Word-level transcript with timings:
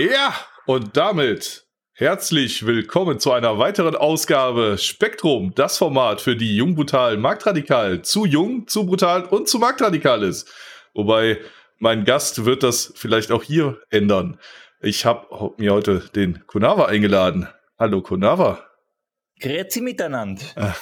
Ja, 0.00 0.34
und 0.64 0.96
damit 0.96 1.66
herzlich 1.92 2.64
willkommen 2.64 3.20
zu 3.20 3.32
einer 3.32 3.58
weiteren 3.58 3.94
Ausgabe 3.94 4.78
Spektrum, 4.78 5.52
das 5.54 5.76
Format 5.76 6.22
für 6.22 6.36
die 6.36 6.56
jung, 6.56 6.74
brutal, 6.74 7.18
marktradikal, 7.18 8.00
zu 8.00 8.24
jung, 8.24 8.66
zu 8.66 8.86
brutal 8.86 9.26
und 9.26 9.46
zu 9.46 9.58
marktradikal 9.58 10.22
ist. 10.22 10.50
Wobei 10.94 11.38
mein 11.76 12.06
Gast 12.06 12.46
wird 12.46 12.62
das 12.62 12.94
vielleicht 12.96 13.30
auch 13.30 13.42
hier 13.42 13.78
ändern. 13.90 14.40
Ich 14.80 15.04
habe 15.04 15.52
mir 15.58 15.74
heute 15.74 16.00
den 16.14 16.46
Kunava 16.46 16.86
eingeladen. 16.86 17.48
Hallo 17.78 18.00
Kunava. 18.00 18.69
Grüezi 19.40 19.80
miteinander. 19.80 20.42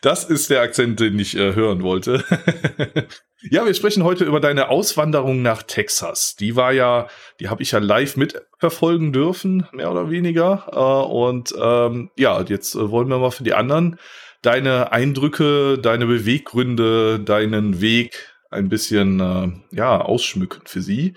das 0.00 0.24
ist 0.24 0.50
der 0.50 0.62
Akzent, 0.62 1.00
den 1.00 1.18
ich 1.18 1.36
äh, 1.36 1.54
hören 1.54 1.82
wollte. 1.82 2.24
ja, 3.50 3.64
wir 3.64 3.74
sprechen 3.74 4.04
heute 4.04 4.24
über 4.24 4.40
deine 4.40 4.68
Auswanderung 4.68 5.42
nach 5.42 5.62
Texas. 5.62 6.36
Die 6.36 6.56
war 6.56 6.72
ja, 6.72 7.08
die 7.40 7.48
habe 7.48 7.62
ich 7.62 7.72
ja 7.72 7.78
live 7.78 8.16
mitverfolgen 8.16 9.12
dürfen, 9.12 9.66
mehr 9.72 9.90
oder 9.90 10.10
weniger. 10.10 10.66
Äh, 10.72 11.12
und 11.12 11.54
ähm, 11.60 12.10
ja, 12.16 12.42
jetzt 12.42 12.74
äh, 12.74 12.90
wollen 12.90 13.08
wir 13.08 13.18
mal 13.18 13.30
für 13.30 13.44
die 13.44 13.54
anderen 13.54 13.98
deine 14.42 14.92
Eindrücke, 14.92 15.78
deine 15.78 16.06
Beweggründe, 16.06 17.20
deinen 17.20 17.80
Weg 17.80 18.32
ein 18.50 18.68
bisschen 18.68 19.20
äh, 19.20 19.76
ja 19.76 20.00
ausschmücken 20.00 20.62
für 20.64 20.80
sie. 20.80 21.14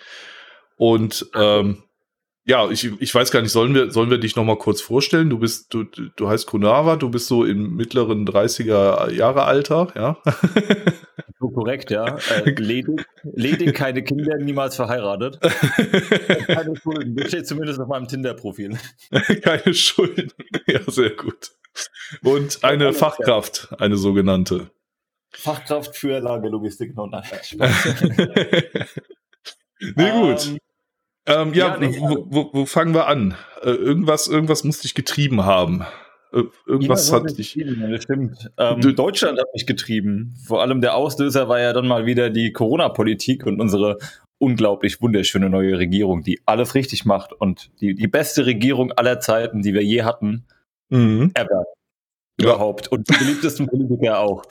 Und 0.77 1.29
ähm, 1.35 1.83
ja, 2.49 2.67
ich, 2.71 2.91
ich 2.99 3.13
weiß 3.13 3.29
gar 3.29 3.43
nicht, 3.43 3.51
sollen 3.51 3.75
wir, 3.75 3.91
sollen 3.91 4.09
wir 4.09 4.17
dich 4.17 4.35
noch 4.35 4.43
mal 4.43 4.57
kurz 4.57 4.81
vorstellen? 4.81 5.29
Du 5.29 5.37
bist, 5.37 5.71
du, 5.71 5.83
du 5.83 6.29
heißt 6.29 6.47
Kunava, 6.47 6.95
du 6.95 7.09
bist 7.09 7.27
so 7.27 7.45
im 7.45 7.75
mittleren 7.75 8.27
30er 8.27 9.11
Jahre 9.11 9.43
Alter, 9.43 9.87
ja? 9.95 10.17
So 11.41 11.47
korrekt, 11.51 11.89
ja. 11.89 12.17
Äh, 12.17 12.49
ledig, 12.57 13.05
ledig, 13.23 13.73
keine 13.73 14.03
Kinder, 14.03 14.35
niemals 14.39 14.75
verheiratet. 14.75 15.39
keine 16.47 16.75
Schulden. 16.75 17.15
Das 17.15 17.29
steht 17.29 17.47
zumindest 17.47 17.79
auf 17.79 17.87
meinem 17.87 18.09
Tinder-Profil. 18.09 18.77
keine 19.41 19.73
Schulden. 19.73 20.33
Ja, 20.67 20.81
sehr 20.87 21.11
gut. 21.11 21.51
Und 22.23 22.61
eine 22.65 22.91
Fachkraft, 22.91 23.69
eine 23.79 23.95
sogenannte. 23.95 24.69
Fachkraft 25.31 25.95
für 25.95 26.19
Lagerlogistik. 26.19 26.93
No, 26.97 27.05
nein, 27.05 27.23
nee, 29.95 30.11
gut. 30.11 30.45
Ähm, 30.45 30.57
ähm, 31.29 31.53
ja, 31.53 31.67
ja 31.67 31.77
nee, 31.77 31.97
wo, 31.99 32.25
wo, 32.29 32.49
wo, 32.51 32.65
fangen 32.65 32.93
wir 32.93 33.07
an? 33.07 33.35
Äh, 33.61 33.71
irgendwas, 33.71 34.27
irgendwas 34.27 34.63
muss 34.63 34.79
dich 34.79 34.95
getrieben 34.95 35.45
haben. 35.45 35.85
Äh, 36.31 36.43
irgendwas 36.65 37.11
hat 37.11 37.37
dich. 37.37 37.51
Stimmt. 37.99 38.51
Ähm, 38.57 38.95
Deutschland 38.95 39.39
hat 39.39 39.47
mich 39.53 39.65
getrieben. 39.65 40.35
Vor 40.45 40.61
allem 40.61 40.81
der 40.81 40.95
Auslöser 40.95 41.49
war 41.49 41.59
ja 41.59 41.73
dann 41.73 41.87
mal 41.87 42.05
wieder 42.05 42.29
die 42.29 42.51
Corona-Politik 42.51 43.45
und 43.45 43.59
unsere 43.59 43.97
unglaublich 44.37 45.01
wunderschöne 45.01 45.49
neue 45.49 45.77
Regierung, 45.77 46.23
die 46.23 46.41
alles 46.45 46.75
richtig 46.75 47.05
macht 47.05 47.33
und 47.33 47.71
die, 47.81 47.93
die 47.93 48.07
beste 48.07 48.45
Regierung 48.45 48.91
aller 48.93 49.19
Zeiten, 49.19 49.61
die 49.61 49.73
wir 49.73 49.83
je 49.83 50.03
hatten. 50.03 50.45
Mhm. 50.89 51.31
Ever. 51.33 51.65
Überhaupt. 52.39 52.85
Ja. 52.85 52.91
Und 52.93 53.09
die 53.09 53.17
beliebtesten 53.17 53.67
Politiker 53.67 54.19
auch. 54.19 54.43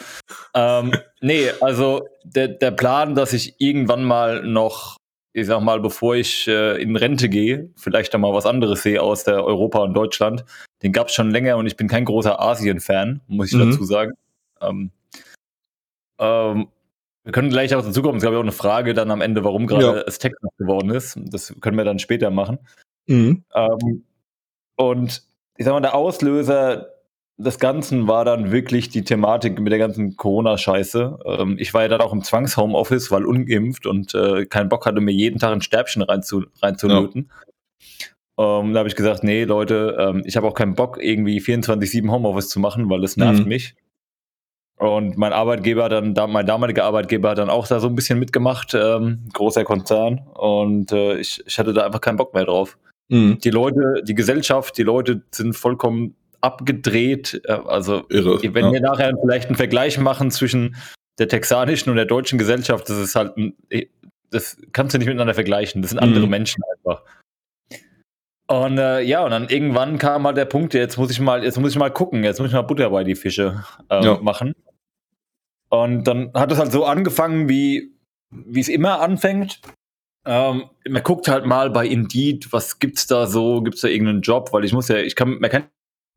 Ähm, 0.55 0.93
nee, 1.21 1.51
also 1.61 2.06
der, 2.23 2.49
der 2.49 2.71
Plan, 2.71 3.15
dass 3.15 3.33
ich 3.33 3.55
irgendwann 3.61 4.05
mal 4.05 4.43
noch 4.43 4.97
ich 5.39 5.47
sag 5.47 5.61
mal, 5.61 5.81
bevor 5.81 6.17
ich 6.17 6.48
äh, 6.48 6.81
in 6.81 6.97
Rente 6.97 7.28
gehe, 7.28 7.70
vielleicht 7.77 8.12
da 8.12 8.19
mal 8.19 8.33
was 8.33 8.47
anderes 8.47 8.83
sehe 8.83 9.03
aus 9.03 9.25
der 9.25 9.44
Europa 9.44 9.81
und 9.81 9.94
Deutschland. 9.94 10.44
Den 10.83 10.93
gab 10.93 11.09
es 11.09 11.15
schon 11.15 11.31
länger 11.31 11.56
und 11.56 11.66
ich 11.66 11.76
bin 11.76 11.88
kein 11.88 12.04
großer 12.04 12.41
Asien-Fan, 12.41 13.21
muss 13.26 13.53
ich 13.53 13.59
mhm. 13.59 13.71
dazu 13.71 13.84
sagen. 13.84 14.12
Ähm, 14.60 14.91
ähm, 16.19 16.69
wir 17.25 17.32
können 17.32 17.50
gleich 17.50 17.75
auch 17.75 17.84
dazu 17.84 18.03
kommen. 18.03 18.19
Es 18.19 18.25
gab 18.25 18.32
ja 18.32 18.38
auch 18.38 18.43
eine 18.43 18.53
Frage 18.53 18.94
dann 18.94 19.10
am 19.10 19.21
Ende, 19.21 19.44
warum 19.44 19.66
gerade 19.66 19.99
ja. 19.99 20.04
es 20.06 20.19
Texas 20.19 20.50
geworden 20.59 20.91
ist. 20.91 21.19
Das 21.26 21.55
können 21.60 21.76
wir 21.76 21.84
dann 21.84 21.99
später 21.99 22.31
machen. 22.31 22.59
Mhm. 23.06 23.44
Ähm, 23.55 24.05
und 24.76 25.22
ich 25.56 25.65
sag 25.65 25.72
mal, 25.72 25.81
der 25.81 25.94
Auslöser 25.94 26.97
des 27.38 27.60
Ganzen 27.60 28.09
war 28.09 28.25
dann 28.25 28.50
wirklich 28.50 28.88
die 28.88 29.04
Thematik 29.04 29.60
mit 29.60 29.71
der 29.71 29.78
ganzen 29.78 30.16
Corona-Scheiße. 30.16 31.19
Ähm, 31.25 31.56
ich 31.59 31.72
war 31.72 31.82
ja 31.82 31.88
dann 31.88 32.00
auch 32.00 32.12
im 32.12 32.22
Zwangs-Homeoffice, 32.22 33.12
weil 33.12 33.25
ungeimpft 33.25 33.87
und 33.87 34.12
äh, 34.15 34.44
keinen 34.47 34.69
Bock 34.69 34.87
hatte, 34.87 35.00
mir 35.00 35.12
jeden 35.12 35.38
Tag 35.38 35.53
ein 35.53 35.62
Stäbchen 35.62 36.03
reinzulöten. 36.03 36.50
Rein 36.60 36.76
ja. 38.37 38.60
ähm, 38.60 38.72
da 38.72 38.81
habe 38.81 38.88
ich 38.88 38.97
gesagt, 38.97 39.22
nee, 39.22 39.44
Leute, 39.44 39.97
ähm, 40.00 40.22
ich 40.25 40.37
habe 40.37 40.49
auch 40.49 40.54
keinen 40.54 40.75
Bock, 40.75 40.99
irgendwie 41.00 41.41
24-7 41.41 42.10
Homeoffice 42.10 42.49
zu 42.49 42.59
machen, 42.59 42.91
weil 42.91 43.00
das 43.00 43.16
nervt 43.16 43.43
mhm. 43.43 43.49
mich. 43.49 43.76
Und 44.76 45.16
mein 45.16 45.32
Arbeitgeber 45.32 45.88
dann, 45.88 46.15
mein 46.31 46.47
damaliger 46.47 46.84
Arbeitgeber 46.84 47.31
hat 47.31 47.38
dann 47.38 47.50
auch 47.50 47.66
da 47.69 47.78
so 47.78 47.88
ein 47.88 47.94
bisschen 47.94 48.19
mitgemacht, 48.19 48.75
ähm, 48.75 49.28
großer 49.32 49.65
Konzern. 49.65 50.22
Und 50.34 50.91
äh, 50.91 51.19
ich, 51.19 51.43
ich 51.47 51.59
hatte 51.59 51.72
da 51.72 51.87
einfach 51.87 52.00
keinen 52.00 52.16
Bock 52.16 52.34
mehr 52.34 52.44
drauf. 52.44 52.78
Mhm. 53.09 53.38
Die 53.38 53.50
Leute, 53.50 54.03
die 54.05 54.15
Gesellschaft, 54.15 54.76
die 54.76 54.82
Leute 54.82 55.22
sind 55.31 55.56
vollkommen 55.56 56.15
abgedreht. 56.41 57.41
Äh, 57.44 57.53
also, 57.53 58.04
Irre, 58.09 58.41
wenn 58.54 58.66
ja. 58.66 58.72
wir 58.72 58.81
nachher 58.81 59.15
vielleicht 59.21 59.49
einen 59.49 59.56
Vergleich 59.56 59.99
machen 59.99 60.31
zwischen 60.31 60.76
der 61.19 61.28
texanischen 61.28 61.91
und 61.91 61.97
der 61.97 62.04
deutschen 62.04 62.38
Gesellschaft, 62.38 62.88
das 62.88 62.99
ist 62.99 63.16
halt, 63.16 63.37
ein, 63.37 63.56
das 64.31 64.56
kannst 64.72 64.94
du 64.94 64.99
nicht 64.99 65.06
miteinander 65.09 65.34
vergleichen. 65.34 65.82
Das 65.82 65.91
sind 65.91 65.99
andere 65.99 66.25
mhm. 66.25 66.31
Menschen 66.31 66.62
einfach. 66.76 67.03
Und 68.47 68.78
äh, 68.78 69.03
ja, 69.03 69.25
und 69.25 69.31
dann 69.31 69.49
irgendwann 69.49 69.99
kam 69.99 70.26
halt 70.26 70.38
der 70.38 70.47
Punkt, 70.47 70.72
jetzt 70.72 70.97
muss 70.97 71.10
ich 71.10 71.21
mal, 71.21 71.44
jetzt 71.44 71.59
muss 71.59 71.72
ich 71.72 71.78
mal 71.78 71.91
gucken, 71.91 72.25
jetzt 72.25 72.38
muss 72.38 72.49
ich 72.49 72.55
mal 72.55 72.62
Butter 72.62 72.88
bei 72.91 73.05
die 73.05 73.15
Fische 73.15 73.65
äh, 73.91 74.03
ja. 74.03 74.19
machen. 74.22 74.55
Und 75.69 76.05
dann 76.05 76.32
hat 76.32 76.50
es 76.50 76.59
halt 76.59 76.72
so 76.72 76.87
angefangen, 76.87 77.49
wie 77.49 77.93
wie 78.31 78.60
es 78.60 78.69
immer 78.69 79.00
anfängt. 79.00 79.60
Ähm, 80.26 80.65
man 80.88 81.03
guckt 81.03 81.28
halt 81.28 81.47
mal 81.47 81.70
bei 81.70 81.87
Indeed, 81.87 82.53
was 82.53 82.78
gibt's 82.78 83.06
da 83.06 83.26
so, 83.26 83.62
gibt's 83.62 83.81
da 83.81 83.88
irgendeinen 83.88 84.20
Job, 84.20 84.53
weil 84.53 84.65
ich 84.65 84.72
muss 84.72 84.88
ja, 84.88 84.97
ich 84.97 85.16
kann, 85.16 85.38
man 85.38 85.50
kann 85.50 85.69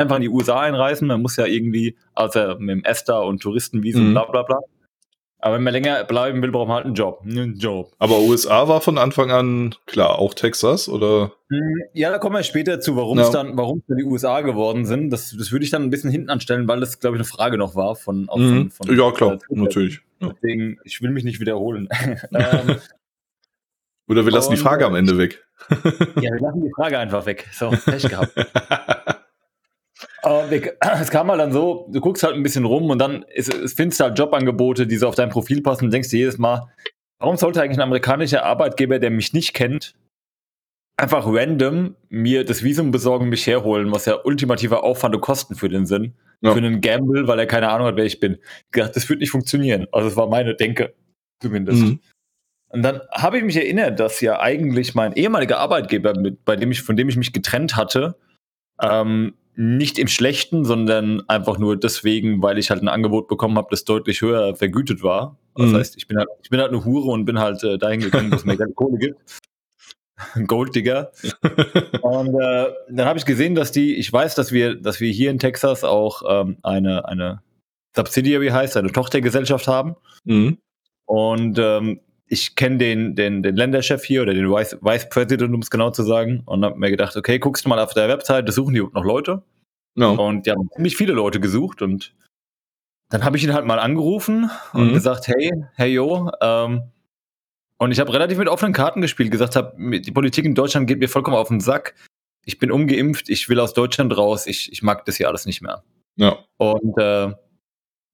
einfach 0.02 0.18
in 0.18 0.24
die 0.24 0.30
USA 0.30 0.60
einreisen. 0.60 1.08
Man 1.08 1.22
muss 1.22 1.38
ja 1.38 1.46
irgendwie, 1.46 1.98
also 2.14 2.56
mit 2.60 2.70
dem 2.70 2.84
ESTA 2.84 3.20
und 3.20 3.42
Touristenvisum, 3.42 4.10
mhm. 4.10 4.14
bla 4.14 4.26
bla 4.26 4.44
bla. 4.44 4.60
Aber 5.44 5.56
wenn 5.56 5.64
man 5.64 5.74
länger 5.74 6.04
bleiben 6.04 6.42
will, 6.44 6.52
braucht 6.52 6.68
man 6.68 6.76
halt 6.76 6.86
einen 6.86 6.94
Job. 6.94 7.22
Einen 7.24 7.58
Job. 7.58 7.92
Aber 7.98 8.20
USA 8.20 8.68
war 8.68 8.80
von 8.80 9.00
Anfang 9.00 9.32
an 9.32 9.74
klar, 9.88 10.20
auch 10.20 10.36
Texas, 10.36 10.88
oder? 10.88 11.32
Hm, 11.50 11.82
ja, 11.94 12.12
da 12.12 12.20
kommen 12.20 12.36
wir 12.36 12.44
später 12.44 12.80
zu, 12.80 12.96
warum 12.96 13.18
es 13.18 13.28
ja. 13.28 13.34
dann, 13.34 13.58
warum 13.58 13.82
dann 13.88 13.98
die 13.98 14.04
USA 14.04 14.42
geworden 14.42 14.86
sind. 14.86 15.10
Das, 15.10 15.36
das 15.36 15.52
würde 15.52 15.66
ich 15.66 15.72
dann 15.72 15.82
ein 15.82 15.90
bisschen 15.90 16.12
hinten 16.12 16.30
anstellen, 16.30 16.68
weil 16.68 16.80
das, 16.80 17.00
glaube 17.00 17.16
ich, 17.16 17.22
eine 17.22 17.26
Frage 17.26 17.58
noch 17.58 17.76
war 17.76 17.96
von. 17.96 18.22
Mhm. 18.22 18.70
von, 18.70 18.88
von 18.88 18.96
ja, 18.96 19.12
klar, 19.12 19.40
natürlich. 19.50 20.02
Deswegen, 20.22 20.78
ich 20.84 21.02
will 21.02 21.10
mich 21.10 21.24
nicht 21.24 21.40
wiederholen. 21.40 21.90
ähm, 22.34 22.78
oder 24.08 24.26
wir 24.26 24.32
lassen 24.32 24.50
und, 24.50 24.58
die 24.58 24.62
Frage 24.62 24.86
am 24.86 24.94
Ende 24.94 25.18
weg. 25.18 25.44
ja, 25.70 26.32
wir 26.32 26.40
lassen 26.40 26.62
die 26.62 26.72
Frage 26.76 27.00
einfach 27.00 27.26
weg. 27.26 27.48
So, 27.52 27.70
Pech 27.70 28.08
gehabt. 28.08 28.36
Es 31.02 31.10
kam 31.10 31.30
halt 31.30 31.40
dann 31.40 31.52
so, 31.52 31.88
du 31.92 32.00
guckst 32.00 32.24
halt 32.24 32.36
ein 32.36 32.44
bisschen 32.44 32.66
rum 32.66 32.90
und 32.90 33.00
dann 33.00 33.24
ist, 33.34 33.52
findest 33.76 34.00
du 34.00 34.06
halt 34.06 34.20
Jobangebote, 34.20 34.88
die 34.88 34.98
so 34.98 35.08
auf 35.08 35.16
dein 35.16 35.30
Profil 35.30 35.62
passen 35.62 35.86
und 35.86 35.92
denkst 35.92 36.10
dir 36.10 36.20
jedes 36.20 36.38
Mal, 36.38 36.68
warum 37.20 37.38
sollte 37.38 37.62
eigentlich 37.62 37.78
ein 37.78 37.84
amerikanischer 37.84 38.44
Arbeitgeber, 38.44 39.00
der 39.00 39.12
mich 39.12 39.34
nicht 39.34 39.54
kennt, 39.54 39.96
einfach 40.98 41.26
random 41.26 41.96
mir 42.10 42.46
das 42.46 42.64
Visum 42.64 42.92
besorgen, 42.92 43.30
mich 43.30 43.48
herholen, 43.48 43.92
was 43.92 44.06
ja 44.06 44.20
ultimativer 44.24 44.84
Aufwand 44.84 45.16
und 45.16 45.22
Kosten 45.22 45.56
für 45.56 45.70
den 45.70 45.86
sind. 45.86 46.14
Ja. 46.42 46.52
Für 46.52 46.58
einen 46.58 46.82
Gamble, 46.82 47.28
weil 47.28 47.40
er 47.40 47.46
keine 47.46 47.70
Ahnung 47.70 47.88
hat, 47.88 47.96
wer 47.96 48.06
ich 48.06 48.20
bin. 48.20 48.34
Ich 48.36 48.80
dachte, 48.80 48.94
das 48.94 49.10
wird 49.10 49.20
nicht 49.20 49.32
funktionieren. 49.32 49.88
Also 49.92 50.10
das 50.10 50.18
war 50.18 50.28
meine 50.28 50.56
Denke, 50.56 50.94
zumindest. 51.40 51.82
Mhm. 51.82 52.00
Und 52.70 52.84
dann 52.84 53.02
habe 53.12 53.38
ich 53.38 53.44
mich 53.44 53.58
erinnert, 53.58 54.00
dass 54.00 54.22
ja 54.22 54.40
eigentlich 54.40 54.96
mein 54.96 55.14
ehemaliger 55.14 55.60
Arbeitgeber, 55.60 56.18
mit, 56.18 56.46
bei 56.46 56.56
dem 56.56 56.72
ich, 56.72 56.82
von 56.82 56.96
dem 56.96 57.10
ich 57.10 57.18
mich 57.18 57.34
getrennt 57.34 57.76
hatte, 57.76 58.16
ähm, 58.82 59.36
nicht 59.62 60.00
im 60.00 60.08
Schlechten, 60.08 60.66
sondern 60.66 61.22
einfach 61.30 61.60
nur 61.60 61.78
deswegen, 61.78 62.42
weil 62.42 62.58
ich 62.58 62.72
halt 62.72 62.82
ein 62.82 62.88
Angebot 62.88 63.28
bekommen 63.28 63.58
habe, 63.58 63.68
das 63.70 63.86
deutlich 63.86 64.22
höher 64.22 64.56
vergütet 64.56 65.04
war. 65.04 65.38
Das 65.56 65.68
mhm. 65.68 65.76
heißt, 65.76 65.98
ich 65.98 66.08
bin 66.08 66.18
halt, 66.18 66.30
ich 66.42 66.50
bin 66.50 66.60
halt 66.60 66.72
eine 66.72 66.84
Hure 66.84 67.12
und 67.12 67.26
bin 67.26 67.38
halt 67.38 67.64
äh, 67.64 67.78
dahin 67.78 68.00
gegangen, 68.00 68.32
dass 68.32 68.42
es 68.42 68.46
mir 68.46 68.58
keine 68.58 68.74
Kohle 68.74 68.98
gibt. 68.98 69.20
Golddigger. 70.48 71.12
und 72.02 72.42
äh, 72.42 72.74
dann 72.90 73.06
habe 73.06 73.20
ich 73.20 73.26
gesehen, 73.26 73.54
dass 73.54 73.72
die, 73.72 73.96
ich 73.98 74.12
weiß, 74.12 74.34
dass 74.34 74.52
wir, 74.52 74.76
dass 74.76 75.00
wir 75.00 75.12
hier 75.12 75.30
in 75.30 75.38
Texas 75.38 75.84
auch 75.84 76.24
ähm, 76.28 76.58
eine, 76.64 77.08
eine 77.08 77.44
Subsidiary 77.96 78.48
heißt, 78.48 78.78
eine 78.78 78.92
Tochtergesellschaft 78.92 79.68
haben. 79.68 79.96
Mhm. 80.24 80.58
Und 81.06 81.60
ähm, 81.60 82.00
ich 82.26 82.56
kenne 82.56 82.78
den, 82.78 83.16
den, 83.16 83.44
den 83.44 83.56
Länderchef 83.56 84.06
hier 84.06 84.24
oder 84.24 84.34
den 84.34 84.50
Vice, 84.50 84.78
Vice 84.82 85.08
President, 85.10 85.54
um 85.54 85.62
es 85.62 85.70
genau 85.70 85.92
zu 85.92 86.02
sagen, 86.02 86.42
und 86.46 86.66
habe 86.66 86.80
mir 86.80 86.90
gedacht, 86.90 87.16
okay, 87.16 87.38
guckst 87.38 87.66
du 87.66 87.70
mal 87.70 87.78
auf 87.78 87.94
der 87.94 88.08
Website, 88.08 88.48
da 88.48 88.52
suchen 88.52 88.74
die 88.74 88.80
noch 88.80 89.04
Leute. 89.04 89.44
No. 89.96 90.14
Und 90.14 90.46
die 90.46 90.52
haben 90.52 90.70
ziemlich 90.74 90.96
viele 90.96 91.14
Leute 91.14 91.40
gesucht 91.40 91.82
und 91.82 92.14
dann 93.10 93.26
habe 93.26 93.38
ich 93.38 93.44
ihn 93.44 93.54
halt 93.54 93.66
mal 93.66 93.80
angerufen 93.80 94.50
und 94.74 94.90
mhm. 94.90 94.94
gesagt, 94.94 95.28
hey, 95.28 95.52
hey 95.76 95.92
yo, 95.92 96.32
ähm, 96.42 96.92
und 97.78 97.92
ich 97.92 98.00
habe 98.00 98.14
relativ 98.14 98.38
mit 98.38 98.48
offenen 98.48 98.74
Karten 98.74 99.02
gespielt, 99.02 99.32
gesagt 99.32 99.56
habe, 99.56 100.00
die 100.00 100.12
Politik 100.12 100.46
in 100.46 100.54
Deutschland 100.54 100.86
geht 100.86 101.00
mir 101.00 101.10
vollkommen 101.10 101.36
auf 101.36 101.48
den 101.48 101.60
Sack. 101.60 101.96
Ich 102.46 102.60
bin 102.60 102.72
ungeimpft, 102.72 103.28
ich 103.28 103.50
will 103.50 103.60
aus 103.60 103.74
Deutschland 103.74 104.16
raus, 104.16 104.46
ich, 104.46 104.72
ich 104.72 104.84
mag 104.84 105.04
das 105.06 105.16
hier 105.16 105.28
alles 105.28 105.48
nicht 105.48 105.62
mehr. 105.62 105.84
Ja. 106.16 106.38
Und 106.58 106.96
äh, 107.00 107.30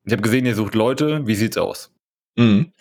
ich 0.06 0.14
habe 0.14 0.22
gesehen, 0.22 0.46
ihr 0.46 0.56
sucht 0.56 0.74
Leute, 0.74 1.28
wie 1.28 1.36
sieht's 1.36 1.58
aus? 1.58 1.94
Mhm. 2.38 2.72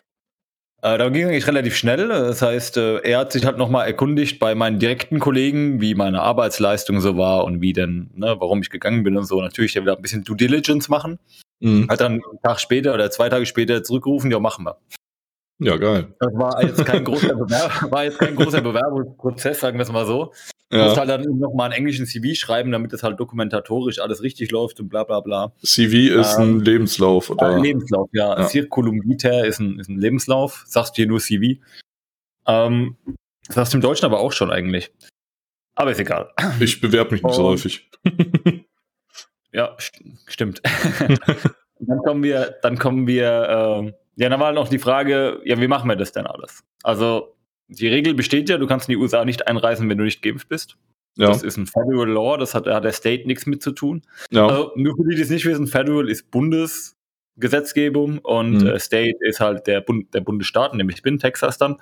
Äh, 0.82 0.98
da 0.98 1.08
ging 1.08 1.22
es 1.22 1.28
eigentlich 1.28 1.46
relativ 1.46 1.76
schnell. 1.76 2.08
Das 2.08 2.42
heißt, 2.42 2.76
äh, 2.76 2.98
er 2.98 3.18
hat 3.20 3.32
sich 3.32 3.44
halt 3.46 3.56
nochmal 3.58 3.86
erkundigt 3.86 4.38
bei 4.38 4.54
meinen 4.54 4.78
direkten 4.78 5.18
Kollegen, 5.18 5.80
wie 5.80 5.94
meine 5.94 6.20
Arbeitsleistung 6.20 7.00
so 7.00 7.16
war 7.16 7.44
und 7.44 7.60
wie 7.60 7.72
denn, 7.72 8.10
ne, 8.14 8.36
warum 8.38 8.60
ich 8.60 8.70
gegangen 8.70 9.02
bin 9.02 9.16
und 9.16 9.24
so. 9.24 9.40
Natürlich 9.40 9.74
ja 9.74 9.82
wieder 9.82 9.96
ein 9.96 10.02
bisschen 10.02 10.24
Due 10.24 10.36
Diligence 10.36 10.88
machen. 10.88 11.18
Mhm. 11.60 11.88
Hat 11.88 12.00
dann 12.00 12.12
einen 12.12 12.42
Tag 12.42 12.60
später 12.60 12.92
oder 12.92 13.10
zwei 13.10 13.28
Tage 13.28 13.46
später 13.46 13.82
zurückgerufen, 13.82 14.30
ja, 14.30 14.38
machen 14.38 14.64
wir. 14.66 14.76
Ja, 15.58 15.76
geil. 15.76 16.14
Das 16.20 16.34
war 16.34 16.62
jetzt 16.62 16.84
kein 16.84 17.04
großer, 17.04 17.34
Bewerb 17.34 17.90
war 17.90 18.04
jetzt 18.04 18.18
kein 18.18 18.36
großer 18.36 18.60
Bewerbungsprozess, 18.60 19.60
sagen 19.60 19.78
wir 19.78 19.84
es 19.84 19.92
mal 19.92 20.06
so. 20.06 20.32
Du 20.68 20.78
ja. 20.78 20.84
musst 20.84 20.96
halt 20.96 21.08
dann 21.08 21.22
nochmal 21.38 21.66
einen 21.66 21.78
englischen 21.78 22.06
CV 22.06 22.34
schreiben, 22.34 22.72
damit 22.72 22.92
es 22.92 23.02
halt 23.02 23.20
dokumentatorisch 23.20 24.00
alles 24.00 24.22
richtig 24.22 24.50
läuft 24.50 24.80
und 24.80 24.88
bla 24.88 25.04
bla 25.04 25.20
bla. 25.20 25.52
CV 25.62 26.12
ist 26.18 26.36
ähm, 26.38 26.56
ein 26.56 26.60
Lebenslauf, 26.60 27.30
oder? 27.30 27.54
Ein 27.54 27.62
Lebenslauf, 27.62 28.08
ja. 28.12 28.38
ja. 28.38 28.48
Circulum 28.48 29.00
vitae 29.04 29.46
ist 29.46 29.60
ein, 29.60 29.78
ist 29.78 29.88
ein 29.88 29.98
Lebenslauf. 29.98 30.64
Sagst 30.66 30.94
du 30.94 30.96
hier 30.96 31.06
nur 31.06 31.20
CV. 31.20 31.60
Ähm, 32.46 32.96
das 33.46 33.54
sagst 33.54 33.72
du 33.72 33.78
im 33.78 33.82
Deutschen 33.82 34.06
aber 34.06 34.18
auch 34.18 34.32
schon 34.32 34.50
eigentlich. 34.50 34.92
Aber 35.76 35.92
ist 35.92 36.00
egal. 36.00 36.32
Ich 36.58 36.80
bewerbe 36.80 37.12
mich 37.12 37.22
nicht 37.22 37.34
so 37.34 37.44
häufig. 37.44 37.88
ja, 39.52 39.76
st 39.78 40.02
stimmt. 40.26 40.62
dann 41.78 41.98
kommen 41.98 42.22
wir, 42.22 42.56
dann 42.62 42.78
kommen 42.78 43.06
wir, 43.06 43.84
äh, 43.86 43.92
ja, 44.16 44.28
dann 44.28 44.40
war 44.40 44.52
noch 44.52 44.68
die 44.68 44.78
Frage, 44.78 45.40
ja, 45.44 45.60
wie 45.60 45.68
machen 45.68 45.88
wir 45.88 45.96
das 45.96 46.12
denn 46.12 46.26
alles? 46.26 46.64
Also, 46.82 47.36
die 47.68 47.88
Regel 47.88 48.14
besteht 48.14 48.48
ja, 48.48 48.58
du 48.58 48.66
kannst 48.66 48.88
in 48.88 48.92
die 48.92 48.96
USA 48.96 49.24
nicht 49.24 49.46
einreisen, 49.46 49.88
wenn 49.88 49.98
du 49.98 50.04
nicht 50.04 50.22
geimpft 50.22 50.48
bist. 50.48 50.76
Ja. 51.18 51.28
Das 51.28 51.42
ist 51.42 51.56
ein 51.56 51.66
Federal 51.66 52.08
Law, 52.08 52.36
das 52.36 52.54
hat, 52.54 52.66
da 52.66 52.76
hat 52.76 52.84
der 52.84 52.92
State 52.92 53.26
nichts 53.26 53.46
mit 53.46 53.62
zu 53.62 53.72
tun. 53.72 54.02
Ja. 54.30 54.46
Also, 54.46 54.72
nur 54.76 54.96
für 54.96 55.08
die, 55.08 55.16
die 55.16 55.22
es 55.22 55.30
nicht 55.30 55.44
wissen, 55.44 55.66
Federal 55.66 56.08
ist 56.08 56.30
Bundesgesetzgebung 56.30 58.18
und 58.18 58.62
mhm. 58.62 58.66
äh, 58.68 58.78
State 58.78 59.18
ist 59.20 59.40
halt 59.40 59.66
der, 59.66 59.82
Bund, 59.82 60.12
der 60.14 60.20
Bundesstaat, 60.20 60.74
nämlich 60.74 60.96
ich 60.96 61.02
bin 61.02 61.18
Texas 61.18 61.58
dann. 61.58 61.76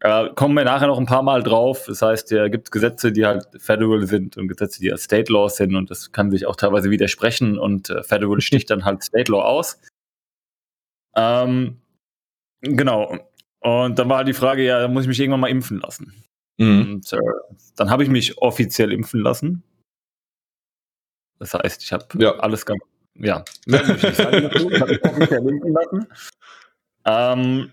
Äh, 0.00 0.28
kommen 0.36 0.54
wir 0.54 0.64
nachher 0.64 0.86
noch 0.86 0.98
ein 0.98 1.06
paar 1.06 1.24
Mal 1.24 1.42
drauf. 1.42 1.86
Das 1.88 2.02
heißt, 2.02 2.30
da 2.30 2.48
gibt 2.48 2.68
es 2.68 2.70
Gesetze, 2.70 3.10
die 3.10 3.26
halt 3.26 3.46
Federal 3.56 4.06
sind 4.06 4.36
und 4.36 4.46
Gesetze, 4.46 4.80
die 4.80 4.90
halt 4.90 5.00
State 5.00 5.32
Law 5.32 5.48
sind 5.48 5.74
und 5.74 5.90
das 5.90 6.12
kann 6.12 6.30
sich 6.30 6.46
auch 6.46 6.54
teilweise 6.54 6.90
widersprechen 6.90 7.58
und 7.58 7.90
äh, 7.90 8.04
Federal 8.04 8.40
sticht 8.40 8.70
dann 8.70 8.84
halt 8.84 9.02
State 9.02 9.32
Law 9.32 9.42
aus. 9.42 9.80
Ähm, 11.18 11.80
genau. 12.60 13.18
Und 13.60 13.98
dann 13.98 14.08
war 14.08 14.18
halt 14.18 14.28
die 14.28 14.34
Frage, 14.34 14.64
ja, 14.64 14.80
da 14.80 14.88
muss 14.88 15.02
ich 15.02 15.08
mich 15.08 15.18
irgendwann 15.18 15.40
mal 15.40 15.50
impfen 15.50 15.80
lassen. 15.80 16.24
Mhm. 16.58 16.80
Und 16.80 17.12
äh, 17.12 17.18
dann 17.76 17.90
habe 17.90 18.04
ich 18.04 18.08
mich 18.08 18.38
offiziell 18.38 18.92
impfen 18.92 19.20
lassen. 19.20 19.64
Das 21.40 21.54
heißt, 21.54 21.82
ich 21.82 21.92
habe 21.92 22.06
ja. 22.18 22.36
alles 22.38 22.64
ganz, 22.66 22.82
ja, 23.14 23.44
ich 23.66 23.74
habe 23.74 23.92
mich 23.92 25.04
offiziell 25.04 25.48
impfen 25.48 25.72
lassen. 25.72 26.06
Ähm, 27.04 27.72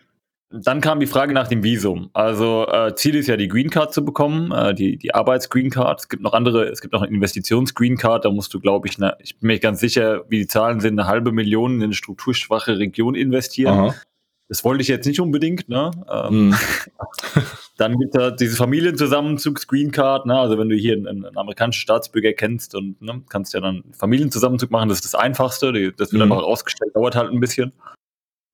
dann 0.63 0.81
kam 0.81 0.99
die 0.99 1.07
Frage 1.07 1.33
nach 1.33 1.47
dem 1.47 1.63
Visum. 1.63 2.09
Also 2.13 2.67
äh, 2.67 2.95
Ziel 2.95 3.15
ist 3.15 3.27
ja, 3.27 3.37
die 3.37 3.47
Green 3.47 3.69
Card 3.69 3.93
zu 3.93 4.05
bekommen, 4.05 4.51
äh, 4.51 4.73
die, 4.73 4.97
die 4.97 5.13
Arbeits-Green 5.13 5.69
Card. 5.69 6.01
Es 6.01 6.09
gibt 6.09 6.23
noch 6.23 6.33
andere, 6.33 6.65
es 6.69 6.81
gibt 6.81 6.93
noch 6.93 7.01
eine 7.01 7.13
Investitions-Green 7.13 7.97
Card, 7.97 8.25
da 8.25 8.31
musst 8.31 8.53
du, 8.53 8.59
glaube 8.59 8.87
ich, 8.87 8.97
ne, 8.97 9.15
ich 9.19 9.37
bin 9.39 9.47
mir 9.47 9.59
ganz 9.59 9.79
sicher, 9.79 10.23
wie 10.29 10.39
die 10.39 10.47
Zahlen 10.47 10.79
sind, 10.79 10.99
eine 10.99 11.07
halbe 11.07 11.31
Million 11.31 11.75
in 11.75 11.83
eine 11.83 11.93
strukturschwache 11.93 12.77
Region 12.79 13.15
investieren. 13.15 13.73
Aha. 13.73 13.95
Das 14.47 14.63
wollte 14.63 14.83
ich 14.83 14.87
jetzt 14.87 15.07
nicht 15.07 15.19
unbedingt, 15.19 15.69
ne? 15.69 15.89
Ähm, 16.07 16.53
hm. 16.53 16.55
dann 17.77 17.97
gibt 17.97 18.15
es 18.15 18.35
diese 18.35 18.55
Familienzusammenzugs-Green 18.55 19.91
Card, 19.91 20.27
ne? 20.27 20.37
Also 20.37 20.59
wenn 20.59 20.69
du 20.69 20.75
hier 20.75 20.93
einen, 20.93 21.07
einen, 21.07 21.37
amerikanischen 21.37 21.81
Staatsbürger 21.81 22.33
kennst 22.33 22.75
und 22.75 23.01
ne, 23.01 23.23
kannst 23.27 23.55
ja 23.55 23.59
dann 23.59 23.83
Familienzusammenzug 23.97 24.69
machen, 24.69 24.89
das 24.89 24.99
ist 24.99 25.05
das 25.05 25.15
Einfachste. 25.15 25.73
Das 25.93 26.13
wird 26.13 26.21
hm. 26.21 26.31
einfach 26.31 26.43
ausgestellt, 26.43 26.95
dauert 26.95 27.15
halt 27.15 27.31
ein 27.31 27.39
bisschen. 27.39 27.73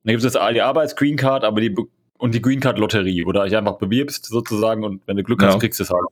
Dann 0.04 0.16
gibt 0.16 0.24
es 0.24 0.34
die 0.34 0.62
Arbeits-Green 0.62 1.16
Card, 1.16 1.44
aber 1.44 1.62
die 1.62 1.76
und 2.18 2.36
die 2.36 2.42
Green 2.42 2.60
Card 2.60 2.78
Lotterie, 2.78 3.26
wo 3.26 3.32
du 3.32 3.44
dich 3.44 3.56
einfach 3.56 3.78
bewirbst 3.78 4.26
sozusagen 4.26 4.84
und 4.84 5.02
wenn 5.08 5.18
du 5.18 5.24
Glück 5.24 5.42
hast, 5.44 5.54
ja. 5.54 5.60
kriegst 5.60 5.80
du 5.80 5.84
es 5.84 5.90
halt. 5.90 6.06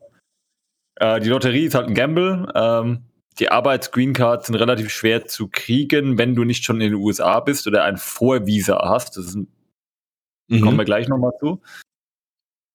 Äh, 0.96 1.20
die 1.20 1.30
Lotterie 1.30 1.66
ist 1.66 1.76
halt 1.76 1.88
ein 1.88 1.94
Gamble. 1.94 2.52
Ähm, 2.56 3.04
die 3.38 3.50
Arbeits-Green 3.50 4.14
Cards 4.14 4.48
sind 4.48 4.56
relativ 4.56 4.90
schwer 4.90 5.26
zu 5.26 5.48
kriegen, 5.48 6.18
wenn 6.18 6.36
du 6.36 6.44
nicht 6.44 6.66
schon 6.66 6.82
in 6.82 6.92
den 6.92 7.02
USA 7.02 7.40
bist 7.40 7.68
oder 7.68 7.84
ein 7.84 7.98
Vorvisa 7.98 8.90
hast. 8.90 9.18
Das 9.18 9.26
ist 9.26 9.36
ein 9.36 9.48
Mhm. 10.50 10.62
Kommen 10.62 10.78
wir 10.78 10.86
gleich 10.86 11.08
nochmal 11.08 11.32
zu. 11.40 11.62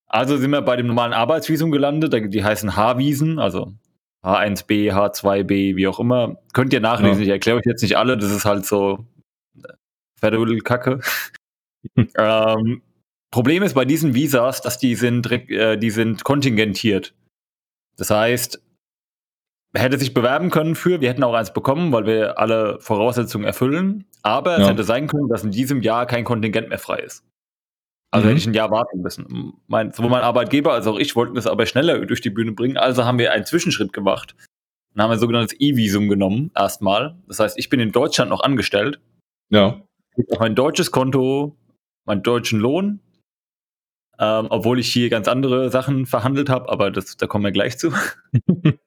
Also 0.07 0.37
sind 0.37 0.53
wir 0.53 0.63
bei 0.63 0.77
dem 0.77 0.87
normalen 0.87 1.13
Arbeitsvisum 1.13 1.71
gelandet. 1.71 2.15
Die 2.33 2.45
heißen 2.45 2.77
H-Visen, 2.77 3.39
also 3.39 3.73
H1B, 4.23 4.93
H2B, 4.93 5.77
wie 5.77 5.87
auch 5.89 5.99
immer. 5.99 6.37
Könnt 6.53 6.73
ihr 6.73 6.81
nachlesen. 6.81 7.19
Ja. 7.19 7.25
Ich 7.25 7.31
erkläre 7.31 7.59
euch 7.59 7.67
jetzt 7.67 7.83
nicht 7.83 7.97
alle. 7.97 8.17
Das 8.17 8.31
ist 8.31 8.45
halt 8.45 8.65
so 8.65 9.05
Federal-Kacke. 10.21 11.01
ähm, 12.17 12.83
Problem 13.31 13.63
ist 13.63 13.75
bei 13.75 13.85
diesen 13.85 14.15
Visas, 14.15 14.61
dass 14.61 14.79
die 14.79 14.95
sind, 14.95 15.31
äh, 15.31 15.77
die 15.77 15.91
sind 15.91 16.25
kontingentiert. 16.25 17.15
Das 17.97 18.11
heißt, 18.11 18.61
er 19.75 19.83
hätte 19.83 19.99
sich 19.99 20.15
bewerben 20.15 20.51
können 20.51 20.77
für, 20.77 21.01
wir 21.01 21.09
hätten 21.09 21.25
auch 21.25 21.35
eins 21.35 21.53
bekommen, 21.53 21.91
weil 21.91 22.07
wir 22.07 22.39
alle 22.39 22.79
Voraussetzungen 22.81 23.45
erfüllen. 23.45 24.05
Aber 24.23 24.53
ja. 24.53 24.63
es 24.63 24.69
hätte 24.69 24.85
sein 24.85 25.09
können, 25.09 25.29
dass 25.29 25.43
in 25.43 25.51
diesem 25.51 25.83
Jahr 25.83 26.07
kein 26.07 26.25
Kontingent 26.25 26.69
mehr 26.69 26.79
frei 26.79 27.01
ist. 27.01 27.25
Also 28.13 28.27
mhm. 28.27 28.29
hätte 28.29 28.39
ich 28.39 28.47
ein 28.47 28.55
Jahr 28.55 28.71
warten 28.71 29.03
müssen. 29.03 29.55
Mein, 29.67 29.93
sowohl 29.93 30.11
mein 30.11 30.23
Arbeitgeber 30.23 30.73
als 30.73 30.87
auch 30.87 30.97
ich 30.97 31.17
wollten 31.17 31.37
es 31.37 31.49
aber 31.49 31.67
schneller 31.67 32.07
durch 32.07 32.21
die 32.21 32.31
Bühne 32.31 32.53
bringen. 32.53 32.77
Also 32.77 33.05
haben 33.05 33.19
wir 33.19 33.33
einen 33.33 33.45
Zwischenschritt 33.45 33.93
gemacht. 33.93 34.37
Dann 34.95 35.03
haben 35.03 35.11
wir 35.11 35.15
ein 35.15 35.21
sogenanntes 35.21 35.59
E-Visum 35.59 36.09
genommen, 36.09 36.53
erstmal. 36.55 37.17
Das 37.27 37.41
heißt, 37.41 37.59
ich 37.59 37.69
bin 37.69 37.81
in 37.81 37.91
Deutschland 37.91 38.31
noch 38.31 38.43
angestellt. 38.43 39.01
Ja. 39.51 39.83
Habe 40.17 40.37
mein 40.39 40.55
deutsches 40.55 40.91
Konto, 40.91 41.57
meinen 42.05 42.23
deutschen 42.23 42.61
Lohn, 42.61 43.01
ähm, 44.19 44.47
obwohl 44.51 44.79
ich 44.79 44.93
hier 44.93 45.11
ganz 45.11 45.29
andere 45.29 45.71
Sachen 45.71 46.07
verhandelt 46.07 46.49
habe, 46.49 46.69
aber 46.69 46.91
das, 46.91 47.17
da 47.17 47.27
kommen 47.27 47.45
wir 47.45 47.53
gleich 47.53 47.79
zu. 47.79 47.93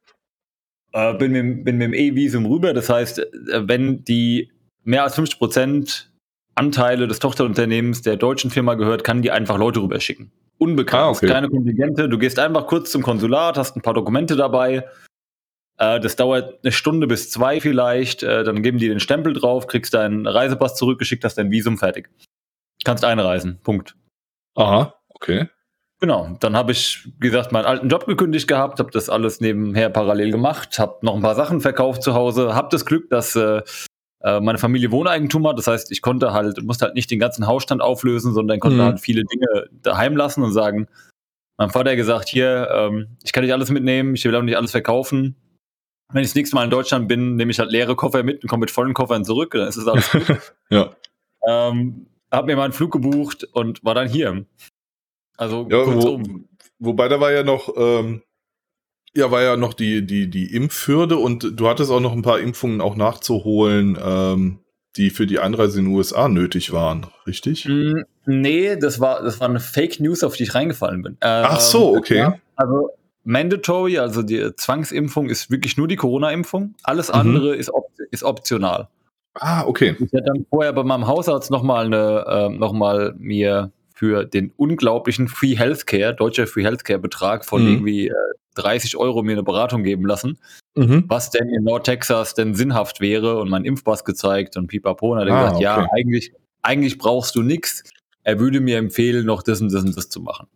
äh, 0.93 1.13
bin, 1.15 1.31
mit, 1.31 1.65
bin 1.65 1.77
mit 1.77 1.87
dem 1.87 1.93
E-Visum 1.93 2.45
rüber. 2.45 2.73
Das 2.73 2.89
heißt, 2.89 3.19
äh, 3.19 3.67
wenn 3.67 4.03
die 4.03 4.51
mehr 4.83 5.03
als 5.03 5.15
50 5.15 5.37
Prozent 5.37 6.11
Anteile 6.55 7.07
des 7.07 7.19
Tochterunternehmens 7.19 8.01
der 8.01 8.15
deutschen 8.17 8.49
Firma 8.49 8.75
gehört, 8.75 9.03
kann 9.03 9.21
die 9.21 9.31
einfach 9.31 9.57
Leute 9.57 9.81
rüberschicken. 9.81 10.31
Unbekannt, 10.57 11.03
ah, 11.03 11.09
okay. 11.09 11.27
keine 11.27 11.49
Kontingente. 11.49 12.09
Du 12.09 12.17
gehst 12.17 12.39
einfach 12.39 12.65
kurz 12.65 12.91
zum 12.91 13.03
Konsulat, 13.03 13.57
hast 13.57 13.75
ein 13.75 13.81
paar 13.81 13.93
Dokumente 13.93 14.35
dabei. 14.35 14.87
Äh, 15.77 15.99
das 15.99 16.15
dauert 16.15 16.59
eine 16.63 16.71
Stunde 16.71 17.07
bis 17.07 17.29
zwei 17.29 17.61
vielleicht. 17.61 18.23
Äh, 18.23 18.43
dann 18.43 18.63
geben 18.63 18.77
die 18.77 18.87
den 18.87 18.99
Stempel 18.99 19.33
drauf, 19.33 19.67
kriegst 19.67 19.93
deinen 19.93 20.27
Reisepass 20.27 20.75
zurückgeschickt, 20.75 21.23
hast 21.23 21.37
dein 21.37 21.51
Visum 21.51 21.77
fertig. 21.77 22.09
Kannst 22.83 23.05
einreisen. 23.05 23.59
Punkt. 23.63 23.95
Aha, 24.55 24.95
okay. 25.09 25.47
Genau, 25.99 26.37
dann 26.39 26.55
habe 26.55 26.71
ich, 26.71 27.07
wie 27.19 27.27
gesagt, 27.27 27.51
meinen 27.51 27.65
alten 27.65 27.89
Job 27.89 28.05
gekündigt 28.05 28.47
gehabt, 28.47 28.79
habe 28.79 28.91
das 28.91 29.09
alles 29.09 29.41
nebenher 29.41 29.89
parallel 29.89 30.31
gemacht, 30.31 30.77
habe 30.77 30.99
noch 31.01 31.15
ein 31.15 31.23
paar 31.23 31.33
Sachen 31.33 31.59
verkauft 31.59 32.03
zu 32.03 32.13
Hause, 32.13 32.53
habe 32.53 32.67
das 32.69 32.85
Glück, 32.85 33.09
dass 33.09 33.35
äh, 33.35 33.63
meine 34.23 34.59
Familie 34.59 34.91
Wohneigentum 34.91 35.47
hat. 35.47 35.57
Das 35.57 35.67
heißt, 35.67 35.91
ich 35.91 36.03
konnte 36.03 36.33
halt, 36.33 36.61
musste 36.63 36.85
halt 36.85 36.95
nicht 36.95 37.09
den 37.09 37.19
ganzen 37.19 37.47
Hausstand 37.47 37.81
auflösen, 37.81 38.33
sondern 38.33 38.59
konnte 38.59 38.77
mhm. 38.77 38.83
halt 38.83 38.99
viele 38.99 39.23
Dinge 39.23 39.69
daheim 39.71 40.15
lassen 40.15 40.43
und 40.43 40.53
sagen, 40.53 40.87
mein 41.57 41.71
Vater 41.71 41.89
hat 41.89 41.97
gesagt, 41.97 42.29
hier, 42.29 42.69
ähm, 42.71 43.17
ich 43.23 43.31
kann 43.31 43.43
nicht 43.43 43.53
alles 43.53 43.71
mitnehmen, 43.71 44.13
ich 44.13 44.23
will 44.23 44.35
auch 44.35 44.43
nicht 44.43 44.57
alles 44.57 44.71
verkaufen. 44.71 45.35
Wenn 46.13 46.21
ich 46.21 46.29
das 46.29 46.35
nächste 46.35 46.55
Mal 46.55 46.63
in 46.63 46.69
Deutschland 46.69 47.07
bin, 47.07 47.35
nehme 47.35 47.51
ich 47.51 47.59
halt 47.59 47.71
leere 47.71 47.95
Koffer 47.95 48.23
mit 48.23 48.41
und 48.41 48.49
komme 48.49 48.61
mit 48.61 48.71
vollen 48.71 48.93
Koffern 48.93 49.25
zurück, 49.25 49.51
dann 49.51 49.67
ist 49.67 49.77
es 49.77 49.87
alles 49.87 50.09
gut. 50.11 50.53
ja. 50.69 50.95
Ähm, 51.45 52.07
hab 52.31 52.45
mir 52.45 52.55
meinen 52.55 52.73
Flug 52.73 52.91
gebucht 52.91 53.43
und 53.51 53.83
war 53.83 53.93
dann 53.93 54.07
hier. 54.07 54.45
Also 55.37 55.67
ja, 55.69 55.85
wo, 55.85 56.21
wobei 56.79 57.07
da 57.07 57.19
war 57.19 57.31
ja 57.31 57.43
noch, 57.43 57.73
ähm, 57.77 58.23
ja, 59.13 59.31
war 59.31 59.43
ja 59.43 59.57
noch 59.57 59.73
die, 59.73 60.05
die, 60.05 60.29
die 60.29 60.53
Impfhürde 60.53 61.17
und 61.17 61.59
du 61.59 61.67
hattest 61.67 61.91
auch 61.91 61.99
noch 61.99 62.13
ein 62.13 62.21
paar 62.21 62.39
Impfungen 62.39 62.81
auch 62.81 62.95
nachzuholen, 62.95 63.97
ähm, 64.01 64.59
die 64.95 65.09
für 65.09 65.27
die 65.27 65.39
Einreise 65.39 65.79
in 65.79 65.85
den 65.85 65.95
USA 65.95 66.27
nötig 66.27 66.71
waren, 66.71 67.05
richtig? 67.25 67.65
Mm, 67.65 68.01
nee, 68.25 68.75
das 68.77 68.99
war, 68.99 69.21
das 69.23 69.39
war 69.39 69.47
eine 69.47 69.59
Fake 69.59 69.99
News, 69.99 70.23
auf 70.23 70.35
die 70.35 70.43
ich 70.43 70.55
reingefallen 70.55 71.01
bin. 71.03 71.13
Ähm, 71.21 71.45
Ach 71.47 71.59
so, 71.59 71.95
okay. 71.95 72.17
Ja, 72.17 72.39
also 72.55 72.89
mandatory, 73.27 73.99
also 73.99 74.23
die 74.23 74.55
Zwangsimpfung 74.55 75.29
ist 75.29 75.51
wirklich 75.51 75.77
nur 75.77 75.87
die 75.87 75.97
Corona-Impfung. 75.97 76.75
Alles 76.83 77.09
mhm. 77.09 77.15
andere 77.15 77.55
ist, 77.55 77.69
op 77.69 77.91
ist 78.09 78.23
optional. 78.23 78.87
Ah, 79.35 79.65
okay. 79.65 79.95
Ich 79.99 80.11
hätte 80.13 80.23
dann 80.25 80.45
vorher 80.49 80.73
bei 80.73 80.83
meinem 80.83 81.05
Hausarzt 81.05 81.51
nochmal 81.51 81.93
äh, 81.93 82.49
noch 82.49 82.73
mir 83.17 83.71
für 83.93 84.25
den 84.25 84.51
unglaublichen 84.55 85.27
Free 85.27 85.55
Healthcare, 85.55 86.15
deutscher 86.15 86.47
Free 86.47 86.63
Healthcare 86.63 86.99
Betrag 86.99 87.45
von 87.45 87.63
mhm. 87.63 87.73
irgendwie 87.73 88.07
äh, 88.07 88.13
30 88.55 88.95
Euro 88.95 89.21
mir 89.21 89.33
eine 89.33 89.43
Beratung 89.43 89.83
geben 89.83 90.05
lassen, 90.05 90.39
mhm. 90.75 91.03
was 91.07 91.29
denn 91.29 91.49
in 91.49 91.63
Nordtexas 91.63 92.33
denn 92.33 92.55
sinnhaft 92.55 93.01
wäre 93.01 93.37
und 93.39 93.49
mein 93.49 93.65
Impfpass 93.65 94.05
gezeigt 94.05 94.57
und 94.57 94.67
pipapo. 94.67 95.13
Und 95.13 95.19
hat 95.19 95.27
er 95.27 95.33
ah, 95.33 95.39
gesagt, 95.39 95.55
okay. 95.55 95.63
ja, 95.63 95.87
eigentlich, 95.91 96.31
eigentlich 96.61 96.97
brauchst 96.97 97.35
du 97.35 97.43
nichts. 97.43 97.83
Er 98.23 98.39
würde 98.39 98.61
mir 98.61 98.77
empfehlen, 98.77 99.25
noch 99.25 99.43
das 99.43 99.61
und 99.61 99.71
das 99.71 99.83
und 99.83 99.95
das 99.95 100.09
zu 100.09 100.21
machen. 100.21 100.47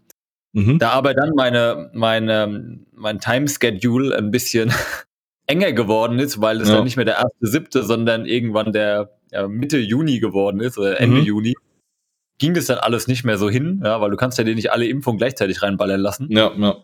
Mhm. 0.53 0.79
Da 0.79 0.89
aber 0.91 1.13
dann 1.13 1.31
meine, 1.35 1.89
meine, 1.93 2.79
mein 2.93 3.19
Timeschedule 3.19 4.15
ein 4.15 4.31
bisschen 4.31 4.73
enger 5.47 5.71
geworden 5.73 6.19
ist, 6.19 6.41
weil 6.41 6.61
es 6.61 6.69
ja. 6.69 6.75
dann 6.75 6.83
nicht 6.83 6.97
mehr 6.97 7.05
der 7.05 7.15
erste 7.15 7.47
siebte, 7.47 7.83
sondern 7.83 8.25
irgendwann 8.25 8.73
der 8.73 9.11
ja, 9.31 9.47
Mitte 9.47 9.77
Juni 9.77 10.19
geworden 10.19 10.59
ist 10.59 10.77
oder 10.77 10.99
Ende 10.99 11.21
mhm. 11.21 11.25
Juni, 11.25 11.55
ging 12.37 12.53
das 12.53 12.65
dann 12.65 12.79
alles 12.79 13.07
nicht 13.07 13.23
mehr 13.23 13.37
so 13.37 13.49
hin, 13.49 13.81
ja, 13.83 14.01
weil 14.01 14.11
du 14.11 14.17
kannst 14.17 14.37
ja 14.37 14.43
dir 14.43 14.55
nicht 14.55 14.71
alle 14.71 14.87
Impfungen 14.87 15.17
gleichzeitig 15.17 15.61
reinballern 15.61 16.01
lassen. 16.01 16.27
Ja, 16.31 16.51
ja. 16.57 16.75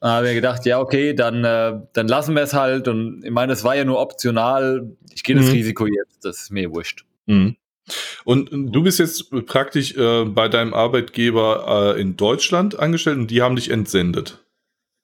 Da 0.00 0.08
habe 0.16 0.28
ich 0.28 0.34
gedacht, 0.34 0.66
ja, 0.66 0.80
okay, 0.80 1.14
dann, 1.14 1.44
äh, 1.44 1.80
dann 1.94 2.08
lassen 2.08 2.34
wir 2.34 2.42
es 2.42 2.52
halt. 2.52 2.88
Und 2.88 3.24
ich 3.24 3.30
meine, 3.30 3.54
es 3.54 3.64
war 3.64 3.74
ja 3.74 3.84
nur 3.84 4.00
optional. 4.00 4.94
Ich 5.14 5.22
gehe 5.22 5.34
das 5.34 5.46
mhm. 5.46 5.52
Risiko 5.52 5.86
jetzt, 5.86 6.24
das 6.24 6.42
ist 6.42 6.50
mir 6.50 6.74
wurscht. 6.74 7.06
Mhm. 7.26 7.56
Und 8.24 8.48
du 8.52 8.82
bist 8.82 8.98
jetzt 8.98 9.30
praktisch 9.46 9.96
äh, 9.96 10.24
bei 10.24 10.48
deinem 10.48 10.72
Arbeitgeber 10.72 11.94
äh, 11.96 12.00
in 12.00 12.16
Deutschland 12.16 12.78
angestellt 12.78 13.18
und 13.18 13.30
die 13.30 13.42
haben 13.42 13.56
dich 13.56 13.70
entsendet. 13.70 14.44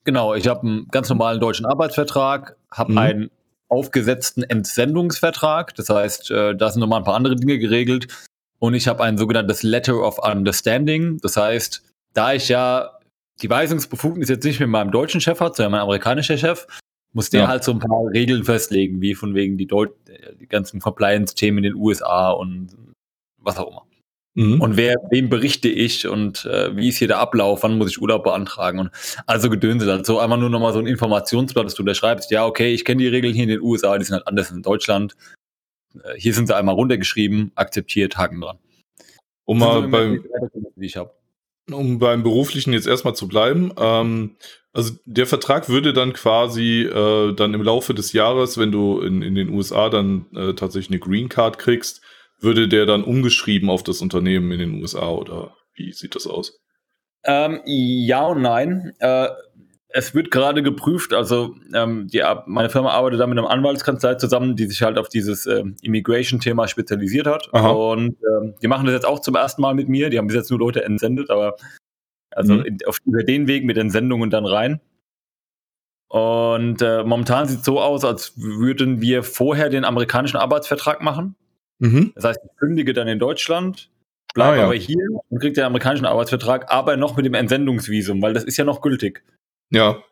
Genau, 0.04 0.34
ich 0.34 0.48
habe 0.48 0.62
einen 0.62 0.88
ganz 0.88 1.08
normalen 1.10 1.40
deutschen 1.40 1.66
Arbeitsvertrag, 1.66 2.56
habe 2.70 2.92
mhm. 2.92 2.98
einen 2.98 3.30
aufgesetzten 3.68 4.42
Entsendungsvertrag. 4.42 5.74
Das 5.74 5.90
heißt, 5.90 6.30
äh, 6.30 6.56
da 6.56 6.70
sind 6.70 6.80
nochmal 6.80 7.00
ein 7.00 7.04
paar 7.04 7.16
andere 7.16 7.36
Dinge 7.36 7.58
geregelt. 7.58 8.08
Und 8.58 8.74
ich 8.74 8.88
habe 8.88 9.02
ein 9.04 9.16
sogenanntes 9.16 9.62
Letter 9.62 10.02
of 10.02 10.18
Understanding. 10.18 11.18
Das 11.22 11.36
heißt, 11.36 11.82
da 12.14 12.32
ich 12.32 12.48
ja 12.48 12.90
die 13.42 13.48
Weisungsbefugnis 13.48 14.28
jetzt 14.28 14.44
nicht 14.44 14.60
mit 14.60 14.68
meinem 14.68 14.90
deutschen 14.90 15.20
Chef 15.20 15.40
hat, 15.40 15.56
sondern 15.56 15.72
mein 15.72 15.80
amerikanischer 15.80 16.36
Chef, 16.36 16.66
muss 17.12 17.30
der 17.30 17.42
ja. 17.42 17.48
halt 17.48 17.64
so 17.64 17.72
ein 17.72 17.78
paar 17.78 18.06
Regeln 18.12 18.44
festlegen, 18.44 19.00
wie 19.00 19.14
von 19.14 19.34
wegen 19.34 19.56
die, 19.56 19.66
Deut 19.66 19.92
die 20.40 20.46
ganzen 20.46 20.80
Compliance-Themen 20.80 21.58
in 21.58 21.64
den 21.64 21.74
USA 21.74 22.30
und 22.30 22.68
was 23.38 23.58
auch 23.58 23.68
immer. 23.68 23.86
Mhm. 24.34 24.60
Und 24.60 24.76
wer, 24.76 24.94
wem 25.10 25.28
berichte 25.28 25.68
ich 25.68 26.06
und 26.06 26.44
äh, 26.44 26.76
wie 26.76 26.88
ist 26.88 26.98
hier 26.98 27.08
der 27.08 27.18
Ablauf, 27.18 27.62
wann 27.62 27.78
muss 27.78 27.90
ich 27.90 28.00
Urlaub 28.00 28.22
beantragen 28.22 28.78
und 28.78 28.90
also 29.26 29.50
Gedönse 29.50 29.86
dazu. 29.86 30.12
So 30.12 30.18
einfach 30.20 30.38
nur 30.38 30.50
nochmal 30.50 30.72
so 30.72 30.78
ein 30.78 30.86
Informationsblatt, 30.86 31.66
dass 31.66 31.74
du 31.74 31.82
da 31.82 31.94
schreibst, 31.94 32.30
ja, 32.30 32.46
okay, 32.46 32.72
ich 32.72 32.84
kenne 32.84 33.02
die 33.02 33.08
Regeln 33.08 33.34
hier 33.34 33.44
in 33.44 33.48
den 33.48 33.60
USA, 33.60 33.98
die 33.98 34.04
sind 34.04 34.14
halt 34.14 34.28
anders 34.28 34.50
in 34.50 34.62
Deutschland. 34.62 35.16
Äh, 35.94 36.14
hier 36.16 36.32
sind 36.32 36.46
sie 36.46 36.56
einmal 36.56 36.76
runtergeschrieben, 36.76 37.50
akzeptiert, 37.56 38.16
Haken 38.16 38.40
dran. 38.40 38.58
Um 39.44 39.58
mal 39.58 39.88
beim, 39.88 40.24
um 41.72 41.98
beim 41.98 42.22
Beruflichen 42.22 42.72
jetzt 42.72 42.86
erstmal 42.86 43.16
zu 43.16 43.26
bleiben, 43.26 43.72
ähm, 43.78 44.36
also 44.72 44.94
der 45.04 45.26
Vertrag 45.26 45.68
würde 45.68 45.92
dann 45.92 46.12
quasi 46.12 46.82
äh, 46.82 47.32
dann 47.34 47.54
im 47.54 47.62
Laufe 47.62 47.94
des 47.94 48.12
Jahres, 48.12 48.56
wenn 48.56 48.70
du 48.70 49.00
in, 49.00 49.22
in 49.22 49.34
den 49.34 49.50
USA 49.50 49.88
dann 49.88 50.26
äh, 50.34 50.54
tatsächlich 50.54 50.90
eine 50.90 51.00
Green 51.00 51.28
Card 51.28 51.58
kriegst, 51.58 52.02
würde 52.38 52.68
der 52.68 52.86
dann 52.86 53.04
umgeschrieben 53.04 53.68
auf 53.68 53.82
das 53.82 54.00
Unternehmen 54.00 54.52
in 54.52 54.58
den 54.58 54.80
USA 54.80 55.08
oder 55.08 55.54
wie 55.74 55.92
sieht 55.92 56.14
das 56.14 56.26
aus? 56.26 56.58
Ähm, 57.24 57.60
ja 57.64 58.24
und 58.26 58.42
nein. 58.42 58.92
Äh, 58.98 59.28
es 59.92 60.14
wird 60.14 60.30
gerade 60.30 60.62
geprüft, 60.62 61.12
also 61.12 61.56
ähm, 61.74 62.06
die, 62.06 62.22
meine 62.46 62.70
Firma 62.70 62.90
arbeitet 62.90 63.20
da 63.20 63.26
mit 63.26 63.36
einem 63.36 63.48
Anwaltskanzlei 63.48 64.14
zusammen, 64.14 64.54
die 64.54 64.66
sich 64.66 64.82
halt 64.82 64.98
auf 64.98 65.08
dieses 65.08 65.46
äh, 65.46 65.64
Immigration-Thema 65.82 66.68
spezialisiert 66.68 67.26
hat. 67.26 67.48
Aha. 67.52 67.70
Und 67.70 68.16
ähm, 68.24 68.54
die 68.62 68.68
machen 68.68 68.86
das 68.86 68.94
jetzt 68.94 69.06
auch 69.06 69.18
zum 69.18 69.34
ersten 69.34 69.60
Mal 69.60 69.74
mit 69.74 69.88
mir. 69.88 70.08
Die 70.08 70.18
haben 70.18 70.28
bis 70.28 70.36
jetzt 70.36 70.50
nur 70.50 70.60
Leute 70.60 70.84
entsendet, 70.84 71.28
aber 71.30 71.56
also 72.30 72.54
mhm. 72.54 72.64
in, 72.64 72.78
auf, 72.86 72.98
über 73.04 73.22
den 73.22 73.46
Weg 73.46 73.64
mit 73.64 73.76
Entsendungen 73.76 74.30
dann 74.30 74.46
rein. 74.46 74.80
Und 76.08 76.82
äh, 76.82 77.04
momentan 77.04 77.46
sieht 77.46 77.60
es 77.60 77.64
so 77.64 77.80
aus, 77.80 78.04
als 78.04 78.32
würden 78.36 79.00
wir 79.00 79.22
vorher 79.22 79.68
den 79.68 79.84
amerikanischen 79.84 80.38
Arbeitsvertrag 80.38 81.02
machen. 81.02 81.36
Mhm. 81.78 82.12
Das 82.16 82.24
heißt, 82.24 82.40
ich 82.44 82.56
kündige 82.58 82.92
dann 82.92 83.06
in 83.06 83.20
Deutschland, 83.20 83.90
bleibe 84.34 84.54
ah, 84.54 84.58
ja. 84.58 84.64
aber 84.64 84.74
hier 84.74 85.06
und 85.28 85.38
kriege 85.38 85.54
den 85.54 85.64
amerikanischen 85.64 86.06
Arbeitsvertrag, 86.06 86.70
aber 86.70 86.96
noch 86.96 87.16
mit 87.16 87.26
dem 87.26 87.34
Entsendungsvisum, 87.34 88.20
weil 88.22 88.34
das 88.34 88.44
ist 88.44 88.56
ja 88.56 88.64
noch 88.64 88.80
gültig. 88.80 89.22
Ja. 89.70 90.02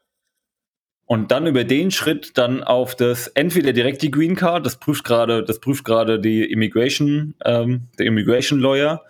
Und 1.05 1.31
dann 1.31 1.47
über 1.47 1.65
den 1.65 1.91
Schritt 1.91 2.37
dann 2.37 2.63
auf 2.63 2.95
das 2.95 3.29
entweder 3.29 3.73
direkt 3.73 4.03
die 4.03 4.11
Green 4.11 4.37
Card, 4.37 4.67
das 4.67 4.79
prüft 4.79 5.05
gerade, 5.05 5.43
das 5.43 5.59
prüft 5.59 5.85
gerade 5.85 6.21
die 6.21 6.45
Immigration, 6.45 7.35
ähm, 7.45 7.89
der 7.99 8.07
Immigration 8.07 8.61
Lawyer, 8.61 9.03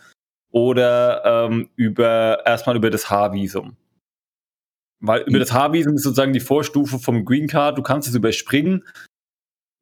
oder 0.50 1.22
ähm, 1.24 1.70
über 1.76 2.44
erstmal 2.46 2.76
über 2.76 2.90
das 2.90 3.10
H-Visum. 3.10 3.76
Weil 5.00 5.22
über 5.22 5.36
mhm. 5.36 5.40
das 5.40 5.52
H-Visum 5.52 5.94
ist 5.94 6.02
sozusagen 6.02 6.32
die 6.32 6.40
Vorstufe 6.40 6.98
vom 6.98 7.24
Green 7.24 7.46
Card, 7.46 7.78
du 7.78 7.82
kannst 7.82 8.08
es 8.08 8.14
überspringen, 8.14 8.84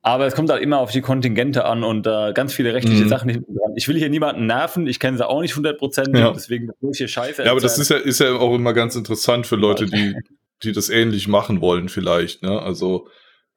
aber 0.03 0.27
es 0.27 0.35
kommt 0.35 0.51
halt 0.51 0.63
immer 0.63 0.79
auf 0.79 0.93
die 0.93 1.01
Kontingente 1.01 1.65
an 1.65 1.83
und 1.83 2.07
äh, 2.07 2.33
ganz 2.33 2.53
viele 2.53 2.75
rechtliche 2.75 3.05
mhm. 3.05 3.09
Sachen. 3.09 3.45
Ich 3.75 3.89
will 3.89 3.99
hier 3.99 4.09
niemanden 4.09 4.47
nerven, 4.47 4.87
ich 4.87 5.01
kenne 5.01 5.17
sie 5.17 5.27
auch 5.27 5.41
nicht 5.41 5.57
hundertprozentig, 5.57 6.21
ja. 6.21 6.33
deswegen 6.33 6.71
muss 6.81 7.01
ich 7.01 7.11
Scheiße. 7.11 7.45
Ja, 7.45 7.51
aber 7.51 7.61
das 7.61 7.79
ist 7.79 7.91
ja, 7.91 7.97
ist 7.97 8.21
ja 8.21 8.33
auch 8.35 8.55
immer 8.55 8.73
ganz 8.73 8.95
interessant 8.95 9.47
für 9.47 9.57
Leute, 9.57 9.87
die, 9.87 10.15
die 10.63 10.73
das 10.73 10.91
ähnlich 10.91 11.29
machen 11.29 11.61
wollen, 11.61 11.89
vielleicht. 11.89 12.43
Ne? 12.43 12.61
Also, 12.63 13.09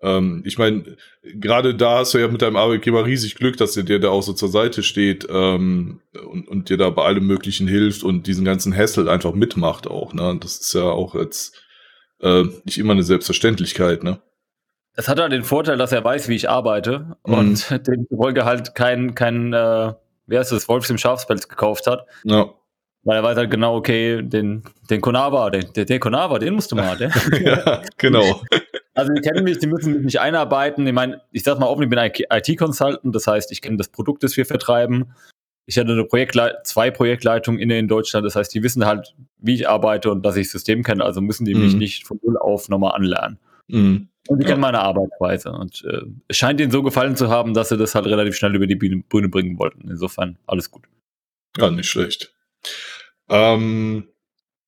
ähm, 0.01 0.43
ich 0.45 0.57
meine, 0.57 0.97
gerade 1.23 1.75
da 1.75 1.99
hast 1.99 2.13
du 2.13 2.19
ja 2.19 2.27
mit 2.27 2.41
deinem 2.41 2.55
Arbeitgeber 2.55 3.05
riesig 3.05 3.35
Glück, 3.35 3.57
dass 3.57 3.73
der 3.73 3.83
dir 3.83 3.99
da 3.99 4.09
auch 4.09 4.23
so 4.23 4.33
zur 4.33 4.49
Seite 4.49 4.81
steht 4.81 5.27
ähm, 5.29 6.01
und, 6.25 6.47
und 6.47 6.69
dir 6.69 6.77
da 6.77 6.89
bei 6.89 7.03
allem 7.03 7.27
Möglichen 7.27 7.67
hilft 7.67 8.03
und 8.03 8.27
diesen 8.27 8.45
ganzen 8.45 8.75
Hassel 8.75 9.09
einfach 9.09 9.33
mitmacht 9.33 9.87
auch. 9.87 10.13
Ne? 10.13 10.37
Das 10.39 10.57
ist 10.57 10.73
ja 10.73 10.83
auch 10.83 11.15
jetzt 11.15 11.61
äh, 12.21 12.43
nicht 12.63 12.77
immer 12.77 12.93
eine 12.93 13.03
Selbstverständlichkeit, 13.03 14.03
ne? 14.03 14.21
Es 14.95 15.07
hat 15.07 15.19
halt 15.19 15.31
den 15.31 15.43
Vorteil, 15.43 15.77
dass 15.77 15.93
er 15.93 16.03
weiß, 16.03 16.27
wie 16.27 16.35
ich 16.35 16.49
arbeite 16.49 17.15
mhm. 17.25 17.33
und 17.33 17.69
dem 17.87 18.07
Folge 18.13 18.45
halt 18.45 18.75
kein, 18.75 19.15
kein 19.15 19.53
äh, 19.53 19.93
wie 20.27 20.37
heißt 20.37 20.51
das, 20.51 20.67
Wolfs 20.67 20.89
im 20.89 20.97
Schafspelz 20.97 21.47
gekauft 21.47 21.87
hat. 21.87 22.05
Ja. 22.23 22.53
Weil 23.09 23.17
er 23.17 23.23
weiß 23.23 23.37
halt 23.37 23.49
genau, 23.49 23.75
okay, 23.75 24.21
den, 24.21 24.61
den 24.87 25.01
Konava, 25.01 25.49
den, 25.49 25.73
den, 25.73 25.87
den 25.87 25.99
Konava, 25.99 26.37
den 26.37 26.53
musst 26.53 26.71
du 26.71 26.75
mal. 26.75 26.95
Der. 26.95 27.09
ja, 27.41 27.81
genau. 27.97 28.43
Also 28.93 29.11
die 29.11 29.21
kennen 29.21 29.43
mich, 29.43 29.57
die 29.57 29.65
müssen 29.65 29.93
mich 29.93 30.03
nicht 30.03 30.19
einarbeiten. 30.19 30.85
Ich 30.85 30.93
meine, 30.93 31.19
ich 31.31 31.41
sag 31.41 31.57
mal 31.57 31.65
offen, 31.65 31.81
ich 31.81 31.89
bin 31.89 31.97
IT-Consultant, 31.97 33.15
das 33.15 33.25
heißt, 33.25 33.51
ich 33.51 33.63
kenne 33.63 33.77
das 33.77 33.87
Produkt, 33.87 34.21
das 34.21 34.37
wir 34.37 34.45
vertreiben. 34.45 35.15
Ich 35.65 35.79
hatte 35.79 35.93
eine 35.93 36.05
Projektleit 36.05 36.67
zwei 36.67 36.91
Projektleitungen 36.91 37.59
inne 37.59 37.79
in 37.79 37.87
Deutschland, 37.87 38.27
das 38.27 38.35
heißt, 38.35 38.53
die 38.53 38.61
wissen 38.61 38.85
halt, 38.85 39.15
wie 39.39 39.55
ich 39.55 39.67
arbeite 39.67 40.11
und 40.11 40.23
dass 40.23 40.35
ich 40.35 40.45
das 40.45 40.51
System 40.51 40.83
kenne, 40.83 41.03
also 41.03 41.19
müssen 41.19 41.45
die 41.45 41.55
mhm. 41.55 41.61
mich 41.61 41.73
nicht 41.73 42.05
von 42.05 42.19
null 42.21 42.37
auf 42.37 42.69
nochmal 42.69 42.91
anlernen. 42.91 43.39
Mhm. 43.69 44.09
Und 44.27 44.37
die 44.37 44.43
ja. 44.43 44.49
kennen 44.49 44.61
meine 44.61 44.81
Arbeitsweise. 44.81 45.51
Und 45.51 45.83
äh, 45.83 46.03
es 46.27 46.37
scheint 46.37 46.61
ihnen 46.61 46.69
so 46.69 46.83
gefallen 46.83 47.15
zu 47.15 47.29
haben, 47.29 47.55
dass 47.55 47.69
sie 47.69 47.77
das 47.77 47.95
halt 47.95 48.05
relativ 48.05 48.35
schnell 48.35 48.55
über 48.55 48.67
die 48.67 48.75
Bühne, 48.75 49.01
bringen 49.09 49.57
wollten. 49.57 49.89
Insofern 49.89 50.37
alles 50.45 50.69
gut. 50.69 50.83
Ja, 51.57 51.71
nicht 51.71 51.89
schlecht. 51.89 52.35
Ähm, 53.29 54.07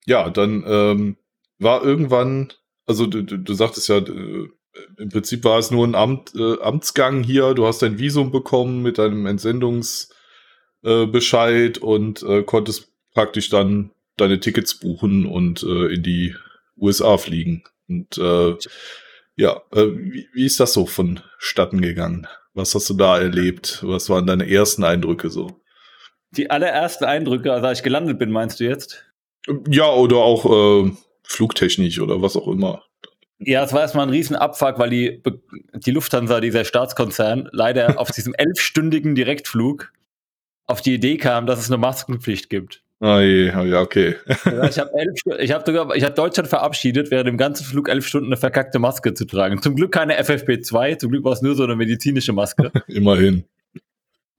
ja, 0.05 0.29
dann 0.29 0.63
ähm, 0.67 1.17
war 1.59 1.83
irgendwann, 1.83 2.53
also 2.85 3.05
du, 3.05 3.23
du, 3.23 3.37
du 3.37 3.53
sagtest 3.53 3.89
ja, 3.89 3.97
äh, 3.97 4.47
im 4.97 5.09
Prinzip 5.09 5.43
war 5.43 5.59
es 5.59 5.71
nur 5.71 5.85
ein 5.85 5.95
Amt, 5.95 6.33
äh, 6.35 6.59
Amtsgang 6.61 7.23
hier. 7.23 7.53
Du 7.53 7.65
hast 7.65 7.81
dein 7.81 7.99
Visum 7.99 8.31
bekommen 8.31 8.81
mit 8.81 8.97
deinem 8.97 9.25
Entsendungsbescheid 9.25 11.77
äh, 11.77 11.81
und 11.81 12.23
äh, 12.23 12.43
konntest 12.43 12.89
praktisch 13.13 13.49
dann 13.49 13.91
deine 14.17 14.39
Tickets 14.39 14.79
buchen 14.79 15.25
und 15.25 15.63
äh, 15.63 15.93
in 15.93 16.03
die 16.03 16.35
USA 16.77 17.17
fliegen. 17.17 17.63
Und 17.87 18.17
äh, 18.17 18.55
ja, 19.35 19.61
äh, 19.71 19.87
wie, 19.87 20.27
wie 20.33 20.45
ist 20.45 20.59
das 20.59 20.73
so 20.73 20.85
vonstatten 20.85 21.81
gegangen? 21.81 22.27
Was 22.53 22.75
hast 22.75 22.89
du 22.89 22.93
da 22.93 23.17
erlebt? 23.17 23.79
Was 23.81 24.09
waren 24.09 24.27
deine 24.27 24.49
ersten 24.49 24.83
Eindrücke 24.83 25.29
so? 25.29 25.60
Die 26.31 26.49
allerersten 26.49 27.05
Eindrücke, 27.05 27.51
als 27.51 27.79
ich 27.79 27.83
gelandet 27.83 28.19
bin, 28.19 28.31
meinst 28.31 28.59
du 28.59 28.63
jetzt? 28.63 29.05
Ja, 29.69 29.91
oder 29.91 30.17
auch 30.17 30.85
äh, 30.85 30.91
flugtechnisch 31.23 31.99
oder 31.99 32.21
was 32.21 32.35
auch 32.35 32.47
immer. 32.47 32.83
Ja, 33.39 33.63
es 33.63 33.73
war 33.73 33.81
erstmal 33.81 34.05
ein 34.05 34.11
Riesenabfuck, 34.11 34.77
weil 34.77 34.89
die, 34.91 35.23
die 35.73 35.91
Lufthansa, 35.91 36.39
dieser 36.39 36.63
Staatskonzern, 36.63 37.49
leider 37.51 37.99
auf 37.99 38.11
diesem 38.15 38.33
elfstündigen 38.35 39.15
Direktflug 39.15 39.91
auf 40.67 40.81
die 40.81 40.93
Idee 40.93 41.17
kam, 41.17 41.47
dass 41.47 41.59
es 41.59 41.69
eine 41.69 41.77
Maskenpflicht 41.77 42.49
gibt. 42.49 42.83
Ah, 43.01 43.19
ja, 43.19 43.81
okay. 43.81 44.15
ich 44.27 44.77
habe 44.77 44.91
ich 45.39 45.51
hab 45.51 45.65
sogar, 45.65 45.95
ich 45.95 46.03
habe 46.03 46.13
Deutschland 46.13 46.47
verabschiedet, 46.47 47.09
während 47.09 47.27
dem 47.27 47.37
ganzen 47.37 47.65
Flug 47.65 47.89
elf 47.89 48.05
Stunden 48.05 48.27
eine 48.27 48.37
verkackte 48.37 48.77
Maske 48.77 49.15
zu 49.15 49.25
tragen. 49.25 49.59
Zum 49.59 49.75
Glück 49.75 49.91
keine 49.91 50.21
FFP2, 50.21 50.99
zum 50.99 51.09
Glück 51.09 51.23
war 51.23 51.31
es 51.31 51.41
nur 51.41 51.55
so 51.55 51.63
eine 51.63 51.75
medizinische 51.75 52.31
Maske. 52.31 52.71
Immerhin. 52.87 53.45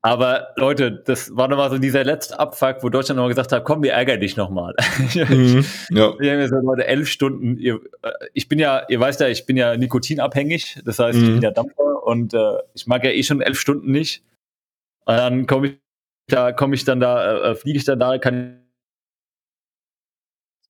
Aber 0.04 0.48
Leute, 0.56 0.90
das 0.90 1.36
war 1.36 1.46
nochmal 1.46 1.70
so 1.70 1.78
dieser 1.78 2.02
letzte 2.02 2.38
Abfuck, 2.38 2.82
wo 2.82 2.88
Deutschland 2.88 3.16
nochmal 3.16 3.30
gesagt 3.30 3.52
hat, 3.52 3.64
komm, 3.64 3.84
wir 3.84 3.92
ärgern 3.92 4.20
dich 4.20 4.36
nochmal. 4.36 4.74
mhm, 5.14 5.64
ja. 5.90 6.18
Wir 6.18 6.32
haben 6.32 6.40
gesagt, 6.40 6.64
Leute, 6.64 6.86
elf 6.86 7.08
Stunden. 7.08 7.56
Ihr, 7.56 7.80
äh, 8.02 8.10
ich 8.34 8.48
bin 8.48 8.58
ja, 8.58 8.82
ihr 8.88 8.98
weißt 8.98 9.20
ja, 9.20 9.28
ich 9.28 9.46
bin 9.46 9.56
ja 9.56 9.76
nikotinabhängig, 9.76 10.80
das 10.84 10.98
heißt, 10.98 11.16
mhm. 11.16 11.24
ich 11.24 11.30
bin 11.34 11.42
ja 11.42 11.52
Dampfer 11.52 12.02
und 12.04 12.34
äh, 12.34 12.58
ich 12.74 12.88
mag 12.88 13.04
ja 13.04 13.10
eh 13.10 13.22
schon 13.22 13.40
elf 13.40 13.60
Stunden 13.60 13.92
nicht. 13.92 14.24
Und 15.04 15.16
dann 15.16 15.46
komme 15.46 15.68
ich 15.68 15.78
da 16.28 16.52
komme 16.52 16.74
ich 16.74 16.84
dann 16.84 17.00
da, 17.00 17.24
äh, 17.24 17.50
äh, 17.50 17.54
fliege 17.54 17.78
ich 17.78 17.84
dann 17.84 18.00
da, 18.00 18.18
kann 18.18 18.58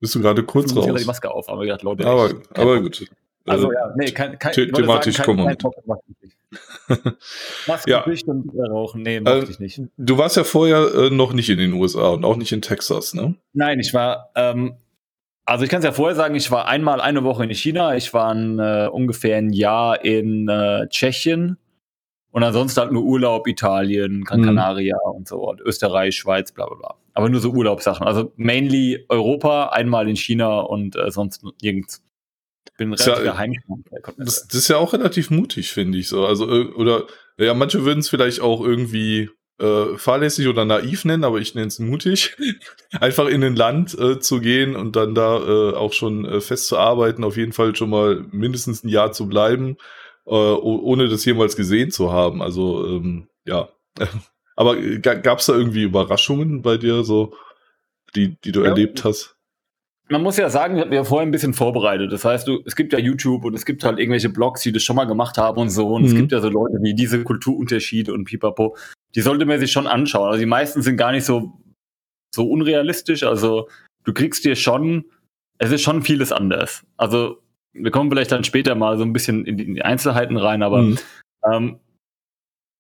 bist 0.01 0.17
du 0.17 0.21
gerade 0.21 0.43
kurz 0.43 0.75
raus? 0.75 0.89
Ich 0.89 1.03
die 1.03 1.05
Maske 1.05 1.31
auf, 1.31 1.49
aber 1.49 1.63
gedacht, 1.63 1.83
Leute, 1.83 2.05
aber, 2.05 2.31
aber 2.55 2.81
gut. 2.81 3.07
Also, 3.45 3.69
also, 3.69 3.73
ja, 3.73 3.95
nee, 3.97 4.11
kein, 4.11 4.37
kein, 4.39 4.53
The 4.53 4.67
thematisch 4.67 5.17
sagen, 5.17 5.37
kein, 5.37 5.57
kein 5.59 6.32
Maske 7.67 7.91
ja. 7.91 8.05
und 8.27 8.51
rauchen, 8.71 9.03
nee, 9.03 9.21
mach 9.21 9.33
äh, 9.33 9.45
ich 9.45 9.59
nicht. 9.59 9.81
Du 9.97 10.19
warst 10.19 10.37
ja 10.37 10.45
vorher 10.45 10.95
äh, 10.95 11.11
noch 11.11 11.33
nicht 11.33 11.49
in 11.49 11.59
den 11.59 11.73
USA 11.73 12.09
und 12.11 12.25
auch 12.25 12.37
nicht 12.37 12.53
in 12.53 12.63
Texas, 12.63 13.15
ne? 13.15 13.35
Nein, 13.53 13.81
ich 13.81 13.95
war, 13.95 14.31
ähm, 14.35 14.77
also 15.45 15.65
ich 15.65 15.71
kann 15.71 15.79
es 15.79 15.85
ja 15.85 15.93
vorher 15.93 16.15
sagen, 16.15 16.35
ich 16.35 16.51
war 16.51 16.69
einmal 16.69 17.01
eine 17.01 17.25
Woche 17.25 17.45
in 17.45 17.51
China, 17.55 17.95
ich 17.97 18.13
war 18.15 18.33
ein, 18.33 18.59
äh, 18.59 18.89
ungefähr 18.91 19.39
ein 19.39 19.53
Jahr 19.53 20.05
in 20.05 20.49
äh, 20.49 20.89
Tschechien 20.89 21.57
Und 22.31 22.43
ansonsten 22.43 22.81
halt 22.81 22.93
nur 22.93 23.03
Urlaub, 23.03 23.47
Italien, 23.49 24.25
Gran 24.25 24.41
mhm. 24.41 24.47
Canaria 24.47 24.97
mhm. 25.07 25.17
und 25.17 25.29
so, 25.29 25.49
und 25.49 25.61
Österreich, 25.61 26.17
Schweiz, 26.17 26.53
bla 26.53 26.67
bla 26.67 26.77
bla. 26.77 26.95
Aber 27.15 27.29
nur 27.29 27.41
so 27.41 27.51
Urlaubssachen. 27.51 28.07
Also 28.07 28.33
mainly 28.37 29.05
Europa, 29.09 29.69
einmal 29.69 30.09
in 30.09 30.17
China 30.17 30.61
und 30.61 30.97
äh, 30.97 31.11
sonst 31.11 31.45
nirgends. 31.63 32.03
Ich 32.65 32.77
bin 32.79 32.93
relativ 32.93 33.25
ja, 33.25 33.37
heimgekommen. 33.37 33.85
Das, 34.17 34.47
das, 34.47 34.55
ist 34.55 34.69
ja 34.69 34.79
auch 34.79 34.93
relativ 34.93 35.31
mutig, 35.31 35.73
finde 35.73 35.99
ich 35.99 36.09
so. 36.09 36.27
Also, 36.27 36.49
äh, 36.51 36.67
oder, 36.73 37.07
ja, 37.39 37.55
manche 37.55 37.85
würden 37.85 38.01
es 38.01 38.09
vielleicht 38.09 38.41
auch 38.41 38.65
irgendwie 38.65 39.31
äh, 39.63 39.97
fahrlässig 39.97 40.49
oder 40.49 40.65
naiv 40.65 41.05
nennen, 41.05 41.25
aber 41.25 41.39
ich 41.39 41.55
nenne 41.55 41.69
es 41.69 41.79
mutig, 41.79 42.37
einfach 43.01 43.29
in 43.29 43.45
ein 43.45 43.57
Land 43.57 43.99
äh, 43.99 44.19
zu 44.19 44.41
gehen 44.41 44.75
und 44.75 44.97
dann 44.97 45.15
da 45.15 45.39
äh, 45.39 45.75
auch 45.75 45.93
schon 45.93 46.25
äh, 46.25 46.41
fest 46.41 46.67
zu 46.67 46.79
arbeiten, 46.79 47.25
auf 47.25 47.37
jeden 47.37 47.53
Fall 47.53 47.77
schon 47.77 47.91
mal 47.91 48.25
mindestens 48.33 48.83
ein 48.83 48.89
Jahr 48.89 49.13
zu 49.13 49.29
bleiben, 49.29 49.77
äh, 50.27 50.31
ohne 50.31 51.09
das 51.09 51.25
jemals 51.25 51.57
gesehen 51.57 51.91
zu 51.91 52.13
haben. 52.13 52.43
Also 52.43 52.87
ähm, 52.87 53.29
ja. 53.45 53.69
aber 54.57 54.77
gab 55.01 55.39
es 55.39 55.47
da 55.47 55.55
irgendwie 55.55 55.83
Überraschungen 55.83 56.63
bei 56.63 56.77
dir, 56.77 57.05
so 57.05 57.35
die, 58.15 58.37
die 58.45 58.53
du 58.53 58.63
ja. 58.63 58.71
erlebt 58.71 59.05
hast? 59.05 59.37
Man 60.09 60.23
muss 60.23 60.37
ja 60.37 60.51
sagen, 60.51 60.77
wir 60.77 60.83
haben 60.83 60.93
ja 60.93 61.05
vorher 61.05 61.27
ein 61.27 61.31
bisschen 61.31 61.55
vorbereitet. 61.55 62.13
Das 62.13 62.25
heißt, 62.25 62.47
du, 62.47 62.61
es 62.67 62.77
gibt 62.77 62.93
ja 62.93 62.99
YouTube 62.99 63.45
und 63.45 63.55
es 63.55 63.65
gibt 63.65 63.85
halt 63.85 63.99
irgendwelche 63.99 64.29
Blogs, 64.29 64.63
die 64.63 64.73
das 64.73 64.83
schon 64.83 64.97
mal 64.97 65.05
gemacht 65.07 65.39
haben 65.39 65.59
und 65.59 65.71
so. 65.71 65.89
Und 65.89 66.03
mhm. 66.03 66.09
es 66.09 66.15
gibt 66.15 66.33
ja 66.33 66.41
so 66.41 66.49
Leute 66.49 66.79
wie 66.83 66.95
diese 66.95 67.23
Kulturunterschiede 67.23 68.13
und 68.13 68.25
pipapo 68.25 68.77
die 69.15 69.21
sollte 69.21 69.45
man 69.45 69.61
sich 69.61 69.73
schon 69.73 69.87
anschauen. 69.87 70.29
Also 70.29 70.41
die 70.41 70.47
meisten 70.47 70.83
sind 70.83 70.97
gar 70.97 71.13
nicht 71.13 71.25
so, 71.25 71.59
so 72.35 72.49
unrealistisch. 72.49 73.23
Also 73.25 73.69
du 74.05 74.13
kriegst 74.13 74.45
dir 74.45 74.57
schon, 74.57 75.05
es 75.59 75.71
ist 75.71 75.83
schon 75.83 76.03
vieles 76.03 76.33
anders. 76.33 76.85
Also 76.97 77.39
wir 77.73 77.91
kommen 77.91 78.11
vielleicht 78.11 78.33
dann 78.33 78.45
später 78.45 78.75
mal 78.75 78.97
so 78.97 79.05
ein 79.05 79.13
bisschen 79.13 79.45
in 79.45 79.57
die 79.57 79.83
Einzelheiten 79.83 80.37
rein, 80.37 80.63
aber 80.63 80.83
mhm. 80.83 80.99
ähm, 81.51 81.81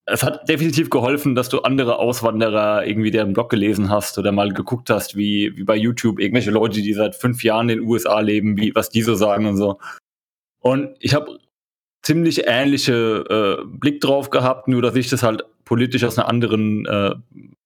es 0.04 0.22
hat 0.22 0.48
definitiv 0.48 0.90
geholfen, 0.90 1.34
dass 1.34 1.48
du 1.48 1.60
andere 1.60 1.98
Auswanderer 1.98 2.86
irgendwie 2.86 3.10
deren 3.10 3.32
Blog 3.32 3.50
gelesen 3.50 3.88
hast 3.88 4.18
oder 4.18 4.32
mal 4.32 4.52
geguckt 4.52 4.90
hast, 4.90 5.16
wie, 5.16 5.56
wie 5.56 5.64
bei 5.64 5.76
YouTube 5.76 6.18
irgendwelche 6.18 6.50
Leute, 6.50 6.82
die 6.82 6.92
seit 6.92 7.14
fünf 7.14 7.44
Jahren 7.44 7.68
in 7.68 7.78
den 7.78 7.88
USA 7.88 8.18
leben, 8.20 8.56
wie, 8.56 8.74
was 8.74 8.90
die 8.90 9.02
so 9.02 9.14
sagen 9.14 9.46
und 9.46 9.56
so. 9.56 9.78
Und 10.58 10.96
ich 10.98 11.14
habe 11.14 11.38
ziemlich 12.02 12.46
ähnliche 12.46 13.60
äh, 13.62 13.64
Blick 13.64 14.00
drauf 14.00 14.30
gehabt, 14.30 14.66
nur 14.66 14.82
dass 14.82 14.96
ich 14.96 15.08
das 15.08 15.22
halt 15.22 15.44
politisch 15.64 16.02
aus 16.02 16.18
einer 16.18 16.28
anderen 16.28 16.84
äh, 16.86 17.14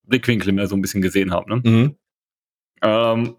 Blickwinkel 0.05 0.53
mehr 0.53 0.67
so 0.67 0.77
ein 0.77 0.83
bisschen 0.83 1.03
gesehen 1.03 1.33
habe. 1.33 1.51
Ne? 1.51 1.71
Mhm. 1.71 1.97
Ähm, 2.83 3.37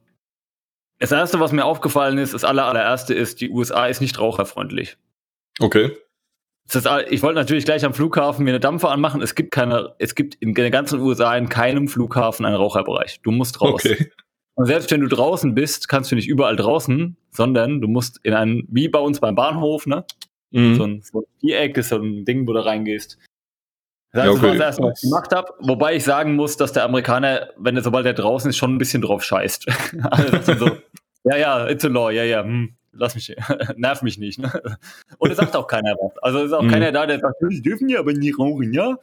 das 0.99 1.11
erste, 1.11 1.39
was 1.39 1.51
mir 1.51 1.65
aufgefallen 1.65 2.17
ist, 2.17 2.33
das 2.33 2.43
aller, 2.43 2.65
allererste 2.65 3.13
ist, 3.13 3.41
die 3.41 3.51
USA 3.51 3.85
ist 3.85 4.01
nicht 4.01 4.19
raucherfreundlich. 4.19 4.97
Okay. 5.59 5.95
Heißt, 6.73 6.87
ich 7.09 7.23
wollte 7.23 7.39
natürlich 7.39 7.65
gleich 7.65 7.85
am 7.85 7.93
Flughafen 7.93 8.43
mir 8.43 8.51
eine 8.51 8.59
Dampfer 8.59 8.91
anmachen. 8.91 9.21
Es 9.21 9.35
gibt 9.35 9.51
keine, 9.51 9.95
es 9.99 10.15
gibt 10.15 10.35
in 10.35 10.53
den 10.53 10.71
ganzen 10.71 10.99
USA 10.99 11.35
in 11.35 11.49
keinem 11.49 11.87
Flughafen 11.87 12.45
einen 12.45 12.55
Raucherbereich. 12.55 13.21
Du 13.21 13.31
musst 13.31 13.61
raus. 13.61 13.85
Okay. 13.85 14.11
Und 14.55 14.65
selbst 14.65 14.89
wenn 14.91 15.01
du 15.01 15.07
draußen 15.07 15.53
bist, 15.53 15.87
kannst 15.87 16.11
du 16.11 16.15
nicht 16.15 16.27
überall 16.27 16.55
draußen, 16.55 17.15
sondern 17.31 17.79
du 17.79 17.87
musst 17.87 18.19
in 18.23 18.33
einen, 18.33 18.67
wie 18.69 18.89
bei 18.89 18.99
uns 18.99 19.19
beim 19.19 19.35
Bahnhof, 19.35 19.85
ne? 19.85 20.03
Mhm. 20.51 20.75
So, 20.75 20.83
ein, 20.83 21.01
so 21.03 21.19
ein 21.19 21.25
Viereck 21.39 21.77
ist 21.77 21.89
so 21.89 21.97
ein 21.97 22.25
Ding, 22.25 22.47
wo 22.47 22.53
du 22.53 22.65
reingehst. 22.65 23.19
Das 24.13 24.25
ja, 24.25 24.31
okay. 24.31 24.41
war 24.41 24.51
das 24.53 24.59
erste, 24.59 24.83
was 24.83 25.03
ich 25.03 25.09
gemacht 25.09 25.31
habe. 25.35 25.53
Wobei 25.59 25.95
ich 25.95 26.03
sagen 26.03 26.35
muss, 26.35 26.57
dass 26.57 26.73
der 26.73 26.85
Amerikaner, 26.85 27.49
wenn 27.57 27.75
er 27.75 27.83
sobald 27.83 28.05
er 28.05 28.13
draußen 28.13 28.49
ist, 28.49 28.57
schon 28.57 28.73
ein 28.73 28.77
bisschen 28.77 29.01
drauf 29.01 29.23
scheißt. 29.23 29.67
also 30.09 30.53
so, 30.55 30.77
ja, 31.23 31.37
ja, 31.37 31.67
it's 31.67 31.85
a 31.85 31.89
law, 31.89 32.09
ja, 32.09 32.23
ja, 32.23 32.43
hm, 32.43 32.76
lass 32.97 33.15
mich, 33.15 33.35
nerv 33.75 34.01
mich 34.01 34.17
nicht. 34.17 34.39
Ne? 34.39 34.77
Und 35.17 35.31
es 35.31 35.37
sagt 35.37 35.55
auch 35.55 35.67
keiner 35.67 35.95
was. 35.95 36.17
Also 36.21 36.39
es 36.39 36.45
ist 36.45 36.53
auch 36.53 36.63
mhm. 36.63 36.69
keiner 36.69 36.91
da, 36.91 37.05
der 37.05 37.19
sagt, 37.19 37.35
die 37.49 37.61
dürfen 37.61 37.89
ja 37.89 37.99
aber 37.99 38.13
nicht 38.13 38.37
rauchen, 38.37 38.73
ja? 38.73 38.97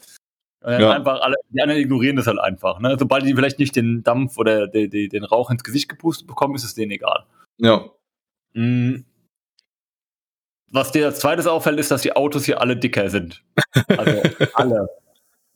ja. 0.63 0.91
Einfach 0.91 1.21
alle, 1.21 1.37
die 1.51 1.61
anderen 1.61 1.81
ignorieren 1.81 2.17
das 2.17 2.27
halt 2.27 2.39
einfach. 2.39 2.81
Ne? 2.81 2.97
Sobald 2.99 3.25
die 3.25 3.35
vielleicht 3.35 3.59
nicht 3.59 3.77
den 3.77 4.03
Dampf 4.03 4.39
oder 4.39 4.67
die, 4.67 4.89
die, 4.89 5.09
den 5.09 5.25
Rauch 5.25 5.51
ins 5.51 5.65
Gesicht 5.65 5.89
gepustet 5.89 6.27
bekommen, 6.27 6.55
ist 6.55 6.65
es 6.65 6.75
denen 6.75 6.93
egal. 6.93 7.25
Ja. 7.59 7.85
Mhm. 8.55 9.05
Was 10.71 10.91
dir 10.91 11.07
als 11.07 11.21
zweites 11.21 11.47
auffällt, 11.47 11.79
ist, 11.79 11.91
dass 11.91 12.03
die 12.03 12.17
Autos 12.17 12.45
hier 12.45 12.61
alle 12.61 12.77
dicker 12.77 13.09
sind. 13.09 13.45
Also 13.87 14.23
alle. 14.55 14.89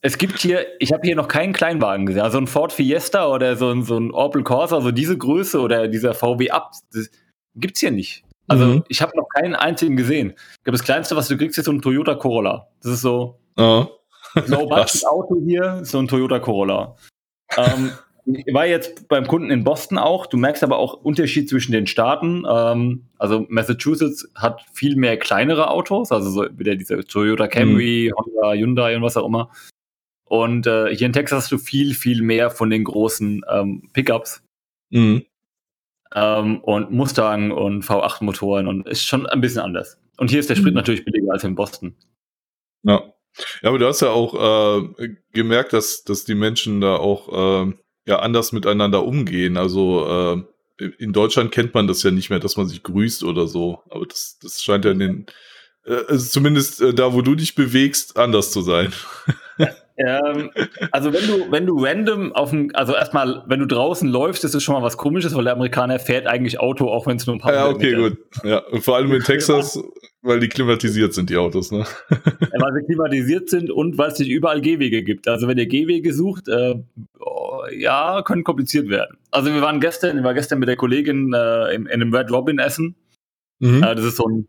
Es 0.00 0.16
gibt 0.16 0.38
hier, 0.38 0.64
ich 0.78 0.92
habe 0.92 1.02
hier 1.04 1.16
noch 1.16 1.26
keinen 1.26 1.52
Kleinwagen 1.52 2.06
gesehen. 2.06 2.22
Also 2.22 2.38
ein 2.38 2.46
Ford 2.46 2.72
Fiesta 2.72 3.26
oder 3.26 3.56
so 3.56 3.70
ein, 3.70 3.82
so 3.82 3.98
ein 3.98 4.12
Opel 4.12 4.44
Corsa, 4.44 4.76
also 4.76 4.92
diese 4.92 5.18
Größe 5.18 5.60
oder 5.60 5.88
dieser 5.88 6.14
VW 6.14 6.50
Up, 6.50 6.72
das 6.92 7.10
gibt's 7.56 7.80
hier 7.80 7.90
nicht. 7.90 8.24
Also 8.48 8.66
mhm. 8.66 8.84
ich 8.88 9.02
habe 9.02 9.16
noch 9.16 9.28
keinen 9.28 9.54
einzigen 9.54 9.96
gesehen. 9.96 10.30
Ich 10.30 10.64
glaube, 10.64 10.78
das 10.78 10.84
kleinste, 10.84 11.16
was 11.16 11.28
du 11.28 11.36
kriegst, 11.36 11.58
ist 11.58 11.66
so 11.66 11.72
ein 11.72 11.82
Toyota 11.82 12.14
Corolla. 12.14 12.68
Das 12.82 12.92
ist 12.92 13.02
so 13.02 13.38
oh. 13.56 13.86
Low 14.46 14.66
Budget 14.68 15.06
Auto 15.06 15.40
hier, 15.44 15.80
so 15.84 15.98
ein 15.98 16.08
Toyota 16.08 16.40
Corolla. 16.40 16.96
ähm, 17.56 17.92
ich 18.24 18.52
war 18.52 18.66
jetzt 18.66 19.08
beim 19.08 19.26
Kunden 19.26 19.50
in 19.50 19.64
Boston 19.64 19.96
auch. 19.96 20.26
Du 20.26 20.36
merkst 20.36 20.62
aber 20.62 20.78
auch 20.78 20.94
Unterschied 20.94 21.48
zwischen 21.48 21.72
den 21.72 21.86
Staaten. 21.86 22.44
Ähm, 22.48 23.06
also 23.16 23.46
Massachusetts 23.48 24.28
hat 24.34 24.64
viel 24.72 24.96
mehr 24.96 25.16
kleinere 25.18 25.70
Autos, 25.70 26.12
also 26.12 26.30
so 26.30 26.58
wieder 26.58 26.76
diese 26.76 26.98
Toyota 27.04 27.48
Camry, 27.48 28.12
mhm. 28.12 28.18
Honda, 28.18 28.52
Hyundai 28.52 28.96
und 28.96 29.02
was 29.02 29.16
auch 29.16 29.26
immer. 29.26 29.50
Und 30.24 30.66
äh, 30.66 30.94
hier 30.94 31.06
in 31.06 31.14
Texas 31.14 31.44
hast 31.44 31.52
du 31.52 31.58
viel, 31.58 31.94
viel 31.94 32.22
mehr 32.22 32.50
von 32.50 32.68
den 32.68 32.84
großen 32.84 33.42
ähm, 33.50 33.88
Pickups. 33.94 34.42
Mhm. 34.90 35.24
Ähm, 36.14 36.60
und 36.60 36.90
Mustang 36.90 37.50
und 37.50 37.84
V8-Motoren 37.84 38.66
und 38.66 38.88
ist 38.88 39.04
schon 39.04 39.26
ein 39.26 39.40
bisschen 39.40 39.60
anders. 39.60 39.98
Und 40.16 40.30
hier 40.30 40.40
ist 40.40 40.50
der 40.50 40.56
Sprit 40.56 40.72
mhm. 40.72 40.78
natürlich 40.78 41.04
billiger 41.04 41.32
als 41.32 41.44
in 41.44 41.54
Boston. 41.54 41.94
Ja. 42.82 43.12
Ja, 43.62 43.68
aber 43.68 43.78
du 43.78 43.86
hast 43.86 44.00
ja 44.00 44.10
auch 44.10 44.88
äh, 44.98 45.08
gemerkt, 45.32 45.72
dass, 45.72 46.02
dass 46.02 46.24
die 46.24 46.34
Menschen 46.34 46.80
da 46.80 46.96
auch 46.96 47.66
äh, 47.68 47.72
ja 48.06 48.18
anders 48.18 48.52
miteinander 48.52 49.04
umgehen. 49.04 49.56
Also 49.56 50.44
äh, 50.78 50.88
in 50.98 51.12
Deutschland 51.12 51.52
kennt 51.52 51.74
man 51.74 51.86
das 51.86 52.02
ja 52.02 52.10
nicht 52.10 52.30
mehr, 52.30 52.40
dass 52.40 52.56
man 52.56 52.68
sich 52.68 52.82
grüßt 52.82 53.22
oder 53.24 53.46
so. 53.46 53.82
Aber 53.90 54.06
das, 54.06 54.38
das 54.42 54.62
scheint 54.62 54.84
ja 54.84 54.92
in 54.92 54.98
den, 54.98 55.26
äh, 55.84 56.04
also 56.08 56.26
zumindest 56.26 56.80
äh, 56.80 56.94
da, 56.94 57.12
wo 57.12 57.22
du 57.22 57.34
dich 57.34 57.54
bewegst, 57.54 58.16
anders 58.16 58.50
zu 58.50 58.62
sein. 58.62 58.92
ähm, 59.98 60.50
also 60.92 61.12
wenn 61.12 61.26
du, 61.26 61.50
wenn 61.50 61.66
du 61.66 61.84
random 61.84 62.32
auf 62.32 62.50
dem, 62.50 62.70
also 62.74 62.94
erstmal, 62.94 63.42
wenn 63.46 63.60
du 63.60 63.66
draußen 63.66 64.08
läufst, 64.08 64.44
ist 64.44 64.54
es 64.54 64.62
schon 64.62 64.74
mal 64.74 64.82
was 64.82 64.96
komisches, 64.96 65.34
weil 65.34 65.44
der 65.44 65.54
Amerikaner 65.54 65.98
fährt 65.98 66.26
eigentlich 66.26 66.60
Auto, 66.60 66.88
auch 66.88 67.06
wenn 67.06 67.16
es 67.16 67.26
nur 67.26 67.36
ein 67.36 67.40
paar 67.40 67.52
Ja, 67.52 67.68
okay, 67.68 67.96
Meter 67.96 68.10
gut. 68.10 68.18
Ja, 68.44 68.58
und 68.58 68.84
vor 68.84 68.96
allem 68.96 69.12
in 69.12 69.22
Texas, 69.24 69.82
weil 70.22 70.38
die 70.38 70.48
klimatisiert 70.48 71.14
sind, 71.14 71.30
die 71.30 71.36
Autos, 71.36 71.72
ne? 71.72 71.84
Ja, 72.10 72.60
weil 72.60 72.74
sie 72.74 72.86
klimatisiert 72.86 73.50
sind 73.50 73.70
und 73.70 73.98
weil 73.98 74.10
es 74.10 74.18
nicht 74.18 74.30
überall 74.30 74.60
Gehwege 74.60 75.02
gibt. 75.02 75.26
Also 75.26 75.48
wenn 75.48 75.58
ihr 75.58 75.66
Gehwege 75.66 76.12
sucht, 76.12 76.48
äh, 76.48 76.76
oh, 77.18 77.62
ja, 77.76 78.22
können 78.22 78.44
kompliziert 78.44 78.88
werden. 78.88 79.18
Also 79.32 79.52
wir 79.52 79.62
waren 79.62 79.80
gestern, 79.80 80.16
ich 80.16 80.24
war 80.24 80.34
gestern 80.34 80.60
mit 80.60 80.68
der 80.68 80.76
Kollegin 80.76 81.32
äh, 81.32 81.74
in, 81.74 81.86
in 81.86 82.02
einem 82.02 82.14
Red 82.14 82.30
Robin 82.30 82.60
essen. 82.60 82.94
Mhm. 83.58 83.82
Äh, 83.82 83.96
das 83.96 84.04
ist 84.04 84.16
so 84.16 84.28
ein 84.28 84.46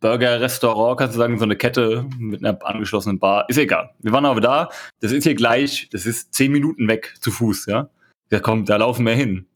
Burger-Restaurant, 0.00 0.98
kannst 0.98 1.14
du 1.14 1.18
sagen, 1.18 1.38
so 1.38 1.44
eine 1.44 1.56
Kette 1.56 2.06
mit 2.18 2.44
einer 2.44 2.58
angeschlossenen 2.64 3.18
Bar. 3.18 3.48
Ist 3.48 3.58
egal. 3.58 3.90
Wir 4.00 4.12
waren 4.12 4.24
aber 4.24 4.40
da. 4.40 4.68
Das 5.00 5.12
ist 5.12 5.24
hier 5.24 5.34
gleich, 5.34 5.88
das 5.92 6.06
ist 6.06 6.34
zehn 6.34 6.52
Minuten 6.52 6.88
weg 6.88 7.14
zu 7.20 7.30
Fuß, 7.30 7.66
ja. 7.66 7.88
Ja, 8.30 8.40
komm, 8.40 8.64
da 8.64 8.76
laufen 8.76 9.06
wir 9.06 9.14
hin. 9.14 9.46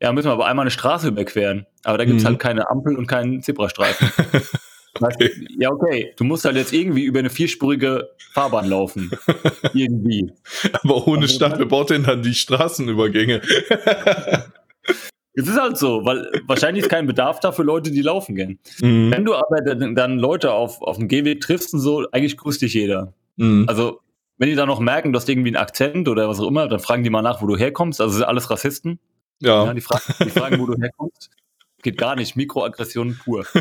Ja, 0.00 0.12
müssen 0.12 0.28
wir 0.28 0.32
aber 0.32 0.46
einmal 0.46 0.64
eine 0.64 0.70
Straße 0.70 1.08
überqueren. 1.08 1.66
Aber 1.84 1.98
da 1.98 2.04
gibt's 2.04 2.24
mhm. 2.24 2.28
halt 2.28 2.38
keine 2.40 2.68
Ampel 2.68 2.96
und 2.96 3.06
keinen 3.06 3.42
Zebrastreifen. 3.42 4.10
okay. 5.00 5.30
Ja, 5.58 5.70
okay. 5.70 6.12
Du 6.16 6.24
musst 6.24 6.44
halt 6.44 6.56
jetzt 6.56 6.72
irgendwie 6.72 7.04
über 7.04 7.20
eine 7.20 7.30
vierspurige 7.30 8.10
Fahrbahn 8.32 8.68
laufen. 8.68 9.12
irgendwie. 9.74 10.32
Aber 10.72 11.06
ohne 11.06 11.22
also, 11.22 11.34
Stadt, 11.34 11.58
wer 11.58 11.66
baut 11.66 11.90
denn 11.90 12.02
dann 12.02 12.22
die 12.22 12.34
Straßenübergänge? 12.34 13.42
Es 15.34 15.48
ist 15.48 15.58
halt 15.58 15.78
so, 15.78 16.04
weil 16.04 16.30
wahrscheinlich 16.46 16.84
ist 16.84 16.90
kein 16.90 17.06
Bedarf 17.06 17.40
da 17.40 17.52
für 17.52 17.62
Leute, 17.62 17.90
die 17.90 18.02
laufen 18.02 18.34
gehen. 18.34 18.58
Mhm. 18.80 19.10
Wenn 19.10 19.24
du 19.24 19.34
aber 19.34 19.62
dann, 19.62 19.94
dann, 19.94 20.18
Leute 20.18 20.52
auf, 20.52 20.82
auf 20.82 20.98
dem 20.98 21.08
Gehweg 21.08 21.40
triffst 21.40 21.72
und 21.72 21.80
so, 21.80 22.06
eigentlich 22.12 22.36
grüßt 22.36 22.60
dich 22.60 22.74
jeder. 22.74 23.14
Mhm. 23.36 23.64
Also, 23.66 24.00
wenn 24.36 24.50
die 24.50 24.54
dann 24.54 24.68
noch 24.68 24.80
merken, 24.80 25.12
du 25.12 25.18
hast 25.18 25.28
irgendwie 25.28 25.48
einen 25.50 25.56
Akzent 25.56 26.08
oder 26.08 26.28
was 26.28 26.40
auch 26.40 26.48
immer, 26.48 26.68
dann 26.68 26.80
fragen 26.80 27.02
die 27.02 27.10
mal 27.10 27.22
nach, 27.22 27.40
wo 27.40 27.46
du 27.46 27.56
herkommst. 27.56 28.00
Also 28.00 28.14
sind 28.14 28.24
alles 28.24 28.50
Rassisten. 28.50 28.98
Ja. 29.40 29.64
ja 29.64 29.74
die, 29.74 29.80
fragen, 29.80 30.02
die 30.20 30.30
fragen, 30.30 30.58
wo 30.58 30.66
du 30.66 30.80
herkommst. 30.80 31.30
Geht 31.82 31.96
gar 31.96 32.16
nicht. 32.16 32.36
Mikroaggression 32.36 33.18
pur. 33.22 33.46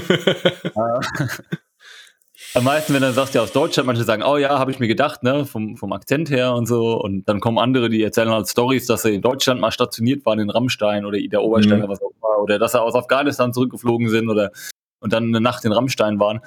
Am 2.53 2.65
meisten, 2.65 2.93
wenn 2.93 3.01
du 3.01 3.13
sagst, 3.13 3.33
ja 3.33 3.41
aus 3.41 3.53
Deutschland, 3.53 3.87
manche 3.87 4.03
sagen, 4.03 4.23
oh 4.23 4.35
ja, 4.35 4.59
habe 4.59 4.71
ich 4.71 4.79
mir 4.79 4.89
gedacht, 4.89 5.23
ne, 5.23 5.45
vom, 5.45 5.77
vom 5.77 5.93
Akzent 5.93 6.29
her 6.29 6.53
und 6.53 6.65
so. 6.65 6.99
Und 6.99 7.29
dann 7.29 7.39
kommen 7.39 7.57
andere, 7.57 7.89
die 7.89 8.03
erzählen 8.03 8.29
halt 8.29 8.49
Stories, 8.49 8.85
dass 8.87 9.03
sie 9.03 9.15
in 9.15 9.21
Deutschland 9.21 9.61
mal 9.61 9.71
stationiert 9.71 10.25
waren, 10.25 10.39
in 10.39 10.49
Rammstein 10.49 11.05
oder 11.05 11.17
Ida 11.17 11.39
Oberstein 11.39 11.77
mhm. 11.77 11.85
oder 11.85 11.93
was 11.93 12.01
auch 12.01 12.11
immer, 12.11 12.43
oder 12.43 12.59
dass 12.59 12.73
sie 12.73 12.81
aus 12.81 12.95
Afghanistan 12.95 13.53
zurückgeflogen 13.53 14.09
sind 14.09 14.29
oder 14.29 14.51
und 14.99 15.13
dann 15.13 15.25
eine 15.25 15.39
Nacht 15.39 15.63
in 15.65 15.71
Rammstein 15.71 16.19
waren. 16.19 16.41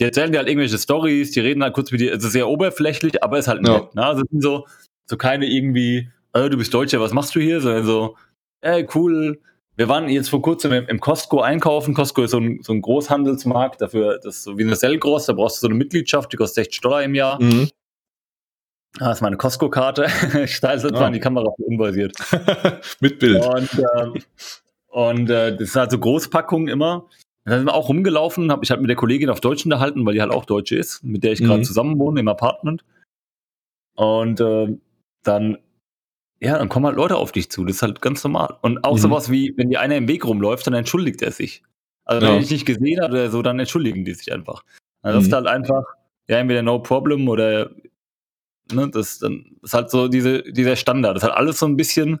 Die 0.00 0.04
erzählen 0.04 0.30
dir 0.30 0.38
halt 0.38 0.48
irgendwelche 0.48 0.78
Stories, 0.78 1.32
die 1.32 1.40
reden 1.40 1.62
halt 1.62 1.74
kurz 1.74 1.90
mit 1.90 2.00
dir, 2.00 2.14
es 2.14 2.24
ist 2.24 2.32
sehr 2.32 2.48
oberflächlich, 2.48 3.22
aber 3.22 3.38
ist 3.38 3.48
halt 3.48 3.66
ja. 3.66 3.78
nett. 3.78 3.94
Ne? 3.96 4.06
Also 4.06 4.22
es 4.22 4.30
sind 4.30 4.42
so, 4.42 4.66
so 5.06 5.16
keine 5.16 5.46
irgendwie, 5.46 6.08
äh, 6.34 6.48
du 6.48 6.56
bist 6.56 6.72
Deutscher, 6.72 7.00
was 7.00 7.12
machst 7.12 7.34
du 7.34 7.40
hier? 7.40 7.60
Sondern 7.60 7.84
so, 7.84 8.16
ey, 8.60 8.86
cool, 8.94 9.40
wir 9.78 9.88
waren 9.88 10.08
jetzt 10.08 10.28
vor 10.28 10.42
kurzem 10.42 10.72
im, 10.72 10.98
Costco 10.98 11.40
einkaufen. 11.40 11.94
Costco 11.94 12.24
ist 12.24 12.32
so 12.32 12.38
ein, 12.38 12.58
so 12.62 12.72
ein 12.72 12.82
Großhandelsmarkt, 12.82 13.80
dafür, 13.80 14.18
das 14.18 14.38
ist 14.38 14.42
so 14.42 14.58
wie 14.58 14.64
eine 14.64 14.74
Sellgross, 14.74 15.26
da 15.26 15.34
brauchst 15.34 15.58
du 15.58 15.60
so 15.60 15.66
eine 15.68 15.76
Mitgliedschaft, 15.76 16.32
die 16.32 16.36
kostet 16.36 16.64
60 16.64 16.80
Dollar 16.80 17.04
im 17.04 17.14
Jahr. 17.14 17.40
Mhm. 17.40 17.70
Das 18.98 19.18
ist 19.18 19.20
meine 19.22 19.36
Costco-Karte. 19.36 20.06
ich 20.44 20.60
es 20.60 20.60
jetzt 20.60 20.84
ah. 20.84 20.90
mal 20.90 21.06
in 21.06 21.12
die 21.12 21.20
Kamera 21.20 21.52
unbasiert. 21.58 22.16
Mit 23.00 23.20
Bild. 23.20 23.44
Und, 23.46 23.70
äh, 23.78 24.20
und 24.88 25.30
äh, 25.30 25.56
das 25.56 25.72
sind 25.72 25.80
halt 25.80 25.92
so 25.92 25.98
Großpackungen 26.00 26.66
immer. 26.66 27.06
Da 27.44 27.56
sind 27.56 27.66
wir 27.66 27.74
auch 27.74 27.88
rumgelaufen, 27.88 28.50
habe 28.50 28.64
ich 28.64 28.70
halt 28.72 28.80
mit 28.80 28.90
der 28.90 28.96
Kollegin 28.96 29.30
auf 29.30 29.40
Deutsch 29.40 29.64
unterhalten, 29.64 30.04
weil 30.04 30.14
die 30.14 30.20
halt 30.20 30.32
auch 30.32 30.44
Deutsche 30.44 30.76
ist, 30.76 31.04
mit 31.04 31.22
der 31.22 31.32
ich 31.32 31.38
gerade 31.38 31.60
mhm. 31.60 31.64
zusammen 31.64 32.00
wohne 32.00 32.18
im 32.18 32.26
Apartment. 32.26 32.84
Und 33.94 34.40
äh, 34.40 34.76
dann, 35.22 35.58
ja, 36.40 36.58
dann 36.58 36.68
kommen 36.68 36.86
halt 36.86 36.96
Leute 36.96 37.16
auf 37.16 37.32
dich 37.32 37.50
zu. 37.50 37.64
Das 37.64 37.76
ist 37.76 37.82
halt 37.82 38.00
ganz 38.00 38.22
normal. 38.22 38.56
Und 38.62 38.84
auch 38.84 38.96
mhm. 38.96 39.00
sowas 39.00 39.30
wie, 39.30 39.54
wenn 39.56 39.70
dir 39.70 39.80
einer 39.80 39.96
im 39.96 40.08
Weg 40.08 40.24
rumläuft, 40.24 40.66
dann 40.66 40.74
entschuldigt 40.74 41.22
er 41.22 41.32
sich. 41.32 41.62
Also 42.04 42.22
wenn 42.22 42.28
ja. 42.28 42.34
er 42.36 42.40
dich 42.40 42.50
nicht 42.50 42.66
gesehen 42.66 43.00
hat 43.00 43.10
oder 43.10 43.30
so, 43.30 43.42
dann 43.42 43.58
entschuldigen 43.58 44.04
die 44.04 44.14
sich 44.14 44.32
einfach. 44.32 44.62
Also 45.02 45.16
mhm. 45.16 45.20
das 45.20 45.26
ist 45.28 45.32
halt 45.32 45.46
einfach, 45.46 45.84
ja, 46.28 46.38
entweder 46.38 46.62
no 46.62 46.78
problem 46.78 47.28
oder 47.28 47.70
ne, 48.72 48.88
das, 48.88 49.18
dann 49.18 49.56
ist 49.62 49.74
halt 49.74 49.90
so 49.90 50.08
diese, 50.08 50.42
dieser 50.44 50.76
Standard. 50.76 51.16
Das 51.16 51.22
ist 51.22 51.28
halt 51.28 51.38
alles 51.38 51.58
so 51.58 51.66
ein 51.66 51.76
bisschen 51.76 52.20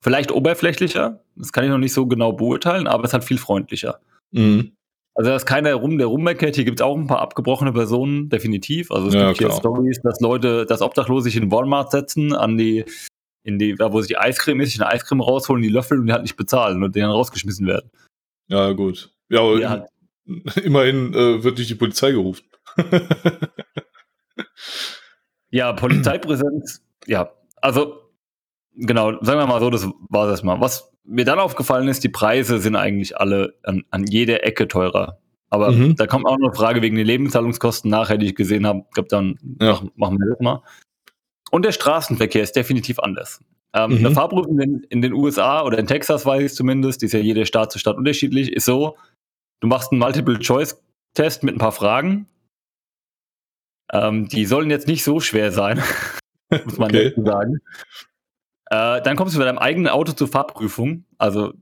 vielleicht 0.00 0.30
oberflächlicher. 0.30 1.20
Das 1.34 1.52
kann 1.52 1.64
ich 1.64 1.70
noch 1.70 1.78
nicht 1.78 1.92
so 1.92 2.06
genau 2.06 2.32
beurteilen, 2.32 2.86
aber 2.86 3.04
es 3.04 3.10
ist 3.10 3.14
halt 3.14 3.24
viel 3.24 3.38
freundlicher. 3.38 4.00
Mhm. 4.30 4.72
Also 5.14 5.30
da 5.30 5.36
ist 5.36 5.46
keiner 5.46 5.74
rum, 5.74 5.96
der 5.96 6.08
rummeckert. 6.08 6.56
Hier 6.56 6.64
gibt 6.64 6.80
es 6.80 6.84
auch 6.84 6.96
ein 6.96 7.06
paar 7.06 7.20
abgebrochene 7.20 7.72
Personen, 7.72 8.28
definitiv. 8.28 8.90
Also 8.92 9.08
es 9.08 9.14
ja, 9.14 9.28
gibt 9.28 9.38
klar. 9.38 9.50
hier 9.50 9.58
Stories, 9.58 10.00
dass 10.02 10.20
Leute, 10.20 10.66
dass 10.66 10.82
Obdachlose 10.82 11.24
sich 11.24 11.36
in 11.36 11.50
Walmart 11.50 11.90
setzen, 11.90 12.34
an 12.34 12.58
die, 12.58 12.84
in 13.46 13.60
die, 13.60 13.78
wo 13.78 14.00
sich 14.00 14.08
die 14.08 14.18
Eiscreme 14.18 14.60
ist, 14.60 14.72
sich 14.72 14.80
eine 14.80 14.90
Eiscreme 14.90 15.22
rausholen, 15.22 15.62
die 15.62 15.68
Löffel 15.68 16.00
und 16.00 16.06
die 16.06 16.12
halt 16.12 16.22
nicht 16.22 16.36
bezahlen 16.36 16.82
und 16.82 16.96
denen 16.96 17.10
rausgeschmissen 17.10 17.66
werden. 17.66 17.90
Ja, 18.48 18.72
gut. 18.72 19.10
Ja, 19.28 19.40
aber 19.40 19.60
ja. 19.60 19.86
immerhin 20.62 21.14
äh, 21.14 21.44
wird 21.44 21.58
nicht 21.58 21.70
die 21.70 21.76
Polizei 21.76 22.10
gerufen. 22.10 22.44
ja, 25.50 25.72
Polizeipräsenz, 25.74 26.82
ja. 27.06 27.30
Also, 27.62 28.10
genau, 28.74 29.12
sagen 29.22 29.38
wir 29.38 29.46
mal 29.46 29.60
so, 29.60 29.70
das 29.70 29.88
war 30.08 30.26
das 30.26 30.42
mal. 30.42 30.60
Was 30.60 30.92
mir 31.04 31.24
dann 31.24 31.38
aufgefallen 31.38 31.86
ist, 31.86 32.02
die 32.02 32.08
Preise 32.08 32.58
sind 32.58 32.74
eigentlich 32.74 33.16
alle 33.16 33.54
an, 33.62 33.84
an 33.90 34.04
jeder 34.06 34.44
Ecke 34.44 34.66
teurer. 34.66 35.20
Aber 35.50 35.70
mhm. 35.70 35.94
da 35.94 36.08
kommt 36.08 36.26
auch 36.26 36.36
noch 36.38 36.48
eine 36.48 36.56
Frage 36.56 36.82
wegen 36.82 36.96
den 36.96 37.06
Lebenshaltungskosten 37.06 37.88
nachher, 37.88 38.18
die 38.18 38.26
ich 38.26 38.34
gesehen 38.34 38.66
habe. 38.66 38.80
Ich 38.88 38.94
glaube, 38.94 39.08
dann 39.08 39.38
ja. 39.60 39.80
machen 39.94 40.18
wir 40.18 40.30
das 40.30 40.40
mal. 40.40 40.62
Und 41.50 41.64
der 41.64 41.72
Straßenverkehr 41.72 42.42
ist 42.42 42.56
definitiv 42.56 42.98
anders. 42.98 43.40
Ähm, 43.72 43.92
mhm. 43.92 43.98
Eine 43.98 44.10
Fahrprüfung 44.12 44.58
in, 44.60 44.82
in, 44.84 45.02
den 45.02 45.12
USA 45.12 45.62
oder 45.62 45.78
in 45.78 45.86
Texas 45.86 46.24
weiß 46.24 46.42
ich 46.42 46.54
zumindest, 46.54 47.02
die 47.02 47.06
ist 47.06 47.12
ja 47.12 47.20
jede 47.20 47.46
Stadt 47.46 47.72
zu 47.72 47.78
Stadt 47.78 47.96
unterschiedlich, 47.96 48.52
ist 48.52 48.64
so, 48.64 48.96
du 49.60 49.68
machst 49.68 49.92
einen 49.92 49.98
Multiple-Choice-Test 49.98 51.42
mit 51.42 51.54
ein 51.54 51.58
paar 51.58 51.72
Fragen. 51.72 52.26
Ähm, 53.92 54.28
die 54.28 54.46
sollen 54.46 54.70
jetzt 54.70 54.88
nicht 54.88 55.04
so 55.04 55.20
schwer 55.20 55.52
sein, 55.52 55.82
muss 56.64 56.78
man 56.78 56.90
okay. 56.90 57.12
sagen. 57.16 57.60
Äh, 58.70 59.02
dann 59.02 59.16
kommst 59.16 59.34
du 59.34 59.38
mit 59.38 59.46
deinem 59.46 59.58
eigenen 59.58 59.88
Auto 59.88 60.12
zur 60.12 60.28
Fahrprüfung. 60.28 61.04
Also, 61.18 61.52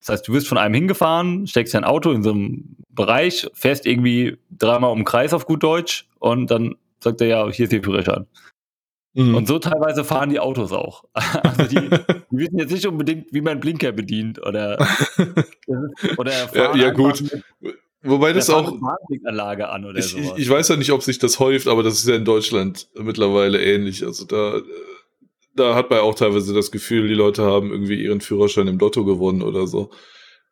das 0.00 0.10
heißt, 0.10 0.28
du 0.28 0.32
wirst 0.32 0.48
von 0.48 0.58
einem 0.58 0.74
hingefahren, 0.74 1.46
steckst 1.46 1.74
dein 1.74 1.84
Auto 1.84 2.12
in 2.12 2.22
so 2.22 2.30
einem 2.30 2.76
Bereich, 2.88 3.48
fährst 3.52 3.84
irgendwie 3.84 4.38
dreimal 4.50 4.92
um 4.92 5.00
den 5.00 5.04
Kreis 5.04 5.34
auf 5.34 5.44
gut 5.44 5.62
Deutsch 5.62 6.08
und 6.20 6.50
dann 6.50 6.76
sagt 7.00 7.20
er 7.20 7.26
ja, 7.26 7.50
hier 7.50 7.64
ist 7.64 7.72
die 7.72 7.82
Führerschein. 7.82 8.26
Mhm. 9.14 9.34
Und 9.34 9.48
so 9.48 9.58
teilweise 9.58 10.04
fahren 10.04 10.30
die 10.30 10.40
Autos 10.40 10.72
auch. 10.72 11.04
Also 11.14 11.64
die, 11.64 11.88
die, 12.30 12.38
wissen 12.38 12.58
jetzt 12.58 12.72
nicht 12.72 12.86
unbedingt, 12.86 13.32
wie 13.32 13.40
man 13.40 13.60
Blinker 13.60 13.92
bedient 13.92 14.40
oder, 14.44 14.78
oder 16.18 16.30
fahren 16.32 16.78
ja, 16.78 16.86
ja 16.86 16.90
gut. 16.90 17.24
Wobei 18.02 18.32
das 18.32 18.48
auch. 18.48 18.78
Anlage 19.24 19.68
an 19.70 19.84
oder 19.84 19.98
ich, 19.98 20.16
ich, 20.16 20.36
ich, 20.36 20.48
weiß 20.48 20.68
ja 20.68 20.76
nicht, 20.76 20.92
ob 20.92 21.02
sich 21.02 21.18
das 21.18 21.40
häuft, 21.40 21.66
aber 21.66 21.82
das 21.82 21.94
ist 21.94 22.08
ja 22.08 22.14
in 22.14 22.24
Deutschland 22.24 22.88
mittlerweile 22.94 23.60
ähnlich. 23.60 24.06
Also 24.06 24.24
da 24.24 24.60
da 25.58 25.74
hat 25.74 25.90
man 25.90 26.00
auch 26.00 26.14
teilweise 26.14 26.54
das 26.54 26.70
Gefühl, 26.70 27.08
die 27.08 27.14
Leute 27.14 27.42
haben 27.42 27.70
irgendwie 27.70 28.02
ihren 28.02 28.20
Führerschein 28.20 28.68
im 28.68 28.78
Lotto 28.78 29.04
gewonnen 29.04 29.42
oder 29.42 29.66
so. 29.66 29.90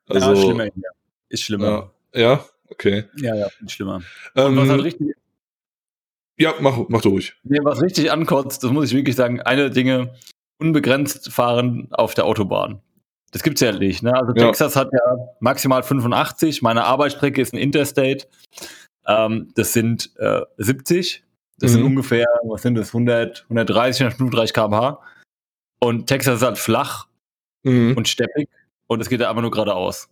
Also, 0.09 0.31
ja, 0.31 0.37
schlimmer. 0.37 0.65
Ja. 0.65 0.91
Ist 1.29 1.43
schlimmer. 1.43 1.93
Ja, 2.13 2.21
ja? 2.21 2.45
okay. 2.69 3.05
Ja, 3.17 3.35
ja, 3.35 3.49
ist 3.65 3.73
schlimmer. 3.73 4.03
Ähm, 4.35 4.57
was 4.57 4.69
halt 4.69 4.85
richtig, 4.85 5.16
ja, 6.39 6.55
mach, 6.61 6.79
mach 6.89 7.05
ruhig. 7.05 7.35
Nee, 7.45 7.61
was 7.63 7.83
richtig 7.83 8.13
ankotzt, 8.13 8.63
das 8.63 8.71
muss 8.71 8.87
ich 8.87 8.95
wirklich 8.95 9.17
sagen, 9.17 9.41
eine 9.41 9.71
Dinge, 9.71 10.15
unbegrenzt 10.59 11.33
fahren 11.33 11.89
auf 11.91 12.15
der 12.15 12.25
Autobahn. 12.25 12.81
Das 13.33 13.43
gibt's 13.43 13.61
ja 13.61 13.73
nicht. 13.73 14.03
Ne? 14.03 14.15
Also 14.15 14.33
ja. 14.35 14.47
Texas 14.47 14.77
hat 14.77 14.91
ja 14.93 15.17
maximal 15.41 15.83
85. 15.83 16.63
Meine 16.63 16.85
Arbeitsstrecke 16.85 17.43
ist 17.43 17.53
ein 17.53 17.59
Interstate. 17.59 18.27
Ähm, 19.07 19.51
das 19.55 19.73
sind 19.73 20.11
äh, 20.17 20.43
70. 20.57 21.25
Das 21.59 21.71
mhm. 21.71 21.75
sind 21.75 21.85
ungefähr, 21.85 22.27
was 22.45 22.63
sind 22.63 22.77
das, 22.77 22.89
100, 22.89 23.45
130, 23.45 24.03
135 24.03 24.55
km/h. 24.55 25.01
Und 25.81 26.07
Texas 26.07 26.37
ist 26.37 26.43
halt 26.43 26.59
flach 26.59 27.07
mhm. 27.63 27.95
und 27.97 28.09
steppig 28.09 28.49
und 28.87 29.01
es 29.01 29.09
geht 29.09 29.21
ja 29.21 29.29
einfach 29.29 29.43
nur 29.43 29.51
geradeaus. 29.51 30.09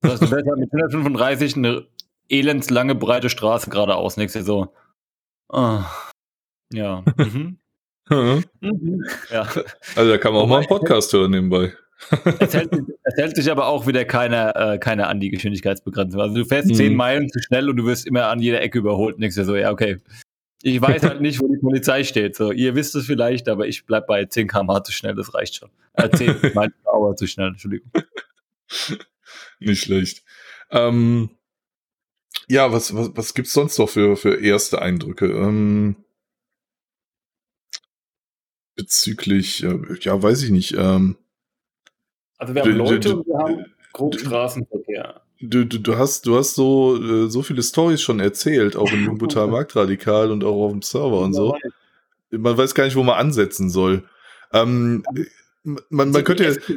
Das 0.00 0.12
heißt, 0.12 0.22
du 0.22 0.26
fährst 0.26 0.46
halt 0.48 0.58
mit 0.58 0.72
135 0.72 1.56
eine 1.56 1.86
elendslange, 2.28 2.94
breite 2.94 3.30
Straße 3.30 3.70
geradeaus. 3.70 4.16
Denkst 4.16 4.34
so, 4.40 4.72
oh, 5.48 5.80
ja. 6.72 7.04
Mhm. 7.16 7.58
mhm. 8.60 9.04
ja. 9.30 9.42
Also 9.96 10.10
da 10.10 10.18
kann 10.18 10.32
man 10.32 10.42
auch 10.42 10.46
mal 10.48 10.58
einen 10.58 10.66
Podcast 10.66 11.12
hören 11.12 11.30
nebenbei. 11.30 11.72
es, 12.40 12.54
hält, 12.54 12.72
es 12.72 13.16
hält 13.16 13.36
sich 13.36 13.50
aber 13.50 13.66
auch 13.66 13.86
wieder 13.86 14.04
keiner, 14.04 14.54
äh, 14.54 14.78
keiner 14.78 15.08
an 15.08 15.20
die 15.20 15.30
Geschwindigkeitsbegrenzung. 15.30 16.20
Also 16.20 16.36
du 16.36 16.44
fährst 16.44 16.68
mhm. 16.68 16.74
10 16.74 16.94
Meilen 16.94 17.28
zu 17.28 17.40
schnell 17.40 17.68
und 17.68 17.76
du 17.76 17.84
wirst 17.84 18.06
immer 18.06 18.28
an 18.28 18.40
jeder 18.40 18.60
Ecke 18.60 18.78
überholt 18.78 19.16
und 19.16 19.20
denkst 19.20 19.36
dir 19.36 19.44
so, 19.44 19.56
ja, 19.56 19.72
okay, 19.72 19.98
ich 20.62 20.80
weiß 20.80 21.02
halt 21.04 21.20
nicht, 21.20 21.40
wo 21.40 21.48
die 21.48 21.60
Polizei 21.60 22.04
steht. 22.04 22.36
So, 22.36 22.52
ihr 22.52 22.74
wisst 22.74 22.94
es 22.94 23.06
vielleicht, 23.06 23.48
aber 23.48 23.66
ich 23.66 23.86
bleib 23.86 24.06
bei 24.06 24.24
10 24.24 24.48
km 24.48 24.82
zu 24.84 24.92
schnell, 24.92 25.14
das 25.14 25.34
reicht 25.34 25.56
schon. 25.56 25.70
Äh, 25.94 26.10
10 26.10 26.52
Meilen 26.54 26.72
zu 27.16 27.26
schnell, 27.26 27.48
Entschuldigung. 27.48 27.90
Nicht 29.60 29.82
schlecht. 29.82 30.22
Ähm, 30.70 31.30
ja, 32.48 32.72
was, 32.72 32.94
was, 32.94 33.10
was 33.14 33.34
gibt's 33.34 33.52
sonst 33.52 33.78
noch 33.78 33.88
für, 33.88 34.16
für 34.16 34.40
erste 34.40 34.82
Eindrücke? 34.82 35.26
Ähm, 35.26 35.96
bezüglich, 38.74 39.62
äh, 39.62 39.78
ja, 40.00 40.22
weiß 40.22 40.42
ich 40.42 40.50
nicht. 40.50 40.74
Ähm, 40.74 41.16
also 42.36 42.54
wir 42.54 42.62
haben 42.62 42.76
Leute 42.76 43.16
und 43.16 43.26
wir 43.26 43.38
haben 43.38 43.66
grob 43.92 44.18
Straßenverkehr 44.18 45.22
du, 45.40 45.64
du, 45.64 45.78
du 45.78 45.96
hast, 45.96 46.26
du 46.26 46.36
hast 46.36 46.54
so, 46.54 46.96
äh, 47.02 47.28
so 47.28 47.42
viele 47.42 47.62
Stories 47.62 48.02
schon 48.02 48.20
erzählt, 48.20 48.76
auch 48.76 48.90
in 48.92 49.04
Jungbutal 49.04 49.46
Marktradikal 49.48 50.30
und 50.30 50.44
auch 50.44 50.66
auf 50.66 50.72
dem 50.72 50.82
Server 50.82 51.20
und 51.20 51.34
so. 51.34 51.56
Man 52.30 52.56
weiß 52.56 52.74
gar 52.74 52.84
nicht, 52.84 52.96
wo 52.96 53.02
man 53.02 53.16
ansetzen 53.16 53.70
soll. 53.70 54.04
Ähm, 54.52 55.04
man, 55.62 56.10
man 56.10 56.24
könnte 56.24 56.44
ja. 56.44 56.76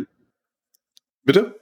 Bitte? 1.23 1.55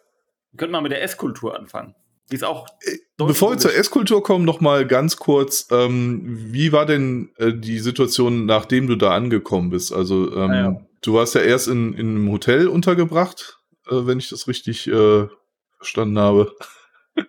Wir 0.52 0.58
könnten 0.58 0.72
mal 0.72 0.82
mit 0.82 0.92
der 0.92 1.04
Esskultur 1.04 1.58
anfangen. 1.58 1.96
Die 2.32 2.36
ist 2.36 2.44
auch. 2.44 2.68
Äh, 2.82 2.98
bevor 3.18 3.52
wir 3.52 3.58
zur 3.58 3.76
Esskultur 3.76 4.22
kommen, 4.24 4.46
noch 4.46 4.62
mal 4.62 4.86
ganz 4.86 5.18
kurz: 5.18 5.68
ähm, 5.72 6.22
Wie 6.52 6.72
war 6.72 6.86
denn 6.86 7.32
äh, 7.38 7.54
die 7.54 7.80
Situation, 7.80 8.46
nachdem 8.46 8.88
du 8.88 8.96
da 8.96 9.12
angekommen 9.12 9.70
bist? 9.70 9.94
Also, 9.94 10.36
ähm, 10.36 10.52
ja. 10.52 10.82
du 11.02 11.14
warst 11.14 11.36
ja 11.36 11.42
erst 11.42 11.68
in, 11.68 11.94
in 11.94 12.10
einem 12.10 12.32
Hotel 12.32 12.68
untergebracht, 12.68 13.60
äh, 13.88 13.96
wenn 14.06 14.20
ich 14.20 14.30
das 14.30 14.48
richtig 14.48 14.88
äh, 14.88 15.28
verstanden 15.78 16.20
habe. 16.20 16.52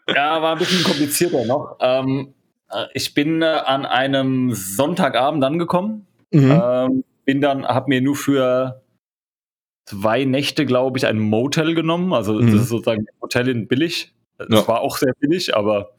Ja, 0.07 0.41
war 0.41 0.53
ein 0.53 0.59
bisschen 0.59 0.85
komplizierter 0.85 1.45
noch. 1.47 1.77
Ähm, 1.81 2.35
äh, 2.71 2.87
ich 2.95 3.13
bin 3.13 3.43
äh, 3.43 3.47
an 3.47 3.87
einem 3.87 4.55
Sonntagabend 4.55 5.43
angekommen. 5.43 6.07
Mhm. 6.31 6.61
Ähm, 6.63 7.05
bin 7.25 7.41
dann, 7.41 7.67
habe 7.67 7.89
mir 7.89 8.01
nur 8.01 8.15
für 8.15 8.83
zwei 9.85 10.25
Nächte, 10.25 10.67
glaube 10.67 10.99
ich, 10.99 11.07
ein 11.07 11.19
Motel 11.19 11.75
genommen. 11.75 12.13
Also 12.13 12.35
mhm. 12.35 12.53
das 12.53 12.63
ist 12.63 12.69
sozusagen 12.69 13.01
ein 13.01 13.21
Hotel 13.21 13.49
in 13.49 13.67
billig. 13.67 14.15
Das 14.49 14.61
ja. 14.63 14.69
war 14.69 14.81
auch 14.81 14.97
sehr 14.97 15.13
billig, 15.19 15.55
aber 15.55 15.93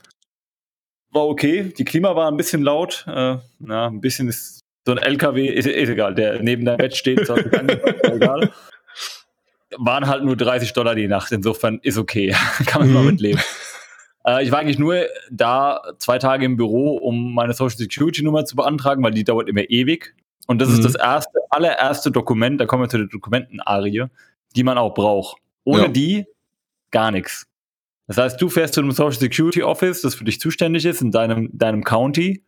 war 1.11 1.27
okay. 1.27 1.73
Die 1.77 1.85
Klima 1.85 2.15
war 2.15 2.29
ein 2.29 2.37
bisschen 2.37 2.63
laut. 2.63 3.05
Äh, 3.07 3.37
na, 3.59 3.87
ein 3.87 4.01
bisschen 4.01 4.27
ist 4.27 4.61
so 4.85 4.93
ein 4.93 4.97
LKW, 4.97 5.47
ist, 5.47 5.67
ist 5.67 5.89
egal, 5.89 6.15
der 6.15 6.41
neben 6.41 6.65
deinem 6.65 6.77
Bett 6.77 6.95
steht, 6.95 7.25
so 7.27 7.35
egal. 8.03 8.51
Waren 9.77 10.07
halt 10.07 10.23
nur 10.23 10.35
30 10.35 10.73
Dollar 10.73 10.95
die 10.95 11.07
Nacht, 11.07 11.31
insofern 11.31 11.79
ist 11.83 11.97
okay. 11.97 12.35
Kann 12.65 12.81
man 12.81 12.89
mhm. 12.89 12.93
mal 12.95 13.03
mitleben. 13.03 13.41
Äh, 14.25 14.43
ich 14.43 14.51
war 14.51 14.59
eigentlich 14.59 14.79
nur 14.79 15.05
da 15.29 15.81
zwei 15.97 16.17
Tage 16.17 16.45
im 16.45 16.57
Büro, 16.57 16.97
um 16.97 17.33
meine 17.33 17.53
Social 17.53 17.77
Security 17.77 18.23
Nummer 18.23 18.45
zu 18.45 18.55
beantragen, 18.55 19.03
weil 19.03 19.11
die 19.11 19.23
dauert 19.23 19.49
immer 19.49 19.69
ewig. 19.69 20.15
Und 20.47 20.59
das 20.59 20.69
mhm. 20.69 20.75
ist 20.75 20.85
das 20.85 20.95
erste, 20.95 21.39
allererste 21.49 22.11
Dokument, 22.11 22.59
da 22.59 22.65
kommen 22.65 22.83
wir 22.83 22.89
zu 22.89 22.97
der 22.97 23.07
Dokumenten-Arie, 23.07 24.05
die 24.55 24.63
man 24.63 24.77
auch 24.77 24.93
braucht. 24.93 25.37
Ohne 25.63 25.83
ja. 25.83 25.87
die 25.87 26.25
gar 26.89 27.11
nichts. 27.11 27.47
Das 28.11 28.17
heißt, 28.17 28.41
du 28.41 28.49
fährst 28.49 28.73
zu 28.73 28.81
einem 28.81 28.91
Social 28.91 29.17
Security 29.17 29.63
Office, 29.63 30.01
das 30.01 30.15
für 30.15 30.25
dich 30.25 30.37
zuständig 30.41 30.85
ist, 30.85 31.01
in 31.01 31.11
deinem, 31.11 31.49
deinem 31.53 31.81
County. 31.85 32.43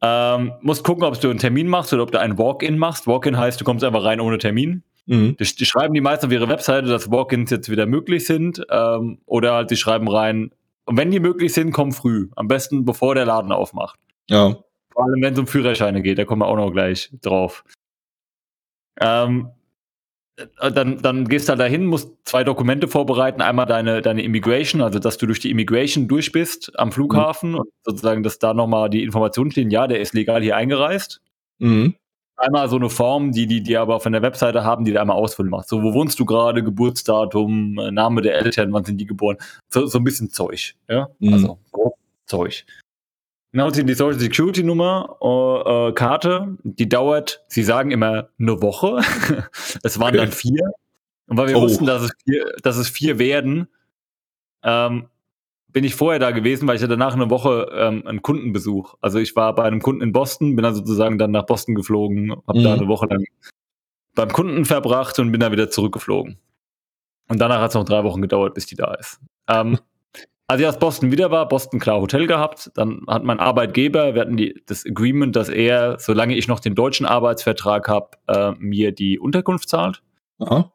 Ähm, 0.00 0.52
musst 0.60 0.84
gucken, 0.84 1.02
ob 1.02 1.20
du 1.20 1.30
einen 1.30 1.40
Termin 1.40 1.66
machst 1.66 1.92
oder 1.92 2.04
ob 2.04 2.12
du 2.12 2.20
einen 2.20 2.38
Walk-in 2.38 2.78
machst. 2.78 3.08
Walk-in 3.08 3.36
heißt, 3.36 3.60
du 3.60 3.64
kommst 3.64 3.82
einfach 3.82 4.04
rein 4.04 4.20
ohne 4.20 4.38
Termin. 4.38 4.84
Mhm. 5.06 5.36
Die, 5.36 5.44
die, 5.56 5.64
schreiben 5.64 5.94
die 5.94 6.00
meisten 6.00 6.26
auf 6.26 6.32
ihre 6.32 6.48
Webseite, 6.48 6.86
dass 6.86 7.10
Walk-ins 7.10 7.50
jetzt 7.50 7.68
wieder 7.68 7.86
möglich 7.86 8.24
sind. 8.24 8.64
Ähm, 8.70 9.18
oder 9.26 9.54
halt, 9.54 9.72
die 9.72 9.76
schreiben 9.76 10.08
rein, 10.08 10.52
und 10.84 10.96
wenn 10.96 11.10
die 11.10 11.18
möglich 11.18 11.52
sind, 11.52 11.72
komm 11.72 11.90
früh. 11.90 12.28
Am 12.36 12.46
besten, 12.46 12.84
bevor 12.84 13.16
der 13.16 13.24
Laden 13.24 13.50
aufmacht. 13.50 13.98
Ja. 14.28 14.56
Vor 14.92 15.04
allem, 15.06 15.20
wenn 15.22 15.32
es 15.32 15.40
um 15.40 15.48
Führerscheine 15.48 16.02
geht, 16.02 16.18
da 16.18 16.24
kommen 16.24 16.42
wir 16.42 16.46
auch 16.46 16.56
noch 16.56 16.70
gleich 16.70 17.10
drauf. 17.20 17.64
Ähm, 19.00 19.48
äh, 19.48 19.59
dann, 20.60 21.00
dann 21.02 21.28
gehst 21.28 21.48
du 21.48 21.50
halt 21.50 21.60
dahin, 21.60 21.86
musst 21.86 22.10
zwei 22.24 22.44
Dokumente 22.44 22.88
vorbereiten. 22.88 23.42
Einmal 23.42 23.66
deine, 23.66 24.02
deine 24.02 24.22
Immigration, 24.22 24.80
also 24.80 24.98
dass 24.98 25.18
du 25.18 25.26
durch 25.26 25.40
die 25.40 25.50
Immigration 25.50 26.08
durch 26.08 26.32
bist 26.32 26.78
am 26.78 26.92
Flughafen 26.92 27.52
mhm. 27.52 27.58
und 27.58 27.68
sozusagen, 27.84 28.22
dass 28.22 28.38
da 28.38 28.54
nochmal 28.54 28.90
die 28.90 29.02
Informationen 29.02 29.50
stehen, 29.50 29.70
ja, 29.70 29.86
der 29.86 30.00
ist 30.00 30.14
legal 30.14 30.42
hier 30.42 30.56
eingereist. 30.56 31.20
Mhm. 31.58 31.94
Einmal 32.36 32.68
so 32.70 32.76
eine 32.76 32.88
Form, 32.88 33.32
die 33.32 33.46
die, 33.46 33.62
die 33.62 33.76
aber 33.76 34.00
von 34.00 34.12
der 34.12 34.22
Webseite 34.22 34.64
haben, 34.64 34.84
die 34.84 34.92
du 34.92 35.00
einmal 35.00 35.16
ausfüllen 35.16 35.50
machst. 35.50 35.68
So, 35.68 35.82
wo 35.82 35.92
wohnst 35.92 36.18
du 36.18 36.24
gerade, 36.24 36.62
Geburtsdatum, 36.62 37.78
äh, 37.78 37.90
Name 37.90 38.22
der 38.22 38.36
Eltern, 38.36 38.72
wann 38.72 38.84
sind 38.84 38.98
die 38.98 39.06
geboren? 39.06 39.36
So, 39.68 39.86
so 39.86 39.98
ein 39.98 40.04
bisschen 40.04 40.30
Zeug, 40.30 40.74
ja. 40.88 41.08
Mhm. 41.18 41.32
Also 41.34 41.58
grob 41.70 41.94
Zeug. 42.26 42.64
Dann 43.52 43.74
sie 43.74 43.84
die 43.84 43.94
Social 43.94 44.18
Security 44.18 44.62
Nummer, 44.62 45.16
äh, 45.20 45.88
äh, 45.88 45.92
Karte, 45.92 46.56
die 46.62 46.88
dauert, 46.88 47.44
sie 47.48 47.64
sagen 47.64 47.90
immer 47.90 48.28
eine 48.38 48.62
Woche. 48.62 49.00
es 49.82 49.98
waren 49.98 50.16
dann 50.16 50.30
vier. 50.30 50.72
Und 51.26 51.36
weil 51.36 51.48
wir 51.48 51.58
oh. 51.58 51.62
wussten, 51.62 51.86
dass 51.86 52.02
es 52.02 52.12
vier, 52.24 52.52
dass 52.62 52.76
es 52.76 52.88
vier 52.88 53.18
werden, 53.18 53.68
ähm, 54.62 55.08
bin 55.68 55.84
ich 55.84 55.94
vorher 55.94 56.18
da 56.18 56.30
gewesen, 56.30 56.66
weil 56.66 56.76
ich 56.76 56.82
ja 56.82 56.88
danach 56.88 57.14
eine 57.14 57.30
Woche 57.30 57.70
ähm, 57.72 58.06
einen 58.06 58.22
Kundenbesuch. 58.22 58.94
Also 59.00 59.18
ich 59.18 59.34
war 59.36 59.54
bei 59.54 59.64
einem 59.64 59.80
Kunden 59.80 60.02
in 60.02 60.12
Boston, 60.12 60.56
bin 60.56 60.62
dann 60.62 60.74
sozusagen 60.74 61.18
dann 61.18 61.30
nach 61.30 61.46
Boston 61.46 61.74
geflogen, 61.74 62.32
habe 62.46 62.58
mhm. 62.58 62.64
da 62.64 62.74
eine 62.74 62.88
Woche 62.88 63.06
lang 63.06 63.24
beim 64.14 64.32
Kunden 64.32 64.64
verbracht 64.64 65.18
und 65.18 65.30
bin 65.32 65.40
dann 65.40 65.52
wieder 65.52 65.70
zurückgeflogen. 65.70 66.38
Und 67.28 67.40
danach 67.40 67.60
hat 67.60 67.70
es 67.70 67.74
noch 67.74 67.84
drei 67.84 68.02
Wochen 68.04 68.22
gedauert, 68.22 68.54
bis 68.54 68.66
die 68.66 68.74
da 68.74 68.94
ist. 68.94 69.20
Ähm, 69.48 69.78
als 70.50 70.60
ich 70.60 70.66
aus 70.66 70.80
Boston 70.80 71.12
wieder 71.12 71.30
war, 71.30 71.46
Boston 71.46 71.78
klar 71.78 72.00
Hotel 72.00 72.26
gehabt, 72.26 72.72
dann 72.74 73.02
hat 73.06 73.22
mein 73.22 73.38
Arbeitgeber, 73.38 74.14
wir 74.14 74.20
hatten 74.20 74.36
die, 74.36 74.60
das 74.66 74.84
Agreement, 74.84 75.36
dass 75.36 75.48
er, 75.48 75.96
solange 76.00 76.34
ich 76.34 76.48
noch 76.48 76.58
den 76.58 76.74
deutschen 76.74 77.06
Arbeitsvertrag 77.06 77.86
habe, 77.86 78.10
äh, 78.26 78.50
mir 78.58 78.90
die 78.90 79.20
Unterkunft 79.20 79.68
zahlt. 79.68 80.02
Aha. 80.40 80.72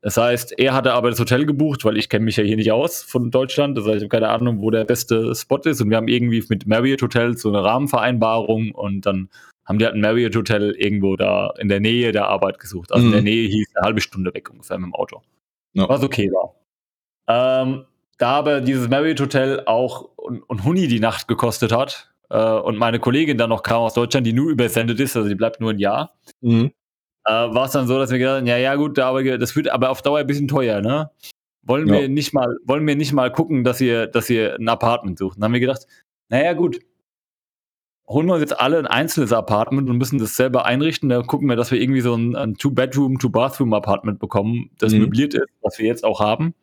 Das 0.00 0.16
heißt, 0.16 0.58
er 0.58 0.74
hatte 0.74 0.94
aber 0.94 1.10
das 1.10 1.20
Hotel 1.20 1.46
gebucht, 1.46 1.84
weil 1.84 1.96
ich 1.98 2.08
kenne 2.08 2.24
mich 2.24 2.36
ja 2.36 2.42
hier 2.42 2.56
nicht 2.56 2.72
aus 2.72 3.04
von 3.04 3.30
Deutschland. 3.30 3.78
Das 3.78 3.84
heißt, 3.84 3.98
ich 3.98 4.02
habe 4.02 4.08
keine 4.08 4.28
Ahnung, 4.30 4.60
wo 4.60 4.70
der 4.70 4.84
beste 4.84 5.32
Spot 5.36 5.58
ist. 5.58 5.80
Und 5.80 5.90
wir 5.90 5.98
haben 5.98 6.08
irgendwie 6.08 6.44
mit 6.48 6.66
Marriott 6.66 7.02
Hotels 7.02 7.42
so 7.42 7.48
eine 7.48 7.62
Rahmenvereinbarung 7.62 8.72
und 8.72 9.06
dann 9.06 9.28
haben 9.64 9.78
die 9.78 9.84
halt 9.84 9.94
ein 9.94 10.00
Marriott 10.00 10.34
Hotel 10.34 10.72
irgendwo 10.72 11.14
da 11.14 11.54
in 11.60 11.68
der 11.68 11.78
Nähe 11.78 12.10
der 12.10 12.26
Arbeit 12.26 12.58
gesucht. 12.58 12.90
Also 12.90 13.06
mhm. 13.06 13.12
in 13.12 13.24
der 13.24 13.32
Nähe 13.32 13.46
hieß 13.46 13.68
eine 13.76 13.86
halbe 13.86 14.00
Stunde 14.00 14.34
weg 14.34 14.50
ungefähr 14.50 14.78
mit 14.78 14.86
dem 14.86 14.94
Auto. 14.94 15.22
Ja. 15.74 15.88
Was 15.88 16.02
okay 16.02 16.28
war. 16.32 16.56
Ähm, 17.28 17.84
da 18.22 18.30
aber 18.30 18.60
dieses 18.60 18.88
Marriott 18.88 19.20
Hotel 19.20 19.62
auch 19.66 20.08
und, 20.16 20.42
und 20.42 20.64
Huni 20.64 20.86
die 20.86 21.00
Nacht 21.00 21.26
gekostet 21.26 21.72
hat 21.72 22.12
äh, 22.30 22.38
und 22.38 22.78
meine 22.78 23.00
Kollegin 23.00 23.36
dann 23.36 23.50
noch 23.50 23.64
kam 23.64 23.82
aus 23.82 23.94
Deutschland, 23.94 24.26
die 24.26 24.32
nur 24.32 24.48
übersendet 24.48 25.00
ist, 25.00 25.16
also 25.16 25.28
die 25.28 25.34
bleibt 25.34 25.60
nur 25.60 25.70
ein 25.70 25.80
Jahr, 25.80 26.14
mhm. 26.40 26.70
äh, 27.24 27.32
war 27.32 27.66
es 27.66 27.72
dann 27.72 27.88
so, 27.88 27.98
dass 27.98 28.12
wir 28.12 28.18
gedacht 28.18 28.38
haben, 28.38 28.46
ja, 28.46 28.56
ja 28.58 28.76
gut, 28.76 28.96
das 28.96 29.56
wird 29.56 29.68
aber 29.68 29.90
auf 29.90 30.02
Dauer 30.02 30.20
ein 30.20 30.26
bisschen 30.26 30.46
teuer, 30.46 30.80
ne? 30.80 31.10
Wollen 31.64 31.88
ja. 31.88 31.94
wir 31.94 32.08
nicht 32.08 32.32
mal, 32.32 32.56
wollen 32.64 32.86
wir 32.86 32.96
nicht 32.96 33.12
mal 33.12 33.30
gucken, 33.30 33.64
dass 33.64 33.80
ihr, 33.80 34.06
dass 34.06 34.30
ihr 34.30 34.56
ein 34.56 34.68
Apartment 34.68 35.18
sucht? 35.18 35.36
Dann 35.36 35.44
haben 35.44 35.52
wir 35.52 35.60
gedacht, 35.60 35.86
naja 36.28 36.52
gut, 36.54 36.80
holen 38.08 38.26
wir 38.26 38.34
uns 38.34 38.42
jetzt 38.42 38.58
alle 38.58 38.78
ein 38.78 38.86
einzelnes 38.86 39.32
Apartment 39.32 39.88
und 39.88 39.96
müssen 39.96 40.18
das 40.18 40.36
selber 40.36 40.64
einrichten. 40.64 41.08
Da 41.08 41.22
gucken 41.22 41.48
wir, 41.48 41.56
dass 41.56 41.70
wir 41.70 41.80
irgendwie 41.80 42.00
so 42.00 42.14
ein, 42.14 42.34
ein 42.34 42.54
Two-Bedroom, 42.54 43.18
Two-Bathroom-Apartment 43.18 44.18
bekommen, 44.18 44.70
das 44.78 44.92
mhm. 44.92 45.00
möbliert 45.00 45.34
ist, 45.34 45.46
was 45.60 45.78
wir 45.78 45.86
jetzt 45.86 46.04
auch 46.04 46.20
haben. 46.20 46.54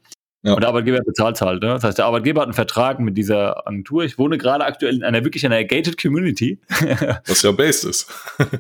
Ja. 0.42 0.54
Und 0.54 0.62
der 0.62 0.70
Arbeitgeber 0.70 1.00
bezahlt 1.02 1.42
halt. 1.42 1.62
Ne? 1.62 1.70
Das 1.70 1.84
heißt, 1.84 1.98
der 1.98 2.06
Arbeitgeber 2.06 2.42
hat 2.42 2.48
einen 2.48 2.54
Vertrag 2.54 3.00
mit 3.02 3.18
dieser 3.18 3.68
Agentur. 3.68 4.06
Ich 4.06 4.18
wohne 4.18 4.38
gerade 4.38 4.64
aktuell 4.64 4.96
in 4.96 5.04
einer 5.04 5.26
wirklich 5.26 5.46
einer 5.46 5.64
gated 5.66 6.02
Community. 6.02 6.60
Was 7.28 7.42
ja 7.42 7.52
based 7.52 7.84
ist. 7.84 8.10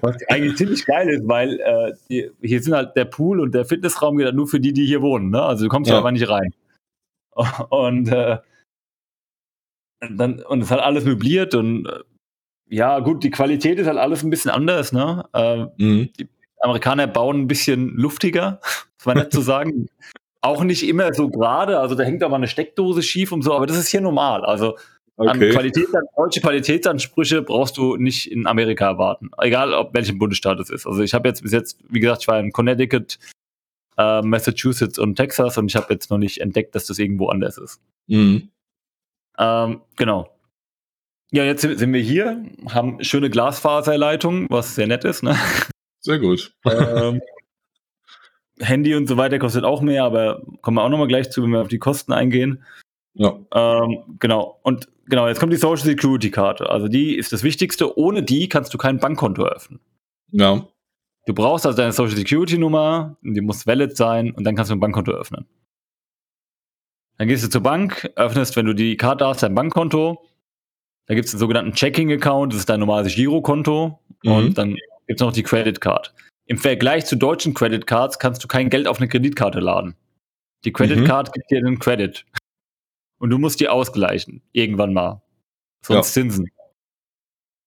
Was 0.02 0.18
eigentlich 0.28 0.58
ziemlich 0.58 0.86
geil 0.86 1.08
ist, 1.10 1.26
weil 1.26 1.58
äh, 1.62 1.94
die, 2.10 2.30
hier 2.42 2.62
sind 2.62 2.74
halt 2.74 2.98
der 2.98 3.06
Pool 3.06 3.40
und 3.40 3.56
der 3.56 3.64
Fitnessraum 3.64 4.18
geht 4.18 4.26
halt 4.26 4.36
nur 4.36 4.48
für 4.48 4.60
die, 4.60 4.74
die 4.74 4.86
hier 4.86 5.02
wohnen. 5.02 5.30
Ne? 5.30 5.42
Also 5.42 5.64
du 5.64 5.70
kommst 5.70 5.90
ja 5.90 5.98
einfach 5.98 6.12
nicht 6.12 6.28
rein. 6.28 6.54
Und 7.70 8.12
äh, 8.12 8.40
dann 10.02 10.42
und 10.44 10.60
es 10.60 10.66
ist 10.66 10.72
halt 10.72 10.82
alles 10.82 11.04
möbliert 11.04 11.56
und 11.56 11.86
äh, 11.86 12.00
ja 12.70 13.00
gut, 13.00 13.24
die 13.24 13.32
Qualität 13.32 13.80
ist 13.80 13.88
halt 13.88 13.98
alles 13.98 14.24
ein 14.24 14.30
bisschen 14.30 14.52
anders. 14.52 14.92
Ne? 14.92 15.26
Äh, 15.34 15.66
mhm. 15.78 16.10
Die 16.18 16.30
Amerikaner 16.60 17.08
bauen 17.08 17.42
ein 17.42 17.48
bisschen 17.48 17.90
luftiger, 17.96 18.60
das 18.98 19.06
war 19.06 19.16
nett 19.16 19.34
zu 19.34 19.42
sagen. 19.42 19.88
Auch 20.42 20.64
nicht 20.64 20.88
immer 20.88 21.14
so 21.14 21.30
gerade, 21.30 21.80
also 21.80 21.96
da 21.96 22.04
hängt 22.04 22.24
aber 22.24 22.36
eine 22.36 22.48
Steckdose 22.48 23.04
schief 23.04 23.32
und 23.32 23.42
so, 23.42 23.54
aber 23.54 23.66
das 23.66 23.78
ist 23.78 23.90
hier 23.90 24.02
normal. 24.02 24.46
Also 24.46 24.78
okay. 25.18 25.50
Qualität, 25.50 25.88
deutsche 26.16 26.40
Qualitätsansprüche 26.40 27.42
brauchst 27.42 27.78
du 27.78 27.98
nicht 27.98 28.32
in 28.32 28.48
Amerika 28.48 28.88
erwarten, 28.88 29.32
egal 29.38 29.74
ob 29.74 29.94
welchen 29.94 30.18
Bundesstaat 30.18 30.60
es 30.60 30.70
ist. 30.70 30.88
Also 30.88 31.02
ich 31.04 31.14
habe 31.14 31.28
jetzt 31.28 31.44
bis 31.44 31.52
jetzt, 31.52 31.80
wie 31.90 32.00
gesagt, 32.00 32.22
ich 32.22 32.28
war 32.30 32.40
in 32.40 32.52
Connecticut, 32.52 33.20
äh, 33.98 34.22
Massachusetts 34.22 34.98
und 34.98 35.16
Texas 35.16 35.58
und 35.58 35.68
ich 35.68 35.76
habe 35.76 35.94
jetzt 35.94 36.10
noch 36.10 36.18
nicht 36.18 36.40
entdeckt, 36.40 36.74
dass 36.74 36.86
das 36.86 37.00
irgendwo 37.00 37.28
anders 37.28 37.58
ist. 37.58 37.82
Mhm. 38.08 38.50
Ähm, 39.38 39.82
genau. 39.98 40.30
Ja, 41.32 41.44
jetzt 41.44 41.62
sind 41.62 41.94
wir 41.94 42.02
hier, 42.02 42.44
haben 42.70 43.04
schöne 43.04 43.30
Glasfaserleitungen, 43.30 44.48
was 44.50 44.76
sehr 44.76 44.88
nett 44.88 45.04
ist. 45.04 45.22
Ne? 45.22 45.36
Sehr 46.00 46.18
gut. 46.18 46.54
ähm, 46.66 47.22
Handy 48.62 48.96
und 48.96 49.08
so 49.08 49.18
weiter 49.18 49.40
kostet 49.40 49.64
auch 49.64 49.82
mehr, 49.82 50.04
aber 50.04 50.42
kommen 50.62 50.78
wir 50.78 50.84
auch 50.84 50.90
nochmal 50.90 51.08
gleich 51.08 51.32
zu, 51.32 51.44
wenn 51.44 51.52
wir 51.52 51.62
auf 51.62 51.68
die 51.68 51.80
Kosten 51.80 52.12
eingehen. 52.12 52.64
Ja. 53.14 53.38
Ähm, 53.54 54.04
genau. 54.20 54.60
Und 54.64 54.88
genau, 55.08 55.28
jetzt 55.28 55.40
kommt 55.40 55.54
die 55.54 55.58
Social 55.58 55.86
Security 55.86 56.32
Karte. 56.32 56.70
Also 56.70 56.88
die 56.88 57.16
ist 57.16 57.34
das 57.34 57.44
Wichtigste. 57.44 57.98
Ohne 57.98 58.24
die 58.24 58.50
kannst 58.50 58.74
du 58.74 58.78
kein 58.78 59.00
Bankkonto 59.00 59.44
eröffnen. 59.44 59.80
Ja. 60.32 60.68
Du 61.26 61.34
brauchst 61.34 61.66
also 61.66 61.78
deine 61.78 61.92
Social 61.92 62.16
Security 62.16 62.58
Nummer, 62.58 63.18
die 63.22 63.42
muss 63.42 63.68
valid 63.68 63.96
sein 63.96 64.32
und 64.32 64.44
dann 64.46 64.56
kannst 64.56 64.72
du 64.72 64.76
ein 64.76 64.80
Bankkonto 64.80 65.12
öffnen. 65.12 65.46
Dann 67.18 67.28
gehst 67.28 67.44
du 67.44 67.50
zur 67.50 67.62
Bank, 67.62 68.10
öffnest, 68.16 68.56
wenn 68.56 68.66
du 68.66 68.74
die 68.74 68.96
Karte 68.96 69.28
hast, 69.28 69.44
dein 69.44 69.54
Bankkonto. 69.54 70.26
Da 71.08 71.16
gibt 71.16 71.28
es 71.28 71.34
einen 71.34 71.40
sogenannten 71.40 71.74
Checking 71.74 72.12
Account, 72.14 72.54
das 72.54 72.62
ist 72.62 72.70
dein 72.70 72.80
normales 72.80 73.14
Girokonto. 73.14 74.00
Mhm. 74.24 74.32
Und 74.32 74.58
dann 74.58 74.70
gibt 75.08 75.20
es 75.20 75.26
noch 75.26 75.34
die 75.34 75.44
Credit 75.44 75.82
Card. 75.82 76.14
Im 76.50 76.58
Vergleich 76.58 77.06
zu 77.06 77.16
deutschen 77.16 77.54
Credit 77.54 77.86
Cards 77.86 78.18
kannst 78.18 78.44
du 78.44 78.48
kein 78.48 78.72
Geld 78.72 78.88
auf 78.88 78.98
eine 78.98 79.08
Kreditkarte 79.08 79.60
laden. 79.60 79.96
Die 80.66 80.74
Credit 80.74 81.02
mhm. 81.02 81.06
Card 81.06 81.32
gibt 81.32 81.52
dir 81.52 81.60
einen 81.60 81.78
Credit. 81.78 82.26
Und 83.20 83.30
du 83.30 83.38
musst 83.38 83.60
die 83.60 83.70
ausgleichen. 83.70 84.42
Irgendwann 84.52 84.92
mal. 84.92 85.22
Sonst 85.86 86.16
ja. 86.16 86.22
Zinsen. 86.24 86.50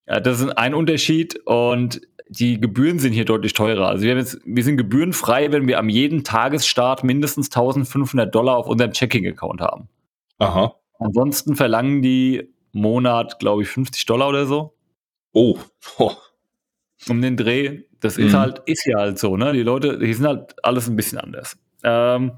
Ja, 0.08 0.18
das 0.18 0.40
ist 0.40 0.50
ein 0.58 0.74
Unterschied 0.74 1.38
und 1.46 2.00
die 2.28 2.60
Gebühren 2.60 2.98
sind 2.98 3.12
hier 3.12 3.24
deutlich 3.24 3.52
teurer. 3.52 3.86
Also 3.86 4.02
wir, 4.02 4.16
jetzt, 4.16 4.40
wir 4.44 4.64
sind 4.64 4.78
gebührenfrei, 4.78 5.52
wenn 5.52 5.68
wir 5.68 5.78
am 5.78 5.88
jeden 5.88 6.24
Tagesstart 6.24 7.04
mindestens 7.04 7.46
1500 7.46 8.34
Dollar 8.34 8.56
auf 8.56 8.66
unserem 8.66 8.90
Checking-Account 8.90 9.60
haben. 9.60 9.88
Aha. 10.38 10.74
Ansonsten 10.98 11.54
verlangen 11.54 12.02
die 12.02 12.52
Monat, 12.72 13.38
glaube 13.38 13.62
ich, 13.62 13.68
50 13.68 14.06
Dollar 14.06 14.28
oder 14.28 14.46
so. 14.46 14.74
Oh. 15.32 15.56
oh. 15.98 16.16
Um 17.08 17.22
den 17.22 17.36
Dreh. 17.36 17.82
Das 18.02 18.18
mhm. 18.18 18.26
ist 18.26 18.34
halt, 18.34 18.62
ist 18.66 18.84
ja 18.84 18.98
halt 18.98 19.18
so, 19.18 19.36
ne? 19.36 19.52
Die 19.52 19.62
Leute, 19.62 19.98
die 19.98 20.12
sind 20.12 20.26
halt 20.26 20.54
alles 20.62 20.88
ein 20.88 20.96
bisschen 20.96 21.18
anders. 21.18 21.56
Ähm, 21.84 22.32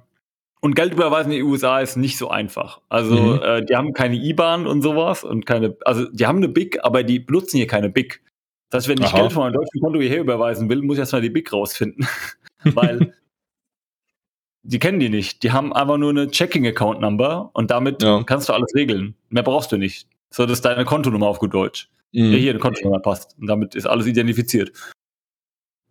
und 0.60 0.76
Geld 0.76 0.92
überweisen 0.92 1.32
in 1.32 1.38
die 1.38 1.42
USA 1.42 1.80
ist 1.80 1.96
nicht 1.96 2.16
so 2.16 2.28
einfach. 2.28 2.80
Also, 2.88 3.16
mhm. 3.16 3.42
äh, 3.42 3.64
die 3.64 3.74
haben 3.74 3.92
keine 3.92 4.16
IBAN 4.16 4.66
und 4.66 4.82
sowas 4.82 5.24
und 5.24 5.44
keine, 5.46 5.76
also 5.84 6.06
die 6.10 6.26
haben 6.26 6.36
eine 6.38 6.48
BIC, 6.48 6.78
aber 6.82 7.02
die 7.02 7.18
benutzen 7.18 7.56
hier 7.56 7.66
keine 7.66 7.90
BIC. 7.90 8.22
Das 8.70 8.84
heißt, 8.84 8.88
wenn 8.88 9.02
ich 9.02 9.12
Aha. 9.12 9.20
Geld 9.20 9.32
von 9.32 9.44
einem 9.44 9.54
deutschen 9.54 9.80
Konto 9.80 10.00
hierher 10.00 10.20
überweisen 10.20 10.68
will, 10.68 10.82
muss 10.82 10.96
ich 10.96 11.00
erstmal 11.00 11.22
die 11.22 11.30
BIC 11.30 11.52
rausfinden. 11.52 12.06
Weil 12.64 13.14
die 14.62 14.78
kennen 14.78 15.00
die 15.00 15.08
nicht. 15.08 15.42
Die 15.42 15.52
haben 15.52 15.72
einfach 15.72 15.96
nur 15.96 16.10
eine 16.10 16.30
Checking-Account-Number 16.30 17.50
und 17.54 17.70
damit 17.70 18.02
ja. 18.02 18.22
kannst 18.24 18.48
du 18.48 18.52
alles 18.52 18.74
regeln. 18.74 19.14
Mehr 19.30 19.42
brauchst 19.42 19.72
du 19.72 19.76
nicht. 19.76 20.08
So, 20.30 20.44
das 20.44 20.58
ist 20.58 20.64
deine 20.64 20.84
Kontonummer 20.84 21.26
auf 21.26 21.38
gut 21.38 21.54
Deutsch. 21.54 21.88
Mhm. 22.12 22.30
Der 22.30 22.40
hier 22.40 22.50
eine 22.50 22.58
Kontonummer 22.58 23.00
passt. 23.00 23.36
Und 23.38 23.46
damit 23.46 23.74
ist 23.74 23.86
alles 23.86 24.06
identifiziert. 24.06 24.72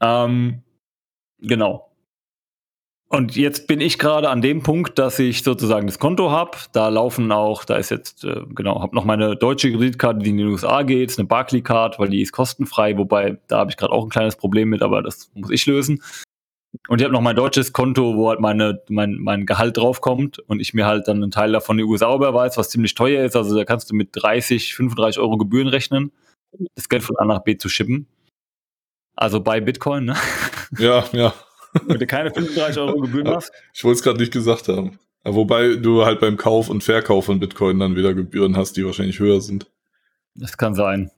Ähm, 0.04 0.62
genau. 1.40 1.90
Und 3.08 3.36
jetzt 3.36 3.68
bin 3.68 3.80
ich 3.80 4.00
gerade 4.00 4.30
an 4.30 4.42
dem 4.42 4.64
Punkt, 4.64 4.98
dass 4.98 5.20
ich 5.20 5.44
sozusagen 5.44 5.86
das 5.86 6.00
Konto 6.00 6.32
habe. 6.32 6.58
Da 6.72 6.90
laufen 6.90 7.32
auch, 7.32 7.64
da 7.64 7.78
ist 7.78 7.92
jetzt, 7.92 8.24
äh, 8.24 8.42
genau, 8.56 8.82
habe 8.82 8.96
noch 8.96 9.06
meine 9.06 9.36
deutsche 9.36 9.72
Kreditkarte, 9.72 10.20
die 10.20 10.32
in 10.32 10.38
die 10.38 10.46
USA 10.46 10.82
geht, 10.82 11.16
eine 11.20 11.28
Barclay-Card, 11.28 12.00
weil 12.00 12.10
die 12.10 12.24
ist 12.24 12.32
kostenfrei, 12.32 12.98
wobei 12.98 13.38
da 13.48 13.60
habe 13.60 13.70
ich 13.70 13.78
gerade 13.78 13.94
auch 13.94 14.06
ein 14.06 14.10
kleines 14.10 14.36
Problem 14.36 14.70
mit, 14.70 14.82
aber 14.82 15.04
das 15.04 15.30
muss 15.36 15.52
ich 15.52 15.68
lösen. 15.68 16.02
Und 16.88 17.00
ich 17.00 17.06
habe 17.06 17.14
noch 17.14 17.22
mein 17.22 17.36
deutsches 17.36 17.72
Konto, 17.72 18.16
wo 18.18 18.30
halt 18.30 18.40
meine, 18.40 18.82
mein, 18.90 19.20
mein 19.20 19.46
Gehalt 19.46 19.78
draufkommt 19.78 20.40
und 20.40 20.60
ich 20.60 20.74
mir 20.74 20.88
halt 20.88 21.08
dann 21.08 21.22
einen 21.22 21.30
Teil 21.30 21.52
davon 21.52 21.78
in 21.78 21.86
die 21.86 21.92
USA 21.92 22.16
überweise, 22.16 22.58
was 22.58 22.72
ziemlich 22.72 22.96
teuer 22.96 23.24
ist. 23.24 23.36
Also 23.36 23.56
da 23.56 23.64
kannst 23.64 23.92
du 23.92 23.96
mit 23.96 24.10
30, 24.14 24.74
35 24.74 25.22
Euro 25.22 25.38
Gebühren 25.38 25.68
rechnen, 25.68 26.12
das 26.74 26.90
Geld 26.90 27.04
von 27.04 27.16
A 27.18 27.26
nach 27.26 27.44
B 27.44 27.58
zu 27.58 27.70
schippen. 27.70 28.08
Also 29.16 29.40
bei 29.42 29.62
Bitcoin, 29.62 30.06
ne? 30.06 30.16
Ja, 30.80 31.06
ja. 31.12 31.34
Wenn 31.86 32.00
du 32.00 32.08
keine 32.08 32.32
35 32.32 32.80
Euro 32.80 33.02
Gebühren 33.02 33.28
hast? 33.28 33.52
Ich 33.74 33.84
wollte 33.84 33.98
es 33.98 34.04
gerade 34.04 34.20
nicht 34.20 34.34
gesagt 34.34 34.68
haben. 34.68 35.00
wobei 35.24 35.76
du 35.76 36.06
halt 36.06 36.20
beim 36.20 36.38
Kauf 36.38 36.70
und 36.70 36.84
Verkauf 36.84 37.26
von 37.26 37.40
Bitcoin 37.40 37.80
dann 37.80 37.96
wieder 37.96 38.14
Gebühren 38.14 38.58
hast, 38.58 38.78
die 38.78 38.86
wahrscheinlich 38.86 39.20
höher 39.20 39.42
sind. 39.42 39.72
Das 40.36 40.58
kann 40.58 40.74
sein. 40.74 41.12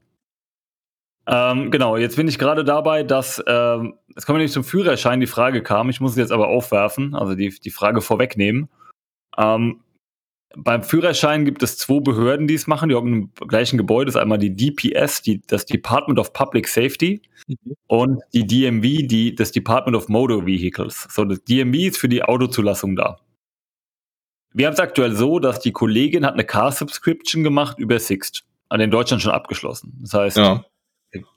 Ähm, 1.26 1.70
genau, 1.70 1.96
jetzt 1.96 2.16
bin 2.16 2.28
ich 2.28 2.38
gerade 2.38 2.64
dabei, 2.64 3.02
dass, 3.02 3.42
ähm, 3.46 3.94
jetzt 4.14 4.26
kommen 4.26 4.36
wir 4.36 4.40
nämlich 4.40 4.52
zum 4.52 4.62
Führerschein, 4.62 5.20
die 5.20 5.26
Frage 5.26 5.62
kam, 5.62 5.90
ich 5.90 6.00
muss 6.00 6.12
es 6.12 6.18
jetzt 6.18 6.30
aber 6.30 6.48
aufwerfen, 6.48 7.14
also 7.16 7.34
die, 7.34 7.48
die 7.48 7.70
Frage 7.70 8.00
vorwegnehmen. 8.00 8.68
Ähm, 9.36 9.80
beim 10.54 10.82
Führerschein 10.82 11.44
gibt 11.44 11.62
es 11.62 11.76
zwei 11.76 12.00
Behörden, 12.00 12.46
die 12.46 12.54
es 12.54 12.66
machen, 12.66 12.88
die 12.88 12.94
haben 12.94 13.12
im 13.12 13.48
gleichen 13.48 13.76
Gebäude, 13.76 14.06
das 14.06 14.14
ist 14.14 14.20
einmal 14.20 14.38
die 14.38 14.54
DPS, 14.54 15.22
die, 15.22 15.42
das 15.46 15.66
Department 15.66 16.18
of 16.18 16.32
Public 16.32 16.68
Safety, 16.68 17.20
mhm. 17.46 17.74
und 17.88 18.22
die 18.32 18.46
DMV, 18.46 19.06
die, 19.06 19.34
das 19.34 19.52
Department 19.52 19.96
of 19.96 20.08
Motor 20.08 20.46
Vehicles. 20.46 21.08
So, 21.10 21.24
das 21.24 21.42
DMV 21.44 21.74
ist 21.74 21.98
für 21.98 22.08
die 22.08 22.22
Autozulassung 22.22 22.96
da. 22.96 23.18
Wir 24.54 24.66
haben 24.66 24.74
es 24.74 24.80
aktuell 24.80 25.14
so, 25.14 25.38
dass 25.38 25.60
die 25.60 25.72
Kollegin 25.72 26.24
hat 26.24 26.34
eine 26.34 26.44
Car-Subscription 26.44 27.44
gemacht 27.44 27.78
über 27.78 27.98
Sixt, 27.98 28.44
an 28.70 28.80
den 28.80 28.90
Deutschland 28.90 29.22
schon 29.22 29.32
abgeschlossen. 29.32 29.98
Das 30.00 30.14
heißt, 30.14 30.36
ja 30.38 30.64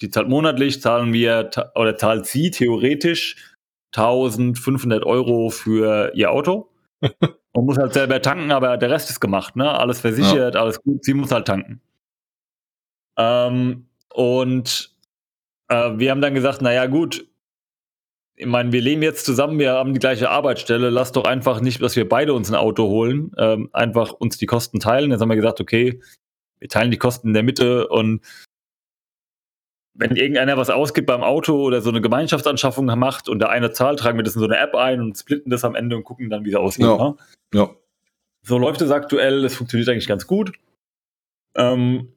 die 0.01 0.09
zahlt 0.09 0.29
monatlich, 0.29 0.81
zahlen 0.81 1.13
wir 1.13 1.49
oder 1.75 1.97
zahlt 1.97 2.25
sie 2.25 2.51
theoretisch 2.51 3.55
1500 3.95 5.05
Euro 5.05 5.49
für 5.49 6.11
ihr 6.15 6.31
Auto. 6.31 6.69
Man 7.01 7.65
muss 7.65 7.77
halt 7.77 7.93
selber 7.93 8.21
tanken, 8.21 8.51
aber 8.51 8.77
der 8.77 8.89
Rest 8.89 9.09
ist 9.09 9.19
gemacht, 9.19 9.55
ne? 9.55 9.71
Alles 9.71 10.01
versichert, 10.01 10.55
ja. 10.55 10.61
alles 10.61 10.81
gut, 10.81 11.03
sie 11.03 11.13
muss 11.13 11.31
halt 11.31 11.47
tanken. 11.47 11.81
Ähm, 13.17 13.87
und 14.13 14.95
äh, 15.67 15.91
wir 15.97 16.11
haben 16.11 16.21
dann 16.21 16.35
gesagt, 16.35 16.61
naja, 16.61 16.85
gut, 16.87 17.27
ich 18.35 18.45
meine, 18.45 18.71
wir 18.71 18.79
leben 18.79 19.01
jetzt 19.01 19.25
zusammen, 19.25 19.59
wir 19.59 19.73
haben 19.73 19.93
die 19.93 19.99
gleiche 19.99 20.29
Arbeitsstelle, 20.29 20.89
lass 20.89 21.11
doch 21.11 21.25
einfach 21.25 21.59
nicht, 21.59 21.81
dass 21.81 21.97
wir 21.97 22.07
beide 22.07 22.33
uns 22.33 22.49
ein 22.49 22.55
Auto 22.55 22.87
holen, 22.87 23.31
ähm, 23.37 23.69
einfach 23.73 24.13
uns 24.13 24.37
die 24.37 24.45
Kosten 24.45 24.79
teilen. 24.79 25.11
Jetzt 25.11 25.19
haben 25.19 25.29
wir 25.29 25.35
gesagt, 25.35 25.59
okay, 25.59 25.99
wir 26.59 26.69
teilen 26.69 26.91
die 26.91 26.97
Kosten 26.97 27.27
in 27.27 27.33
der 27.33 27.43
Mitte 27.43 27.89
und 27.89 28.21
wenn 29.99 30.15
irgendeiner 30.15 30.55
was 30.57 30.69
ausgibt 30.69 31.07
beim 31.07 31.23
Auto 31.23 31.61
oder 31.61 31.81
so 31.81 31.89
eine 31.89 31.99
Gemeinschaftsanschaffung 31.99 32.85
macht 32.85 33.27
und 33.27 33.39
der 33.39 33.49
eine 33.49 33.71
zahlt, 33.71 33.99
tragen 33.99 34.17
wir 34.17 34.23
das 34.23 34.35
in 34.35 34.39
so 34.39 34.45
eine 34.45 34.57
App 34.57 34.73
ein 34.73 35.01
und 35.01 35.17
splitten 35.17 35.49
das 35.51 35.65
am 35.65 35.75
Ende 35.75 35.97
und 35.97 36.05
gucken 36.05 36.29
dann, 36.29 36.45
wie 36.45 36.49
es 36.49 36.55
aussieht. 36.55 36.85
Ja. 36.85 36.97
Ne? 36.97 37.15
ja. 37.53 37.69
So 38.41 38.57
läuft 38.57 38.81
es 38.81 38.91
aktuell, 38.91 39.41
das 39.41 39.55
funktioniert 39.55 39.89
eigentlich 39.89 40.07
ganz 40.07 40.25
gut. 40.25 40.53
Ähm, 41.55 42.13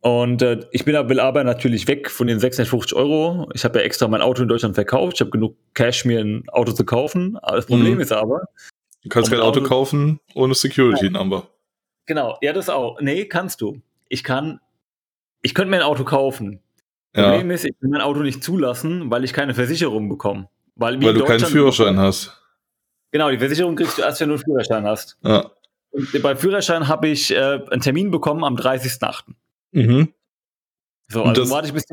und 0.00 0.42
äh, 0.42 0.60
ich 0.70 0.84
bin, 0.84 0.94
will 1.08 1.20
aber 1.20 1.44
natürlich 1.44 1.88
weg 1.88 2.10
von 2.10 2.26
den 2.26 2.38
650 2.38 2.94
Euro. 2.94 3.48
Ich 3.54 3.64
habe 3.64 3.78
ja 3.78 3.84
extra 3.84 4.06
mein 4.08 4.22
Auto 4.22 4.42
in 4.42 4.48
Deutschland 4.48 4.74
verkauft. 4.74 5.14
Ich 5.14 5.20
habe 5.20 5.30
genug 5.30 5.56
Cash, 5.74 6.04
mir 6.04 6.20
ein 6.20 6.48
Auto 6.50 6.72
zu 6.72 6.84
kaufen. 6.84 7.38
Das 7.42 7.66
Problem 7.66 7.94
mhm. 7.94 8.00
ist 8.00 8.12
aber. 8.12 8.48
Du 9.02 9.08
kannst 9.08 9.30
kein 9.30 9.40
Auto, 9.40 9.60
Auto 9.60 9.68
kaufen 9.68 10.20
ohne 10.34 10.54
Security 10.54 11.08
Number. 11.08 11.48
Genau, 12.04 12.36
ja, 12.42 12.52
das 12.52 12.68
auch. 12.68 13.00
Nee, 13.00 13.24
kannst 13.24 13.62
du. 13.62 13.80
Ich 14.08 14.24
kann 14.24 14.60
ich 15.42 15.54
könnte 15.54 15.70
mir 15.70 15.78
ein 15.78 15.82
Auto 15.82 16.04
kaufen. 16.04 16.60
Ja. 17.14 17.30
Problem 17.30 17.50
ist, 17.50 17.64
ich 17.64 17.74
kann 17.80 17.90
mein 17.90 18.00
Auto 18.00 18.20
nicht 18.20 18.44
zulassen, 18.44 19.10
weil 19.10 19.24
ich 19.24 19.32
keine 19.32 19.54
Versicherung 19.54 20.08
bekomme. 20.08 20.48
Weil, 20.76 21.02
weil 21.02 21.14
du 21.14 21.24
keinen 21.24 21.40
Führerschein 21.40 21.98
hast. 21.98 22.36
Genau, 23.10 23.30
die 23.30 23.38
Versicherung 23.38 23.74
kriegst 23.74 23.98
du 23.98 24.02
erst, 24.02 24.20
wenn 24.20 24.28
du 24.28 24.34
einen 24.36 24.44
Führerschein 24.44 24.86
hast. 24.86 25.18
Ja. 25.22 25.50
Und 25.90 26.22
beim 26.22 26.36
Führerschein 26.36 26.86
habe 26.86 27.08
ich 27.08 27.32
äh, 27.32 27.60
einen 27.70 27.80
Termin 27.80 28.10
bekommen 28.10 28.44
am 28.44 28.54
30.08. 28.54 29.24
Mhm. 29.72 30.12
So, 31.08 31.24
also 31.24 31.50
warte 31.50 31.66
ich 31.66 31.74
bis, 31.74 31.84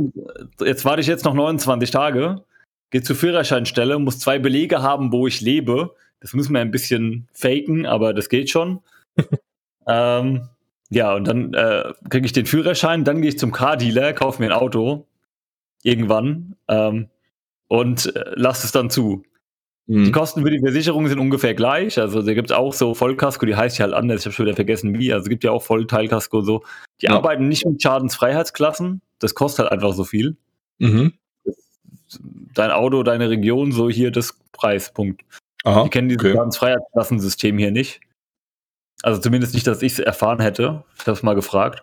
jetzt 0.59 0.85
warte 0.85 1.01
ich 1.01 1.07
jetzt 1.07 1.25
noch 1.25 1.33
29 1.33 1.89
Tage, 1.89 2.43
gehe 2.91 3.01
zur 3.01 3.15
Führerscheinstelle, 3.15 3.97
muss 3.97 4.19
zwei 4.19 4.37
Belege 4.37 4.83
haben, 4.83 5.11
wo 5.11 5.25
ich 5.25 5.41
lebe. 5.41 5.95
Das 6.19 6.33
müssen 6.33 6.53
wir 6.53 6.61
ein 6.61 6.69
bisschen 6.69 7.27
faken, 7.33 7.87
aber 7.87 8.13
das 8.13 8.29
geht 8.29 8.51
schon. 8.51 8.81
ähm, 9.87 10.47
ja, 10.89 11.13
und 11.13 11.27
dann 11.27 11.53
äh, 11.53 11.93
kriege 12.09 12.25
ich 12.25 12.33
den 12.33 12.45
Führerschein, 12.45 13.03
dann 13.03 13.21
gehe 13.21 13.29
ich 13.29 13.39
zum 13.39 13.51
Car-Dealer, 13.51 14.13
kaufe 14.13 14.41
mir 14.41 14.49
ein 14.49 14.57
Auto 14.57 15.05
irgendwann 15.83 16.55
ähm, 16.67 17.09
und 17.67 18.15
äh, 18.15 18.31
lasse 18.35 18.65
es 18.65 18.71
dann 18.71 18.89
zu. 18.89 19.23
Mhm. 19.87 20.05
Die 20.05 20.11
Kosten 20.11 20.43
für 20.43 20.51
die 20.51 20.59
Versicherung 20.59 21.07
sind 21.07 21.19
ungefähr 21.19 21.53
gleich. 21.53 21.99
Also 21.99 22.21
da 22.21 22.33
gibt 22.33 22.51
es 22.51 22.57
auch 22.57 22.73
so 22.73 22.93
Vollkasko, 22.93 23.45
die 23.45 23.55
heißt 23.55 23.77
ja 23.77 23.85
halt 23.85 23.93
anders, 23.93 24.21
ich 24.21 24.25
habe 24.25 24.33
schon 24.33 24.45
wieder 24.45 24.55
vergessen 24.55 24.97
wie. 24.97 25.11
Also 25.11 25.23
es 25.23 25.29
gibt 25.29 25.43
ja 25.43 25.51
auch 25.51 25.63
Vollteilkasko 25.63 26.41
so. 26.41 26.63
Die 27.01 27.05
ja. 27.07 27.13
arbeiten 27.13 27.47
nicht 27.47 27.65
mit 27.65 27.81
Schadensfreiheitsklassen, 27.81 29.01
das 29.19 29.35
kostet 29.35 29.63
halt 29.63 29.71
einfach 29.71 29.93
so 29.93 30.03
viel. 30.03 30.35
Mhm. 30.77 31.13
Dein 32.53 32.71
Auto, 32.71 33.03
deine 33.03 33.29
Region, 33.29 33.71
so 33.71 33.89
hier 33.89 34.11
das 34.11 34.37
Preispunkt. 34.51 35.23
Aha, 35.63 35.83
die 35.83 35.89
kennen 35.89 36.09
dieses 36.09 36.23
okay. 36.23 36.33
Schadensfreiheitsklassensystem 36.35 37.57
hier 37.57 37.71
nicht. 37.71 38.01
Also 39.03 39.21
zumindest 39.21 39.53
nicht, 39.53 39.67
dass 39.67 39.81
ich 39.81 39.93
es 39.93 39.99
erfahren 39.99 40.39
hätte. 40.39 40.83
Ich 40.95 41.01
habe 41.01 41.11
es 41.11 41.23
mal 41.23 41.35
gefragt. 41.35 41.81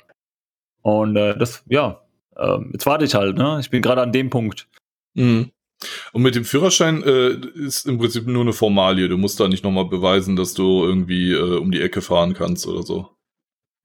Und 0.83 1.17
äh, 1.17 1.37
das, 1.39 1.63
ja, 1.69 2.01
äh, 2.37 2.59
jetzt 2.73 2.87
warte 2.87 3.05
ich 3.05 3.15
halt, 3.15 3.37
ne? 3.37 3.59
Ich 3.61 3.71
bin 3.71 3.83
gerade 3.83 4.03
an 4.03 4.13
dem 4.13 4.31
Punkt. 4.31 4.67
Mhm. 5.15 5.51
Und 6.13 6.23
mit 6.23 6.35
dem 6.35 6.45
Führerschein 6.45 7.03
äh, 7.03 7.31
ist 7.55 7.87
im 7.87 7.99
Prinzip 7.99 8.27
nur 8.27 8.43
eine 8.43 8.53
Formalie. 8.53 9.09
Du 9.09 9.17
musst 9.17 9.39
da 9.41 9.49
nicht 9.49 9.65
nochmal 9.65 9.87
beweisen, 9.87 10.37
dass 10.37 10.55
du 10.55 10.85
irgendwie 10.85 11.33
äh, 11.33 11.59
um 11.59 11.71
die 11.71 11.81
Ecke 11.81 12.01
fahren 12.01 12.35
kannst 12.35 12.67
oder 12.67 12.83
so. 12.83 13.11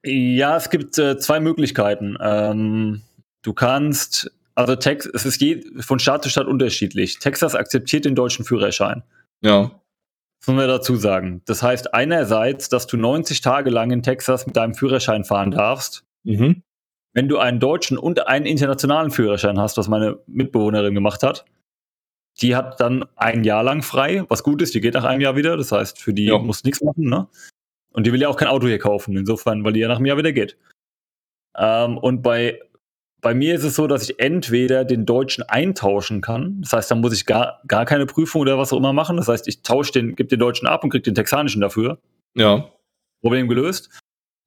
Ja, 0.04 0.56
es 0.56 0.70
gibt 0.70 0.98
äh, 0.98 1.18
zwei 1.18 1.40
Möglichkeiten. 1.40 2.18
Ähm, 2.22 3.02
du 3.42 3.54
kannst, 3.54 4.32
also 4.56 4.76
Tex 4.76 5.06
es 5.06 5.26
ist 5.26 5.42
je, 5.42 5.62
von 5.80 6.00
Staat 6.00 6.24
zu 6.24 6.30
Staat 6.30 6.48
unterschiedlich. 6.48 7.20
Texas 7.20 7.56
akzeptiert 7.56 8.06
den 8.06 8.16
deutschen 8.16 8.46
Führerschein. 8.46 9.04
Ja. 9.42 9.79
Das 10.40 10.48
müssen 10.48 10.60
wir 10.60 10.68
dazu 10.68 10.96
sagen. 10.96 11.42
Das 11.46 11.62
heißt 11.62 11.94
einerseits, 11.94 12.70
dass 12.70 12.88
du 12.88 12.98
90 12.98 13.42
Tage 13.42 13.70
lang 13.70 13.92
in 13.92 14.04
Texas 14.04 14.46
mit 14.46 14.56
deinem 14.56 14.74
Führerschein 14.74 15.26
fahren 15.26 15.52
darfst. 15.52 16.06
Mhm. 16.24 16.64
Wenn 17.14 17.28
du 17.28 17.40
einen 17.40 17.60
deutschen 17.60 17.98
und 17.98 18.28
einen 18.28 18.46
internationalen 18.46 19.12
Führerschein 19.12 19.60
hast, 19.60 19.78
was 19.78 19.88
meine 19.88 20.20
Mitbewohnerin 20.28 20.94
gemacht 20.94 21.24
hat, 21.24 21.46
die 22.42 22.56
hat 22.56 22.80
dann 22.80 23.06
ein 23.16 23.44
Jahr 23.44 23.64
lang 23.64 23.82
frei, 23.82 24.24
was 24.30 24.44
gut 24.44 24.62
ist, 24.62 24.74
die 24.74 24.82
geht 24.82 24.94
nach 24.94 25.04
einem 25.04 25.22
Jahr 25.22 25.36
wieder. 25.36 25.58
Das 25.58 25.72
heißt, 25.72 26.00
für 26.00 26.14
die 26.14 26.26
ja. 26.26 26.38
muss 26.38 26.64
nichts 26.64 26.82
machen, 26.82 27.06
ne? 27.06 27.28
Und 27.92 28.06
die 28.06 28.14
will 28.14 28.22
ja 28.22 28.30
auch 28.30 28.38
kein 28.38 28.48
Auto 28.48 28.68
hier 28.68 28.78
kaufen, 28.78 29.18
insofern, 29.18 29.64
weil 29.64 29.74
die 29.74 29.80
ja 29.80 29.88
nach 29.88 29.98
einem 29.98 30.06
Jahr 30.06 30.18
wieder 30.18 30.32
geht. 30.32 30.58
Ähm, 31.58 31.98
und 31.98 32.22
bei 32.22 32.62
bei 33.22 33.34
mir 33.34 33.56
ist 33.56 33.64
es 33.64 33.76
so, 33.76 33.88
dass 33.88 34.10
ich 34.10 34.20
entweder 34.20 34.86
den 34.86 35.06
Deutschen 35.06 35.44
eintauschen 35.44 36.22
kann. 36.22 36.62
Das 36.62 36.74
heißt, 36.74 36.92
dann 36.92 37.02
muss 37.02 37.14
ich 37.14 37.26
gar, 37.26 37.62
gar 37.68 37.86
keine 37.86 38.06
Prüfung 38.06 38.42
oder 38.42 38.58
was 38.58 38.72
auch 38.72 38.78
immer 38.78 38.94
machen. 38.94 39.18
Das 39.18 39.28
heißt, 39.28 39.48
ich 39.48 39.62
tausche 39.62 39.92
den, 39.92 40.16
gebe 40.16 40.30
den 40.30 40.40
Deutschen 40.40 40.68
ab 40.68 40.84
und 40.84 40.90
kriege 40.90 41.04
den 41.04 41.16
Texanischen 41.16 41.62
dafür. 41.62 42.00
Ja. 42.36 42.70
Problem 43.22 43.50
gelöst. 43.50 43.90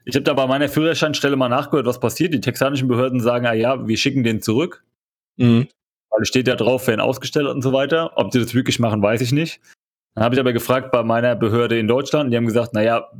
Ich 0.04 0.14
habe 0.14 0.24
da 0.24 0.32
bei 0.34 0.46
meiner 0.46 0.68
Führerscheinstelle 0.68 1.36
mal 1.36 1.48
nachgehört, 1.48 1.86
was 1.86 2.00
passiert. 2.00 2.32
Die 2.32 2.40
texanischen 2.40 2.88
Behörden 2.88 3.20
sagen, 3.20 3.46
ah 3.46 3.52
ja, 3.52 3.86
wir 3.86 3.96
schicken 3.96 4.24
den 4.24 4.40
zurück. 4.40 4.84
Mhm. 5.36 5.68
Weil 6.10 6.22
es 6.22 6.28
steht 6.28 6.48
ja 6.48 6.56
drauf, 6.56 6.86
werden 6.86 7.00
ausgestellt 7.00 7.46
und 7.46 7.62
so 7.62 7.72
weiter. 7.72 8.12
Ob 8.16 8.30
die 8.30 8.40
das 8.40 8.54
wirklich 8.54 8.78
machen, 8.78 9.02
weiß 9.02 9.20
ich 9.20 9.32
nicht. 9.32 9.60
Dann 10.14 10.24
habe 10.24 10.34
ich 10.34 10.40
aber 10.40 10.52
gefragt 10.52 10.92
bei 10.92 11.02
meiner 11.02 11.36
Behörde 11.36 11.78
in 11.78 11.88
Deutschland, 11.88 12.32
die 12.32 12.36
haben 12.36 12.46
gesagt, 12.46 12.74
naja, 12.74 13.10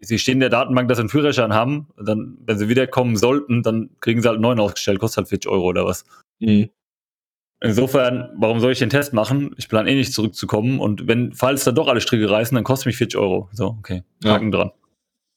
sie 0.00 0.18
stehen 0.18 0.34
in 0.34 0.40
der 0.40 0.50
Datenbank, 0.50 0.88
dass 0.88 0.98
sie 0.98 1.02
einen 1.02 1.08
Führerschein 1.08 1.54
haben. 1.54 1.88
Dann, 1.96 2.38
wenn 2.44 2.58
sie 2.58 2.68
wiederkommen 2.68 3.16
sollten, 3.16 3.62
dann 3.62 3.90
kriegen 4.00 4.22
sie 4.22 4.28
halt 4.28 4.36
einen 4.36 4.42
neuen 4.42 4.60
ausgestellt, 4.60 4.98
kostet 4.98 5.18
halt 5.18 5.28
40 5.28 5.50
Euro 5.50 5.64
oder 5.64 5.84
was. 5.84 6.04
Mhm. 6.38 6.70
Insofern, 7.60 8.30
warum 8.36 8.60
soll 8.60 8.72
ich 8.72 8.78
den 8.78 8.90
Test 8.90 9.14
machen? 9.14 9.54
Ich 9.56 9.68
plane 9.68 9.90
eh 9.90 9.94
nicht 9.94 10.12
zurückzukommen 10.12 10.78
und 10.78 11.08
wenn, 11.08 11.32
falls 11.32 11.64
dann 11.64 11.74
doch 11.74 11.88
alle 11.88 12.02
Stricke 12.02 12.28
reißen, 12.28 12.54
dann 12.54 12.64
kostet 12.64 12.86
mich 12.86 12.96
40 12.96 13.18
Euro. 13.18 13.48
So, 13.52 13.76
okay. 13.78 14.02
Haken 14.24 14.52
ja. 14.52 14.58
dran. 14.58 14.70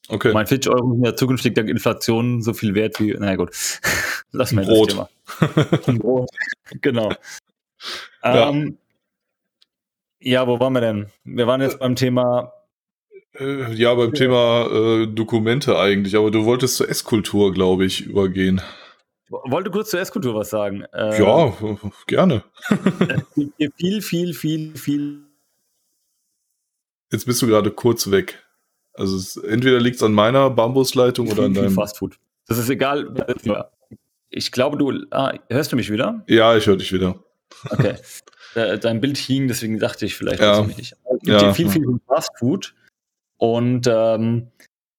Okay. 0.09 0.33
Mein 0.33 0.47
40 0.47 0.71
Euro 0.71 0.93
sind 0.93 1.05
ja 1.05 1.15
zukünftig 1.15 1.53
dank 1.53 1.69
Inflation 1.69 2.41
so 2.41 2.53
viel 2.53 2.75
wert 2.75 2.99
wie, 2.99 3.13
naja 3.13 3.35
gut. 3.35 3.51
Lass 4.31 4.51
mal 4.51 4.65
das 4.65 4.87
Thema. 4.87 5.09
Brot. 5.99 6.29
Genau. 6.81 7.12
Ja. 8.23 8.49
Ähm, 8.49 8.77
ja, 10.19 10.45
wo 10.47 10.60
waren 10.60 10.73
wir 10.73 10.81
denn? 10.81 11.07
Wir 11.23 11.47
waren 11.47 11.62
jetzt 11.62 11.79
beim 11.79 11.95
Thema 11.95 12.51
äh, 13.38 13.73
ja, 13.73 13.94
beim 13.94 14.10
ja. 14.10 14.15
Thema 14.15 14.67
äh, 14.71 15.08
Dokumente 15.08 15.77
eigentlich, 15.77 16.15
aber 16.15 16.32
du 16.32 16.46
wolltest 16.46 16.77
zur 16.77 16.90
Esskultur, 16.90 17.54
glaube 17.54 17.86
ich, 17.86 18.06
übergehen. 18.06 18.62
Wollte 19.30 19.69
kurz 19.69 19.92
zur 19.92 20.00
Esskultur 20.00 20.34
was 20.34 20.50
sagen. 20.50 20.84
Äh, 20.92 21.21
ja, 21.21 21.54
gerne. 22.08 22.44
viel, 23.77 24.02
viel, 24.02 24.34
viel, 24.34 24.75
viel. 24.75 25.19
Jetzt 27.12 27.25
bist 27.25 27.42
du 27.42 27.48
gerade 27.48 27.69
kurz 27.69 28.10
weg. 28.10 28.44
Also 28.94 29.17
es, 29.17 29.38
entweder 29.38 29.80
liegt 29.80 29.98
es 29.98 30.04
an 30.04 30.13
meiner 30.13 30.50
Bambusleitung 30.50 31.27
viel, 31.27 31.38
oder 31.38 31.46
an 31.46 31.54
deinem. 31.54 31.71
Fastfood. 31.71 32.17
Das 32.48 32.58
ist 32.58 32.69
egal. 32.69 33.13
Ich 34.30 34.52
glaube, 34.52 34.77
du. 34.77 34.94
Ah, 35.12 35.34
hörst 35.50 35.71
du 35.71 35.75
mich 35.75 35.92
wieder? 35.92 36.23
Ja, 36.27 36.58
ich 36.58 36.65
höre 36.65 36.77
dich 36.77 36.92
wieder. 36.92 37.23
Okay. 37.69 37.96
Dein 38.56 39.00
Bild 39.00 39.17
hing, 39.17 39.48
deswegen 39.48 39.77
dachte 39.77 40.08
ich, 40.08 40.15
vielleicht 40.15 40.42
ja. 40.42 40.63
mich 40.63 40.77
nicht. 40.77 40.94
Es 40.94 41.19
gibt 41.21 41.42
ja. 41.42 41.54
viel, 41.54 41.69
viel 41.69 41.86
Fastfood. 42.08 42.73
Und 43.40 43.87
ähm, 43.87 44.48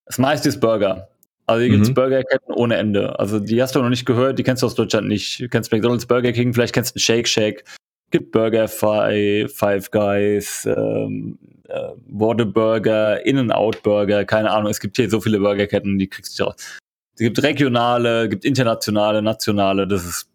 das 0.07 0.19
meiste 0.19 0.49
ist 0.49 0.59
Burger. 0.61 1.09
Also 1.47 1.63
hier 1.63 1.71
mhm. 1.71 1.75
gibt 1.77 1.89
es 1.89 1.95
Burgerketten 1.95 2.55
ohne 2.55 2.77
Ende. 2.77 3.19
Also 3.19 3.39
die 3.39 3.63
hast 3.63 3.75
du 3.75 3.83
noch 3.83 3.89
nicht 3.89 4.07
gehört, 4.07 4.39
die 4.39 4.43
kennst 4.43 4.63
du 4.63 4.67
aus 4.67 4.75
Deutschland 4.75 5.07
nicht. 5.07 5.41
Du 5.41 5.49
kennst 5.49 5.71
McDonalds, 5.71 6.07
Burger 6.07 6.33
King, 6.33 6.53
vielleicht 6.53 6.75
kennst 6.75 6.97
du 6.97 7.01
Shake 7.01 7.29
Shack. 7.29 7.65
gibt 8.11 8.33
Burger 8.33 8.67
Five, 8.67 9.55
Five 9.55 9.91
Guys, 9.91 10.67
ähm, 10.67 11.39
äh, 11.69 11.91
Whataburger, 12.09 13.25
In-N-Out 13.25 13.83
Burger, 13.83 14.25
keine 14.25 14.51
Ahnung. 14.51 14.71
Es 14.71 14.81
gibt 14.81 14.97
hier 14.97 15.11
so 15.11 15.21
viele 15.21 15.39
Burgerketten, 15.39 15.99
die 15.99 16.09
kriegst 16.09 16.39
du 16.39 16.45
nicht 16.45 16.53
raus. 16.53 16.79
Es 17.15 17.21
gibt 17.21 17.43
regionale, 17.43 18.29
gibt 18.29 18.45
internationale, 18.45 19.21
nationale. 19.21 19.87
Das 19.87 20.05
ist, 20.07 20.29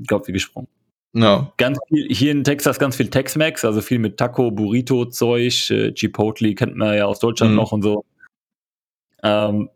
ich 0.00 0.06
glaube, 0.06 0.28
wie 0.28 0.32
gesprungen. 0.32 0.68
Ja. 1.12 1.52
Ganz 1.56 1.78
viel, 1.88 2.06
hier 2.08 2.30
in 2.30 2.44
Texas 2.44 2.78
ganz 2.78 2.96
viel 2.96 3.08
Tex-Mex, 3.08 3.64
also 3.64 3.80
viel 3.80 3.98
mit 3.98 4.16
Taco, 4.16 4.50
Burrito-Zeug, 4.50 5.70
äh, 5.70 5.92
Chipotle 5.92 6.54
kennt 6.54 6.76
man 6.76 6.96
ja 6.96 7.06
aus 7.06 7.18
Deutschland 7.18 7.52
mhm. 7.52 7.56
noch 7.56 7.72
und 7.72 7.82
so. 7.82 8.04
Ähm, 9.22 9.70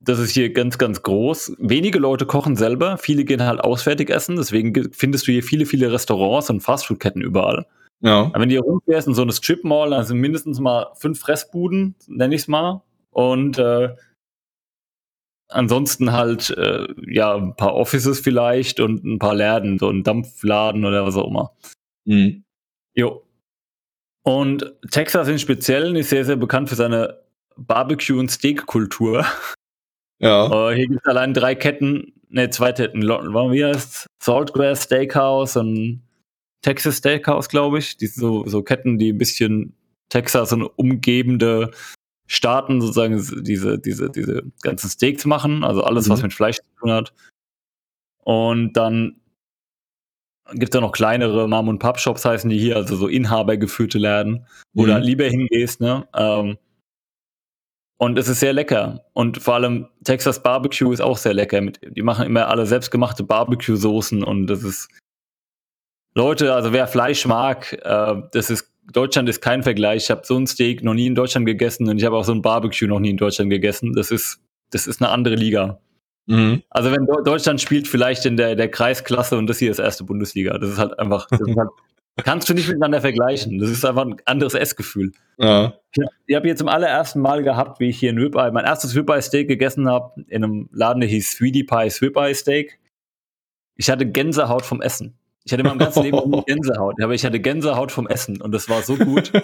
das 0.00 0.18
ist 0.18 0.32
hier 0.32 0.52
ganz, 0.52 0.78
ganz 0.78 1.02
groß. 1.02 1.56
Wenige 1.58 1.98
Leute 1.98 2.26
kochen 2.26 2.56
selber, 2.56 2.98
viele 2.98 3.24
gehen 3.24 3.42
halt 3.42 3.60
auswärtig 3.60 4.10
essen, 4.10 4.36
deswegen 4.36 4.90
findest 4.92 5.26
du 5.26 5.32
hier 5.32 5.42
viele, 5.42 5.66
viele 5.66 5.92
Restaurants 5.92 6.50
und 6.50 6.60
Fastfood-Ketten 6.60 7.22
überall. 7.22 7.66
Ja. 8.00 8.24
Aber 8.26 8.40
wenn 8.40 8.48
du 8.48 8.54
hier 8.54 8.62
rumfährst 8.62 9.08
in 9.08 9.14
so 9.14 9.22
eine 9.22 9.32
Strip-Mall, 9.32 9.90
dann 9.90 10.04
sind 10.04 10.18
mindestens 10.18 10.60
mal 10.60 10.88
fünf 10.94 11.20
Fressbuden, 11.20 11.94
nenne 12.06 12.34
ich 12.34 12.42
es 12.42 12.48
mal. 12.48 12.82
Und 13.10 13.58
äh, 13.58 13.90
ansonsten 15.48 16.12
halt, 16.12 16.50
äh, 16.50 16.86
ja, 17.06 17.34
ein 17.34 17.56
paar 17.56 17.74
Offices 17.74 18.20
vielleicht 18.20 18.80
und 18.80 19.04
ein 19.04 19.18
paar 19.18 19.34
Läden, 19.34 19.78
so 19.78 19.88
ein 19.88 20.02
Dampfladen 20.02 20.84
oder 20.84 21.04
was 21.04 21.16
auch 21.16 21.28
immer. 21.28 21.52
Mhm. 22.04 22.44
Jo. 22.94 23.24
Und 24.22 24.74
Texas 24.90 25.28
im 25.28 25.38
Speziellen 25.38 25.96
ist 25.96 26.10
sehr, 26.10 26.24
sehr 26.24 26.36
bekannt 26.36 26.68
für 26.68 26.76
seine 26.76 27.20
Barbecue- 27.56 28.18
und 28.18 28.30
Steak-Kultur. 28.30 29.24
Ja. 30.18 30.46
Uh, 30.46 30.74
hier 30.74 30.88
gibt 30.88 31.00
es 31.02 31.10
allein 31.10 31.34
drei 31.34 31.54
Ketten, 31.54 32.14
ne, 32.28 32.48
zwei 32.50 32.72
Ketten. 32.72 33.02
Wie 33.02 33.64
heißt 33.64 34.06
Saltgrass 34.22 34.84
Steakhouse 34.84 35.56
und 35.56 36.02
Texas 36.62 36.98
Steakhouse, 36.98 37.48
glaube 37.48 37.78
ich. 37.78 37.96
Die 37.98 38.06
so, 38.06 38.46
so 38.46 38.62
Ketten, 38.62 38.96
die 38.96 39.12
ein 39.12 39.18
bisschen 39.18 39.74
Texas 40.08 40.52
und 40.52 40.62
umgebende 40.62 41.72
Staaten 42.26 42.80
sozusagen 42.80 43.22
diese, 43.44 43.78
diese, 43.78 44.10
diese 44.10 44.42
ganzen 44.62 44.88
Steaks 44.88 45.24
machen, 45.26 45.62
also 45.64 45.84
alles, 45.84 46.06
mhm. 46.06 46.12
was 46.12 46.22
mit 46.22 46.32
Fleisch 46.32 46.56
zu 46.56 46.80
tun 46.80 46.90
hat. 46.90 47.12
Und 48.24 48.72
dann 48.74 49.20
gibt 50.52 50.64
es 50.64 50.70
da 50.70 50.80
noch 50.80 50.92
kleinere 50.92 51.48
Mom- 51.48 51.68
und 51.68 51.78
Pub-Shops, 51.78 52.24
heißen 52.24 52.50
die 52.50 52.58
hier, 52.58 52.76
also 52.76 52.96
so 52.96 53.08
inhabergeführte 53.08 53.98
Läden, 53.98 54.46
wo 54.72 54.82
mhm. 54.82 54.86
du 54.86 54.94
halt 54.94 55.04
lieber 55.04 55.24
hingehst, 55.24 55.80
ne? 55.80 56.06
Ähm, 56.14 56.58
und 57.96 58.18
es 58.18 58.28
ist 58.28 58.40
sehr 58.40 58.52
lecker. 58.52 59.04
Und 59.12 59.38
vor 59.38 59.54
allem 59.54 59.88
Texas 60.02 60.42
Barbecue 60.42 60.92
ist 60.92 61.00
auch 61.00 61.16
sehr 61.16 61.32
lecker. 61.32 61.60
Die 61.60 62.02
machen 62.02 62.26
immer 62.26 62.48
alle 62.48 62.66
selbstgemachte 62.66 63.22
Barbecue-Soßen 63.24 64.24
und 64.24 64.46
das 64.48 64.62
ist. 64.62 64.88
Leute, 66.16 66.54
also 66.54 66.72
wer 66.72 66.86
Fleisch 66.86 67.26
mag, 67.26 67.72
äh, 67.72 68.22
das 68.32 68.50
ist 68.50 68.73
Deutschland 68.92 69.28
ist 69.28 69.40
kein 69.40 69.62
Vergleich. 69.62 70.04
Ich 70.04 70.10
habe 70.10 70.22
so 70.24 70.36
ein 70.36 70.46
Steak 70.46 70.82
noch 70.82 70.94
nie 70.94 71.06
in 71.06 71.14
Deutschland 71.14 71.46
gegessen 71.46 71.88
und 71.88 71.98
ich 71.98 72.04
habe 72.04 72.16
auch 72.16 72.24
so 72.24 72.32
ein 72.32 72.42
Barbecue 72.42 72.86
noch 72.86 73.00
nie 73.00 73.10
in 73.10 73.16
Deutschland 73.16 73.50
gegessen. 73.50 73.92
Das 73.94 74.10
ist, 74.10 74.40
das 74.70 74.86
ist 74.86 75.00
eine 75.00 75.10
andere 75.10 75.34
Liga. 75.34 75.80
Mhm. 76.26 76.62
Also 76.70 76.90
wenn 76.92 77.06
Deutschland 77.24 77.60
spielt 77.60 77.88
vielleicht 77.88 78.24
in 78.26 78.36
der, 78.36 78.56
der 78.56 78.70
Kreisklasse 78.70 79.36
und 79.36 79.46
das 79.46 79.58
hier 79.58 79.70
ist 79.70 79.78
erste 79.78 80.04
Bundesliga. 80.04 80.58
Das 80.58 80.70
ist 80.70 80.78
halt 80.78 80.98
einfach, 80.98 81.30
ist 81.30 81.56
halt, 81.56 81.70
kannst 82.22 82.48
du 82.48 82.54
nicht 82.54 82.68
miteinander 82.68 83.00
vergleichen. 83.00 83.58
Das 83.58 83.70
ist 83.70 83.84
einfach 83.84 84.06
ein 84.06 84.16
anderes 84.24 84.54
Essgefühl. 84.54 85.12
Ja. 85.38 85.74
Ich, 85.92 86.02
ich 86.26 86.36
habe 86.36 86.48
jetzt 86.48 86.58
zum 86.58 86.68
allerersten 86.68 87.20
Mal 87.20 87.42
gehabt, 87.42 87.80
wie 87.80 87.88
ich 87.88 87.98
hier 87.98 88.12
ein 88.12 88.18
Ribeye, 88.18 88.52
mein 88.52 88.64
erstes 88.64 88.94
Ribeye 88.94 89.22
Steak 89.22 89.48
gegessen 89.48 89.88
habe, 89.88 90.22
in 90.28 90.44
einem 90.44 90.68
Laden, 90.72 91.00
der 91.00 91.08
hieß 91.08 91.32
Sweetie 91.32 91.64
Pie's 91.64 92.00
Ribeye 92.00 92.34
Steak. 92.34 92.78
Ich 93.76 93.90
hatte 93.90 94.06
Gänsehaut 94.06 94.64
vom 94.64 94.80
Essen. 94.80 95.18
Ich 95.44 95.52
hatte 95.52 95.60
in 95.62 95.68
meinem 95.68 95.78
ganzen 95.78 96.02
Leben 96.02 96.30
nie 96.30 96.42
Gänsehaut, 96.46 97.02
aber 97.02 97.14
ich 97.14 97.24
hatte 97.24 97.40
Gänsehaut 97.40 97.92
vom 97.92 98.06
Essen 98.06 98.40
und 98.40 98.52
das 98.52 98.68
war 98.68 98.82
so 98.82 98.96
gut. 98.96 99.32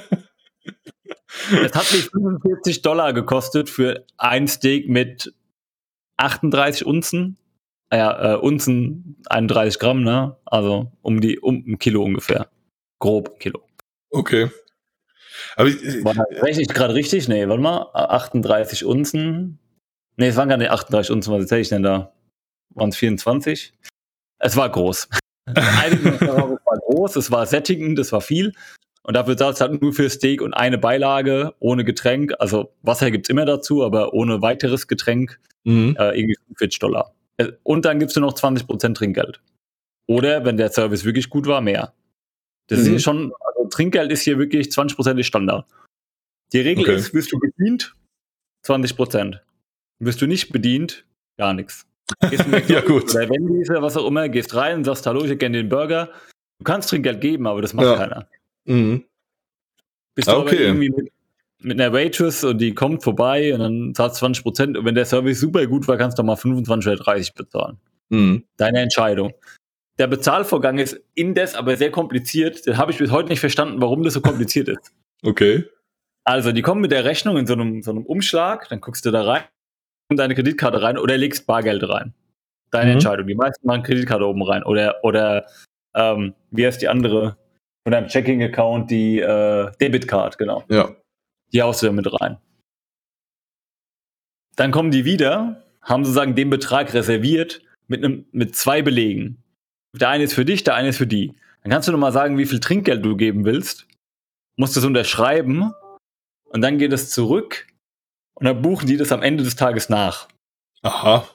Es 1.51 1.72
hat 1.72 1.92
mich 1.92 2.11
45 2.11 2.82
Dollar 2.82 3.12
gekostet 3.12 3.70
für 3.70 4.05
ein 4.18 4.48
Steak 4.48 4.88
mit 4.88 5.32
38 6.16 6.84
Unzen. 6.84 7.38
Ah 7.88 7.96
ja, 7.96 8.34
äh, 8.34 8.36
Unzen 8.36 9.16
31 9.28 9.78
Gramm, 9.78 10.03
ne? 10.03 10.36
Also 10.44 10.92
um 11.03 11.20
die 11.20 11.38
um 11.40 11.64
ein 11.66 11.78
Kilo 11.78 12.03
ungefähr. 12.03 12.51
Grob 13.01 13.38
Kilo. 13.40 13.62
Okay. 14.11 14.51
Aber 15.57 15.68
ich, 15.68 16.05
war 16.05 16.14
rechne 16.42 16.62
ich 16.62 16.68
gerade 16.68 16.94
richtig? 16.94 17.28
Nee, 17.28 17.48
warte 17.48 17.62
mal. 17.62 17.90
38 17.94 18.84
Unzen. 18.84 19.59
Nee, 20.16 20.28
es 20.28 20.36
waren 20.36 20.48
gar 20.48 20.59
nicht 20.59 20.70
38 20.70 21.11
Unzen, 21.11 21.32
was 21.32 21.42
erzähle 21.42 21.61
ich 21.62 21.68
denn 21.68 21.82
da? 21.82 22.12
Waren 22.74 22.90
es 22.90 22.96
24? 22.96 23.72
Es 24.38 24.57
war 24.57 24.70
groß. 24.70 25.09
Es 25.57 26.20
war 26.20 26.78
groß, 26.86 27.16
es 27.16 27.30
war 27.30 27.46
sättigend, 27.46 27.98
es 27.98 28.12
war 28.12 28.20
viel. 28.20 28.53
Und 29.03 29.14
dafür 29.14 29.36
zahlt 29.36 29.55
es 29.55 29.61
halt 29.61 29.80
nur 29.80 29.92
für 29.92 30.11
Steak 30.11 30.42
und 30.42 30.53
eine 30.53 30.78
Beilage 30.78 31.55
ohne 31.59 31.84
Getränk. 31.84 32.34
Also 32.38 32.74
Wasser 32.82 33.11
gibt 33.11 33.26
es 33.26 33.30
immer 33.30 33.46
dazu, 33.46 33.82
aber 33.82 34.12
ohne 34.12 34.42
weiteres 34.42 34.88
Getränk 34.88 35.40
mhm. 35.64 35.96
äh, 35.98 36.18
irgendwie 36.18 36.36
40 36.57 36.78
Dollar. 36.78 37.14
Äh, 37.38 37.53
und 37.62 37.84
dann 37.84 37.98
gibst 37.98 38.16
du 38.16 38.20
noch 38.20 38.34
20% 38.34 38.94
Trinkgeld. 38.94 39.40
Oder 40.07 40.44
wenn 40.44 40.57
der 40.57 40.70
Service 40.70 41.05
wirklich 41.05 41.30
gut 41.30 41.46
war, 41.46 41.61
mehr. 41.61 41.94
Das 42.66 42.80
mhm. 42.80 42.96
ist 42.96 43.03
schon, 43.03 43.32
also 43.40 43.68
Trinkgeld 43.68 44.12
ist 44.12 44.22
hier 44.22 44.38
wirklich 44.38 44.68
20% 44.68 45.18
ist 45.18 45.26
Standard. 45.26 45.66
Die 46.53 46.61
Regel 46.61 46.84
okay. 46.84 46.96
ist, 46.96 47.14
wirst 47.14 47.32
du 47.32 47.38
bedient, 47.38 47.94
20%. 48.66 49.38
Wirst 50.01 50.20
du 50.20 50.26
nicht 50.26 50.53
bedient, 50.53 51.05
gar 51.36 51.55
nichts. 51.55 51.86
ja, 52.68 52.80
gut. 52.80 53.14
Oder 53.14 53.28
Wendy's 53.28 53.70
oder 53.70 53.82
was 53.82 53.96
auch 53.96 54.06
immer, 54.06 54.28
gehst 54.28 54.54
rein 54.54 54.78
und 54.78 54.84
sagst, 54.84 55.06
hallo, 55.06 55.20
ich 55.20 55.26
hätte 55.26 55.38
gerne 55.38 55.58
den 55.58 55.68
Burger. 55.68 56.11
Du 56.58 56.64
kannst 56.64 56.90
Trinkgeld 56.90 57.20
geben, 57.20 57.46
aber 57.46 57.62
das 57.62 57.74
macht 57.74 57.86
ja. 57.86 57.96
keiner. 57.96 58.28
Mhm. 58.64 59.04
Bist 60.14 60.28
du 60.28 60.32
okay. 60.32 60.56
aber 60.56 60.61
irgendwie 60.61 60.90
mit, 60.90 61.12
mit, 61.61 61.80
einer 61.80 61.92
Waitress 61.92 62.44
und 62.44 62.58
die 62.58 62.74
kommt 62.74 63.02
vorbei 63.02 63.54
und 63.54 63.61
dann 63.61 63.94
zahlst 63.94 64.16
20 64.16 64.42
Prozent 64.42 64.76
und 64.76 64.84
wenn 64.84 64.94
der 64.94 65.06
Service 65.06 65.40
super 65.40 65.66
gut 65.66 65.88
war, 65.88 65.96
kannst 65.96 66.18
du 66.18 66.22
mal 66.22 66.36
25 66.36 66.92
oder 66.92 67.02
30 67.02 67.34
bezahlen. 67.34 67.78
Mhm. 68.11 68.44
Deine 68.56 68.80
Entscheidung. 68.80 69.32
Der 69.98 70.06
Bezahlvorgang 70.06 70.78
ist 70.78 71.00
indes 71.14 71.54
aber 71.54 71.76
sehr 71.76 71.90
kompliziert. 71.90 72.66
Den 72.66 72.78
habe 72.78 72.90
ich 72.90 72.98
bis 72.98 73.11
heute 73.11 73.28
nicht 73.28 73.40
verstanden, 73.40 73.80
warum 73.80 74.02
das 74.02 74.14
so 74.14 74.20
kompliziert 74.20 74.68
ist. 74.68 74.92
Okay. 75.22 75.66
Also, 76.24 76.50
die 76.50 76.62
kommen 76.62 76.80
mit 76.80 76.92
der 76.92 77.04
Rechnung 77.04 77.36
in 77.36 77.46
so 77.46 77.52
einem, 77.52 77.82
so 77.82 77.90
einem 77.90 78.06
Umschlag, 78.06 78.70
dann 78.70 78.80
guckst 78.80 79.04
du 79.04 79.11
da 79.11 79.22
rein, 79.22 79.42
deine 80.16 80.34
Kreditkarte 80.34 80.82
rein 80.82 80.98
oder 80.98 81.16
legst 81.16 81.46
Bargeld 81.46 81.88
rein. 81.88 82.14
Deine 82.70 82.86
mhm. 82.86 82.92
Entscheidung. 82.94 83.26
Die 83.26 83.34
meisten 83.34 83.66
machen 83.66 83.82
Kreditkarte 83.82 84.26
oben 84.26 84.42
rein. 84.42 84.62
Oder, 84.64 85.02
oder 85.02 85.46
ähm, 85.94 86.34
wie 86.50 86.66
heißt 86.66 86.80
die 86.82 86.88
andere? 86.88 87.36
Von 87.84 87.92
deinem 87.92 88.08
Checking-Account 88.08 88.90
die 88.90 89.20
äh, 89.20 89.70
Debitcard, 89.80 90.38
genau. 90.38 90.64
Ja. 90.68 90.94
Die 91.52 91.62
haust 91.62 91.82
du 91.82 91.86
da 91.86 91.92
mit 91.92 92.20
rein. 92.20 92.38
Dann 94.56 94.70
kommen 94.70 94.90
die 94.90 95.04
wieder, 95.04 95.64
haben 95.82 96.04
sozusagen 96.04 96.34
den 96.34 96.50
Betrag 96.50 96.92
reserviert 96.92 97.62
mit, 97.88 98.04
einem, 98.04 98.26
mit 98.32 98.54
zwei 98.54 98.82
Belegen. 98.82 99.42
Der 99.98 100.11
eine 100.11 100.24
ist 100.24 100.34
für 100.34 100.44
dich, 100.44 100.62
der 100.62 100.74
eine 100.74 100.88
ist 100.88 100.98
für 100.98 101.06
die. 101.06 101.34
Dann 101.62 101.72
kannst 101.72 101.88
du 101.88 101.92
nochmal 101.92 102.12
sagen, 102.12 102.38
wie 102.38 102.46
viel 102.46 102.61
Trinkgeld 102.61 103.04
du 103.04 103.16
geben 103.16 103.44
willst. 103.44 103.86
Musst 104.56 104.76
du 104.76 104.80
es 104.80 104.86
unterschreiben 104.86 105.72
und 106.50 106.61
dann 106.61 106.78
geht 106.78 106.92
es 106.92 107.11
zurück 107.11 107.66
und 108.41 108.47
dann 108.47 108.62
buchen 108.62 108.86
die 108.86 108.97
das 108.97 109.12
am 109.12 109.22
Ende 109.22 109.45
des 109.45 109.55
Tages 109.55 109.88
nach. 109.91 110.28
Aha. 110.82 111.28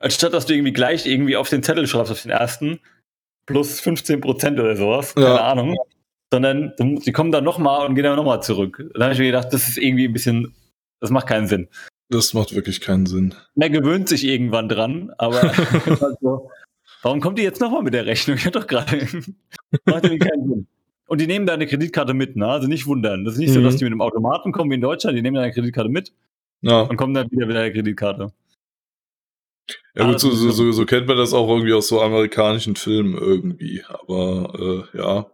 Anstatt 0.00 0.32
dass 0.32 0.46
du 0.46 0.54
irgendwie 0.54 0.72
gleich 0.72 1.06
irgendwie 1.06 1.36
auf 1.36 1.50
den 1.50 1.62
Zettel 1.62 1.86
schreibst, 1.86 2.10
auf 2.10 2.22
den 2.22 2.30
ersten, 2.30 2.80
plus 3.46 3.80
15 3.80 4.20
Prozent 4.20 4.58
oder 4.58 4.74
sowas, 4.76 5.14
keine 5.14 5.26
ja. 5.26 5.50
Ahnung. 5.50 5.76
Sondern 6.32 6.74
die 6.78 7.12
kommen 7.12 7.32
dann 7.32 7.44
nochmal 7.44 7.86
und 7.86 7.94
gehen 7.94 8.04
dann 8.04 8.16
nochmal 8.16 8.42
zurück. 8.42 8.82
Dann 8.94 9.02
habe 9.02 9.12
ich 9.12 9.18
mir 9.18 9.26
gedacht, 9.26 9.52
das 9.52 9.68
ist 9.68 9.78
irgendwie 9.78 10.06
ein 10.06 10.12
bisschen, 10.12 10.54
das 11.00 11.10
macht 11.10 11.26
keinen 11.26 11.46
Sinn. 11.46 11.68
Das 12.10 12.32
macht 12.32 12.54
wirklich 12.54 12.80
keinen 12.80 13.06
Sinn. 13.06 13.34
Man 13.54 13.72
gewöhnt 13.72 14.08
sich 14.08 14.24
irgendwann 14.24 14.68
dran, 14.68 15.12
aber 15.18 15.42
also, 16.00 16.50
warum 17.02 17.20
kommt 17.20 17.38
die 17.38 17.42
jetzt 17.42 17.60
nochmal 17.60 17.82
mit 17.82 17.92
der 17.92 18.06
Rechnung? 18.06 18.36
Ich 18.36 18.46
hatte 18.46 18.60
doch 18.60 18.66
gerade. 18.66 18.96
macht 19.84 20.04
irgendwie 20.04 20.18
keinen 20.18 20.48
Sinn. 20.48 20.66
Und 21.08 21.22
die 21.22 21.26
nehmen 21.26 21.46
deine 21.46 21.66
Kreditkarte 21.66 22.12
mit, 22.12 22.36
ne? 22.36 22.46
Also 22.46 22.68
nicht 22.68 22.86
wundern. 22.86 23.24
Das 23.24 23.34
ist 23.34 23.40
nicht 23.40 23.48
mhm. 23.50 23.54
so, 23.54 23.62
dass 23.62 23.76
die 23.76 23.84
mit 23.84 23.92
einem 23.92 24.02
Automaten 24.02 24.52
kommen 24.52 24.70
wie 24.70 24.74
in 24.74 24.82
Deutschland, 24.82 25.16
die 25.16 25.22
nehmen 25.22 25.36
deine 25.36 25.52
Kreditkarte 25.52 25.88
mit 25.88 26.12
ja. 26.60 26.82
und 26.82 26.96
kommen 26.98 27.14
dann 27.14 27.30
wieder 27.30 27.46
mit 27.46 27.56
deiner 27.56 27.70
Kreditkarte. 27.70 28.32
Ja 29.94 30.04
gut, 30.04 30.20
so, 30.20 30.30
so, 30.30 30.50
so, 30.50 30.70
so, 30.70 30.84
kennt 30.84 31.06
man 31.08 31.16
das 31.16 31.32
auch 31.32 31.48
irgendwie 31.48 31.72
aus 31.72 31.88
so 31.88 32.02
amerikanischen 32.02 32.76
Filmen 32.76 33.16
irgendwie. 33.16 33.82
Aber 33.88 34.86
äh, 34.94 34.98
ja, 34.98 35.26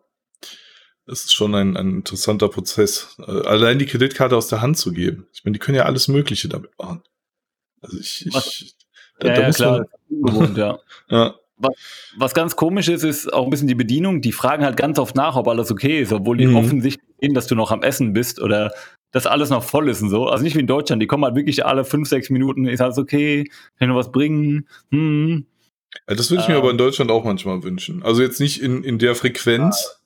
es 1.07 1.25
ist 1.25 1.35
schon 1.35 1.57
ein, 1.57 1.77
ein 1.77 1.97
interessanter 1.97 2.49
Prozess. 2.49 3.16
Äh, 3.18 3.47
allein 3.47 3.81
die 3.81 3.87
Kreditkarte 3.87 4.37
aus 4.37 4.47
der 4.47 4.62
Hand 4.62 4.79
zu 4.79 4.93
geben. 4.93 5.27
Ich 5.33 5.45
meine, 5.45 5.55
die 5.55 5.59
können 5.59 5.77
ja 5.77 5.87
alles 5.87 6.07
Mögliche 6.07 6.49
damit 6.49 6.70
machen. 6.79 7.03
Also 7.81 7.99
ich, 7.99 8.27
ich 8.27 8.77
da, 9.18 9.29
ja, 9.29 9.35
da 9.35 9.43
ja, 9.43 9.51
klar. 9.51 9.87
Man, 10.09 10.57
ja. 10.57 10.79
ja. 11.09 11.35
Was, 11.57 11.75
was, 12.17 12.35
ganz 12.35 12.57
komisch 12.57 12.89
ist, 12.89 13.05
ist 13.05 13.33
auch 13.33 13.45
ein 13.45 13.51
bisschen 13.51 13.69
die 13.69 13.75
Bedienung. 13.75 14.21
Die 14.21 14.33
fragen 14.33 14.65
halt 14.65 14.77
ganz 14.77 14.99
oft 14.99 15.15
nach, 15.15 15.37
ob 15.37 15.47
alles 15.49 15.71
okay 15.71 16.01
ist, 16.01 16.13
obwohl 16.13 16.37
die 16.37 16.47
mhm. 16.47 16.57
offensichtlich 16.57 17.09
sehen, 17.21 17.35
dass 17.35 17.47
du 17.47 17.55
noch 17.55 17.71
am 17.71 17.83
Essen 17.83 18.13
bist 18.13 18.41
oder 18.41 18.73
dass 19.13 19.27
alles 19.27 19.51
noch 19.51 19.63
voll 19.63 19.89
ist 19.89 20.03
und 20.03 20.11
so. 20.11 20.27
Also 20.27 20.43
nicht 20.43 20.57
wie 20.57 20.61
in 20.61 20.67
Deutschland, 20.67 21.01
die 21.01 21.07
kommen 21.07 21.25
halt 21.25 21.37
wirklich 21.37 21.65
alle 21.65 21.85
fünf, 21.85 22.09
sechs 22.09 22.31
Minuten, 22.31 22.67
ist 22.67 22.81
alles 22.81 22.99
okay, 22.99 23.45
kann 23.79 23.87
ich 23.87 23.89
noch 23.89 23.97
was 23.97 24.11
bringen? 24.11 24.69
Hm. 24.91 25.47
Das 26.07 26.31
würde 26.31 26.43
ich 26.43 26.49
mir 26.49 26.55
ähm, 26.55 26.61
aber 26.61 26.71
in 26.73 26.79
Deutschland 26.79 27.13
auch 27.13 27.25
manchmal 27.25 27.63
wünschen. 27.63 28.03
Also 28.03 28.23
jetzt 28.23 28.41
nicht 28.41 28.61
in, 28.61 28.83
in 28.83 28.99
der 28.99 29.15
Frequenz. 29.15 30.01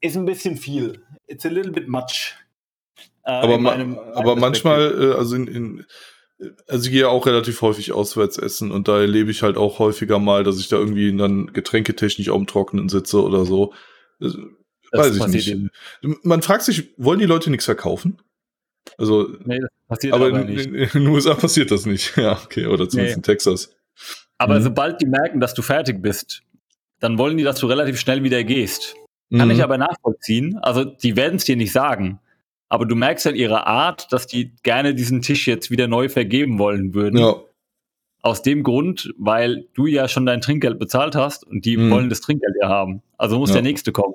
Ist 0.00 0.16
ein 0.16 0.24
bisschen 0.24 0.56
viel. 0.56 1.02
It's 1.28 1.46
a 1.46 1.48
little 1.48 1.70
bit 1.70 1.88
much. 1.88 2.34
Äh, 3.24 3.30
aber, 3.30 3.58
ma 3.58 3.70
meinem, 3.70 3.98
aber 3.98 4.36
manchmal, 4.36 5.12
äh, 5.12 5.14
also 5.14 5.36
in, 5.36 5.46
in 5.46 5.86
also 6.68 6.86
ich 6.86 6.90
gehe 6.90 7.02
ja 7.02 7.08
auch 7.08 7.26
relativ 7.26 7.62
häufig 7.62 7.92
auswärts 7.92 8.38
essen 8.38 8.70
und 8.70 8.88
da 8.88 9.00
erlebe 9.00 9.30
ich 9.30 9.42
halt 9.42 9.56
auch 9.56 9.78
häufiger 9.78 10.18
mal, 10.18 10.44
dass 10.44 10.58
ich 10.58 10.68
da 10.68 10.76
irgendwie 10.76 11.16
dann 11.16 11.52
getränketechnisch 11.52 12.28
auf 12.28 12.38
dem 12.38 12.46
Trockenen 12.46 12.88
sitze 12.88 13.22
oder 13.22 13.44
so. 13.44 13.72
Das, 14.20 14.36
weiß 14.92 15.16
ich 15.16 15.26
nicht. 15.28 15.48
Eben. 15.48 15.70
Man 16.22 16.42
fragt 16.42 16.62
sich, 16.62 16.94
wollen 16.96 17.18
die 17.18 17.26
Leute 17.26 17.50
nichts 17.50 17.64
verkaufen? 17.64 18.18
Also, 18.98 19.28
nee, 19.44 19.60
das 19.60 19.70
passiert 19.88 20.12
aber, 20.12 20.26
aber 20.26 20.40
in, 20.42 20.48
in, 20.58 20.74
in, 20.74 20.88
den 20.90 21.06
USA 21.06 21.34
passiert 21.34 21.70
das 21.70 21.86
nicht. 21.86 22.16
Ja, 22.16 22.32
okay, 22.44 22.66
oder 22.66 22.88
zumindest 22.88 23.16
nee. 23.16 23.20
in 23.20 23.22
Texas. 23.22 23.74
Aber 24.38 24.58
mhm. 24.58 24.64
sobald 24.64 25.00
die 25.00 25.06
merken, 25.06 25.40
dass 25.40 25.54
du 25.54 25.62
fertig 25.62 26.02
bist, 26.02 26.42
dann 27.00 27.18
wollen 27.18 27.36
die, 27.36 27.44
dass 27.44 27.60
du 27.60 27.66
relativ 27.66 27.98
schnell 27.98 28.22
wieder 28.22 28.42
gehst. 28.44 28.94
Kann 29.30 29.48
mhm. 29.48 29.54
ich 29.54 29.62
aber 29.62 29.78
nachvollziehen. 29.78 30.58
Also, 30.58 30.84
die 30.84 31.16
werden 31.16 31.36
es 31.36 31.44
dir 31.44 31.56
nicht 31.56 31.72
sagen. 31.72 32.20
Aber 32.68 32.86
du 32.86 32.94
merkst 32.94 33.26
an 33.26 33.34
ihrer 33.34 33.66
Art, 33.66 34.12
dass 34.12 34.26
die 34.26 34.52
gerne 34.62 34.94
diesen 34.94 35.22
Tisch 35.22 35.46
jetzt 35.46 35.70
wieder 35.70 35.86
neu 35.86 36.08
vergeben 36.08 36.58
wollen 36.58 36.94
würden. 36.94 37.18
Ja. 37.18 37.36
Aus 38.22 38.42
dem 38.42 38.62
Grund, 38.62 39.12
weil 39.18 39.68
du 39.74 39.86
ja 39.86 40.08
schon 40.08 40.24
dein 40.24 40.40
Trinkgeld 40.40 40.78
bezahlt 40.78 41.14
hast 41.14 41.46
und 41.46 41.66
die 41.66 41.76
mhm. 41.76 41.90
wollen 41.90 42.08
das 42.08 42.22
Trinkgeld 42.22 42.54
ja 42.60 42.68
haben. 42.68 43.02
Also 43.18 43.38
muss 43.38 43.50
ja. 43.50 43.56
der 43.56 43.62
nächste 43.62 43.92
kommen. 43.92 44.14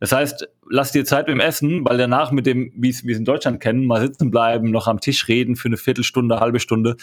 Das 0.00 0.10
heißt, 0.10 0.48
lass 0.68 0.90
dir 0.90 1.04
Zeit 1.04 1.26
beim 1.26 1.38
Essen, 1.38 1.84
weil 1.84 1.96
danach 1.96 2.32
mit 2.32 2.44
dem, 2.46 2.72
wie 2.74 2.92
wir 3.04 3.12
es 3.12 3.18
in 3.18 3.24
Deutschland 3.24 3.60
kennen, 3.60 3.84
mal 3.84 4.00
sitzen 4.00 4.32
bleiben, 4.32 4.72
noch 4.72 4.88
am 4.88 4.98
Tisch 4.98 5.28
reden 5.28 5.54
für 5.54 5.68
eine 5.68 5.76
Viertelstunde, 5.76 6.40
halbe 6.40 6.58
Stunde. 6.58 6.96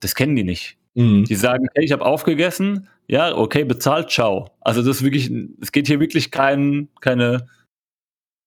Das 0.00 0.14
kennen 0.14 0.34
die 0.34 0.44
nicht. 0.44 0.78
Mhm. 0.94 1.24
Die 1.24 1.34
sagen, 1.34 1.66
okay, 1.68 1.84
ich 1.84 1.92
habe 1.92 2.06
aufgegessen, 2.06 2.88
ja, 3.06 3.36
okay, 3.36 3.64
bezahlt, 3.64 4.10
ciao. 4.10 4.50
Also 4.60 4.80
das 4.80 4.96
ist 4.96 5.02
wirklich, 5.02 5.30
es 5.60 5.72
geht 5.72 5.86
hier 5.86 6.00
wirklich 6.00 6.30
kein, 6.30 6.88
keine 7.02 7.48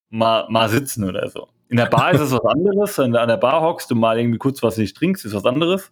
mal, 0.09 0.47
mal 0.49 0.69
sitzen 0.69 1.03
oder 1.03 1.29
so. 1.29 1.49
In 1.69 1.77
der 1.77 1.87
Bar 1.87 2.13
ist 2.13 2.21
es 2.21 2.31
was 2.31 2.45
anderes. 2.45 2.97
Wenn 2.97 3.11
du 3.11 3.19
an 3.19 3.27
der 3.27 3.37
Bar 3.37 3.61
hockst 3.61 3.91
und 3.91 3.99
mal 3.99 4.17
irgendwie 4.17 4.37
kurz 4.37 4.63
was 4.63 4.77
nicht 4.77 4.95
trinkst, 4.95 5.25
ist 5.25 5.33
was 5.33 5.45
anderes. 5.45 5.91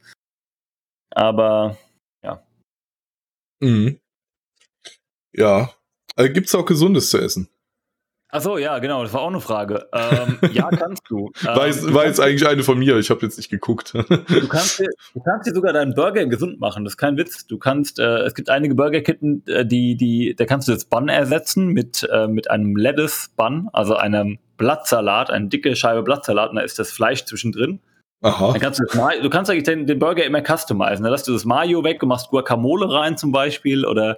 Aber 1.11 1.78
ja. 2.24 2.45
Mhm. 3.59 3.99
Ja. 5.34 5.72
Also 6.16 6.34
Gibt 6.34 6.47
es 6.47 6.55
auch 6.55 6.66
Gesundes 6.66 7.09
zu 7.09 7.18
essen? 7.18 7.49
Achso, 8.30 8.57
ja, 8.57 8.80
genau, 8.80 9.03
das 9.03 9.13
war 9.13 9.21
auch 9.21 9.30
eine 9.30 9.39
Frage. 9.39 9.88
Ähm, 9.93 10.39
ja, 10.51 10.69
kannst 10.69 11.03
du. 11.09 11.32
Ähm, 11.45 11.55
war, 11.55 11.67
jetzt, 11.67 11.93
war 11.93 12.05
jetzt 12.05 12.19
eigentlich 12.19 12.47
eine 12.47 12.63
von 12.63 12.80
mir, 12.80 12.97
ich 12.97 13.09
habe 13.09 13.21
jetzt 13.21 13.38
nicht 13.38 13.49
geguckt. 13.49 13.93
du, 13.93 14.47
kannst 14.47 14.80
dir, 14.80 14.89
du 15.13 15.21
kannst 15.21 15.47
dir 15.47 15.53
sogar 15.53 15.73
deinen 15.73 15.93
Burger 15.93 16.26
gesund 16.26 16.59
machen, 16.59 16.84
das 16.84 16.93
ist 16.93 16.97
kein 16.97 17.17
Witz. 17.17 17.45
Du 17.45 17.57
kannst, 17.57 17.99
äh, 17.99 18.19
es 18.23 18.34
gibt 18.34 18.49
einige 18.49 18.73
Burgerketten, 18.76 19.43
äh, 19.47 19.65
die, 19.65 19.95
die, 19.95 20.36
da 20.36 20.45
kannst 20.45 20.67
du 20.67 20.73
das 20.73 20.86
Bun 20.86 21.07
ersetzen 21.07 21.67
mit, 21.67 22.07
äh, 22.11 22.28
mit 22.28 22.49
einem 22.49 22.76
Lettuce-Bun, 22.76 23.69
also 23.73 23.95
einem 23.95 24.39
Blattsalat, 24.57 25.30
eine 25.30 25.47
dicke 25.47 25.76
Scheibe 25.76 26.03
Blattsalat, 26.03 26.49
und 26.49 26.55
da 26.55 26.61
ist 26.61 26.80
das 26.80 26.91
Fleisch 26.91 27.26
zwischendrin. 27.26 27.80
Aha. 28.21 28.53
Dann 28.53 28.61
kannst 28.61 28.80
du, 28.80 28.86
du 29.21 29.30
kannst 29.30 29.51
eigentlich 29.51 29.63
den, 29.65 29.86
den 29.86 29.99
Burger 29.99 30.26
immer 30.26 30.41
customizen. 30.41 31.03
Da 31.03 31.11
lässt 31.11 31.28
du 31.28 31.34
das 31.34 31.45
Mayo 31.45 31.84
weg 31.84 32.01
und 32.01 32.09
machst 32.09 32.30
Guacamole 32.30 32.91
rein 32.91 33.17
zum 33.17 33.32
Beispiel 33.32 33.86
oder 33.86 34.17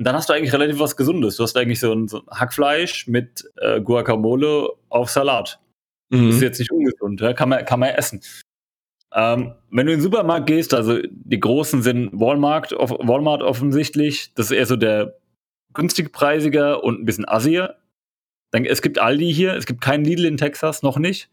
und 0.00 0.06
dann 0.06 0.16
hast 0.16 0.30
du 0.30 0.32
eigentlich 0.32 0.54
relativ 0.54 0.78
was 0.78 0.96
Gesundes. 0.96 1.36
Du 1.36 1.42
hast 1.42 1.54
eigentlich 1.58 1.78
so 1.78 1.92
ein, 1.92 2.08
so 2.08 2.22
ein 2.22 2.26
Hackfleisch 2.30 3.06
mit 3.06 3.44
äh, 3.58 3.82
Guacamole 3.82 4.70
auf 4.88 5.10
Salat. 5.10 5.60
Mhm. 6.08 6.28
Das 6.28 6.36
ist 6.36 6.40
jetzt 6.40 6.58
nicht 6.58 6.72
ungesund, 6.72 7.20
ja? 7.20 7.34
kann, 7.34 7.50
man, 7.50 7.66
kann 7.66 7.80
man 7.80 7.90
essen. 7.90 8.22
Ähm, 9.14 9.52
wenn 9.70 9.84
du 9.84 9.92
in 9.92 9.98
den 9.98 10.02
Supermarkt 10.02 10.46
gehst, 10.46 10.72
also 10.72 11.00
die 11.02 11.38
großen 11.38 11.82
sind 11.82 12.18
Walmart, 12.18 12.72
off 12.72 12.92
Walmart 12.92 13.42
offensichtlich, 13.42 14.32
das 14.32 14.46
ist 14.46 14.56
eher 14.56 14.64
so 14.64 14.76
der 14.76 15.18
günstige 15.74 16.08
Preisiger 16.08 16.82
und 16.82 17.02
ein 17.02 17.04
bisschen 17.04 17.28
assier. 17.28 17.76
Dann, 18.52 18.64
es 18.64 18.80
gibt 18.80 18.98
Aldi 18.98 19.30
hier, 19.34 19.52
es 19.52 19.66
gibt 19.66 19.82
keinen 19.82 20.06
Lidl 20.06 20.24
in 20.24 20.38
Texas, 20.38 20.82
noch 20.82 20.96
nicht. 20.96 21.28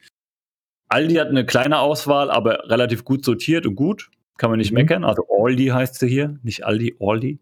Aldi 0.89 1.15
hat 1.15 1.29
eine 1.29 1.45
kleine 1.45 1.79
Auswahl, 1.79 2.29
aber 2.29 2.69
relativ 2.69 3.05
gut 3.05 3.23
sortiert 3.23 3.65
und 3.65 3.75
gut. 3.75 4.11
Kann 4.37 4.49
man 4.49 4.59
nicht 4.59 4.71
mhm. 4.71 4.79
meckern. 4.79 5.03
Also 5.05 5.25
Aldi 5.29 5.67
heißt 5.67 5.95
sie 5.95 6.09
hier, 6.09 6.37
nicht 6.43 6.65
Aldi, 6.65 6.97
Aldi. 6.99 7.39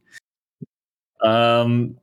Ähm, 1.23 1.97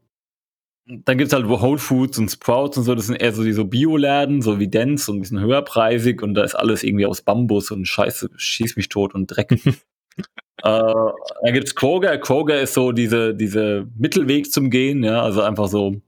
dann 0.87 1.19
gibt 1.19 1.29
es 1.29 1.33
halt 1.33 1.49
Whole 1.49 1.79
Foods 1.79 2.19
und 2.19 2.29
Sprouts 2.29 2.77
und 2.77 2.85
so, 2.85 2.95
das 2.95 3.07
sind 3.07 3.17
eher 3.17 3.33
so 3.33 3.45
diese 3.45 3.65
Bioläden, 3.65 4.43
so 4.43 4.59
wie 4.59 4.69
Dance 4.69 5.11
und 5.11 5.19
ein 5.19 5.21
bisschen 5.21 5.41
höherpreisig 5.41 6.23
und 6.23 6.35
da 6.35 6.43
ist 6.43 6.55
alles 6.55 6.83
irgendwie 6.83 7.07
aus 7.07 7.23
Bambus 7.23 7.71
und 7.71 7.87
Scheiße, 7.87 8.31
schieß 8.37 8.77
mich 8.77 8.89
tot 8.89 9.15
und 9.15 9.29
Dreck. 9.29 9.53
äh, 9.67 9.73
dann 10.63 11.53
gibt 11.53 11.69
es 11.69 11.75
Kroger. 11.75 12.19
Kroger 12.19 12.61
ist 12.61 12.75
so 12.75 12.93
diese, 12.93 13.35
diese 13.35 13.87
Mittelweg 13.97 14.53
zum 14.53 14.71
Gehen, 14.71 15.05
ja, 15.05 15.23
also 15.23 15.43
einfach 15.43 15.69
so, 15.69 16.01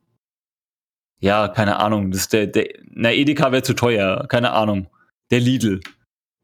ja, 1.21 1.49
keine 1.49 1.79
Ahnung, 1.79 2.11
das 2.11 2.23
ist 2.23 2.33
der, 2.33 2.47
der, 2.49 2.69
na, 2.91 3.13
Edeka 3.13 3.53
wäre 3.53 3.63
zu 3.63 3.75
teuer, 3.75 4.27
keine 4.29 4.53
Ahnung. 4.53 4.89
Der 5.31 5.41
Lidl. 5.41 5.81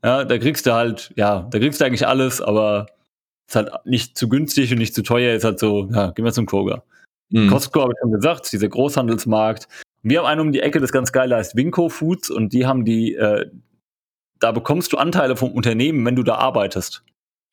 Ja, 0.03 0.25
da 0.25 0.39
kriegst 0.39 0.67
du 0.67 0.73
halt, 0.73 1.13
ja, 1.17 1.47
da 1.51 1.59
kriegst 1.59 1.81
du 1.81 1.85
eigentlich 1.85 2.07
alles, 2.07 2.41
aber 2.41 2.87
ist 3.51 3.57
halt 3.57 3.70
nicht 3.84 4.16
zu 4.16 4.28
günstig 4.28 4.70
und 4.72 4.78
nicht 4.78 4.94
zu 4.94 5.03
teuer, 5.03 5.34
ist 5.34 5.44
halt 5.44 5.59
so, 5.59 5.88
ja, 5.92 6.12
gehen 6.12 6.24
wir 6.24 6.32
zum 6.32 6.46
Kroger. 6.46 6.84
Mhm. 7.30 7.48
Costco 7.48 7.82
habe 7.82 7.92
ich 7.92 7.98
schon 8.01 8.12
gesagt, 8.12 8.53
dieser 8.53 8.68
Großhandelsmarkt. 8.68 9.68
Wir 10.03 10.20
haben 10.20 10.26
einen 10.26 10.40
um 10.40 10.53
die 10.53 10.61
Ecke, 10.61 10.80
das 10.80 10.92
ganz 10.92 11.12
geil 11.12 11.34
heißt 11.34 11.57
Winco 11.57 11.88
Foods 11.88 12.30
und 12.30 12.53
die 12.53 12.66
haben 12.66 12.84
die, 12.84 13.14
äh, 13.14 13.51
da 14.38 14.53
bekommst 14.53 14.92
du 14.92 14.98
Anteile 14.98 15.36
vom 15.36 15.51
Unternehmen, 15.51 16.05
wenn 16.07 16.16
du 16.16 16.22
da 16.22 16.36
arbeitest. 16.36 17.05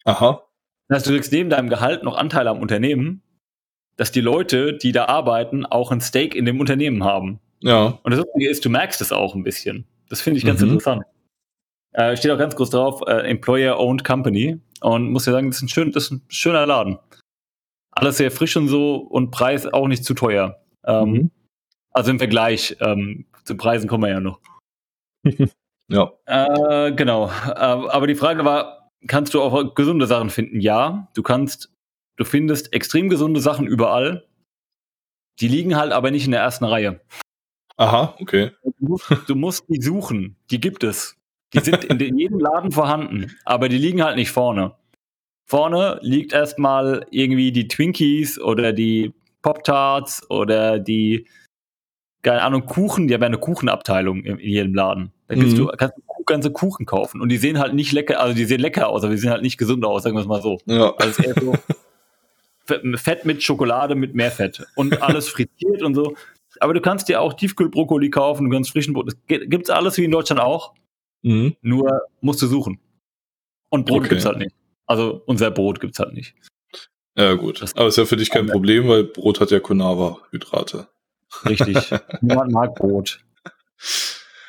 Aha. 0.05 0.43
Das 0.87 0.97
heißt, 0.97 1.07
du 1.07 1.11
kriegst 1.11 1.31
neben 1.31 1.49
deinem 1.49 1.69
Gehalt 1.69 2.03
noch 2.03 2.15
Anteile 2.15 2.51
am 2.51 2.61
Unternehmen, 2.61 3.21
dass 3.97 4.11
die 4.11 4.21
Leute, 4.21 4.77
die 4.77 4.91
da 4.91 5.05
arbeiten, 5.05 5.65
auch 5.65 5.91
ein 5.91 5.99
Stake 5.99 6.37
in 6.37 6.45
dem 6.45 6.59
Unternehmen 6.59 7.03
haben. 7.03 7.39
Ja. 7.61 7.99
Und 8.03 8.11
das 8.11 8.19
Lustige 8.19 8.49
ist, 8.49 8.63
du 8.63 8.69
merkst 8.69 9.01
es 9.01 9.11
auch 9.11 9.33
ein 9.35 9.43
bisschen. 9.43 9.85
Das 10.09 10.21
finde 10.21 10.37
ich 10.37 10.45
ganz 10.45 10.61
mhm. 10.61 10.69
interessant. 10.69 11.03
Äh, 11.93 12.15
steht 12.15 12.31
auch 12.31 12.37
ganz 12.37 12.55
groß 12.55 12.69
drauf, 12.69 13.01
äh, 13.07 13.27
Employer-Owned 13.29 14.03
Company. 14.03 14.59
Und 14.81 15.11
muss 15.11 15.25
ja 15.25 15.31
sagen, 15.31 15.49
das 15.49 15.57
ist, 15.57 15.63
ein 15.63 15.69
schön, 15.69 15.91
das 15.91 16.05
ist 16.05 16.11
ein 16.11 16.21
schöner 16.29 16.65
Laden. 16.65 16.99
Alles 17.91 18.17
sehr 18.17 18.31
frisch 18.31 18.55
und 18.57 18.67
so 18.67 18.95
und 18.97 19.31
Preis 19.31 19.65
auch 19.65 19.87
nicht 19.87 20.03
zu 20.03 20.13
teuer. 20.13 20.61
Ähm, 20.85 21.11
mhm. 21.11 21.31
Also 21.91 22.11
im 22.11 22.19
Vergleich 22.19 22.77
ähm, 22.79 23.25
zu 23.43 23.57
Preisen 23.57 23.89
kommen 23.89 24.03
wir 24.03 24.09
ja 24.09 24.19
noch. 24.19 24.39
ja. 25.89 26.11
Äh, 26.25 26.91
genau. 26.93 27.27
Äh, 27.27 27.51
aber 27.55 28.05
die 28.05 28.15
Frage 28.15 28.45
war, 28.45 28.91
kannst 29.07 29.33
du 29.33 29.41
auch 29.41 29.73
gesunde 29.73 30.05
Sachen 30.05 30.29
finden? 30.29 30.61
Ja, 30.61 31.07
du 31.15 31.23
kannst, 31.23 31.73
du 32.17 32.25
findest 32.25 32.71
extrem 32.73 33.09
gesunde 33.09 33.39
Sachen 33.39 33.65
überall. 33.65 34.27
Die 35.39 35.47
liegen 35.47 35.75
halt 35.75 35.91
aber 35.91 36.11
nicht 36.11 36.25
in 36.25 36.31
der 36.31 36.41
ersten 36.41 36.65
Reihe. 36.65 37.01
Aha, 37.77 38.15
okay. 38.19 38.51
Du 38.63 38.73
musst, 38.79 39.11
du 39.27 39.35
musst 39.35 39.65
die 39.69 39.81
suchen. 39.81 40.35
Die 40.49 40.59
gibt 40.59 40.83
es. 40.83 41.16
Die 41.53 41.59
sind 41.59 41.85
in 41.85 42.17
jedem 42.17 42.39
Laden 42.39 42.71
vorhanden, 42.71 43.35
aber 43.45 43.69
die 43.69 43.77
liegen 43.77 44.03
halt 44.03 44.17
nicht 44.17 44.31
vorne. 44.31 44.75
Vorne 45.45 45.99
liegt 46.01 46.33
erstmal 46.33 47.05
irgendwie 47.09 47.51
die 47.53 47.67
Twinkies 47.69 48.39
oder 48.39 48.73
die 48.73 49.13
Pop-Tarts 49.41 50.29
oder 50.29 50.77
die, 50.77 51.25
keine 52.21 52.41
Ahnung, 52.41 52.65
Kuchen. 52.65 53.07
Die 53.07 53.13
haben 53.13 53.21
ja 53.21 53.27
eine 53.27 53.37
Kuchenabteilung 53.37 54.23
in, 54.23 54.39
in 54.39 54.49
jedem 54.49 54.75
Laden. 54.75 55.13
Da 55.29 55.37
mhm. 55.37 55.55
du, 55.55 55.67
kannst 55.67 55.97
du 55.97 56.03
ganze 56.27 56.51
Kuchen 56.51 56.85
kaufen. 56.85 57.21
Und 57.21 57.29
die 57.29 57.37
sehen 57.37 57.57
halt 57.57 57.73
nicht 57.73 57.91
lecker, 57.91 58.19
also 58.19 58.35
die 58.35 58.45
sehen 58.45 58.59
lecker 58.59 58.89
aus, 58.89 59.03
aber 59.03 59.13
die 59.13 59.19
sehen 59.19 59.31
halt 59.31 59.41
nicht 59.41 59.57
gesund 59.57 59.83
aus, 59.83 60.03
sagen 60.03 60.15
wir 60.15 60.21
es 60.21 60.27
mal 60.27 60.41
so. 60.41 60.59
Ja. 60.65 60.93
Also 60.97 61.23
eher 61.23 61.33
so 61.41 61.55
Fett 62.97 63.25
mit 63.25 63.41
Schokolade 63.41 63.95
mit 63.95 64.13
mehr 64.13 64.29
Fett 64.29 64.67
und 64.75 65.01
alles 65.01 65.29
frittiert 65.29 65.81
und 65.81 65.95
so. 65.95 66.15
Aber 66.59 66.73
du 66.73 66.81
kannst 66.81 67.07
dir 67.07 67.21
auch 67.21 67.33
Tiefkühlbrokkoli 67.33 68.09
kaufen, 68.09 68.49
du 68.49 68.55
kannst 68.55 68.71
frischen 68.71 68.93
Brot. 68.93 69.07
Das 69.07 69.17
gibt's 69.27 69.69
alles 69.69 69.97
wie 69.97 70.03
in 70.03 70.11
Deutschland 70.11 70.41
auch. 70.41 70.73
Mhm. 71.21 71.55
Nur 71.61 72.01
musst 72.21 72.41
du 72.41 72.47
suchen. 72.47 72.79
Und 73.69 73.85
Brot 73.85 73.99
okay. 73.99 74.09
gibt's 74.09 74.25
halt 74.25 74.37
nicht. 74.37 74.55
Also 74.85 75.21
unser 75.25 75.51
Brot 75.51 75.79
gibt's 75.79 75.99
halt 75.99 76.13
nicht. 76.13 76.35
Ja, 77.17 77.33
gut. 77.33 77.61
Das 77.61 77.75
Aber 77.75 77.87
ist 77.87 77.97
ja 77.97 78.05
für 78.05 78.15
dich 78.15 78.29
kein 78.29 78.47
Problem, 78.47 78.87
weil 78.87 79.03
Brot 79.03 79.39
hat 79.39 79.51
ja 79.51 79.59
Konava-Hydrate. 79.59 80.87
Richtig. 81.45 81.91
Niemand 82.21 82.51
mag 82.51 82.75
Brot. 82.75 83.19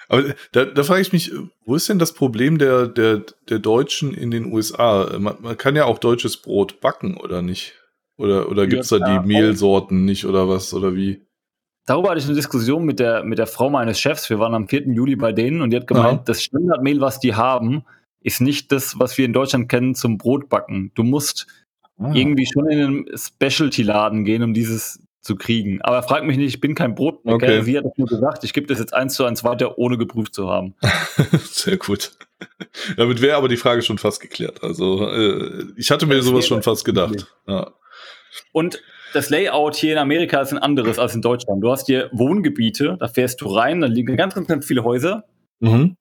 Aber 0.09 0.35
da, 0.53 0.65
da 0.65 0.83
frage 0.85 1.03
ich 1.03 1.13
mich, 1.13 1.33
wo 1.65 1.75
ist 1.75 1.89
denn 1.89 1.99
das 1.99 2.13
Problem 2.13 2.59
der, 2.59 2.87
der, 2.87 3.25
der 3.49 3.59
Deutschen 3.59 4.15
in 4.15 4.31
den 4.31 4.53
USA? 4.53 5.19
Man, 5.19 5.37
man 5.41 5.57
kann 5.57 5.77
ja 5.77 5.85
auch 5.87 5.99
deutsches 5.99 6.39
Brot 6.39 6.81
backen, 6.81 7.17
oder 7.17 7.43
nicht? 7.43 7.75
Oder, 8.17 8.49
oder 8.49 8.67
gibt's 8.67 8.89
da 8.89 8.99
die 8.99 9.27
Mehlsorten 9.27 10.05
nicht 10.05 10.27
oder 10.27 10.49
was? 10.49 10.75
Oder 10.75 10.95
wie? 10.95 11.28
Darüber 11.89 12.11
hatte 12.11 12.19
ich 12.19 12.27
eine 12.27 12.35
Diskussion 12.35 12.85
mit 12.85 13.01
der, 13.01 13.25
mit 13.25 13.39
der 13.39 13.47
Frau 13.47 13.71
meines 13.71 13.99
Chefs. 13.99 14.29
Wir 14.29 14.39
waren 14.39 14.55
am 14.55 14.69
4. 14.69 14.89
Juli 14.89 15.17
bei 15.17 15.33
denen 15.33 15.63
und 15.63 15.71
die 15.71 15.77
hat 15.77 15.87
gemeint, 15.87 16.19
ja. 16.19 16.25
das 16.27 16.43
Standardmehl, 16.43 17.01
was 17.01 17.19
die 17.19 17.35
haben, 17.35 17.83
ist 18.21 18.43
nicht 18.43 18.73
das, 18.73 18.99
was 18.99 19.17
wir 19.17 19.25
in 19.25 19.33
Deutschland 19.33 19.71
kennen 19.71 19.95
zum 19.95 20.19
Brotbacken. 20.19 20.93
Du 20.95 21.03
musst 21.03 21.47
ah. 21.97 22.13
irgendwie 22.13 22.45
schon 22.45 22.69
in 22.69 22.79
einen 22.79 23.07
Specialty-Laden 23.17 24.27
gehen, 24.27 24.43
um 24.43 24.53
dieses 24.53 25.01
zu 25.23 25.37
kriegen. 25.37 25.81
Aber 25.81 26.03
frag 26.03 26.25
mich 26.25 26.37
nicht, 26.37 26.55
ich 26.55 26.61
bin 26.61 26.75
kein 26.75 26.95
Brotbäcker. 26.95 27.35
Okay. 27.37 27.63
Sie 27.63 27.79
hat 27.79 27.87
nur 27.97 28.07
gesagt, 28.07 28.45
ich 28.45 28.53
gebe 28.53 28.67
das 28.67 28.79
jetzt 28.79 28.93
eins 28.93 29.15
zu 29.15 29.25
eins 29.25 29.43
weiter, 29.43 29.79
ohne 29.79 29.97
geprüft 29.97 30.35
zu 30.35 30.51
haben. 30.51 30.75
Sehr 31.51 31.79
gut. 31.79 32.13
Damit 32.99 33.23
wäre 33.23 33.39
aber 33.39 33.49
die 33.49 33.57
Frage 33.57 33.81
schon 33.81 33.97
fast 33.97 34.21
geklärt. 34.21 34.63
Also 34.63 35.09
äh, 35.11 35.65
ich 35.77 35.91
hatte 35.91 36.05
mir 36.05 36.17
das 36.17 36.27
sowas 36.27 36.47
schon 36.47 36.63
fast 36.63 36.85
gedacht. 36.85 37.27
Ja. 37.47 37.73
Und 38.53 38.83
das 39.13 39.31
Layout 39.31 39.77
hier 39.77 39.93
in 39.93 39.99
Amerika 39.99 40.41
ist 40.41 40.53
ein 40.53 40.59
anderes 40.59 40.99
als 40.99 41.15
in 41.15 41.23
Deutschland. 41.23 41.63
Du 41.63 41.71
hast 41.71 41.87
hier 41.87 42.09
Wohngebiete, 42.13 42.97
da 42.99 43.09
fährst 43.09 43.41
du 43.41 43.47
rein, 43.47 43.81
da 43.81 43.87
liegen 43.87 44.17
ganz, 44.17 44.35
ganz, 44.35 44.49
ganz 44.49 44.67
viele 44.67 44.85
Häuser. 44.85 45.25
Mhm. 45.61 45.97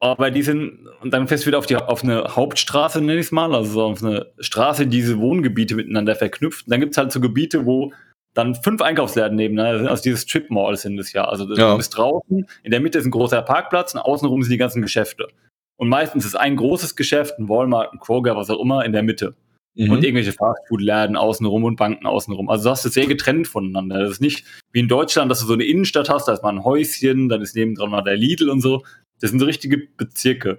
Aber 0.00 0.30
die 0.30 0.42
sind, 0.42 0.86
und 1.02 1.12
dann 1.12 1.26
fährst 1.26 1.44
du 1.44 1.48
wieder 1.48 1.58
auf, 1.58 1.66
die, 1.66 1.76
auf 1.76 2.04
eine 2.04 2.36
Hauptstraße, 2.36 3.00
nenne 3.00 3.18
ich 3.18 3.26
es 3.26 3.32
mal, 3.32 3.52
also 3.54 3.82
auf 3.82 4.02
eine 4.02 4.26
Straße, 4.38 4.86
die 4.86 4.98
diese 4.98 5.18
Wohngebiete 5.18 5.74
miteinander 5.74 6.14
verknüpft. 6.14 6.66
Und 6.66 6.70
dann 6.70 6.80
gibt 6.80 6.92
es 6.92 6.98
halt 6.98 7.10
so 7.10 7.20
Gebiete, 7.20 7.66
wo 7.66 7.92
dann 8.34 8.54
fünf 8.54 8.80
Einkaufsläden 8.80 9.34
nebeneinander, 9.34 9.90
also 9.90 10.02
diese 10.02 10.18
Strip 10.18 10.50
Malls 10.50 10.82
sind 10.82 10.98
es 11.00 11.12
ja. 11.12 11.24
Also 11.24 11.52
ja. 11.54 11.72
du 11.72 11.76
bist 11.76 11.96
draußen, 11.96 12.46
in 12.62 12.70
der 12.70 12.80
Mitte 12.80 12.98
ist 12.98 13.06
ein 13.06 13.10
großer 13.10 13.42
Parkplatz 13.42 13.94
und 13.94 14.00
außenrum 14.00 14.42
sind 14.42 14.52
die 14.52 14.58
ganzen 14.58 14.82
Geschäfte. 14.82 15.28
Und 15.76 15.88
meistens 15.88 16.24
ist 16.24 16.36
ein 16.36 16.54
großes 16.54 16.94
Geschäft, 16.94 17.38
ein 17.38 17.48
Walmart, 17.48 17.92
ein 17.92 17.98
Kroger, 17.98 18.36
was 18.36 18.50
auch 18.50 18.60
immer, 18.60 18.84
in 18.84 18.92
der 18.92 19.02
Mitte. 19.02 19.34
Mhm. 19.78 19.92
Und 19.92 20.04
irgendwelche 20.04 20.32
Fastfood-Läden 20.32 21.16
außenrum 21.16 21.62
und 21.62 21.76
Banken 21.76 22.04
außenrum. 22.04 22.50
Also 22.50 22.64
du 22.64 22.70
hast 22.70 22.84
es 22.84 22.94
sehr 22.94 23.06
getrennt 23.06 23.46
voneinander. 23.46 24.00
Das 24.00 24.10
ist 24.10 24.20
nicht 24.20 24.44
wie 24.72 24.80
in 24.80 24.88
Deutschland, 24.88 25.30
dass 25.30 25.38
du 25.38 25.46
so 25.46 25.52
eine 25.52 25.64
Innenstadt 25.64 26.10
hast, 26.10 26.26
da 26.26 26.32
ist 26.32 26.42
mal 26.42 26.48
ein 26.48 26.64
Häuschen, 26.64 27.28
dann 27.28 27.40
ist 27.42 27.54
nebendran 27.54 27.90
mal 27.90 28.02
der 28.02 28.16
Lidl 28.16 28.50
und 28.50 28.60
so. 28.60 28.82
Das 29.20 29.30
sind 29.30 29.38
so 29.38 29.46
richtige 29.46 29.78
Bezirke. 29.78 30.58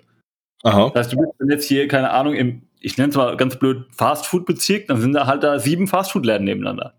Aha. 0.63 0.91
Das 0.93 1.07
heißt, 1.07 1.13
du 1.13 1.17
bist 1.17 1.34
dann 1.38 1.49
jetzt 1.49 1.65
hier, 1.65 1.89
keine 1.89 2.11
Ahnung, 2.11 2.34
im, 2.34 2.61
ich 2.80 2.97
nenne 2.97 3.09
es 3.09 3.17
mal 3.17 3.36
ganz 3.36 3.59
blöd, 3.59 3.88
Fastfood-Bezirk, 3.91 4.88
dann 4.88 5.01
sind 5.01 5.11
da 5.11 5.28
halt 5.28 5.43
da 5.43 5.59
sieben 5.59 5.88
Fastfood-Läden 5.88 6.45
nebeneinander. 6.45 6.93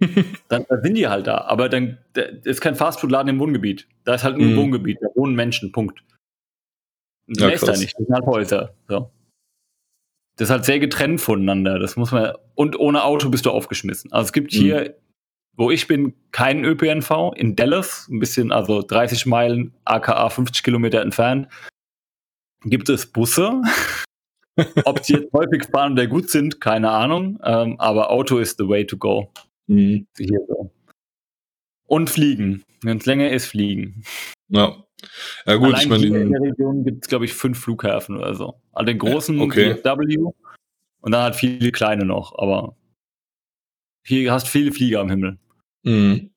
dann, 0.48 0.64
dann, 0.68 0.82
sind 0.82 0.94
die 0.94 1.08
halt 1.08 1.26
da. 1.26 1.38
Aber 1.38 1.68
dann 1.68 1.98
da 2.12 2.22
ist 2.22 2.60
kein 2.60 2.76
Fastfood-Laden 2.76 3.30
im 3.30 3.40
Wohngebiet. 3.40 3.88
Da 4.04 4.14
ist 4.14 4.22
halt 4.22 4.36
nur 4.36 4.46
ein 4.46 4.52
mhm. 4.52 4.58
Wohngebiet, 4.58 4.98
da 5.00 5.08
wohnen 5.16 5.34
Menschen, 5.34 5.72
Punkt. 5.72 6.04
Ja, 7.26 7.48
ist 7.48 7.66
da 7.66 7.72
nicht, 7.72 7.98
das 7.98 8.06
sind 8.06 8.14
halt 8.14 8.26
Häuser. 8.26 8.74
So. 8.86 9.10
Das 10.38 10.48
ist 10.48 10.52
halt 10.52 10.64
sehr 10.64 10.78
getrennt 10.78 11.20
voneinander. 11.20 11.80
Das 11.80 11.96
muss 11.96 12.12
man. 12.12 12.32
Und 12.54 12.78
ohne 12.78 13.02
Auto 13.02 13.28
bist 13.28 13.44
du 13.44 13.50
aufgeschmissen. 13.50 14.12
Also 14.12 14.26
es 14.26 14.32
gibt 14.32 14.52
mhm. 14.54 14.56
hier, 14.56 14.96
wo 15.56 15.72
ich 15.72 15.88
bin, 15.88 16.14
keinen 16.30 16.64
ÖPNV. 16.64 17.32
In 17.34 17.56
Dallas, 17.56 18.08
ein 18.08 18.20
bisschen, 18.20 18.52
also 18.52 18.80
30 18.82 19.26
Meilen, 19.26 19.74
aka 19.84 20.28
50 20.28 20.62
Kilometer 20.62 21.02
entfernt, 21.02 21.48
gibt 22.62 22.88
es 22.88 23.06
Busse. 23.06 23.60
Ob 24.84 25.02
die 25.02 25.14
jetzt 25.14 25.32
häufig 25.32 25.64
fahren 25.66 25.92
oder 25.92 26.06
gut 26.06 26.30
sind, 26.30 26.60
keine 26.60 26.90
Ahnung. 26.90 27.40
Ähm, 27.42 27.78
aber 27.80 28.10
Auto 28.10 28.38
ist 28.38 28.58
the 28.58 28.68
way 28.68 28.86
to 28.86 28.96
go. 28.96 29.32
Mhm. 29.66 30.06
Hier 30.16 30.40
so. 30.46 30.70
Und 31.88 32.10
fliegen. 32.10 32.62
Wenn 32.82 32.98
es 32.98 33.06
länger 33.06 33.30
ist, 33.30 33.46
fliegen. 33.46 34.04
Ja. 34.48 34.84
Ja 35.46 35.56
gut, 35.56 35.68
Allein 35.68 35.80
ich 35.80 35.88
meine, 35.88 36.06
in 36.06 36.32
der 36.32 36.40
Region 36.40 36.84
gibt 36.84 37.04
es, 37.04 37.08
glaube 37.08 37.24
ich, 37.24 37.32
fünf 37.32 37.58
Flughäfen 37.58 38.16
oder 38.16 38.34
so. 38.34 38.60
Also 38.72 38.86
den 38.86 38.98
großen 38.98 39.40
okay. 39.40 39.74
DFW 39.74 40.18
und 41.00 41.12
dann 41.12 41.22
halt 41.22 41.36
viele 41.36 41.72
kleine 41.72 42.04
noch, 42.04 42.36
aber 42.38 42.76
hier 44.04 44.32
hast 44.32 44.48
viele 44.48 44.72
Flieger 44.72 45.00
am 45.00 45.10
Himmel. 45.10 45.38
Mhm. 45.82 46.30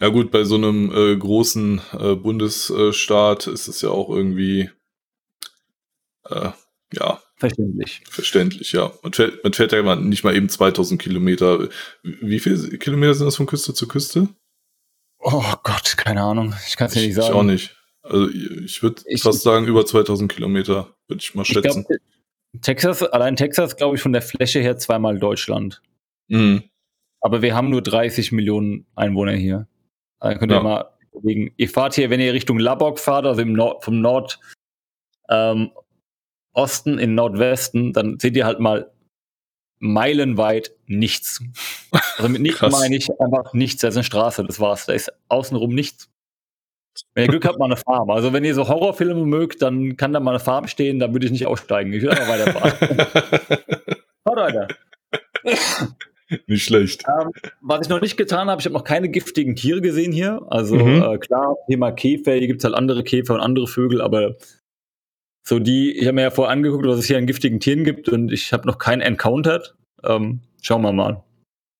Ja 0.00 0.08
gut, 0.08 0.30
bei 0.30 0.44
so 0.44 0.54
einem 0.54 0.90
äh, 0.90 1.16
großen 1.16 1.80
äh, 1.92 2.14
Bundesstaat 2.14 3.46
ist 3.46 3.68
es 3.68 3.82
ja 3.82 3.90
auch 3.90 4.08
irgendwie 4.08 4.70
äh, 6.30 6.50
ja 6.94 7.20
verständlich. 7.36 8.02
Verständlich, 8.08 8.72
ja. 8.72 8.92
Man 9.02 9.12
fährt, 9.12 9.44
man 9.44 9.52
fährt 9.52 9.72
ja 9.72 9.96
nicht 9.96 10.24
mal 10.24 10.34
eben 10.34 10.48
2000 10.48 11.00
Kilometer. 11.00 11.68
Wie 12.02 12.40
viele 12.40 12.78
Kilometer 12.78 13.14
sind 13.14 13.26
das 13.26 13.36
von 13.36 13.46
Küste 13.46 13.74
zu 13.74 13.86
Küste? 13.86 14.28
Oh 15.18 15.54
Gott, 15.62 15.96
keine 15.96 16.22
Ahnung. 16.22 16.54
Ich 16.66 16.76
kann 16.76 16.88
es 16.88 16.94
dir 16.94 17.02
nicht 17.02 17.14
sagen. 17.14 17.28
Ich 17.28 17.34
auch 17.34 17.42
nicht. 17.42 17.76
Also 18.02 18.28
ich 18.28 18.82
würde 18.82 19.02
fast 19.18 19.42
sagen, 19.42 19.66
über 19.66 19.84
2000 19.84 20.32
Kilometer, 20.32 20.94
würde 21.08 21.20
ich 21.20 21.34
mal 21.34 21.44
schätzen. 21.44 21.80
Ich 21.80 21.86
glaub, 21.86 22.62
Texas, 22.62 23.02
allein 23.02 23.36
Texas, 23.36 23.76
glaube 23.76 23.96
ich, 23.96 24.02
von 24.02 24.12
der 24.12 24.22
Fläche 24.22 24.60
her 24.60 24.76
zweimal 24.78 25.18
Deutschland. 25.18 25.82
Mhm. 26.28 26.62
Aber 27.20 27.42
wir 27.42 27.54
haben 27.54 27.70
nur 27.70 27.82
30 27.82 28.32
Millionen 28.32 28.86
Einwohner 28.94 29.32
hier. 29.32 29.66
Da 30.20 30.34
könnt 30.36 30.52
ihr 30.52 30.56
ja. 30.56 30.62
mal 30.62 30.90
überlegen. 31.12 31.52
Ihr 31.56 31.68
fahrt 31.68 31.94
hier, 31.94 32.10
wenn 32.10 32.20
ihr 32.20 32.32
Richtung 32.32 32.58
Labok 32.58 32.98
fahrt, 32.98 33.26
also 33.26 33.42
im 33.42 33.52
Nord, 33.52 33.84
vom 33.84 34.00
Nord 34.00 34.38
ähm, 35.28 35.70
Osten 36.52 36.98
in 36.98 37.14
Nordwesten, 37.14 37.92
dann 37.92 38.18
seht 38.18 38.36
ihr 38.36 38.46
halt 38.46 38.60
mal 38.60 38.90
meilenweit 39.78 40.72
nichts. 40.86 41.42
Also 42.16 42.28
mit 42.28 42.40
nichts 42.42 42.60
meine 42.60 42.96
ich 42.96 43.08
einfach 43.20 43.52
nichts. 43.52 43.82
Da 43.82 43.88
ist 43.88 43.96
eine 43.96 44.04
Straße, 44.04 44.44
das 44.44 44.60
war's. 44.60 44.86
Da 44.86 44.92
ist 44.92 45.12
außenrum 45.28 45.74
nichts. 45.74 46.08
Wenn 47.14 47.24
ihr 47.24 47.28
Glück 47.28 47.44
habt, 47.44 47.58
mal 47.58 47.66
eine 47.66 47.76
Farm. 47.76 48.10
Also 48.10 48.32
wenn 48.32 48.44
ihr 48.44 48.54
so 48.54 48.68
Horrorfilme 48.68 49.26
mögt, 49.26 49.60
dann 49.62 49.96
kann 49.96 50.12
da 50.12 50.20
mal 50.20 50.30
eine 50.30 50.40
Farm 50.40 50.66
stehen, 50.66 50.98
dann 50.98 51.12
würde 51.12 51.26
ich 51.26 51.32
nicht 51.32 51.46
aussteigen. 51.46 51.92
Ich 51.92 52.02
würde 52.02 52.20
einfach 52.20 52.32
weiterfahren. 52.32 52.98
Haut 54.28 54.36
weiter. 54.36 54.68
Nicht 56.46 56.64
schlecht. 56.64 57.04
Ähm, 57.06 57.30
was 57.60 57.82
ich 57.82 57.88
noch 57.88 58.00
nicht 58.00 58.16
getan 58.16 58.48
habe, 58.48 58.60
ich 58.60 58.66
habe 58.66 58.74
noch 58.74 58.84
keine 58.84 59.08
giftigen 59.08 59.54
Tiere 59.54 59.80
gesehen 59.80 60.10
hier. 60.10 60.40
Also 60.48 60.76
mhm. 60.76 61.02
äh, 61.02 61.18
klar, 61.18 61.56
Thema 61.68 61.92
Käfer, 61.92 62.32
hier 62.32 62.46
gibt 62.48 62.60
es 62.60 62.64
halt 62.64 62.74
andere 62.74 63.04
Käfer 63.04 63.34
und 63.34 63.40
andere 63.40 63.66
Vögel, 63.66 64.00
aber 64.00 64.36
so 65.48 65.60
die, 65.60 65.92
ich 65.92 66.06
habe 66.06 66.16
mir 66.16 66.22
ja 66.22 66.30
vorher 66.32 66.52
angeguckt, 66.52 66.84
was 66.86 66.98
es 66.98 67.06
hier 67.06 67.18
an 67.18 67.26
giftigen 67.26 67.60
Tieren 67.60 67.84
gibt 67.84 68.08
und 68.08 68.32
ich 68.32 68.52
habe 68.52 68.66
noch 68.66 68.78
keinen 68.78 69.00
encountered. 69.00 69.76
Ähm, 70.02 70.40
schauen 70.60 70.82
wir 70.82 70.92
mal. 70.92 71.22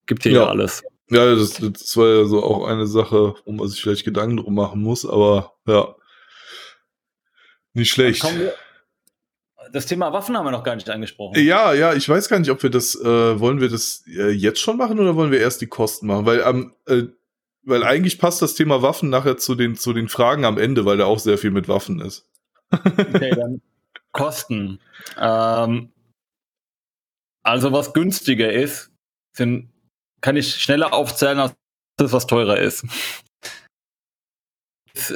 Gibt 0.06 0.22
hier 0.22 0.32
ja, 0.32 0.42
ja 0.42 0.48
alles. 0.48 0.84
Ja, 1.10 1.34
das, 1.34 1.54
das 1.54 1.96
war 1.96 2.06
ja 2.06 2.24
so 2.26 2.44
auch 2.44 2.64
eine 2.68 2.86
Sache, 2.86 3.34
wo 3.44 3.52
man 3.52 3.66
sich 3.66 3.82
vielleicht 3.82 4.04
Gedanken 4.04 4.36
drum 4.36 4.54
machen 4.54 4.80
muss, 4.82 5.04
aber 5.04 5.54
ja. 5.66 5.96
Nicht 7.74 7.90
schlecht. 7.90 8.24
Das 9.72 9.86
Thema 9.86 10.12
Waffen 10.12 10.36
haben 10.36 10.44
wir 10.44 10.52
noch 10.52 10.62
gar 10.62 10.76
nicht 10.76 10.88
angesprochen. 10.88 11.44
Ja, 11.44 11.74
ja, 11.74 11.92
ich 11.92 12.08
weiß 12.08 12.28
gar 12.28 12.38
nicht, 12.38 12.50
ob 12.50 12.62
wir 12.62 12.70
das, 12.70 12.94
äh, 12.94 13.40
wollen 13.40 13.60
wir 13.60 13.68
das 13.68 14.04
äh, 14.06 14.30
jetzt 14.30 14.60
schon 14.60 14.76
machen 14.76 15.00
oder 15.00 15.16
wollen 15.16 15.32
wir 15.32 15.40
erst 15.40 15.60
die 15.60 15.66
Kosten 15.66 16.06
machen? 16.06 16.24
Weil 16.24 16.40
ähm, 16.46 16.72
äh, 16.86 17.02
weil 17.64 17.82
eigentlich 17.82 18.20
passt 18.20 18.40
das 18.42 18.54
Thema 18.54 18.80
Waffen 18.80 19.10
nachher 19.10 19.38
zu 19.38 19.56
den, 19.56 19.74
zu 19.74 19.92
den 19.92 20.08
Fragen 20.08 20.44
am 20.44 20.56
Ende, 20.56 20.84
weil 20.84 20.98
da 20.98 21.06
auch 21.06 21.18
sehr 21.18 21.36
viel 21.36 21.50
mit 21.50 21.66
Waffen 21.66 22.00
ist. 22.00 22.28
Okay, 22.72 23.30
dann 23.30 23.60
Kosten. 24.12 24.80
Ähm, 25.18 25.92
also 27.42 27.72
was 27.72 27.92
günstiger 27.92 28.52
ist, 28.52 28.90
sind, 29.36 29.70
kann 30.20 30.36
ich 30.36 30.54
schneller 30.54 30.92
aufzählen, 30.92 31.38
als 31.38 31.54
das, 31.98 32.12
was 32.12 32.26
teurer 32.26 32.58
ist. 32.58 32.84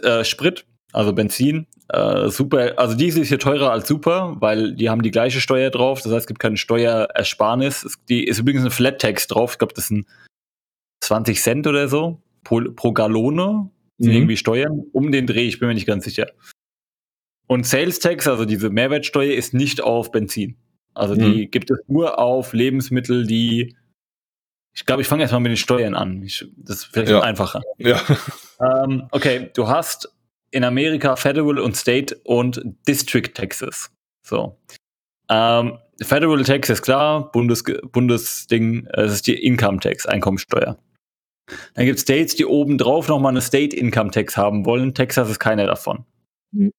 äh, 0.03 0.25
Sprit, 0.25 0.67
also 0.93 1.13
Benzin, 1.13 1.67
äh, 1.89 2.29
super, 2.29 2.79
also 2.79 2.95
Diesel 2.95 3.23
ist 3.23 3.29
hier 3.29 3.39
teurer 3.39 3.73
als 3.73 3.89
Super, 3.89 4.37
weil 4.39 4.75
die 4.75 4.91
haben 4.91 5.03
die 5.03 5.11
gleiche 5.11 5.41
Steuer 5.41 5.71
drauf, 5.71 6.03
das 6.03 6.13
heißt, 6.13 6.21
es 6.21 6.27
gibt 6.27 6.41
keine 6.41 6.57
Steuerersparnis. 6.57 7.85
Es 7.85 7.95
die 8.09 8.25
ist 8.25 8.39
übrigens 8.39 8.63
eine 8.63 8.71
Flat 8.71 9.01
Tax 9.01 9.27
drauf, 9.27 9.53
ich 9.53 9.59
glaube, 9.59 9.75
das 9.75 9.89
sind 9.89 10.07
20 11.03 11.41
Cent 11.41 11.67
oder 11.67 11.89
so 11.89 12.21
pro, 12.45 12.61
pro 12.75 12.93
Gallone, 12.93 13.71
sind 13.99 14.11
mhm. 14.11 14.17
irgendwie 14.17 14.37
Steuern, 14.37 14.85
um 14.93 15.11
den 15.11 15.27
Dreh, 15.27 15.47
ich 15.49 15.59
bin 15.59 15.69
mir 15.69 15.75
nicht 15.75 15.87
ganz 15.87 16.05
sicher. 16.05 16.27
Und 17.51 17.67
Sales 17.67 17.99
Tax, 17.99 18.29
also 18.29 18.45
diese 18.45 18.71
Mehrwertsteuer, 18.71 19.35
ist 19.35 19.55
nicht 19.55 19.83
auf 19.83 20.13
Benzin. 20.13 20.57
Also 20.95 21.17
die 21.17 21.47
mhm. 21.47 21.51
gibt 21.51 21.73
es 21.73 21.81
nur 21.89 22.21
auf 22.21 22.53
Lebensmittel, 22.53 23.27
die 23.27 23.77
ich 24.73 24.87
glaube, 24.87 25.03
ich 25.03 25.09
fange 25.09 25.23
erstmal 25.23 25.41
mit 25.41 25.51
den 25.51 25.57
Steuern 25.57 25.97
an. 25.97 26.23
Ich, 26.23 26.47
das 26.57 26.77
ist 26.77 26.85
vielleicht 26.85 27.11
ja. 27.11 27.21
einfacher. 27.23 27.61
Ja. 27.79 28.01
Ähm, 28.63 29.09
okay, 29.11 29.51
du 29.55 29.69
hast 29.69 30.15
in 30.51 30.65
Amerika 30.65 31.17
Federal 31.17 31.59
und 31.59 31.77
State 31.77 32.21
und 32.25 32.63
District 32.87 33.33
Taxes. 33.35 33.91
So. 34.23 34.59
Ähm, 35.31 35.79
Federal 36.03 36.43
Tax 36.45 36.69
ist 36.69 36.83
klar, 36.83 37.33
Bundes, 37.33 37.65
Bundesding, 37.91 38.87
es 38.93 39.15
ist 39.15 39.27
die 39.27 39.35
Income 39.35 39.81
Tax, 39.81 40.05
Einkommensteuer. 40.05 40.79
Dann 41.75 41.87
gibt 41.87 41.97
es 41.97 42.03
States, 42.03 42.37
die 42.37 42.45
obendrauf 42.45 43.09
nochmal 43.09 43.33
eine 43.33 43.41
State 43.41 43.75
Income 43.75 44.11
Tax 44.11 44.37
haben 44.37 44.67
wollen. 44.67 44.95
Texas 44.95 45.31
ist 45.31 45.41
keiner 45.41 45.67
davon. 45.67 46.05
Mhm. 46.53 46.71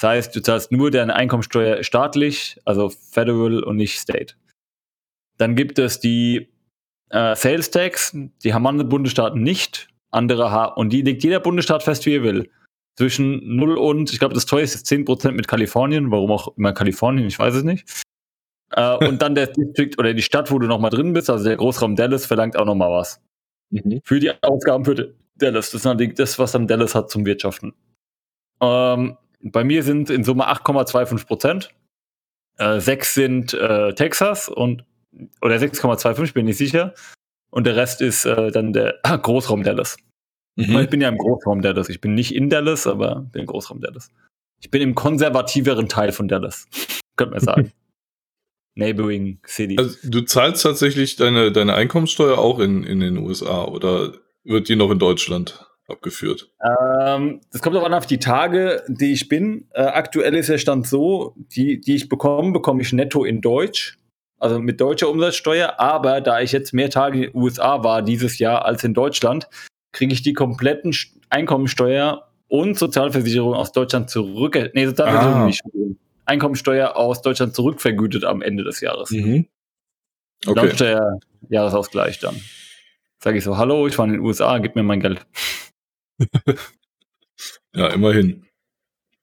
Das 0.00 0.08
heißt, 0.08 0.36
du 0.36 0.40
zahlst 0.40 0.72
nur 0.72 0.90
deine 0.90 1.14
Einkommensteuer 1.14 1.82
staatlich, 1.84 2.58
also 2.64 2.88
Federal 2.88 3.62
und 3.62 3.76
nicht 3.76 4.00
State. 4.00 4.34
Dann 5.36 5.54
gibt 5.54 5.78
es 5.78 6.00
die 6.00 6.48
äh, 7.10 7.36
Sales 7.36 7.70
Tax, 7.70 8.16
die 8.42 8.54
haben 8.54 8.66
andere 8.66 8.88
Bundesstaaten 8.88 9.42
nicht. 9.42 9.88
Andere 10.10 10.50
ha 10.50 10.64
und 10.64 10.90
die 10.90 11.02
legt 11.02 11.22
jeder 11.22 11.38
Bundesstaat 11.38 11.82
fest, 11.82 12.06
wie 12.06 12.16
er 12.16 12.22
will. 12.22 12.50
Zwischen 12.96 13.56
0 13.56 13.76
und, 13.76 14.10
ich 14.10 14.18
glaube, 14.18 14.34
das 14.34 14.46
teuerste 14.46 14.76
ist 14.78 14.86
10% 14.86 15.32
mit 15.32 15.46
Kalifornien, 15.46 16.10
warum 16.10 16.32
auch 16.32 16.56
immer 16.56 16.72
Kalifornien, 16.72 17.28
ich 17.28 17.38
weiß 17.38 17.56
es 17.56 17.62
nicht. 17.62 17.86
Äh, 18.72 19.06
und 19.06 19.20
dann 19.20 19.34
der 19.34 19.46
District 19.52 19.98
oder 19.98 20.14
die 20.14 20.22
Stadt, 20.22 20.50
wo 20.50 20.58
du 20.58 20.66
nochmal 20.66 20.90
drin 20.90 21.12
bist, 21.12 21.28
also 21.28 21.44
der 21.44 21.56
Großraum 21.56 21.94
Dallas, 21.94 22.24
verlangt 22.24 22.56
auch 22.56 22.64
nochmal 22.64 22.90
was. 22.90 23.20
Mhm. 23.68 24.00
Für 24.02 24.18
die 24.18 24.32
Aufgaben 24.42 24.86
für 24.86 25.14
Dallas. 25.36 25.72
Das 25.72 25.84
ist 25.84 26.18
das, 26.18 26.38
was 26.38 26.52
dann 26.52 26.66
Dallas 26.66 26.94
hat 26.94 27.10
zum 27.10 27.26
Wirtschaften. 27.26 27.74
Ähm, 28.62 29.18
bei 29.42 29.64
mir 29.64 29.82
sind 29.82 30.10
in 30.10 30.24
Summe 30.24 30.48
8,25 30.48 31.26
Prozent. 31.26 31.70
Äh, 32.58 32.80
sechs 32.80 33.14
sind 33.14 33.54
äh, 33.54 33.94
Texas 33.94 34.48
und 34.48 34.84
oder 35.42 35.56
6,25, 35.56 36.34
bin 36.34 36.46
ich 36.46 36.56
sicher. 36.56 36.94
Und 37.50 37.66
der 37.66 37.76
Rest 37.76 38.00
ist 38.00 38.26
äh, 38.26 38.50
dann 38.50 38.72
der 38.72 39.00
Großraum 39.02 39.62
Dallas. 39.62 39.96
Mhm. 40.56 40.78
Ich 40.78 40.90
bin 40.90 41.00
ja 41.00 41.08
im 41.08 41.18
Großraum 41.18 41.62
Dallas. 41.62 41.88
Ich 41.88 42.00
bin 42.00 42.14
nicht 42.14 42.34
in 42.34 42.50
Dallas, 42.50 42.86
aber 42.86 43.26
bin 43.32 43.40
im 43.40 43.46
Großraum 43.46 43.80
Dallas. 43.80 44.10
Ich 44.60 44.70
bin 44.70 44.82
im 44.82 44.94
konservativeren 44.94 45.88
Teil 45.88 46.12
von 46.12 46.28
Dallas, 46.28 46.66
könnte 47.16 47.34
man 47.34 47.40
sagen. 47.40 47.72
Neighboring 48.76 49.40
City. 49.46 49.76
Also 49.78 49.96
du 50.08 50.20
zahlst 50.22 50.62
tatsächlich 50.62 51.16
deine, 51.16 51.50
deine 51.50 51.74
Einkommenssteuer 51.74 52.38
auch 52.38 52.60
in, 52.60 52.84
in 52.84 53.00
den 53.00 53.18
USA 53.18 53.64
oder 53.64 54.12
wird 54.44 54.68
die 54.68 54.76
noch 54.76 54.90
in 54.90 54.98
Deutschland 54.98 55.66
abgeführt? 55.90 56.50
Ähm, 56.62 57.40
das 57.52 57.62
kommt 57.62 57.76
auch 57.76 57.84
an 57.84 57.94
auf 57.94 58.06
die 58.06 58.18
Tage, 58.18 58.82
die 58.88 59.12
ich 59.12 59.28
bin. 59.28 59.66
Äh, 59.72 59.82
aktuell 59.82 60.34
ist 60.34 60.48
der 60.48 60.58
Stand 60.58 60.86
so, 60.86 61.34
die, 61.36 61.80
die 61.80 61.96
ich 61.96 62.08
bekomme, 62.08 62.52
bekomme 62.52 62.82
ich 62.82 62.92
netto 62.92 63.24
in 63.24 63.40
Deutsch, 63.40 63.98
also 64.38 64.58
mit 64.58 64.80
deutscher 64.80 65.08
Umsatzsteuer. 65.08 65.78
Aber 65.78 66.20
da 66.20 66.40
ich 66.40 66.52
jetzt 66.52 66.72
mehr 66.72 66.90
Tage 66.90 67.24
in 67.26 67.32
den 67.32 67.34
USA 67.34 67.84
war 67.84 68.02
dieses 68.02 68.38
Jahr 68.38 68.64
als 68.64 68.84
in 68.84 68.94
Deutschland, 68.94 69.48
kriege 69.92 70.12
ich 70.12 70.22
die 70.22 70.32
kompletten 70.32 70.94
Einkommensteuer 71.28 72.28
und 72.48 72.78
Sozialversicherung 72.78 73.54
aus 73.54 73.72
Deutschland 73.72 74.10
zurück. 74.10 74.56
Nee, 74.74 74.86
Sozialversicherung 74.86 75.42
ah. 75.42 75.46
nicht. 75.46 75.62
Einkommensteuer 76.26 76.96
aus 76.96 77.22
Deutschland 77.22 77.54
zurückvergütet 77.54 78.24
am 78.24 78.40
Ende 78.40 78.62
des 78.62 78.80
Jahres. 78.80 79.10
Mhm. 79.10 79.46
Okay. 80.46 80.72
der 80.76 81.18
Jahresausgleich 81.48 82.18
dann. 82.20 82.40
Sage 83.22 83.38
ich 83.38 83.44
so, 83.44 83.58
hallo, 83.58 83.86
ich 83.86 83.98
war 83.98 84.06
in 84.06 84.12
den 84.12 84.20
USA, 84.20 84.58
gib 84.58 84.76
mir 84.76 84.82
mein 84.82 85.00
Geld. 85.00 85.26
ja, 87.74 87.88
immerhin. 87.88 88.46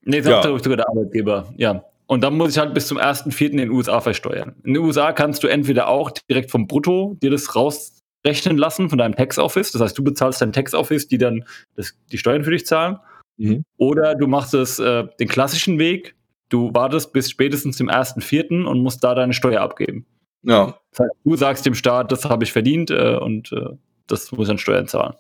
Nee, 0.01 0.21
sagt 0.21 0.45
ja. 0.45 0.59
sogar 0.59 0.77
der 0.77 0.89
Arbeitgeber, 0.89 1.53
ja. 1.57 1.83
Und 2.07 2.23
dann 2.23 2.37
muss 2.37 2.51
ich 2.51 2.57
halt 2.57 2.73
bis 2.73 2.87
zum 2.87 2.97
1.4. 2.97 3.49
in 3.49 3.57
den 3.57 3.69
USA 3.69 3.99
versteuern. 3.99 4.55
In 4.63 4.73
den 4.73 4.83
USA 4.83 5.11
kannst 5.11 5.43
du 5.43 5.47
entweder 5.47 5.89
auch 5.89 6.09
direkt 6.29 6.49
vom 6.49 6.65
Brutto 6.65 7.17
dir 7.21 7.29
das 7.29 7.53
rausrechnen 7.53 8.57
lassen 8.57 8.89
von 8.89 8.97
deinem 8.97 9.15
Tax 9.15 9.37
Office. 9.37 9.73
Das 9.73 9.81
heißt, 9.81 9.97
du 9.97 10.03
bezahlst 10.03 10.41
dein 10.41 10.53
Tax 10.53 10.73
Office, 10.73 11.09
die 11.09 11.17
dann 11.17 11.43
das, 11.75 11.93
die 12.11 12.17
Steuern 12.17 12.45
für 12.45 12.51
dich 12.51 12.65
zahlen. 12.65 12.97
Mhm. 13.35 13.65
Oder 13.75 14.15
du 14.15 14.27
machst 14.27 14.53
es 14.53 14.79
äh, 14.79 15.05
den 15.19 15.27
klassischen 15.27 15.79
Weg. 15.79 16.15
Du 16.47 16.73
wartest 16.73 17.11
bis 17.11 17.29
spätestens 17.29 17.75
zum 17.75 17.89
1.4. 17.89 18.63
und 18.63 18.81
musst 18.81 19.03
da 19.03 19.13
deine 19.13 19.33
Steuer 19.33 19.61
abgeben. 19.61 20.05
Ja. 20.43 20.77
Das 20.91 21.01
heißt, 21.01 21.15
du 21.25 21.35
sagst 21.35 21.65
dem 21.65 21.75
Staat, 21.75 22.13
das 22.13 22.23
habe 22.23 22.45
ich 22.45 22.53
verdient 22.53 22.89
äh, 22.89 23.17
und 23.17 23.51
äh, 23.51 23.75
das 24.07 24.31
muss 24.31 24.47
ich 24.47 24.51
an 24.51 24.57
Steuern 24.57 24.87
zahlen. 24.87 25.15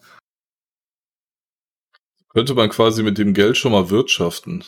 Könnte 2.37 2.53
man 2.53 2.69
quasi 2.69 3.01
mit 3.01 3.17
dem 3.17 3.33
Geld 3.33 3.57
schon 3.57 3.71
mal 3.71 3.89
wirtschaften. 3.89 4.63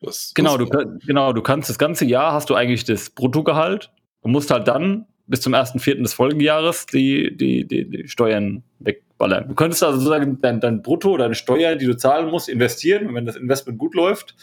Was, 0.00 0.32
genau, 0.34 0.58
was 0.58 0.68
du, 0.68 0.98
genau, 1.06 1.32
du 1.32 1.42
kannst 1.42 1.70
das 1.70 1.78
ganze 1.78 2.04
Jahr 2.04 2.32
hast 2.32 2.50
du 2.50 2.56
eigentlich 2.56 2.82
das 2.82 3.10
Bruttogehalt 3.10 3.92
und 4.22 4.32
musst 4.32 4.50
halt 4.50 4.66
dann 4.66 5.06
bis 5.28 5.40
zum 5.40 5.54
1.4. 5.54 6.02
des 6.02 6.12
Folgejahres 6.12 6.86
die, 6.86 7.36
die, 7.36 7.68
die, 7.68 7.88
die 7.88 8.08
Steuern 8.08 8.64
wegballern. 8.80 9.46
Du 9.46 9.54
könntest 9.54 9.84
also 9.84 10.00
sozusagen 10.00 10.40
dein, 10.40 10.58
dein 10.58 10.82
Brutto, 10.82 11.16
deine 11.16 11.36
Steuer, 11.36 11.76
die 11.76 11.86
du 11.86 11.96
zahlen 11.96 12.32
musst, 12.32 12.48
investieren. 12.48 13.06
Und 13.06 13.14
wenn 13.14 13.26
das 13.26 13.36
Investment 13.36 13.78
gut 13.78 13.94
läuft, 13.94 14.34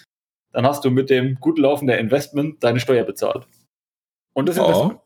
dann 0.54 0.66
hast 0.66 0.86
du 0.86 0.92
mit 0.92 1.10
dem 1.10 1.36
gut 1.42 1.60
laufenden 1.60 2.00
Investment 2.00 2.64
deine 2.64 2.80
Steuer 2.80 3.04
bezahlt. 3.04 3.48
Und 4.32 4.48
das 4.48 4.56
Investment. 4.56 4.98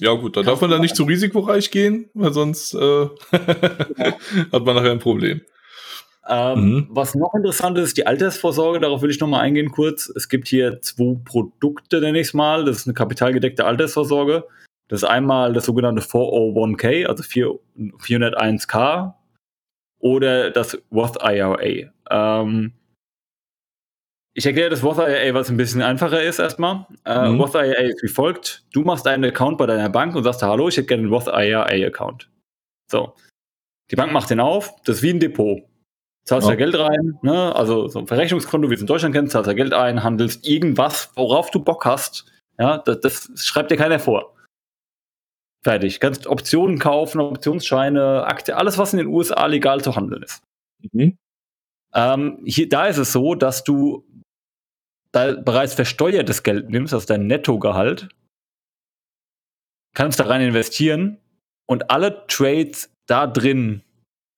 Ja, 0.00 0.12
gut, 0.14 0.36
da 0.36 0.42
darf 0.42 0.60
man 0.60 0.70
dann 0.70 0.80
nicht 0.80 0.96
zu 0.96 1.04
risikoreich 1.04 1.70
gehen, 1.70 2.10
weil 2.14 2.32
sonst 2.32 2.74
äh, 2.74 2.78
hat 3.30 4.64
man 4.64 4.74
nachher 4.74 4.90
ein 4.90 4.98
Problem. 4.98 5.40
Ähm, 6.26 6.58
mhm. 6.58 6.86
Was 6.90 7.14
noch 7.14 7.34
interessant 7.34 7.76
ist, 7.78 7.96
die 7.96 8.06
Altersvorsorge, 8.06 8.80
darauf 8.80 9.02
will 9.02 9.10
ich 9.10 9.20
nochmal 9.20 9.40
eingehen 9.40 9.70
kurz. 9.70 10.08
Es 10.08 10.28
gibt 10.28 10.48
hier 10.48 10.80
zwei 10.80 11.18
Produkte, 11.24 12.00
nenne 12.00 12.20
ich 12.20 12.28
es 12.28 12.34
mal. 12.34 12.64
Das 12.64 12.78
ist 12.78 12.86
eine 12.86 12.94
kapitalgedeckte 12.94 13.64
Altersvorsorge. 13.64 14.44
Das 14.88 15.02
ist 15.02 15.08
einmal 15.08 15.52
das 15.52 15.64
sogenannte 15.64 16.02
401k, 16.02 17.06
also 17.06 17.22
401k, 17.22 19.14
oder 19.98 20.50
das 20.50 20.78
Roth 20.92 21.16
IRA. 21.22 21.90
Ähm, 22.10 22.72
ich 24.34 24.44
erkläre 24.44 24.70
das 24.70 24.82
Roth 24.82 24.98
IRA, 24.98 25.32
was 25.34 25.48
ein 25.48 25.56
bisschen 25.56 25.80
einfacher 25.80 26.22
ist 26.22 26.38
erstmal. 26.38 26.86
Äh, 27.04 27.28
mhm. 27.28 27.40
Roth 27.40 27.54
IRA 27.54 27.82
ist 27.82 28.02
wie 28.02 28.08
folgt. 28.08 28.64
Du 28.72 28.82
machst 28.82 29.06
einen 29.06 29.24
Account 29.24 29.58
bei 29.58 29.66
deiner 29.66 29.88
Bank 29.88 30.14
und 30.16 30.24
sagst, 30.24 30.42
hallo, 30.42 30.68
ich 30.68 30.76
hätte 30.76 30.88
gerne 30.88 31.04
einen 31.04 31.12
Roth 31.12 31.28
IRA-Account. 31.28 32.30
So. 32.90 33.14
Die 33.90 33.96
Bank 33.96 34.12
macht 34.12 34.30
den 34.30 34.40
auf, 34.40 34.74
das 34.84 34.96
ist 34.96 35.02
wie 35.02 35.10
ein 35.10 35.20
Depot. 35.20 35.62
Zahlst 36.24 36.48
ja. 36.48 36.54
da 36.54 36.56
Geld 36.56 36.78
rein, 36.78 37.18
ne? 37.22 37.54
also 37.54 37.88
so 37.88 37.98
ein 37.98 38.06
Verrechnungskonto, 38.06 38.70
wie 38.70 38.74
es 38.74 38.80
in 38.80 38.86
Deutschland 38.86 39.14
kennt, 39.14 39.30
zahlst 39.30 39.48
da 39.48 39.52
Geld 39.52 39.74
ein, 39.74 40.02
handelst 40.02 40.46
irgendwas, 40.46 41.10
worauf 41.16 41.50
du 41.50 41.60
Bock 41.60 41.84
hast. 41.84 42.24
Ja, 42.58 42.78
das, 42.78 43.00
das 43.00 43.30
schreibt 43.44 43.70
dir 43.70 43.76
keiner 43.76 43.98
vor. 43.98 44.34
Fertig. 45.62 46.00
Kannst 46.00 46.26
Optionen 46.26 46.78
kaufen, 46.78 47.20
Optionsscheine, 47.20 48.24
Akte, 48.26 48.56
alles, 48.56 48.78
was 48.78 48.92
in 48.92 48.98
den 48.98 49.08
USA 49.08 49.46
legal 49.46 49.82
zu 49.82 49.96
handeln 49.96 50.22
ist. 50.22 50.42
Mhm. 50.92 51.18
Ähm, 51.94 52.42
hier, 52.44 52.68
da 52.68 52.86
ist 52.86 52.98
es 52.98 53.12
so, 53.12 53.34
dass 53.34 53.64
du 53.64 54.04
da 55.12 55.32
bereits 55.32 55.74
versteuertes 55.74 56.42
Geld 56.42 56.70
nimmst, 56.70 56.92
also 56.92 57.06
dein 57.06 57.26
Nettogehalt, 57.26 58.08
kannst 59.94 60.20
da 60.20 60.24
rein 60.24 60.42
investieren 60.42 61.18
und 61.66 61.90
alle 61.90 62.26
Trades 62.26 62.90
da 63.06 63.26
drin 63.26 63.82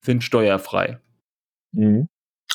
sind 0.04 0.22
steuerfrei. 0.22 1.00
Mhm. 1.76 2.08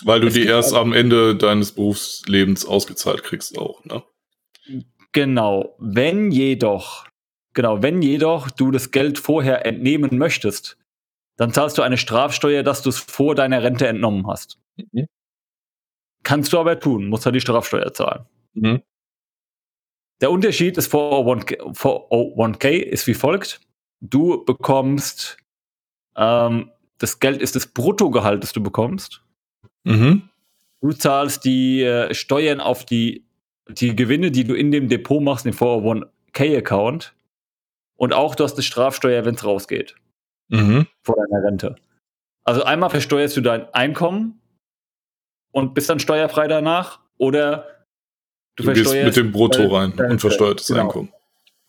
Weil 0.04 0.20
du 0.20 0.28
es 0.28 0.34
die 0.34 0.46
erst 0.46 0.74
am 0.74 0.94
Ende 0.94 1.36
deines 1.36 1.74
Berufslebens 1.74 2.66
ausgezahlt 2.66 3.24
kriegst 3.24 3.58
auch, 3.58 3.86
ne? 3.86 4.04
Genau. 5.12 5.76
Wenn 5.80 6.32
jedoch, 6.32 7.06
genau, 7.54 7.84
wenn 7.84 8.02
jedoch 8.02 8.50
du 8.50 8.72
das 8.72 8.92
Geld 8.92 9.20
vorher 9.20 9.66
entnehmen 9.66 10.18
möchtest, 10.18 10.78
dann 11.38 11.54
zahlst 11.54 11.78
du 11.78 11.82
eine 11.82 11.98
Strafsteuer, 11.98 12.64
dass 12.64 12.82
du 12.82 12.90
es 12.90 13.00
vor 13.00 13.36
deiner 13.36 13.62
Rente 13.64 13.88
entnommen 13.88 14.28
hast. 14.28 14.58
Mhm. 14.92 15.08
Kannst 16.24 16.54
du 16.54 16.60
aber 16.60 16.80
tun, 16.80 17.08
musst 17.08 17.26
halt 17.26 17.36
die 17.36 17.42
Strafsteuer 17.42 17.94
zahlen. 17.94 18.26
Mhm. 18.54 18.82
Der 20.22 20.32
Unterschied 20.32 20.78
ist 20.78 20.94
401k, 20.94 21.76
401k 21.76 22.70
ist 22.70 23.08
wie 23.08 23.16
folgt. 23.16 23.60
Du 24.02 24.46
bekommst 24.46 25.38
ähm, 26.16 26.72
das 27.02 27.20
Geld 27.20 27.42
ist 27.42 27.56
das 27.56 27.66
Bruttogehalt, 27.66 28.44
das 28.44 28.54
du 28.54 28.62
bekommst. 28.62 29.24
Mhm. 29.84 30.30
Du 30.82 30.94
zahlst 30.94 31.46
die 31.46 31.84
äh, 31.84 32.14
Steuern 32.14 32.60
auf 32.60 32.86
die, 32.86 33.26
die 33.70 33.96
Gewinne, 33.96 34.30
die 34.30 34.44
du 34.44 34.54
in 34.54 34.72
dem 34.72 34.88
Depot 34.88 35.22
machst, 35.22 35.46
den 35.46 35.54
401k-Account. 35.54 37.16
Und 37.96 38.14
auch 38.14 38.36
du 38.36 38.44
hast 38.44 38.54
eine 38.54 38.64
Strafsteuer, 38.64 39.26
wenn 39.26 39.36
es 39.36 39.44
rausgeht. 39.44 39.96
Mhm. 40.50 40.86
Vor 41.04 41.16
deiner 41.16 41.44
Rente. 41.44 41.76
Also 42.44 42.64
einmal 42.64 42.92
versteuerst 42.92 43.36
du 43.36 43.42
dein 43.42 43.72
Einkommen 43.74 44.40
und 45.52 45.74
bist 45.74 45.90
dann 45.90 46.00
steuerfrei 46.00 46.48
danach. 46.48 47.00
Oder 47.18 47.86
du, 48.58 48.64
du 48.64 48.74
gehst 48.74 48.94
mit 48.94 49.16
dem 49.16 49.32
Brutto 49.32 49.76
rein 49.76 49.94
und 49.94 50.20
versteuertes 50.20 50.68
genau. 50.68 50.82
Einkommen. 50.82 51.14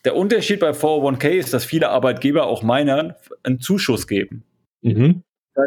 Der 0.05 0.15
Unterschied 0.15 0.59
bei 0.59 0.71
401k 0.71 1.29
ist, 1.29 1.53
dass 1.53 1.65
viele 1.65 1.89
Arbeitgeber, 1.89 2.45
auch 2.45 2.61
meiner, 2.61 3.15
einen 3.43 3.59
Zuschuss 3.59 4.07
geben. 4.07 4.43
Mhm. 4.83 5.23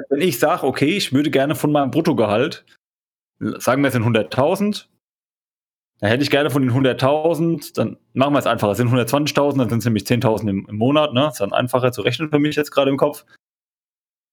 Wenn 0.08 0.20
ich 0.20 0.38
sage, 0.38 0.66
okay, 0.66 0.96
ich 0.96 1.12
würde 1.12 1.30
gerne 1.30 1.54
von 1.54 1.72
meinem 1.72 1.90
Bruttogehalt, 1.90 2.64
sagen 3.38 3.82
wir 3.82 3.88
es 3.88 3.94
sind 3.94 4.04
100.000, 4.04 4.86
dann 6.00 6.10
hätte 6.10 6.22
ich 6.22 6.30
gerne 6.30 6.50
von 6.50 6.62
den 6.62 6.72
100.000, 6.72 7.74
dann 7.74 7.96
machen 8.12 8.34
wir 8.34 8.38
es 8.38 8.46
einfacher, 8.46 8.72
es 8.72 8.78
sind 8.78 8.88
120.000, 8.88 9.58
dann 9.58 9.70
sind 9.70 9.78
es 9.78 9.84
nämlich 9.84 10.04
10.000 10.04 10.48
im, 10.48 10.66
im, 10.68 10.76
Monat, 10.76 11.14
ne? 11.14 11.28
ist 11.28 11.40
dann 11.40 11.52
einfacher 11.52 11.92
zu 11.92 12.02
rechnen 12.02 12.30
für 12.30 12.38
mich 12.38 12.56
jetzt 12.56 12.70
gerade 12.70 12.90
im 12.90 12.96
Kopf. 12.96 13.24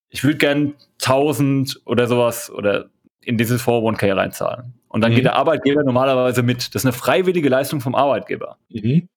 Ich 0.09 0.23
würde 0.23 0.37
gerne 0.37 0.73
1.000 0.99 1.85
oder 1.85 2.07
sowas 2.07 2.51
oder 2.51 2.89
in 3.21 3.37
dieses 3.37 3.63
401k 3.63 4.15
reinzahlen. 4.15 4.73
Und 4.89 5.01
dann 5.01 5.11
mhm. 5.11 5.15
geht 5.15 5.25
der 5.25 5.35
Arbeitgeber 5.35 5.83
normalerweise 5.83 6.43
mit. 6.43 6.75
Das 6.75 6.81
ist 6.81 6.85
eine 6.85 6.93
freiwillige 6.93 7.49
Leistung 7.49 7.79
vom 7.79 7.95
Arbeitgeber. 7.95 8.57
Mhm. 8.69 9.07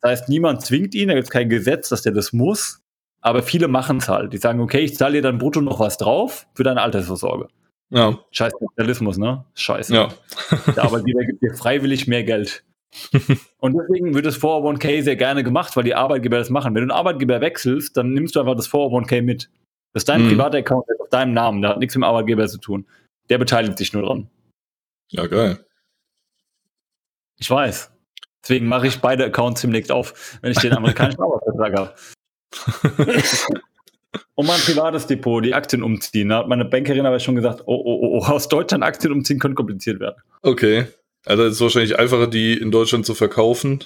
Das 0.00 0.10
heißt, 0.10 0.28
niemand 0.28 0.62
zwingt 0.62 0.94
ihn, 0.94 1.08
da 1.08 1.14
gibt 1.14 1.24
es 1.24 1.30
kein 1.30 1.48
Gesetz, 1.48 1.88
dass 1.88 2.02
der 2.02 2.12
das 2.12 2.32
muss 2.32 2.81
aber 3.22 3.42
viele 3.42 3.68
machen 3.68 3.98
es 3.98 4.08
halt. 4.08 4.32
Die 4.32 4.38
sagen, 4.38 4.60
okay, 4.60 4.80
ich 4.80 4.96
zahle 4.96 5.14
dir 5.14 5.22
dann 5.22 5.38
brutto 5.38 5.60
noch 5.60 5.80
was 5.80 5.96
drauf 5.96 6.46
für 6.54 6.64
deine 6.64 6.82
Altersvorsorge. 6.82 7.48
Ja. 7.90 8.18
Scheiß 8.30 8.52
Kapitalismus, 8.58 9.16
ne? 9.16 9.44
Scheiße. 9.54 9.94
Ja. 9.94 10.08
Der 10.74 10.84
Arbeitgeber 10.84 11.24
gibt 11.24 11.42
dir 11.42 11.54
freiwillig 11.54 12.06
mehr 12.06 12.24
Geld. 12.24 12.64
und 13.58 13.74
deswegen 13.74 14.14
wird 14.14 14.26
das 14.26 14.40
401k 14.40 15.02
sehr 15.02 15.16
gerne 15.16 15.44
gemacht, 15.44 15.76
weil 15.76 15.84
die 15.84 15.94
Arbeitgeber 15.94 16.38
das 16.38 16.50
machen. 16.50 16.74
Wenn 16.74 16.86
du 16.86 16.92
einen 16.92 16.98
Arbeitgeber 16.98 17.40
wechselst, 17.40 17.96
dann 17.96 18.12
nimmst 18.12 18.36
du 18.36 18.40
einfach 18.40 18.56
das 18.56 18.70
401k 18.70 19.22
mit. 19.22 19.50
Das 19.92 20.02
ist 20.02 20.08
dein 20.08 20.24
mhm. 20.24 20.30
privater 20.30 20.58
Account 20.58 20.84
auf 21.00 21.08
deinem 21.10 21.32
Namen, 21.32 21.62
der 21.62 21.70
hat 21.70 21.78
nichts 21.78 21.94
mit 21.94 22.02
dem 22.02 22.08
Arbeitgeber 22.08 22.48
zu 22.48 22.58
tun. 22.58 22.86
Der 23.30 23.38
beteiligt 23.38 23.78
sich 23.78 23.92
nur 23.92 24.02
dran. 24.02 24.28
Ja, 25.10 25.26
geil. 25.26 25.64
Ich 27.38 27.50
weiß. 27.50 27.90
Deswegen 28.42 28.66
mache 28.66 28.86
ich 28.86 29.00
beide 29.00 29.24
Accounts 29.26 29.60
demnächst 29.60 29.92
auf, 29.92 30.38
wenn 30.42 30.52
ich 30.52 30.58
den 30.58 30.72
amerikanischen 30.72 31.20
Arbeitsvertrag 31.22 31.78
habe. 31.78 31.94
Und 34.34 34.46
mein 34.46 34.60
privates 34.60 35.06
Depot, 35.06 35.44
die 35.44 35.54
Aktien 35.54 35.82
umziehen. 35.82 36.28
Da 36.28 36.38
hat 36.38 36.48
meine 36.48 36.64
Bankerin 36.64 37.06
aber 37.06 37.18
schon 37.18 37.34
gesagt, 37.34 37.62
oh, 37.66 37.74
oh, 37.74 37.98
oh, 38.02 38.18
oh, 38.18 38.24
aus 38.26 38.48
Deutschland 38.48 38.84
Aktien 38.84 39.12
umziehen 39.12 39.38
könnte 39.38 39.54
kompliziert 39.54 40.00
werden. 40.00 40.16
Okay. 40.42 40.86
Also 41.24 41.44
es 41.44 41.54
ist 41.54 41.60
wahrscheinlich 41.60 41.98
einfacher, 41.98 42.26
die 42.26 42.54
in 42.54 42.70
Deutschland 42.70 43.06
zu 43.06 43.14
verkaufen. 43.14 43.84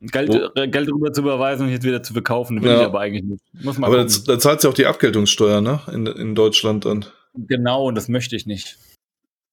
Geld, 0.00 0.34
äh, 0.54 0.68
Geld 0.68 0.88
rüber 0.88 1.12
zu 1.12 1.20
überweisen 1.20 1.66
und 1.66 1.72
jetzt 1.72 1.84
wieder 1.84 2.02
zu 2.02 2.14
verkaufen, 2.14 2.62
will 2.62 2.70
ja. 2.70 2.80
ich 2.80 2.86
aber 2.86 3.00
eigentlich 3.00 3.24
nicht. 3.24 3.44
Muss 3.52 3.76
man 3.76 3.92
aber 3.92 4.04
da 4.04 4.38
zahlt 4.38 4.62
sie 4.62 4.68
auch 4.68 4.74
die 4.74 4.86
Abgeltungssteuer, 4.86 5.60
ne? 5.60 5.80
In, 5.92 6.06
in 6.06 6.34
Deutschland 6.34 6.86
dann. 6.86 7.04
Genau, 7.34 7.86
und 7.86 7.96
das 7.96 8.08
möchte 8.08 8.34
ich 8.34 8.46
nicht. 8.46 8.78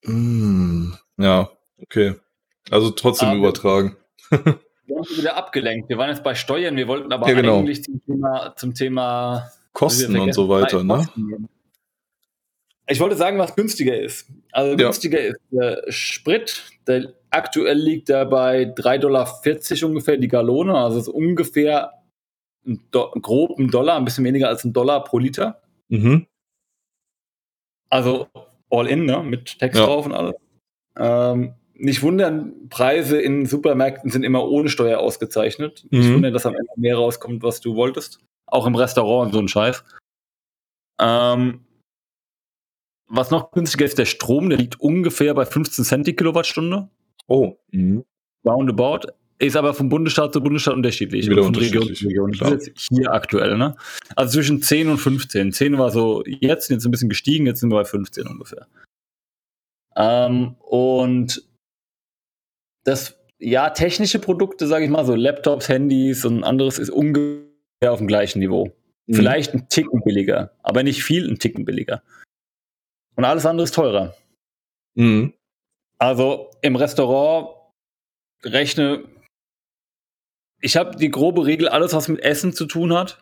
Mm, 0.06 0.92
ja. 1.18 1.50
Okay. 1.82 2.16
Also 2.70 2.92
trotzdem 2.92 3.32
um, 3.32 3.38
übertragen. 3.40 3.98
Wir 4.88 4.96
haben 4.96 5.02
uns 5.02 5.18
wieder 5.18 5.36
abgelenkt. 5.36 5.90
Wir 5.90 5.98
waren 5.98 6.10
jetzt 6.10 6.24
bei 6.24 6.34
Steuern, 6.34 6.78
wir 6.78 6.88
wollten 6.88 7.12
aber 7.12 7.28
ja, 7.28 7.36
genau. 7.36 7.60
eigentlich 7.60 7.84
zum 7.84 8.02
Thema, 8.06 8.56
zum 8.56 8.74
Thema 8.74 9.52
Kosten 9.74 10.18
und 10.18 10.34
so 10.34 10.48
weiter, 10.48 10.84
ne? 10.84 11.08
Ich 12.90 13.02
wollte 13.02 13.18
sagen, 13.18 13.38
was 13.38 13.54
günstiger 13.54 14.00
ist. 14.00 14.32
Also 14.54 14.78
günstiger 14.78 15.22
ja. 15.22 15.28
ist 15.28 15.40
der 15.52 15.84
Sprit, 15.90 16.64
der 16.88 17.14
aktuell 17.30 17.78
liegt 17.78 18.10
er 18.10 18.26
bei 18.26 18.64
3,40 18.64 19.00
Dollar 19.00 19.90
ungefähr 19.90 20.16
die 20.16 20.30
Gallone, 20.30 20.74
also 20.74 21.00
ist 21.00 21.10
ungefähr 21.10 21.92
ein 22.66 22.80
Do 22.92 23.12
grob 23.22 23.60
ein 23.60 23.68
Dollar, 23.70 23.98
ein 23.98 24.06
bisschen 24.06 24.24
weniger 24.24 24.48
als 24.48 24.64
ein 24.64 24.72
Dollar 24.72 25.04
pro 25.04 25.20
Liter. 25.20 25.62
Mhm. 25.90 26.28
Also 27.90 28.28
all 28.70 28.88
in, 28.88 29.06
ne? 29.06 29.22
mit 29.22 29.60
Text 29.60 29.80
ja. 29.80 29.86
drauf 29.86 30.06
und 30.06 30.14
alles. 30.14 30.36
Ähm, 30.98 31.56
nicht 31.80 32.02
wundern, 32.02 32.70
Preise 32.70 33.20
in 33.20 33.46
Supermärkten 33.46 34.10
sind 34.10 34.24
immer 34.24 34.48
ohne 34.48 34.70
Steuer 34.70 35.00
ausgezeichnet. 35.00 35.86
Mhm. 35.90 36.00
Nicht 36.00 36.14
wundern, 36.14 36.34
dass 36.34 36.46
am 36.46 36.56
Ende 36.56 36.72
mehr 36.76 36.98
rauskommt, 36.98 37.44
was 37.44 37.62
du 37.62 37.76
wolltest. 37.76 38.20
Auch 38.46 38.66
im 38.66 38.76
Restaurant 38.76 39.28
und 39.28 39.34
so 39.34 39.40
ein 39.40 39.48
Scheiß. 39.48 39.84
Ähm, 41.00 41.66
was 43.08 43.32
noch 43.32 43.52
günstiger 43.52 43.86
ist, 43.86 43.98
der 43.98 44.06
Strom, 44.06 44.50
der 44.50 44.58
liegt 44.58 44.80
ungefähr 44.80 45.34
bei 45.34 45.46
15 45.46 45.86
Cent 45.86 46.08
die 46.08 46.16
Kilowattstunde. 46.16 46.90
Oh. 47.28 47.56
Mhm. 47.72 48.04
Roundabout. 48.46 49.12
Ist 49.40 49.56
aber 49.56 49.76
vom 49.76 49.90
Bundesstaat 49.90 50.34
zu 50.34 50.42
Bundesstaat 50.42 50.74
unterschiedlich. 50.74 51.30
Wieder 51.30 51.44
von 51.44 51.48
unterschiedlich, 51.48 52.04
Region 52.04 52.32
Region. 52.32 52.60
hier 52.90 53.14
aktuell, 53.14 53.56
ne? 53.58 53.76
Also 54.16 54.34
zwischen 54.34 54.64
10 54.64 54.90
und 54.90 54.98
15. 54.98 55.54
10 55.54 55.78
war 55.78 55.92
so 55.92 56.24
jetzt, 56.26 56.72
jetzt 56.72 56.86
ein 56.86 56.92
bisschen 56.92 57.10
gestiegen, 57.10 57.46
jetzt 57.46 57.60
sind 57.60 57.70
wir 57.70 57.76
bei 57.76 57.86
15 57.86 58.26
ungefähr. 58.26 58.68
Ähm, 59.96 60.56
und 60.60 61.44
das, 62.88 63.20
ja, 63.38 63.70
technische 63.70 64.18
Produkte, 64.18 64.66
sage 64.66 64.86
ich 64.86 64.90
mal, 64.90 65.06
so 65.06 65.14
Laptops, 65.14 65.68
Handys 65.68 66.24
und 66.24 66.44
anderes 66.46 66.80
ist 66.80 66.90
ungefähr 66.90 67.92
auf 67.92 67.98
dem 67.98 68.08
gleichen 68.08 68.40
Niveau. 68.40 68.72
Mhm. 69.08 69.14
Vielleicht 69.14 69.54
ein 69.54 69.68
Ticken 69.68 70.02
billiger, 70.04 70.52
aber 70.64 70.84
nicht 70.84 71.04
viel 71.04 71.30
ein 71.30 71.38
Ticken 71.38 71.66
billiger. 71.66 72.02
Und 73.16 73.26
alles 73.26 73.46
andere 73.46 73.66
ist 73.66 73.76
teurer. 73.76 74.16
Mhm. 74.96 75.34
Also 76.00 76.50
im 76.62 76.78
Restaurant 76.78 77.50
rechne, 78.44 79.04
ich 80.62 80.78
habe 80.78 80.96
die 80.96 81.10
grobe 81.10 81.46
Regel, 81.46 81.68
alles 81.68 81.94
was 81.94 82.08
mit 82.08 82.22
Essen 82.22 82.54
zu 82.54 82.68
tun 82.68 82.94
hat, 82.94 83.22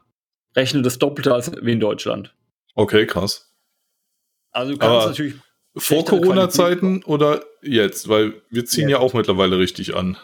rechne 0.55 0.83
das 0.83 0.99
Doppelte 0.99 1.33
als 1.33 1.51
wie 1.51 1.71
in 1.71 1.79
Deutschland. 1.79 2.35
Okay, 2.75 3.07
krass. 3.07 3.51
Also 4.51 4.73
du 4.73 4.77
kannst 4.77 4.95
Aber 4.95 5.07
natürlich. 5.07 5.35
Vor 5.77 6.05
Corona-Zeiten 6.05 7.03
oder 7.03 7.43
jetzt? 7.61 8.07
Weil 8.07 8.33
wir 8.49 8.65
ziehen 8.65 8.89
ja, 8.89 8.97
ja 8.97 8.99
auch 8.99 9.13
mittlerweile 9.13 9.57
richtig 9.57 9.95
an. 9.95 10.17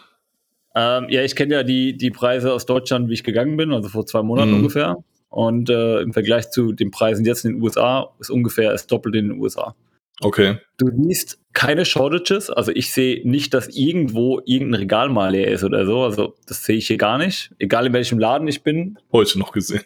Ähm, 0.74 1.06
ja, 1.10 1.22
ich 1.22 1.36
kenne 1.36 1.54
ja 1.54 1.62
die, 1.62 1.96
die 1.96 2.10
Preise 2.10 2.52
aus 2.52 2.64
Deutschland, 2.64 3.08
wie 3.08 3.14
ich 3.14 3.24
gegangen 3.24 3.56
bin, 3.56 3.72
also 3.72 3.88
vor 3.88 4.06
zwei 4.06 4.22
Monaten 4.22 4.50
mhm. 4.50 4.56
ungefähr. 4.58 4.96
Und 5.28 5.70
äh, 5.70 6.00
im 6.00 6.12
Vergleich 6.12 6.50
zu 6.50 6.72
den 6.72 6.90
Preisen 6.90 7.24
jetzt 7.24 7.44
in 7.44 7.54
den 7.54 7.62
USA 7.62 8.10
ist 8.20 8.30
ungefähr 8.30 8.72
das 8.72 8.86
Doppelte 8.86 9.18
in 9.18 9.28
den 9.28 9.40
USA. 9.40 9.74
Okay. 10.20 10.58
Du 10.78 10.90
siehst 10.94 11.38
keine 11.52 11.84
Shortages, 11.84 12.50
also 12.50 12.70
ich 12.70 12.92
sehe 12.92 13.28
nicht, 13.28 13.54
dass 13.54 13.68
irgendwo 13.68 14.40
irgendein 14.44 14.80
Regal 14.80 15.08
mal 15.08 15.32
leer 15.32 15.50
ist 15.50 15.64
oder 15.64 15.84
so. 15.84 16.02
Also 16.02 16.34
das 16.46 16.64
sehe 16.64 16.76
ich 16.76 16.86
hier 16.86 16.98
gar 16.98 17.18
nicht. 17.18 17.52
Egal 17.58 17.86
in 17.86 17.92
welchem 17.92 18.18
Laden 18.18 18.46
ich 18.46 18.62
bin. 18.62 18.98
Heute 19.10 19.38
noch 19.38 19.52
gesehen. 19.52 19.84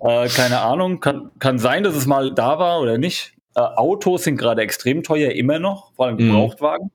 Äh, 0.00 0.28
keine 0.28 0.60
Ahnung. 0.60 1.00
Kann, 1.00 1.30
kann 1.38 1.58
sein, 1.58 1.82
dass 1.82 1.96
es 1.96 2.06
mal 2.06 2.34
da 2.34 2.58
war 2.58 2.80
oder 2.80 2.98
nicht. 2.98 3.34
Äh, 3.54 3.60
Autos 3.60 4.24
sind 4.24 4.36
gerade 4.36 4.62
extrem 4.62 5.02
teuer, 5.02 5.32
immer 5.32 5.58
noch, 5.58 5.92
vor 5.94 6.06
allem 6.06 6.16
mhm. 6.16 6.26
Gebrauchtwagen. 6.26 6.90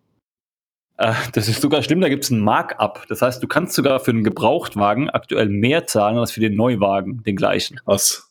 Mhm. 0.97 1.15
das 1.33 1.47
ist 1.47 1.61
sogar 1.61 1.81
schlimm, 1.81 2.01
da 2.01 2.09
gibt 2.09 2.25
es 2.25 2.29
ein 2.29 2.39
Markup. 2.39 3.05
Das 3.07 3.21
heißt, 3.21 3.41
du 3.41 3.47
kannst 3.47 3.73
sogar 3.73 3.99
für 3.99 4.11
einen 4.11 4.23
Gebrauchtwagen 4.23 5.09
aktuell 5.09 5.47
mehr 5.47 5.87
zahlen 5.87 6.17
als 6.17 6.31
für 6.31 6.41
den 6.41 6.55
Neuwagen, 6.55 7.23
den 7.23 7.35
gleichen. 7.35 7.79
Was? 7.85 8.29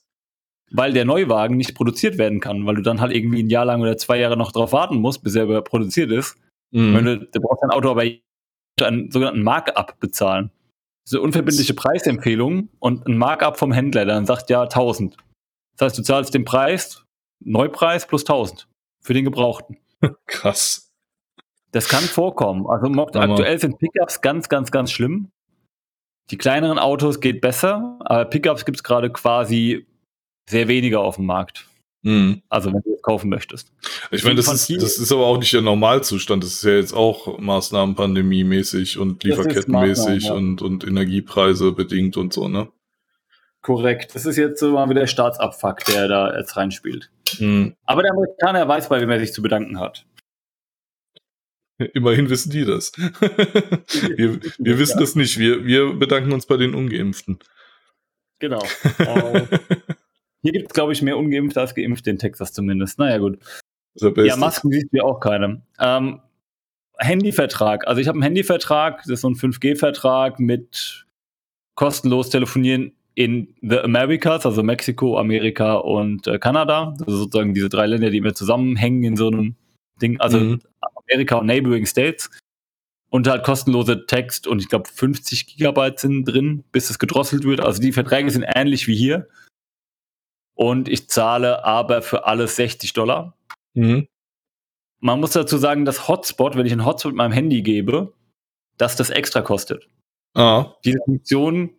weil 0.71 0.93
der 0.93 1.05
Neuwagen 1.05 1.57
nicht 1.57 1.75
produziert 1.75 2.19
werden 2.19 2.41
kann, 2.41 2.67
weil 2.67 2.77
du 2.77 2.83
dann 2.83 3.01
halt 3.01 3.15
irgendwie 3.15 3.43
ein 3.43 3.51
Jahr 3.51 3.65
lang 3.65 3.81
oder 3.81 3.97
zwei 3.97 4.19
Jahre 4.19 4.37
noch 4.37 4.53
drauf 4.53 4.73
warten 4.73 4.97
musst, 4.97 5.23
bis 5.23 5.35
er 5.35 5.63
produziert 5.63 6.11
ist. 6.11 6.37
Mhm. 6.71 6.95
Wenn 6.95 7.05
du, 7.05 7.19
du 7.19 7.41
brauchst 7.41 7.63
dein 7.63 7.71
Auto 7.71 7.91
aber 7.91 8.05
einen 8.83 9.11
sogenannten 9.11 9.43
Markup 9.43 9.99
bezahlen. 9.99 10.51
Diese 11.07 11.21
unverbindliche 11.21 11.75
Preisempfehlung 11.75 12.69
und 12.79 13.07
ein 13.07 13.17
Markup 13.17 13.59
vom 13.59 13.73
Händler, 13.73 14.05
der 14.05 14.15
dann 14.15 14.27
sagt, 14.27 14.51
ja, 14.51 14.63
1000. 14.63 15.17
Das 15.77 15.87
heißt, 15.87 15.99
du 15.99 16.03
zahlst 16.03 16.35
den 16.35 16.45
Preis, 16.45 17.05
Neupreis 17.41 18.07
plus 18.07 18.23
1000 18.23 18.69
für 19.01 19.15
den 19.15 19.25
Gebrauchten. 19.25 19.79
Krass. 20.27 20.93
Das 21.73 21.89
kann 21.89 22.05
vorkommen. 22.05 22.67
Also 22.67 22.87
aktuell 23.21 23.59
sind 23.59 23.79
Pickups 23.79 24.21
ganz, 24.21 24.49
ganz, 24.49 24.71
ganz 24.71 24.91
schlimm. 24.91 25.31
Die 26.31 26.39
kleineren 26.39 26.79
Autos 26.79 27.21
geht 27.21 27.41
besser, 27.41 27.99
aber 28.01 28.25
Pickups 28.25 28.65
gibt 28.65 28.79
es 28.79 28.83
gerade 28.83 29.11
quasi 29.11 29.87
sehr 30.49 30.69
weniger 30.69 31.01
auf 31.01 31.17
dem 31.17 31.27
Markt. 31.27 31.67
Mhm. 32.03 32.43
Also 32.49 32.73
wenn 32.73 32.81
du 32.83 32.95
es 32.95 33.03
kaufen 33.03 33.29
möchtest. 33.29 33.73
Ich 34.11 34.25
meine, 34.25 34.37
das 34.37 34.53
ist, 34.53 34.83
das 34.83 34.99
ist 34.99 35.13
aber 35.13 35.27
auch 35.27 35.39
nicht 35.39 35.53
der 35.53 35.63
Normalzustand. 35.63 36.45
Das 36.45 36.53
ist 36.53 36.65
ja 36.65 36.73
jetzt 36.73 36.95
auch 36.95 37.39
Maßnahmen 37.39 37.95
pandemiemäßig 37.95 38.99
und 38.99 39.25
Lieferkettenmäßig 39.25 40.31
und, 40.31 40.63
und 40.63 40.87
Energiepreise 40.87 41.73
bedingt 41.73 42.17
und 42.17 42.33
so, 42.33 42.49
ne? 42.49 42.69
Korrekt. 43.63 44.15
Das 44.15 44.25
ist 44.25 44.37
jetzt 44.37 44.61
so 44.61 44.73
mal 44.73 44.89
wieder 44.89 45.01
der 45.01 45.07
Staatsabfuck, 45.07 45.85
der 45.85 46.09
da 46.09 46.37
jetzt 46.37 46.57
reinspielt. 46.57 47.11
Mhm. 47.39 47.75
Aber 47.85 48.03
der 48.03 48.13
Amerikaner 48.13 48.67
weiß, 48.69 48.89
bei 48.89 49.01
wem 49.01 49.11
er 49.11 49.19
sich 49.19 49.33
zu 49.33 49.43
bedanken 49.43 49.81
hat. 49.81 50.07
Immerhin 51.79 52.29
wissen 52.29 52.51
die 52.51 52.65
das. 52.65 52.93
wir, 52.97 54.41
wir 54.59 54.79
wissen 54.79 54.99
das 54.99 55.15
nicht. 55.15 55.39
Wir, 55.39 55.65
wir 55.65 55.95
bedanken 55.95 56.33
uns 56.33 56.47
bei 56.47 56.57
den 56.57 56.75
Ungeimpften. 56.75 57.39
Genau. 58.41 58.63
Hier 60.43 60.53
gibt 60.53 60.69
es, 60.69 60.75
glaube 60.75 60.93
ich, 60.93 61.03
mehr 61.03 61.17
Ungeimpfte 61.17 61.61
als 61.61 61.75
Geimpfte 61.75 62.11
in 62.11 62.19
Texas 62.19 62.53
zumindest. 62.53 62.99
Naja, 62.99 63.19
gut. 63.19 63.39
Ja, 63.95 64.37
Masken 64.37 64.71
siehst 64.71 64.93
du 64.93 64.99
ja 64.99 65.03
auch 65.05 65.21
keine. 65.21 65.63
Ähm, 65.81 66.21
Handyvertrag. 66.99 67.87
Also 67.87 68.01
ich 68.01 68.09
habe 68.09 68.17
einen 68.17 68.23
Handyvertrag, 68.23 68.99
das 68.99 69.09
ist 69.09 69.21
so 69.21 69.31
ein 69.31 69.35
5G-Vertrag 69.35 70.41
mit 70.41 71.07
kostenlos 71.75 72.31
telefonieren 72.31 72.98
in 73.19 73.53
the 73.63 73.81
Americas, 73.81 74.47
also 74.47 74.63
Mexiko, 74.63 75.19
Amerika 75.19 75.75
und 75.75 76.29
äh, 76.29 76.39
Kanada. 76.39 76.95
Also 77.01 77.17
sozusagen 77.17 77.53
diese 77.53 77.69
drei 77.69 77.87
Länder, 77.87 78.11
die 78.11 78.19
immer 78.19 78.33
zusammenhängen 78.33 79.03
in 79.03 79.17
so 79.17 79.27
einem 79.27 79.57
Ding. 80.01 80.21
Also 80.21 80.39
mhm. 80.39 80.61
Amerika 81.11 81.35
und 81.39 81.47
Neighboring 81.47 81.85
States. 81.85 82.31
Und 83.11 83.27
halt 83.27 83.43
kostenlose 83.43 84.07
Text 84.07 84.47
und 84.47 84.61
ich 84.61 84.69
glaube 84.69 84.89
50 84.89 85.49
Gigabyte 85.49 85.99
sind 85.99 86.27
drin, 86.27 86.63
bis 86.71 86.91
es 86.91 87.01
gedrosselt 87.01 87.43
wird. 87.43 87.59
Also 87.59 87.81
die 87.83 87.91
Verträge 87.91 88.31
sind 88.31 88.45
ähnlich 88.55 88.87
wie 88.87 88.95
hier 88.95 89.27
und 90.55 90.89
ich 90.89 91.09
zahle 91.09 91.65
aber 91.65 92.03
für 92.03 92.27
alles 92.27 92.55
60 92.55 92.93
Dollar. 92.93 93.35
Mhm. 93.75 94.07
Man 95.01 95.19
muss 95.19 95.33
dazu 95.33 95.57
sagen, 95.57 95.87
dass 95.87 96.07
Hotspot, 96.07 96.57
wenn 96.57 96.67
ich 96.67 96.73
einen 96.73 96.85
Hotspot 96.85 97.13
mit 97.13 97.17
meinem 97.17 97.33
Handy 97.33 97.63
gebe, 97.63 98.13
dass 98.77 98.95
das 98.95 99.11
extra 99.11 99.41
kostet. 99.41 99.89
Ah. 100.35 100.75
Diese 100.85 100.99
Funktion 101.05 101.71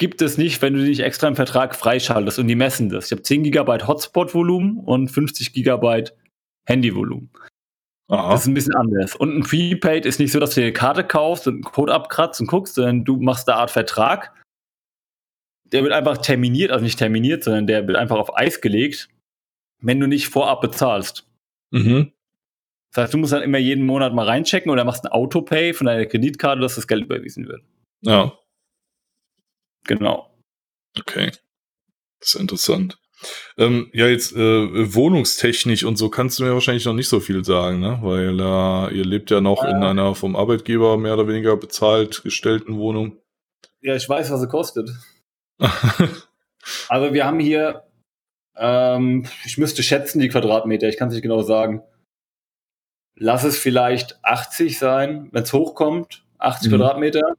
gibt 0.00 0.20
es 0.20 0.36
nicht, 0.36 0.60
wenn 0.62 0.74
du 0.74 0.84
dich 0.84 1.00
extra 1.00 1.28
im 1.28 1.36
Vertrag 1.36 1.76
freischaltest 1.76 2.40
und 2.40 2.48
die 2.48 2.56
messen 2.56 2.88
das. 2.88 3.06
Ich 3.06 3.12
habe 3.12 3.22
10 3.22 3.44
GB 3.44 3.86
Hotspot-Volumen 3.86 4.78
und 4.78 5.08
50 5.08 5.52
GB 5.52 6.04
Handy-Volumen. 6.66 7.30
Das 8.08 8.40
ist 8.40 8.46
ein 8.48 8.54
bisschen 8.54 8.74
anders. 8.74 9.14
Und 9.14 9.36
ein 9.36 9.42
Prepaid 9.44 10.04
ist 10.04 10.18
nicht 10.18 10.32
so, 10.32 10.40
dass 10.40 10.54
du 10.54 10.60
dir 10.60 10.66
eine 10.66 10.72
Karte 10.72 11.04
kaufst 11.04 11.46
und 11.46 11.54
einen 11.54 11.62
Code 11.62 11.94
abkratzt 11.94 12.40
und 12.40 12.48
guckst, 12.48 12.74
sondern 12.74 13.04
du 13.04 13.18
machst 13.18 13.48
eine 13.48 13.58
Art 13.58 13.70
Vertrag 13.70 14.32
der 15.72 15.82
wird 15.82 15.92
einfach 15.92 16.18
terminiert, 16.18 16.70
also 16.70 16.84
nicht 16.84 16.98
terminiert, 16.98 17.44
sondern 17.44 17.66
der 17.66 17.86
wird 17.86 17.96
einfach 17.96 18.18
auf 18.18 18.36
Eis 18.36 18.60
gelegt, 18.60 19.08
wenn 19.80 20.00
du 20.00 20.06
nicht 20.06 20.28
vorab 20.28 20.60
bezahlst. 20.60 21.28
Mhm. 21.70 22.12
Das 22.92 23.04
heißt, 23.04 23.14
du 23.14 23.18
musst 23.18 23.32
dann 23.32 23.42
immer 23.42 23.58
jeden 23.58 23.86
Monat 23.86 24.14
mal 24.14 24.26
reinchecken 24.26 24.70
oder 24.70 24.84
machst 24.84 25.04
ein 25.04 25.12
Autopay 25.12 25.72
von 25.74 25.86
deiner 25.86 26.06
Kreditkarte, 26.06 26.60
dass 26.60 26.74
das 26.74 26.88
Geld 26.88 27.04
überwiesen 27.04 27.46
wird. 27.46 27.62
Ja. 28.00 28.32
Genau. 29.84 30.30
Okay. 30.98 31.30
Das 32.20 32.34
ist 32.34 32.40
interessant. 32.40 32.98
Ähm, 33.58 33.90
ja, 33.92 34.06
jetzt 34.06 34.32
äh, 34.32 34.94
wohnungstechnisch 34.94 35.84
und 35.84 35.96
so 35.96 36.08
kannst 36.08 36.38
du 36.38 36.44
mir 36.44 36.54
wahrscheinlich 36.54 36.86
noch 36.86 36.94
nicht 36.94 37.08
so 37.08 37.20
viel 37.20 37.44
sagen, 37.44 37.80
ne? 37.80 37.98
Weil 38.02 38.40
äh, 38.40 38.96
ihr 38.96 39.04
lebt 39.04 39.30
ja 39.30 39.40
noch 39.40 39.64
äh, 39.64 39.70
in 39.70 39.82
einer 39.82 40.14
vom 40.14 40.36
Arbeitgeber 40.36 40.96
mehr 40.96 41.14
oder 41.14 41.28
weniger 41.28 41.56
bezahlt 41.56 42.22
gestellten 42.22 42.78
Wohnung. 42.78 43.18
Ja, 43.82 43.94
ich 43.94 44.08
weiß, 44.08 44.30
was 44.30 44.40
sie 44.40 44.48
kostet. 44.48 44.90
also 46.88 47.12
wir 47.12 47.26
haben 47.26 47.40
hier, 47.40 47.84
ähm, 48.56 49.26
ich 49.44 49.58
müsste 49.58 49.82
schätzen 49.82 50.20
die 50.20 50.28
Quadratmeter, 50.28 50.88
ich 50.88 50.96
kann 50.96 51.08
es 51.08 51.14
nicht 51.14 51.22
genau 51.22 51.42
sagen. 51.42 51.82
Lass 53.16 53.44
es 53.44 53.58
vielleicht 53.58 54.18
80 54.24 54.78
sein, 54.78 55.28
wenn 55.32 55.42
es 55.42 55.52
hochkommt, 55.52 56.24
80 56.38 56.70
mhm. 56.70 56.76
Quadratmeter. 56.76 57.36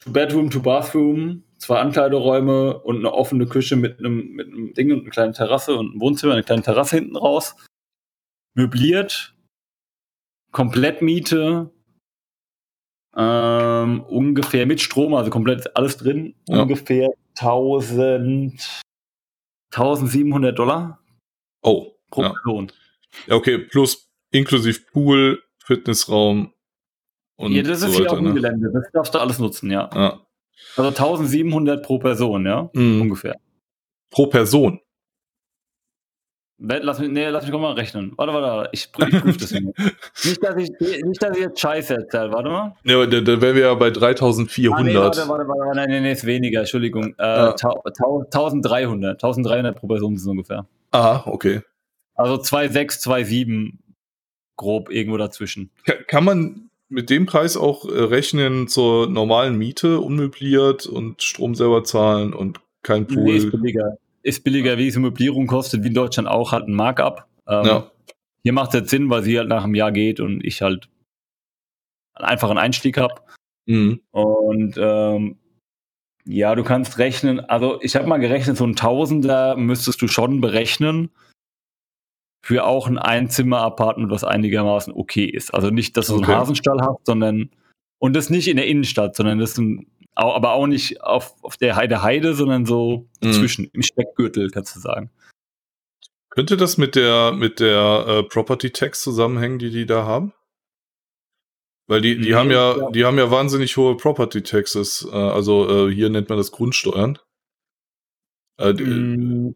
Two 0.00 0.12
Bedroom, 0.12 0.50
two 0.50 0.60
Bathroom, 0.60 1.44
zwei 1.58 1.80
Ankleideräume 1.80 2.78
und 2.80 2.98
eine 2.98 3.12
offene 3.12 3.46
Küche 3.46 3.76
mit 3.76 3.98
einem, 3.98 4.32
mit 4.32 4.48
einem 4.48 4.74
Ding 4.74 4.92
und 4.92 5.00
einer 5.00 5.10
kleinen 5.10 5.32
Terrasse 5.32 5.74
und 5.76 5.96
ein 5.96 6.00
Wohnzimmer, 6.00 6.34
eine 6.34 6.42
kleine 6.42 6.62
Terrasse 6.62 6.96
hinten 6.96 7.16
raus. 7.16 7.56
Möbliert. 8.54 9.34
Komplettmiete 10.52 11.70
ähm, 13.16 14.02
ungefähr 14.02 14.66
mit 14.66 14.80
Strom, 14.80 15.14
also 15.14 15.30
komplett 15.30 15.74
alles 15.76 15.96
drin, 15.96 16.34
ja. 16.48 16.62
ungefähr 16.62 17.08
1000, 17.38 18.82
1700 19.72 20.58
Dollar. 20.58 21.00
Oh. 21.62 21.92
Pro 22.10 22.22
ja. 22.22 22.28
Person. 22.30 22.72
Ja, 23.26 23.34
okay, 23.34 23.58
plus 23.58 24.10
inklusive 24.30 24.80
Pool, 24.92 25.42
Fitnessraum 25.58 26.52
und 27.36 27.52
Ja, 27.52 27.62
das 27.62 27.80
so 27.80 27.88
ist 27.88 27.96
hier 27.96 28.10
auch 28.10 28.18
ein 28.18 28.24
ne? 28.24 28.34
Gelände, 28.34 28.70
das 28.72 28.90
darfst 28.92 29.14
du 29.14 29.18
alles 29.18 29.38
nutzen, 29.38 29.70
ja. 29.70 29.88
ja. 29.94 30.20
Also 30.76 30.88
1700 30.88 31.82
pro 31.84 31.98
Person, 31.98 32.46
ja, 32.46 32.70
mhm. 32.72 33.02
ungefähr. 33.02 33.36
Pro 34.10 34.26
Person? 34.26 34.80
Lass 36.58 36.98
mich, 36.98 37.10
nee, 37.10 37.28
lass 37.28 37.46
mich 37.46 37.52
mal 37.52 37.72
rechnen. 37.72 38.14
Warte, 38.16 38.32
warte, 38.32 38.70
ich, 38.72 38.84
ich 38.84 39.20
prüfe 39.20 39.38
das 39.38 39.50
nicht. 39.50 39.78
nicht, 40.24 40.42
dass 40.42 40.56
ich, 40.56 40.70
nicht, 40.80 41.22
dass 41.22 41.36
ich 41.36 41.42
jetzt 41.42 41.60
Scheiße 41.60 41.94
erzähle. 41.94 42.32
Warte 42.32 42.48
mal. 42.48 42.74
Ja, 42.82 43.04
da, 43.04 43.20
da 43.20 43.40
wären 43.42 43.56
wir 43.56 43.62
ja 43.64 43.74
bei 43.74 43.90
3400. 43.90 44.80
Ah, 44.80 44.82
nee, 44.82 44.94
warte, 44.94 45.28
warte, 45.28 45.46
warte, 45.46 45.76
nein, 45.76 45.90
nee, 45.90 46.00
nee, 46.00 46.12
ist 46.12 46.24
weniger, 46.24 46.60
Entschuldigung. 46.60 47.14
Äh, 47.18 47.26
ja. 47.26 47.50
1300. 47.50 49.22
1300 49.22 49.76
pro 49.76 49.86
Person 49.86 50.14
ist 50.14 50.22
es 50.22 50.26
ungefähr. 50.26 50.66
Aha, 50.92 51.24
okay. 51.26 51.60
Also 52.14 52.36
2,6, 52.36 53.02
2,7 53.06 53.72
grob 54.56 54.90
irgendwo 54.90 55.18
dazwischen. 55.18 55.70
Kann 56.06 56.24
man 56.24 56.70
mit 56.88 57.10
dem 57.10 57.26
Preis 57.26 57.56
auch 57.56 57.84
äh, 57.84 58.02
rechnen 58.02 58.68
zur 58.68 59.08
normalen 59.08 59.58
Miete, 59.58 60.00
unmöbliert 60.00 60.86
und 60.86 61.22
Strom 61.22 61.54
selber 61.54 61.84
zahlen 61.84 62.32
und 62.32 62.60
kein 62.82 63.06
Pool? 63.06 63.24
Nee, 63.24 63.36
ist 63.36 63.50
billiger 63.50 63.98
ist 64.26 64.42
billiger, 64.42 64.76
wie 64.76 64.88
es 64.88 64.96
Möblierung 64.96 65.46
kostet, 65.46 65.84
wie 65.84 65.88
in 65.88 65.94
Deutschland 65.94 66.28
auch, 66.28 66.50
halt 66.50 66.66
ein 66.66 66.74
Markup. 66.74 67.28
Ähm, 67.46 67.64
ja. 67.64 67.90
Hier 68.42 68.52
macht 68.52 68.74
es 68.74 68.80
jetzt 68.80 68.90
Sinn, 68.90 69.08
weil 69.08 69.22
sie 69.22 69.38
halt 69.38 69.48
nach 69.48 69.62
einem 69.62 69.76
Jahr 69.76 69.92
geht 69.92 70.18
und 70.18 70.44
ich 70.44 70.62
halt 70.62 70.88
einfach 72.14 72.50
einen 72.50 72.58
Einstieg 72.58 72.98
habe. 72.98 73.14
Mhm. 73.66 74.00
Und 74.10 74.74
ähm, 74.78 75.38
ja, 76.24 76.56
du 76.56 76.64
kannst 76.64 76.98
rechnen, 76.98 77.38
also 77.38 77.78
ich 77.82 77.94
habe 77.94 78.08
mal 78.08 78.18
gerechnet, 78.18 78.56
so 78.56 78.66
ein 78.66 78.74
Tausender 78.74 79.56
müsstest 79.56 80.02
du 80.02 80.08
schon 80.08 80.40
berechnen 80.40 81.10
für 82.46 82.64
auch 82.64 82.86
ein 82.86 82.96
Einzimmer-Apartment, 82.96 84.08
was 84.08 84.22
einigermaßen 84.22 84.92
okay 84.92 85.24
ist. 85.24 85.52
Also 85.52 85.70
nicht, 85.70 85.96
dass 85.96 86.06
du 86.06 86.14
okay. 86.14 86.26
so 86.26 86.30
einen 86.30 86.40
Hasenstall 86.40 86.80
hast, 86.80 87.04
sondern 87.04 87.50
und 87.98 88.14
das 88.14 88.30
nicht 88.30 88.46
in 88.46 88.56
der 88.56 88.68
Innenstadt, 88.68 89.16
sondern 89.16 89.40
das 89.40 89.50
ist 89.50 89.58
ein 89.58 89.90
aber 90.14 90.52
auch 90.52 90.68
nicht 90.68 91.02
auf, 91.02 91.34
auf 91.42 91.56
der 91.56 91.76
Heide 91.76 92.02
Heide, 92.02 92.34
sondern 92.34 92.64
so 92.64 93.08
mhm. 93.20 93.32
zwischen, 93.32 93.68
im 93.72 93.82
Speckgürtel, 93.82 94.50
kannst 94.50 94.76
du 94.76 94.80
sagen. 94.80 95.10
Könnte 96.30 96.56
das 96.56 96.78
mit 96.78 96.94
der, 96.94 97.32
mit 97.32 97.58
der 97.60 98.04
äh, 98.06 98.22
Property 98.22 98.70
Tax 98.70 99.02
zusammenhängen, 99.02 99.58
die 99.58 99.70
die 99.70 99.84
da 99.84 100.04
haben? 100.04 100.32
Weil 101.88 102.00
die, 102.00 102.16
die 102.16 102.28
nee, 102.28 102.34
haben 102.34 102.50
ja, 102.50 102.78
ja, 102.78 102.90
die 102.92 103.04
haben 103.04 103.18
ja 103.18 103.30
wahnsinnig 103.30 103.76
hohe 103.76 103.96
Property 103.96 104.42
Taxes. 104.42 105.06
Äh, 105.10 105.16
also 105.16 105.88
äh, 105.88 105.92
hier 105.92 106.10
nennt 106.10 106.28
man 106.28 106.38
das 106.38 106.52
Grundsteuern. 106.52 107.18
Äh, 108.58 108.72
mm, 108.72 109.54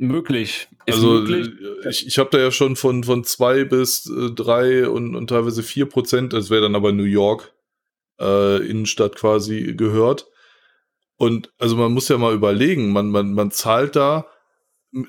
möglich. 0.00 0.68
Ist 0.86 0.96
also 0.96 1.08
möglich. 1.12 1.50
ich, 1.88 2.06
ich 2.06 2.18
habe 2.18 2.30
da 2.30 2.38
ja 2.38 2.50
schon 2.50 2.76
von, 2.76 3.04
von 3.04 3.24
zwei 3.24 3.64
bis 3.64 4.06
äh, 4.06 4.30
drei 4.30 4.88
und, 4.88 5.14
und 5.14 5.28
teilweise 5.28 5.62
vier 5.62 5.86
Prozent, 5.86 6.32
das 6.32 6.50
wäre 6.50 6.62
dann 6.62 6.74
aber 6.74 6.92
New 6.92 7.04
York, 7.04 7.52
äh, 8.18 8.56
Innenstadt 8.66 9.16
quasi 9.16 9.74
gehört. 9.76 10.26
Und 11.16 11.52
also 11.58 11.76
man 11.76 11.92
muss 11.92 12.08
ja 12.08 12.16
mal 12.16 12.34
überlegen, 12.34 12.92
man, 12.92 13.10
man, 13.10 13.34
man 13.34 13.50
zahlt 13.50 13.94
da, 13.94 14.26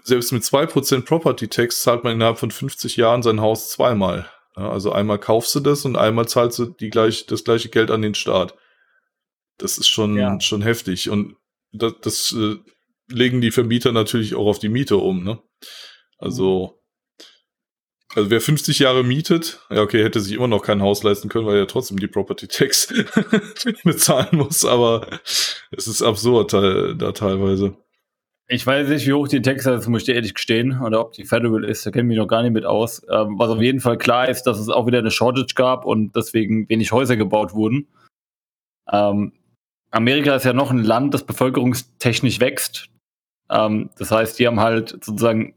selbst 0.03 0.31
mit 0.31 0.43
2% 0.43 1.05
Property 1.05 1.47
Tax 1.47 1.81
zahlt 1.81 2.03
man 2.03 2.13
innerhalb 2.13 2.37
von 2.37 2.51
50 2.51 2.97
Jahren 2.97 3.23
sein 3.23 3.41
Haus 3.41 3.69
zweimal. 3.69 4.29
Ja, 4.57 4.69
also 4.69 4.91
einmal 4.91 5.17
kaufst 5.17 5.55
du 5.55 5.61
das 5.61 5.85
und 5.85 5.95
einmal 5.95 6.27
zahlst 6.27 6.59
du 6.59 6.65
die 6.65 6.89
gleich, 6.89 7.25
das 7.25 7.45
gleiche 7.45 7.69
Geld 7.69 7.89
an 7.89 8.01
den 8.01 8.13
Staat. 8.13 8.55
Das 9.57 9.77
ist 9.77 9.87
schon, 9.87 10.17
ja. 10.17 10.39
schon 10.41 10.61
heftig. 10.61 11.09
Und 11.09 11.37
das, 11.71 11.93
das 12.01 12.35
äh, 12.37 12.57
legen 13.11 13.41
die 13.41 13.51
Vermieter 13.51 13.91
natürlich 13.91 14.35
auch 14.35 14.47
auf 14.47 14.59
die 14.59 14.69
Miete 14.69 14.97
um. 14.97 15.23
Ne? 15.23 15.39
Also 16.17 16.81
also 18.13 18.29
wer 18.29 18.41
50 18.41 18.79
Jahre 18.79 19.03
mietet, 19.03 19.61
ja 19.69 19.81
okay, 19.81 20.03
hätte 20.03 20.19
sich 20.19 20.33
immer 20.33 20.47
noch 20.47 20.63
kein 20.63 20.81
Haus 20.81 21.01
leisten 21.03 21.29
können, 21.29 21.45
weil 21.45 21.57
er 21.57 21.67
trotzdem 21.67 21.97
die 21.97 22.07
Property 22.07 22.47
Tax 22.47 22.93
bezahlen 23.83 24.37
muss, 24.37 24.65
aber 24.65 25.07
es 25.71 25.87
ist 25.87 26.01
absurd 26.01 26.51
da 26.53 27.11
teilweise. 27.13 27.77
Ich 28.47 28.67
weiß 28.67 28.89
nicht, 28.89 29.07
wie 29.07 29.13
hoch 29.13 29.29
die 29.29 29.41
Tax 29.41 29.65
ist, 29.65 29.87
muss 29.87 30.01
ich 30.01 30.13
ehrlich 30.13 30.33
gestehen, 30.33 30.81
oder 30.81 30.99
ob 30.99 31.13
die 31.13 31.23
Federal 31.23 31.63
ist, 31.63 31.85
da 31.85 31.91
kenne 31.91 32.03
ich 32.03 32.07
mich 32.09 32.17
noch 32.17 32.27
gar 32.27 32.43
nicht 32.43 32.51
mit 32.51 32.65
aus. 32.65 33.01
Ähm, 33.09 33.39
was 33.39 33.49
auf 33.49 33.61
jeden 33.61 33.79
Fall 33.79 33.97
klar 33.97 34.27
ist, 34.27 34.43
dass 34.43 34.59
es 34.59 34.67
auch 34.67 34.87
wieder 34.87 34.99
eine 34.99 35.09
Shortage 35.11 35.53
gab 35.55 35.85
und 35.85 36.13
deswegen 36.17 36.67
wenig 36.67 36.91
Häuser 36.91 37.15
gebaut 37.15 37.53
wurden. 37.53 37.87
Ähm, 38.91 39.31
Amerika 39.89 40.35
ist 40.35 40.43
ja 40.43 40.51
noch 40.51 40.69
ein 40.69 40.83
Land, 40.83 41.13
das 41.13 41.25
bevölkerungstechnisch 41.25 42.41
wächst. 42.41 42.89
Ähm, 43.51 43.89
das 43.97 44.11
heißt, 44.11 44.39
die 44.39 44.47
haben 44.47 44.59
halt 44.59 44.89
sozusagen 44.89 45.53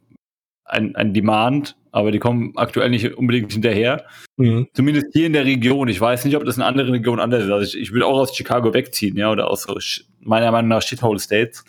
ein, 0.64 0.94
ein 0.96 1.14
Demand 1.14 1.76
aber 1.94 2.10
die 2.10 2.18
kommen 2.18 2.52
aktuell 2.56 2.90
nicht 2.90 3.16
unbedingt 3.16 3.52
hinterher. 3.52 4.04
Mhm. 4.36 4.66
Zumindest 4.74 5.12
hier 5.12 5.28
in 5.28 5.32
der 5.32 5.44
Region. 5.44 5.86
Ich 5.86 6.00
weiß 6.00 6.24
nicht, 6.24 6.36
ob 6.36 6.44
das 6.44 6.56
in 6.56 6.64
anderen 6.64 6.90
Regionen 6.90 7.20
anders 7.20 7.44
ist. 7.44 7.50
Also 7.52 7.64
ich, 7.64 7.80
ich 7.80 7.92
will 7.92 8.02
auch 8.02 8.18
aus 8.18 8.34
Chicago 8.34 8.74
wegziehen, 8.74 9.16
ja, 9.16 9.30
oder 9.30 9.48
aus 9.48 9.62
so, 9.62 9.78
meiner 10.18 10.50
Meinung 10.50 10.70
nach 10.70 10.82
Shithole 10.82 11.20
States. 11.20 11.64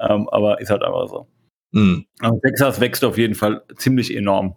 Ähm, 0.00 0.26
aber 0.30 0.58
ist 0.58 0.70
halt 0.70 0.82
einfach 0.82 1.06
so. 1.08 1.28
Mhm. 1.72 2.06
Also 2.20 2.40
Texas 2.42 2.80
wächst 2.80 3.04
auf 3.04 3.18
jeden 3.18 3.34
Fall 3.34 3.62
ziemlich 3.76 4.16
enorm. 4.16 4.56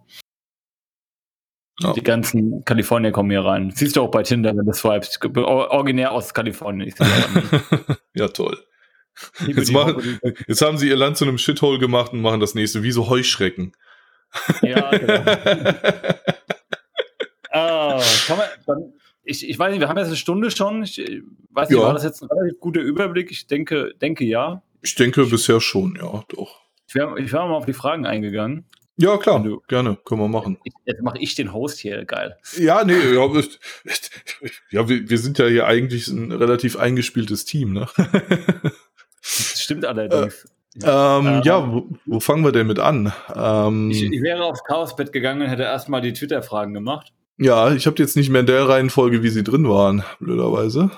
Oh. 1.84 1.92
Die 1.92 2.02
ganzen 2.02 2.64
Kalifornier 2.64 3.12
kommen 3.12 3.28
hier 3.28 3.44
rein. 3.44 3.70
Siehst 3.70 3.96
du 3.96 4.00
auch 4.00 4.10
bei 4.10 4.22
Tinder, 4.22 4.56
wenn 4.56 4.64
du 4.64 4.72
swipest. 4.72 5.22
Originär 5.36 6.12
aus 6.12 6.32
Kalifornien. 6.32 6.90
ja, 8.14 8.28
toll. 8.28 8.56
Jetzt, 9.46 9.72
machen, 9.72 10.20
jetzt 10.46 10.62
haben 10.62 10.78
sie 10.78 10.88
ihr 10.88 10.96
Land 10.96 11.16
zu 11.16 11.24
einem 11.24 11.38
Shithole 11.38 11.78
gemacht 11.78 12.12
und 12.12 12.22
machen 12.22 12.40
das 12.40 12.54
nächste, 12.54 12.82
wie 12.82 12.92
so 12.92 13.08
Heuschrecken. 13.08 13.72
Ja, 14.62 14.90
genau. 14.90 15.14
ah, 17.50 18.02
kann 18.26 18.38
man, 18.38 18.46
dann, 18.66 18.92
ich, 19.24 19.48
ich 19.48 19.58
weiß 19.58 19.70
nicht, 19.70 19.80
wir 19.80 19.88
haben 19.88 19.98
jetzt 19.98 20.08
eine 20.08 20.16
Stunde 20.16 20.50
schon. 20.50 20.82
Ich 20.82 20.98
weiß 21.50 21.68
nicht, 21.68 21.78
ja. 21.78 21.84
war 21.84 21.94
das 21.94 22.04
jetzt 22.04 22.22
ein 22.22 22.28
relativ 22.28 22.58
guter 22.60 22.80
Überblick? 22.80 23.30
Ich 23.30 23.46
denke, 23.46 23.94
denke 24.00 24.24
ja. 24.24 24.62
Ich 24.80 24.94
denke 24.94 25.26
bisher 25.26 25.60
schon, 25.60 25.96
ja, 26.00 26.24
doch. 26.28 26.62
Ich 26.88 26.94
wäre 26.94 27.18
ich 27.20 27.32
wär 27.32 27.46
mal 27.46 27.54
auf 27.54 27.66
die 27.66 27.72
Fragen 27.72 28.04
eingegangen. 28.04 28.66
Ja, 28.96 29.16
klar, 29.16 29.42
du, 29.42 29.62
gerne, 29.68 29.96
können 30.04 30.20
wir 30.20 30.28
machen. 30.28 30.58
Jetzt 30.84 31.02
mache 31.02 31.18
ich 31.18 31.34
den 31.34 31.52
Host 31.52 31.78
hier, 31.78 32.04
geil. 32.04 32.36
Ja, 32.58 32.84
nee, 32.84 32.92
ja, 32.92 33.26
ja 34.70 34.88
wir, 34.88 35.08
wir 35.08 35.18
sind 35.18 35.38
ja 35.38 35.46
hier 35.46 35.66
eigentlich 35.66 36.08
ein 36.08 36.30
relativ 36.30 36.76
eingespieltes 36.76 37.44
Team, 37.46 37.72
ne? 37.72 37.88
Das 39.22 39.62
stimmt 39.62 39.84
allerdings. 39.84 40.46
Ja, 40.74 41.18
ähm, 41.18 41.26
ähm, 41.26 41.42
ja 41.44 41.72
wo, 41.72 41.88
wo, 42.06 42.20
fangen 42.20 42.44
wir 42.44 42.52
denn 42.52 42.66
mit 42.66 42.78
an? 42.78 43.12
Ähm, 43.34 43.90
ich, 43.90 44.02
ich, 44.02 44.22
wäre 44.22 44.44
aufs 44.44 44.64
Chaosbett 44.64 45.12
gegangen 45.12 45.42
und 45.42 45.48
hätte 45.48 45.62
erstmal 45.62 46.00
die 46.00 46.12
Twitter-Fragen 46.12 46.72
gemacht. 46.72 47.12
Ja, 47.38 47.72
ich 47.72 47.86
habe 47.86 47.96
jetzt 47.98 48.16
nicht 48.16 48.30
mehr 48.30 48.40
in 48.40 48.46
der 48.46 48.68
Reihenfolge, 48.68 49.22
wie 49.22 49.28
sie 49.28 49.44
drin 49.44 49.68
waren, 49.68 50.02
blöderweise. 50.18 50.90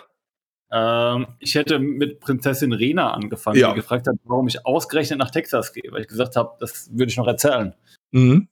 Ähm, 0.71 1.27
ich 1.39 1.55
hätte 1.55 1.79
mit 1.79 2.21
Prinzessin 2.21 2.73
Rena 2.73 3.13
angefangen, 3.13 3.59
ja. 3.59 3.71
die 3.71 3.77
gefragt 3.77 4.07
hat, 4.07 4.17
warum 4.25 4.49
ich 4.49 4.65
ausgerechnet 4.67 5.19
nach 5.19 5.31
Texas 5.31 5.73
gehe, 5.73 5.91
weil 5.91 6.03
ich 6.03 6.09
gesagt 6.09 6.37
habe, 6.37 6.57
das 6.61 6.91
würde 6.93 7.11
ich 7.11 7.17
noch 7.17 7.29
erzählen. 7.29 7.75
Mhm. 8.13 8.49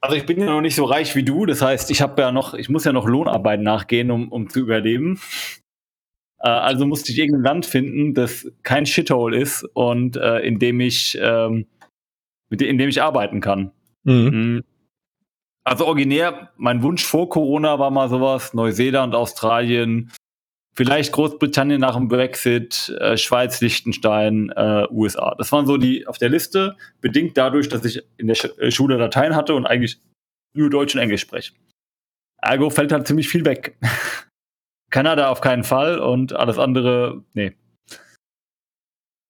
Also 0.00 0.16
ich 0.16 0.26
bin 0.26 0.38
ja 0.38 0.46
noch 0.46 0.60
nicht 0.60 0.76
so 0.76 0.84
reich 0.84 1.16
wie 1.16 1.24
du, 1.24 1.46
das 1.46 1.62
heißt, 1.62 1.90
ich 1.90 2.00
habe 2.00 2.20
ja 2.20 2.30
noch, 2.30 2.54
ich 2.54 2.68
muss 2.68 2.84
ja 2.84 2.92
noch 2.92 3.06
Lohnarbeit 3.06 3.60
nachgehen, 3.60 4.10
um, 4.10 4.30
um 4.30 4.48
zu 4.48 4.60
überleben. 4.60 5.20
Äh, 6.38 6.48
also 6.48 6.86
musste 6.86 7.12
ich 7.12 7.18
irgendein 7.18 7.42
Land 7.42 7.66
finden, 7.66 8.14
das 8.14 8.50
kein 8.62 8.86
Shithole 8.86 9.38
ist 9.38 9.64
und 9.74 10.16
äh, 10.16 10.38
in 10.40 10.58
dem 10.58 10.80
ich 10.80 11.18
ähm, 11.20 11.66
mit, 12.48 12.62
in 12.62 12.78
dem 12.78 12.88
ich 12.88 13.02
arbeiten 13.02 13.40
kann. 13.40 13.72
Mhm. 14.04 14.30
mhm. 14.30 14.64
Also 15.64 15.84
originär, 15.86 16.52
mein 16.56 16.84
Wunsch 16.84 17.04
vor 17.04 17.28
Corona 17.28 17.80
war 17.80 17.90
mal 17.90 18.08
sowas, 18.08 18.54
Neuseeland, 18.54 19.16
Australien, 19.16 20.12
vielleicht 20.76 21.10
Großbritannien 21.10 21.80
nach 21.80 21.96
dem 21.96 22.06
Brexit, 22.06 22.96
äh, 23.00 23.16
Schweiz, 23.16 23.60
Liechtenstein, 23.60 24.50
äh, 24.50 24.86
USA. 24.92 25.34
Das 25.36 25.50
waren 25.50 25.66
so 25.66 25.76
die 25.76 26.06
auf 26.06 26.18
der 26.18 26.28
Liste, 26.28 26.76
bedingt 27.00 27.36
dadurch, 27.36 27.68
dass 27.68 27.84
ich 27.84 28.00
in 28.16 28.28
der 28.28 28.36
Sch 28.36 28.44
äh, 28.58 28.70
Schule 28.70 28.96
Latein 28.96 29.34
hatte 29.34 29.54
und 29.54 29.66
eigentlich 29.66 30.00
nur 30.54 30.70
Deutsch 30.70 30.94
und 30.94 31.00
Englisch 31.00 31.22
spreche. 31.22 31.52
Ergo 32.40 32.70
fällt 32.70 32.92
halt 32.92 33.08
ziemlich 33.08 33.28
viel 33.28 33.44
weg. 33.44 33.76
Kanada 34.96 35.28
auf 35.28 35.42
keinen 35.42 35.62
Fall 35.62 35.98
und 35.98 36.32
alles 36.32 36.58
andere, 36.58 37.22
nee. 37.34 37.52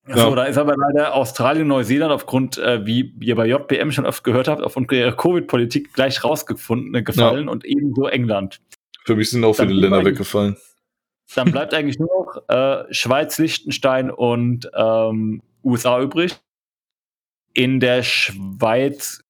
Ja. 0.06 0.16
So, 0.16 0.36
da 0.36 0.44
ist 0.44 0.58
aber 0.58 0.76
leider 0.76 1.12
Australien 1.12 1.66
Neuseeland 1.66 2.12
aufgrund, 2.12 2.56
äh, 2.56 2.86
wie 2.86 3.12
ihr 3.18 3.34
bei 3.34 3.46
JBM 3.46 3.90
schon 3.90 4.06
oft 4.06 4.22
gehört 4.22 4.46
habt, 4.46 4.62
aufgrund 4.62 4.92
ihrer 4.92 5.16
Covid-Politik 5.16 5.92
gleich 5.92 6.22
rausgefunden, 6.22 6.94
äh, 6.94 7.02
gefallen 7.02 7.46
ja. 7.46 7.50
und 7.50 7.64
ebenso 7.64 8.06
England. 8.06 8.60
Für 9.04 9.16
mich 9.16 9.30
sind 9.30 9.42
auch 9.42 9.54
viele 9.54 9.72
Länder 9.72 10.04
weggefallen. 10.04 10.56
Dann 11.34 11.50
bleibt 11.50 11.74
eigentlich 11.74 11.98
nur 11.98 12.10
noch 12.10 12.48
äh, 12.48 12.84
Schweiz, 12.94 13.36
Liechtenstein 13.38 14.12
und 14.12 14.70
ähm, 14.72 15.42
USA 15.64 16.00
übrig. 16.00 16.36
In 17.54 17.80
der 17.80 18.04
Schweiz 18.04 19.24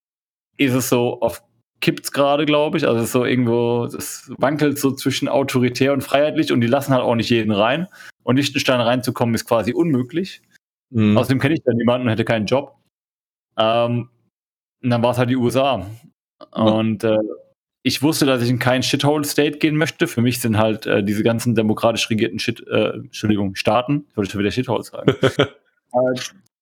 ist 0.58 0.74
es 0.74 0.90
so, 0.90 1.18
auf 1.22 1.45
kippt 1.80 2.04
es 2.04 2.12
gerade, 2.12 2.46
glaube 2.46 2.78
ich. 2.78 2.86
Also 2.86 2.98
es 2.98 3.06
ist 3.06 3.12
so 3.12 3.24
irgendwo, 3.24 3.84
es 3.84 4.32
wankelt 4.38 4.78
so 4.78 4.92
zwischen 4.92 5.28
autoritär 5.28 5.92
und 5.92 6.02
freiheitlich 6.02 6.52
und 6.52 6.60
die 6.60 6.66
lassen 6.66 6.92
halt 6.92 7.02
auch 7.02 7.14
nicht 7.14 7.30
jeden 7.30 7.52
rein. 7.52 7.86
Und 8.22 8.36
Liechtenstein 8.36 8.80
reinzukommen 8.80 9.34
ist 9.34 9.44
quasi 9.44 9.72
unmöglich. 9.72 10.42
Mhm. 10.90 11.16
Außerdem 11.16 11.38
kenne 11.38 11.54
ich 11.54 11.62
da 11.64 11.72
niemanden 11.72 12.06
und 12.06 12.12
hätte 12.12 12.24
keinen 12.24 12.46
Job. 12.46 12.76
Ähm, 13.56 14.08
und 14.82 14.90
dann 14.90 15.02
war 15.02 15.12
es 15.12 15.18
halt 15.18 15.30
die 15.30 15.36
USA. 15.36 15.86
Und 16.52 17.04
äh, 17.04 17.18
ich 17.82 18.02
wusste, 18.02 18.26
dass 18.26 18.42
ich 18.42 18.50
in 18.50 18.58
kein 18.58 18.82
Shithole-State 18.82 19.58
gehen 19.58 19.76
möchte. 19.76 20.06
Für 20.06 20.20
mich 20.20 20.40
sind 20.40 20.58
halt 20.58 20.86
äh, 20.86 21.04
diese 21.04 21.22
ganzen 21.22 21.54
demokratisch 21.54 22.10
regierten 22.10 22.38
Shit, 22.38 22.66
äh, 22.66 22.94
Entschuldigung, 22.94 23.54
Staaten, 23.54 24.06
ich 24.10 24.16
wollte 24.16 24.32
schon 24.32 24.40
wieder 24.40 24.50
Shithole 24.50 24.82
sagen. 24.82 25.14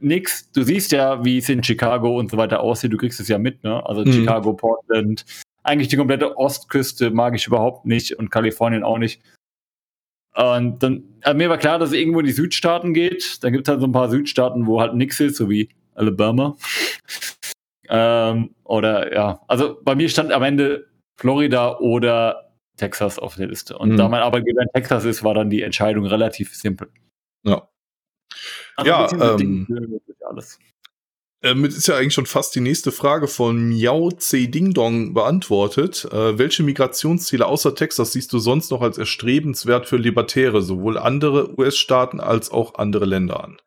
nix. 0.00 0.50
Du 0.52 0.62
siehst 0.62 0.92
ja, 0.92 1.24
wie 1.24 1.38
es 1.38 1.48
in 1.48 1.62
Chicago 1.62 2.18
und 2.18 2.30
so 2.30 2.36
weiter 2.36 2.60
aussieht. 2.60 2.92
Du 2.92 2.96
kriegst 2.96 3.20
es 3.20 3.28
ja 3.28 3.38
mit, 3.38 3.64
ne? 3.64 3.84
Also 3.86 4.02
mhm. 4.02 4.12
Chicago, 4.12 4.52
Portland, 4.54 5.24
eigentlich 5.62 5.88
die 5.88 5.96
komplette 5.96 6.36
Ostküste 6.36 7.10
mag 7.10 7.34
ich 7.34 7.46
überhaupt 7.46 7.86
nicht 7.86 8.12
und 8.18 8.30
Kalifornien 8.30 8.84
auch 8.84 8.98
nicht. 8.98 9.20
Und 10.34 10.82
dann, 10.82 11.04
also 11.22 11.36
mir 11.36 11.48
war 11.48 11.58
klar, 11.58 11.78
dass 11.78 11.90
es 11.90 11.94
irgendwo 11.96 12.20
in 12.20 12.26
die 12.26 12.32
Südstaaten 12.32 12.92
geht. 12.92 13.42
Dann 13.42 13.52
gibt 13.52 13.66
es 13.66 13.70
halt 13.70 13.80
so 13.80 13.86
ein 13.86 13.92
paar 13.92 14.10
Südstaaten, 14.10 14.66
wo 14.66 14.80
halt 14.80 14.94
nichts 14.94 15.18
ist, 15.18 15.36
so 15.36 15.48
wie 15.48 15.70
Alabama. 15.94 16.56
ähm, 17.88 18.54
oder 18.64 19.14
ja, 19.14 19.40
also 19.48 19.80
bei 19.82 19.94
mir 19.94 20.08
stand 20.08 20.32
am 20.32 20.42
Ende 20.42 20.88
Florida 21.16 21.78
oder 21.78 22.52
Texas 22.76 23.18
auf 23.18 23.36
der 23.36 23.46
Liste. 23.46 23.78
Und 23.78 23.92
mhm. 23.92 23.96
da 23.96 24.08
mein 24.08 24.22
Arbeitgeber 24.22 24.60
in 24.60 24.68
Texas 24.74 25.04
ist, 25.04 25.24
war 25.24 25.32
dann 25.32 25.48
die 25.48 25.62
Entscheidung 25.62 26.04
relativ 26.04 26.54
simpel. 26.54 26.90
Ja. 27.42 27.68
Also 28.76 28.90
ja, 28.90 29.34
ähm, 29.34 30.00
alles. 30.26 30.58
Damit 31.42 31.72
ist 31.72 31.86
ja 31.86 31.96
eigentlich 31.96 32.14
schon 32.14 32.26
fast 32.26 32.54
die 32.54 32.60
nächste 32.60 32.92
Frage 32.92 33.28
von 33.28 33.68
Miao 33.68 34.10
C. 34.10 34.48
Ding 34.48 34.72
Dong 34.72 35.14
beantwortet. 35.14 36.06
Äh, 36.10 36.38
welche 36.38 36.62
Migrationsziele 36.62 37.46
außer 37.46 37.74
Texas 37.74 38.12
siehst 38.12 38.32
du 38.32 38.38
sonst 38.38 38.70
noch 38.70 38.80
als 38.80 38.98
erstrebenswert 38.98 39.86
für 39.86 39.96
Libertäre, 39.96 40.62
sowohl 40.62 40.98
andere 40.98 41.56
US-Staaten 41.58 42.20
als 42.20 42.50
auch 42.50 42.76
andere 42.76 43.04
Länder 43.04 43.44
an? 43.44 43.58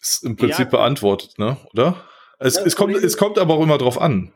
Ist 0.00 0.24
im 0.24 0.36
Prinzip 0.36 0.66
ja, 0.66 0.78
beantwortet, 0.78 1.38
ne? 1.38 1.56
Oder? 1.72 2.04
Es, 2.38 2.56
ja, 2.56 2.62
es, 2.64 2.74
kommt, 2.74 2.96
es 2.96 3.16
kommt 3.16 3.38
aber 3.38 3.54
auch 3.54 3.62
immer 3.62 3.78
drauf 3.78 4.00
an. 4.00 4.32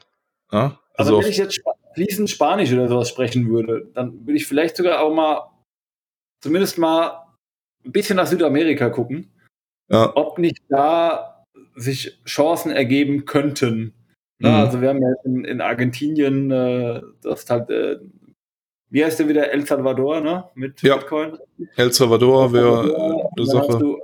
Ja? 0.53 0.79
Also, 0.95 1.17
also 1.17 1.23
wenn 1.23 1.31
ich 1.31 1.39
jetzt 1.39 1.61
fließend 1.95 2.31
Spanisch 2.31 2.73
oder 2.73 2.89
sowas 2.89 3.09
sprechen 3.09 3.49
würde, 3.51 3.91
dann 3.95 4.27
würde 4.27 4.37
ich 4.37 4.47
vielleicht 4.47 4.77
sogar 4.77 5.01
auch 5.01 5.13
mal 5.13 5.51
zumindest 6.41 6.79
mal 6.79 7.24
ein 7.85 7.93
bisschen 7.93 8.17
nach 8.17 8.27
Südamerika 8.27 8.91
gucken. 8.91 9.31
Ja. 9.91 10.13
Ob 10.15 10.39
nicht 10.39 10.63
da 10.69 11.45
sich 11.77 12.19
Chancen 12.25 12.71
ergeben 12.71 13.25
könnten. 13.25 13.93
Mhm. 14.39 14.47
also 14.47 14.81
wir 14.81 14.89
haben 14.89 15.03
ja 15.03 15.13
in, 15.25 15.45
in 15.45 15.61
Argentinien, 15.61 16.51
äh, 16.51 17.01
das 17.23 17.49
halt, 17.49 17.71
äh, 17.71 17.99
wie 18.91 19.05
heißt 19.05 19.19
der 19.19 19.29
wieder, 19.29 19.51
El 19.51 19.67
Salvador, 19.67 20.21
ne? 20.21 20.45
Mit 20.55 20.83
ja. 20.83 20.97
Bitcoin. 20.97 21.39
El 21.77 21.93
Salvador 21.93 22.53
wäre 22.53 23.27
eine 23.37 23.47
Sache. 23.47 23.69
Hast 23.69 23.81
du, 23.81 23.99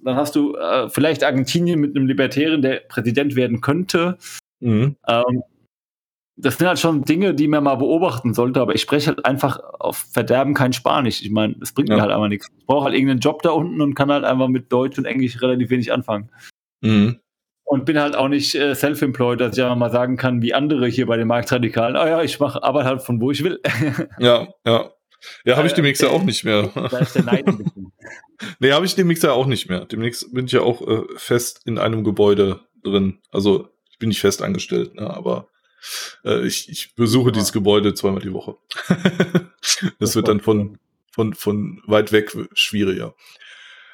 dann 0.00 0.16
hast 0.16 0.36
du 0.36 0.56
äh, 0.56 0.88
vielleicht 0.88 1.24
Argentinien 1.24 1.80
mit 1.80 1.96
einem 1.96 2.06
Libertären, 2.06 2.62
der 2.62 2.80
Präsident 2.88 3.36
werden 3.36 3.60
könnte. 3.60 4.18
Mhm. 4.60 4.96
Ähm, 5.06 5.42
das 6.36 6.58
sind 6.58 6.66
halt 6.66 6.78
schon 6.78 7.02
Dinge, 7.02 7.34
die 7.34 7.48
man 7.48 7.64
mal 7.64 7.76
beobachten 7.76 8.34
sollte, 8.34 8.60
aber 8.60 8.74
ich 8.74 8.82
spreche 8.82 9.08
halt 9.08 9.24
einfach 9.24 9.58
auf 9.58 10.06
Verderben 10.12 10.52
kein 10.52 10.72
Spanisch. 10.74 11.22
Ich 11.22 11.30
meine, 11.30 11.56
es 11.62 11.72
bringt 11.72 11.88
ja. 11.88 11.96
mir 11.96 12.02
halt 12.02 12.12
einfach 12.12 12.28
nichts. 12.28 12.48
Ich 12.58 12.66
brauche 12.66 12.84
halt 12.84 12.94
irgendeinen 12.94 13.20
Job 13.20 13.42
da 13.42 13.50
unten 13.50 13.80
und 13.80 13.94
kann 13.94 14.12
halt 14.12 14.24
einfach 14.24 14.48
mit 14.48 14.70
Deutsch 14.70 14.98
und 14.98 15.06
Englisch 15.06 15.40
relativ 15.40 15.70
wenig 15.70 15.92
anfangen. 15.92 16.30
Mhm. 16.82 17.20
Und 17.64 17.84
bin 17.84 17.98
halt 17.98 18.14
auch 18.14 18.28
nicht 18.28 18.54
äh, 18.54 18.74
self-employed, 18.74 19.40
dass 19.40 19.56
ich 19.56 19.62
einfach 19.62 19.76
mal 19.76 19.90
sagen 19.90 20.16
kann, 20.16 20.42
wie 20.42 20.54
andere 20.54 20.86
hier 20.86 21.06
bei 21.06 21.16
den 21.16 21.26
Marktradikalen, 21.26 21.96
ah 21.96 22.08
ja, 22.08 22.22
ich 22.22 22.38
mache 22.38 22.62
Arbeit 22.62 22.84
halt 22.84 23.02
von 23.02 23.20
wo 23.20 23.30
ich 23.30 23.42
will. 23.42 23.60
ja, 24.18 24.48
ja. 24.64 24.90
Ja, 25.44 25.56
habe 25.56 25.66
ich 25.66 25.72
demnächst 25.72 26.02
ja 26.02 26.10
auch 26.10 26.22
nicht 26.22 26.44
mehr. 26.44 26.70
Da 26.90 26.98
ist 26.98 27.14
der 27.14 27.24
Neid 27.24 27.46
ein 27.46 27.58
bisschen. 27.58 27.92
nee, 28.60 28.72
habe 28.72 28.84
ich 28.84 28.94
demnächst 28.94 29.24
ja 29.24 29.32
auch 29.32 29.46
nicht 29.46 29.68
mehr. 29.68 29.86
Demnächst 29.86 30.32
bin 30.32 30.44
ich 30.44 30.52
ja 30.52 30.60
auch 30.60 30.86
äh, 30.86 31.02
fest 31.16 31.62
in 31.64 31.78
einem 31.78 32.04
Gebäude 32.04 32.60
drin. 32.84 33.20
Also 33.32 33.68
ich 33.90 33.98
bin 33.98 34.10
nicht 34.10 34.20
fest 34.20 34.42
angestellt, 34.42 34.94
ne, 34.94 35.08
aber 35.10 35.48
äh, 36.24 36.46
ich, 36.46 36.68
ich 36.68 36.94
besuche 36.94 37.28
ja. 37.28 37.32
dieses 37.32 37.52
Gebäude 37.52 37.94
zweimal 37.94 38.22
die 38.22 38.32
Woche. 38.32 38.56
das, 39.60 39.84
das 39.98 40.16
wird 40.16 40.28
dann 40.28 40.40
von, 40.40 40.78
von, 41.10 41.34
von 41.34 41.82
weit 41.86 42.12
weg 42.12 42.36
schwieriger. 42.54 43.14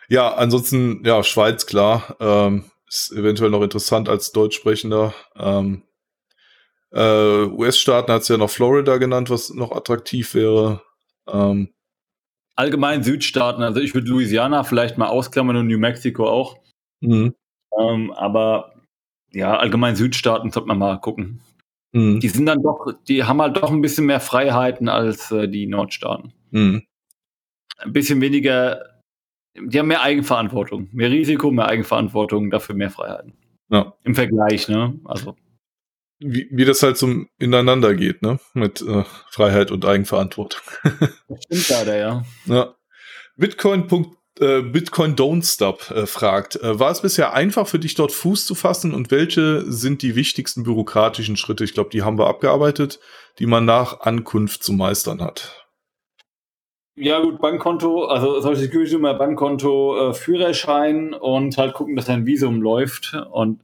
Ja, 0.09 0.34
ansonsten, 0.34 1.03
ja, 1.05 1.22
Schweiz, 1.22 1.66
klar. 1.66 2.16
Ähm, 2.20 2.64
ist 2.88 3.12
eventuell 3.12 3.51
noch 3.51 3.62
interessant 3.62 4.09
als 4.09 4.32
Deutschsprechender. 4.32 5.14
Ähm, 5.36 5.82
äh, 6.90 7.45
US-Staaten 7.47 8.12
hat 8.12 8.22
es 8.22 8.28
ja 8.28 8.36
noch 8.36 8.51
Florida 8.51 8.99
genannt, 8.99 9.30
was 9.30 9.51
noch 9.51 9.72
attraktiv 9.72 10.34
wäre. 10.34 10.82
Ähm, 11.26 11.72
Allgemein 12.55 13.03
Südstaaten, 13.03 13.62
also 13.62 13.80
ich 13.80 13.95
würde 13.95 14.09
Louisiana 14.09 14.62
vielleicht 14.62 14.99
mal 14.99 15.09
ausklammern 15.09 15.57
und 15.57 15.68
New 15.68 15.78
Mexico 15.78 16.28
auch. 16.28 16.59
Mhm. 17.01 17.34
Ähm, 17.80 18.12
aber 18.12 18.74
ja, 19.30 19.57
allgemein 19.57 19.97
Südstaaten 19.97 20.51
sollte 20.51 20.68
man 20.68 20.78
mal 20.78 21.01
gucken. 21.01 21.40
Mhm. 21.93 22.20
Die 22.20 22.28
sind 22.28 22.47
dann 22.47 22.62
doch, 22.62 22.93
die 23.09 23.24
haben 23.24 23.40
halt 23.40 23.57
doch 23.57 23.70
ein 23.70 23.80
bisschen 23.80 24.07
mehr 24.07 24.20
Freiheiten 24.20 24.88
als 24.88 25.30
äh, 25.30 25.49
die 25.49 25.66
Nordstaaten. 25.66 26.32
Mhm. 26.51 26.82
Ein 27.78 27.93
bisschen 27.93 28.20
weniger, 28.20 29.01
die 29.59 29.78
haben 29.78 29.88
mehr 29.88 30.03
Eigenverantwortung, 30.03 30.88
mehr 30.93 31.11
Risiko, 31.11 31.51
mehr 31.51 31.66
Eigenverantwortung, 31.66 32.51
dafür 32.51 32.74
mehr 32.74 32.90
Freiheiten. 32.90 33.34
Ja. 33.70 33.95
Im 34.05 34.14
Vergleich, 34.14 34.68
ne? 34.68 34.99
Also 35.05 35.36
wie, 36.24 36.49
wie 36.51 36.64
das 36.64 36.82
halt 36.82 36.97
so 36.97 37.24
ineinander 37.38 37.95
geht, 37.95 38.22
ne? 38.22 38.38
Mit 38.55 38.80
äh, 38.82 39.05
Freiheit 39.30 39.70
und 39.70 39.84
Eigenverantwortung. 39.84 40.61
das 41.28 41.45
stimmt 41.45 41.68
leider, 41.68 41.97
ja. 41.99 42.24
ja. 42.47 42.74
Bitcoin. 43.36 43.88
Äh, 44.41 44.62
Bitcoin 44.62 45.14
Don't 45.14 45.45
Stop 45.45 45.91
äh, 45.91 46.07
fragt, 46.07 46.57
äh, 46.57 46.78
war 46.78 46.91
es 46.91 47.03
bisher 47.03 47.35
einfach 47.35 47.66
für 47.66 47.78
dich 47.78 47.95
dort 47.95 48.12
Fuß 48.12 48.47
zu 48.47 48.55
fassen 48.55 48.95
und 48.95 49.11
welche 49.11 49.70
sind 49.70 50.03
die 50.03 50.16
wichtigsten 50.16 50.62
bürokratischen 50.64 51.37
Schritte? 51.37 51.64
Ich 51.64 51.74
glaube, 51.74 51.91
die 51.91 52.03
haben 52.03 52.18
wir 52.18 52.28
abgearbeitet, 52.28 52.99
die 53.39 53.47
man 53.47 53.64
nach 53.64 54.01
Ankunft 54.01 54.62
zu 54.62 54.72
meistern 54.72 55.20
hat. 55.20 55.66
Ja 56.95 57.20
gut, 57.20 57.41
Bankkonto, 57.41 58.05
also 58.05 58.41
solche 58.41 58.62
Security 58.62 58.95
Nummer, 58.95 59.14
Bankkonto, 59.14 60.11
äh, 60.11 60.14
Führerschein 60.14 61.14
und 61.14 61.57
halt 61.57 61.74
gucken, 61.74 61.97
dass 61.97 62.07
dein 62.07 62.26
Visum 62.26 62.61
läuft 62.61 63.14
und 63.33 63.61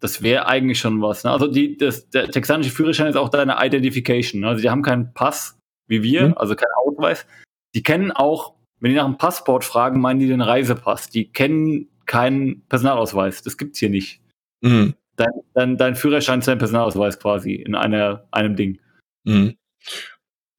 das 0.00 0.22
wäre 0.22 0.46
eigentlich 0.46 0.78
schon 0.78 1.02
was. 1.02 1.24
Ne? 1.24 1.30
Also 1.30 1.48
die, 1.48 1.76
das, 1.76 2.08
der 2.10 2.30
texanische 2.30 2.70
Führerschein 2.70 3.08
ist 3.08 3.16
auch 3.16 3.30
deine 3.30 3.56
Identification. 3.58 4.42
Ne? 4.42 4.48
Also 4.48 4.62
die 4.62 4.70
haben 4.70 4.82
keinen 4.82 5.12
Pass 5.12 5.58
wie 5.88 6.02
wir, 6.02 6.28
mhm. 6.28 6.34
also 6.36 6.54
keinen 6.54 6.72
Ausweis. 6.84 7.26
Die 7.74 7.82
kennen 7.82 8.12
auch, 8.12 8.54
wenn 8.80 8.90
die 8.90 8.96
nach 8.96 9.04
einem 9.04 9.18
Passport 9.18 9.64
fragen, 9.64 10.00
meinen 10.00 10.20
die 10.20 10.28
den 10.28 10.40
Reisepass. 10.40 11.08
Die 11.08 11.30
kennen 11.30 11.88
keinen 12.06 12.62
Personalausweis. 12.68 13.42
Das 13.42 13.56
gibt's 13.56 13.78
hier 13.78 13.90
nicht. 13.90 14.20
Mhm. 14.60 14.94
Dein, 15.16 15.32
dein, 15.54 15.76
dein 15.76 15.96
Führerschein 15.96 16.38
ist 16.38 16.48
dein 16.48 16.58
Personalausweis 16.58 17.18
quasi 17.18 17.54
in 17.54 17.74
einer, 17.74 18.26
einem 18.30 18.56
Ding. 18.56 18.78
Mhm. 19.24 19.56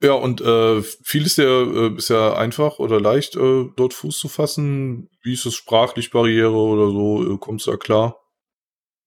Ja, 0.02 0.14
und 0.14 0.40
äh, 0.40 0.82
viel 0.82 1.26
ist 1.26 1.38
ja 1.38 1.62
äh, 1.62 1.90
bisher 1.90 2.38
einfach 2.38 2.80
oder 2.80 3.02
leicht, 3.02 3.36
äh, 3.36 3.66
dort 3.76 3.94
Fuß 3.94 4.18
zu 4.18 4.30
fassen. 4.30 5.10
Wie 5.22 5.34
ist 5.34 5.46
es 5.46 5.56
sprachlich 5.56 6.12
Barriere 6.12 6.54
oder 6.54 6.90
so? 6.90 7.34
Äh, 7.34 7.38
kommst 7.38 7.68
du 7.68 7.72
da 7.72 7.78
klar? 7.78 8.18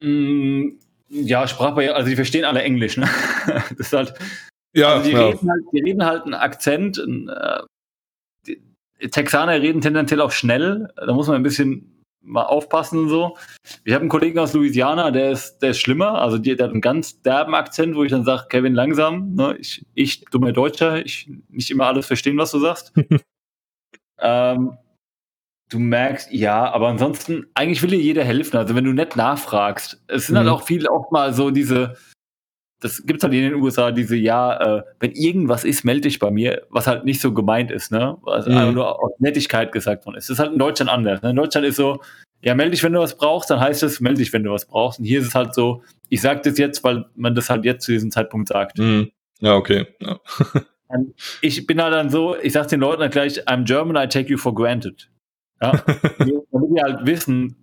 Mm, 0.03 0.73
ja, 1.09 1.49
Sprachbarriere, 1.49 1.95
also 1.95 2.11
die 2.11 2.17
verstehen 2.17 2.45
alle 2.45 2.63
Englisch, 2.63 2.97
ne? 2.97 3.09
Das 3.47 3.79
ist 3.79 3.93
halt. 3.93 4.15
Ja, 4.75 4.95
also 4.95 5.09
die, 5.09 5.15
ja. 5.15 5.29
Reden 5.29 5.51
halt, 5.51 5.63
die 5.73 5.81
reden 5.81 6.05
halt 6.05 6.25
einen 6.25 6.35
Akzent. 6.35 6.99
Äh, 6.99 7.03
die 7.03 7.72
Texaner 9.11 9.61
reden 9.61 9.81
tendenziell 9.81 10.21
auch 10.21 10.33
schnell. 10.33 10.89
Da 10.97 11.13
muss 11.13 11.27
man 11.27 11.37
ein 11.37 11.43
bisschen 11.43 12.03
mal 12.23 12.45
aufpassen 12.45 13.01
und 13.01 13.09
so. 13.09 13.37
Ich 13.85 13.93
habe 13.93 14.03
einen 14.03 14.09
Kollegen 14.09 14.39
aus 14.39 14.53
Louisiana, 14.53 15.11
der 15.11 15.33
ist, 15.33 15.59
der 15.59 15.71
ist 15.71 15.81
schlimmer. 15.81 16.21
Also 16.21 16.39
die, 16.39 16.55
der 16.57 16.67
hat 16.67 16.73
einen 16.73 16.81
ganz 16.81 17.21
derben 17.23 17.55
Akzent, 17.55 17.97
wo 17.97 18.05
ich 18.05 18.11
dann 18.11 18.25
sage, 18.25 18.47
Kevin, 18.49 18.75
langsam. 18.75 19.35
Ne? 19.35 19.57
Ich, 19.59 19.85
ich, 19.95 20.25
dummer 20.27 20.53
Deutscher, 20.53 21.05
ich 21.05 21.29
nicht 21.49 21.71
immer 21.71 21.87
alles 21.87 22.07
verstehen, 22.07 22.39
was 22.39 22.53
du 22.53 22.61
sagst. 22.61 22.93
ähm, 24.21 24.79
du 25.69 25.79
merkst, 25.79 26.31
ja, 26.33 26.71
aber 26.71 26.89
ansonsten, 26.89 27.47
eigentlich 27.55 27.83
will 27.83 27.91
dir 27.91 28.01
jeder 28.01 28.25
helfen. 28.25 28.57
Also 28.57 28.75
wenn 28.75 28.85
du 28.85 28.93
nicht 28.93 29.17
nachfragst, 29.17 30.03
es 30.07 30.27
sind 30.27 30.37
halt 30.37 30.47
mhm. 30.47 30.51
halt 30.51 30.61
auch 30.61 30.67
viele 30.67 30.91
auch 30.91 31.11
mal 31.11 31.33
so 31.33 31.51
diese, 31.51 31.97
das 32.83 33.07
gibt 33.07 33.19
es 33.19 33.25
halt 33.25 33.33
in 33.33 33.43
den 33.43 33.55
USA, 33.55 33.93
diese, 33.93 34.17
ja, 34.17 34.79
äh, 34.79 34.83
wenn 34.99 35.13
irgendwas 35.13 35.65
ist, 35.65 35.85
melde 35.85 36.03
dich 36.03 36.19
bei 36.19 36.33
mir, 36.33 36.63
was 36.69 36.89
halt 36.89 37.05
nicht 37.05 37.21
so 37.21 37.33
gemeint 37.33 37.71
ist, 37.71 37.93
ne? 37.93 38.19
Was 38.23 38.47
mhm. 38.47 38.57
einfach 38.57 38.73
nur 38.73 39.03
aus 39.03 39.13
Nettigkeit 39.21 39.71
gesagt 39.71 40.05
worden 40.05 40.17
ist. 40.17 40.29
Das 40.29 40.35
ist 40.35 40.41
halt 40.41 40.53
in 40.53 40.59
Deutschland 40.59 40.91
anders. 40.91 41.23
Ne? 41.23 41.31
In 41.31 41.37
Deutschland 41.37 41.65
ist 41.65 41.77
so, 41.77 42.01
ja, 42.43 42.57
melde 42.57 42.73
dich, 42.73 42.83
wenn 42.83 42.93
du 42.93 42.99
was 42.99 43.17
brauchst, 43.17 43.51
dann 43.51 43.61
heißt 43.61 43.85
es, 43.85 44.01
melde 44.01 44.19
dich, 44.19 44.33
wenn 44.33 44.43
du 44.43 44.51
was 44.51 44.67
brauchst. 44.67 44.99
Und 44.99 45.05
hier 45.05 45.21
ist 45.21 45.29
es 45.29 45.35
halt 45.37 45.55
so, 45.55 45.85
ich 46.09 46.21
sage 46.21 46.41
das 46.43 46.59
jetzt, 46.59 46.83
weil 46.83 47.07
man 47.15 47.37
das 47.37 47.49
halt 47.49 47.65
jetzt 47.65 47.85
zu 47.85 47.93
diesem 47.93 48.11
Zeitpunkt 48.11 48.49
sagt. 48.49 48.79
Mhm. 48.79 49.13
Ja, 49.39 49.55
okay. 49.55 49.87
Ja. 50.01 50.19
ich 51.41 51.65
bin 51.67 51.81
halt 51.81 51.95
dann 51.95 52.11
so, 52.11 52.37
ich 52.37 52.53
sage 52.53 52.67
den 52.67 52.81
Leuten 52.81 53.03
halt 53.03 53.13
gleich, 53.13 53.47
I'm 53.47 53.65
German, 53.65 53.97
I 53.97 54.09
take 54.09 54.29
you 54.29 54.39
for 54.39 54.53
granted. 54.53 55.09
Ja, 55.63 55.71
damit 56.19 56.71
die 56.77 56.83
halt 56.83 57.07
wissen, 57.07 57.62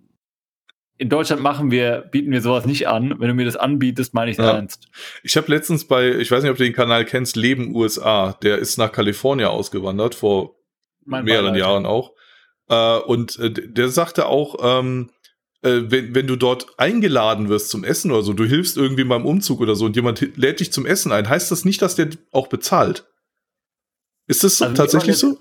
in 1.00 1.08
Deutschland 1.08 1.40
machen 1.40 1.70
wir, 1.70 2.04
bieten 2.10 2.30
wir 2.30 2.42
sowas 2.42 2.66
nicht 2.66 2.86
an. 2.86 3.14
Wenn 3.18 3.28
du 3.28 3.34
mir 3.34 3.46
das 3.46 3.56
anbietest, 3.56 4.12
meine 4.12 4.30
ich 4.30 4.38
es 4.38 4.44
ja. 4.44 4.52
ernst. 4.52 4.86
Ich 5.22 5.34
habe 5.38 5.50
letztens 5.50 5.86
bei, 5.86 6.10
ich 6.10 6.30
weiß 6.30 6.42
nicht, 6.42 6.50
ob 6.50 6.58
du 6.58 6.64
den 6.64 6.74
Kanal 6.74 7.06
kennst, 7.06 7.36
Leben 7.36 7.74
USA, 7.74 8.34
der 8.42 8.58
ist 8.58 8.76
nach 8.76 8.92
Kalifornien 8.92 9.48
ausgewandert, 9.48 10.14
vor 10.14 10.56
mein 11.06 11.24
mehreren 11.24 11.54
Beileid. 11.54 11.60
Jahren 11.60 11.86
auch. 11.86 12.12
Äh, 12.68 12.98
und 12.98 13.38
äh, 13.38 13.50
der 13.50 13.88
sagte 13.88 14.26
auch, 14.26 14.56
ähm, 14.62 15.08
äh, 15.62 15.80
wenn, 15.86 16.14
wenn 16.14 16.26
du 16.26 16.36
dort 16.36 16.66
eingeladen 16.78 17.48
wirst 17.48 17.70
zum 17.70 17.82
Essen 17.82 18.10
oder 18.10 18.22
so, 18.22 18.34
du 18.34 18.44
hilfst 18.44 18.76
irgendwie 18.76 19.04
beim 19.04 19.24
Umzug 19.24 19.60
oder 19.60 19.76
so 19.76 19.86
und 19.86 19.96
jemand 19.96 20.36
lädt 20.36 20.60
dich 20.60 20.70
zum 20.70 20.84
Essen 20.84 21.12
ein, 21.12 21.30
heißt 21.30 21.50
das 21.50 21.64
nicht, 21.64 21.80
dass 21.80 21.96
der 21.96 22.10
auch 22.30 22.48
bezahlt? 22.48 23.06
Ist 24.26 24.44
das 24.44 24.60
also 24.60 24.74
tatsächlich 24.74 25.16
so? 25.16 25.38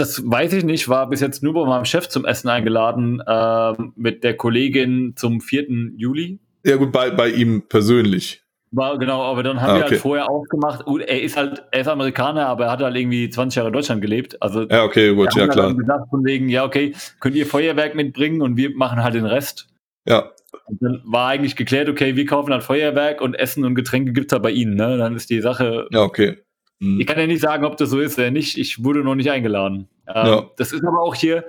Das 0.00 0.22
weiß 0.24 0.54
ich 0.54 0.64
nicht, 0.64 0.88
war 0.88 1.08
bis 1.10 1.20
jetzt 1.20 1.42
nur 1.42 1.52
bei 1.52 1.66
meinem 1.66 1.84
Chef 1.84 2.08
zum 2.08 2.24
Essen 2.24 2.48
eingeladen, 2.48 3.22
äh, 3.26 3.72
mit 3.96 4.24
der 4.24 4.34
Kollegin 4.34 5.12
zum 5.14 5.42
4. 5.42 5.92
Juli. 5.96 6.40
Ja, 6.64 6.76
gut, 6.76 6.90
bei, 6.90 7.10
bei 7.10 7.28
ihm 7.28 7.68
persönlich. 7.68 8.42
War, 8.72 8.98
genau, 8.98 9.22
aber 9.22 9.42
dann 9.42 9.60
haben 9.60 9.70
ah, 9.72 9.76
wir 9.76 9.82
halt 9.82 9.96
vorher 9.96 10.30
aufgemacht. 10.30 10.84
Er 11.06 11.20
ist 11.20 11.36
halt, 11.36 11.64
er 11.70 11.80
ist 11.80 11.88
Amerikaner, 11.88 12.46
aber 12.46 12.66
er 12.66 12.70
hat 12.70 12.80
halt 12.80 12.96
irgendwie 12.96 13.28
20 13.28 13.56
Jahre 13.56 13.68
in 13.68 13.72
Deutschland 13.74 14.00
gelebt. 14.00 14.40
Also 14.40 14.62
ja, 14.68 14.84
okay, 14.84 15.14
gut, 15.14 15.34
ja 15.34 15.48
klar. 15.48 15.74
Gesagt 15.74 16.08
von 16.08 16.24
wegen, 16.24 16.48
ja, 16.48 16.64
okay, 16.64 16.94
könnt 17.18 17.34
ihr 17.34 17.44
Feuerwerk 17.44 17.94
mitbringen 17.94 18.40
und 18.40 18.56
wir 18.56 18.74
machen 18.74 19.02
halt 19.02 19.14
den 19.14 19.26
Rest. 19.26 19.68
Ja. 20.08 20.30
Und 20.64 20.80
dann 20.80 21.02
war 21.04 21.28
eigentlich 21.28 21.56
geklärt, 21.56 21.90
okay, 21.90 22.16
wir 22.16 22.24
kaufen 22.24 22.52
halt 22.52 22.62
Feuerwerk 22.62 23.20
und 23.20 23.34
Essen 23.34 23.64
und 23.64 23.74
Getränke 23.74 24.12
gibt 24.12 24.30
es 24.30 24.32
halt 24.32 24.44
bei 24.44 24.50
ihnen. 24.50 24.76
Ne? 24.76 24.96
Dann 24.96 25.14
ist 25.14 25.28
die 25.28 25.40
Sache. 25.40 25.88
Ja, 25.90 26.02
okay. 26.02 26.38
Ich 26.82 27.06
kann 27.06 27.18
ja 27.18 27.26
nicht 27.26 27.42
sagen, 27.42 27.64
ob 27.64 27.76
das 27.76 27.90
so 27.90 28.00
ist 28.00 28.18
oder 28.18 28.30
nicht. 28.30 28.56
Ich 28.56 28.82
wurde 28.82 29.04
noch 29.04 29.14
nicht 29.14 29.30
eingeladen. 29.30 29.88
Ähm, 30.06 30.26
ja. 30.26 30.50
Das 30.56 30.72
ist 30.72 30.82
aber 30.84 31.00
auch 31.00 31.14
hier. 31.14 31.44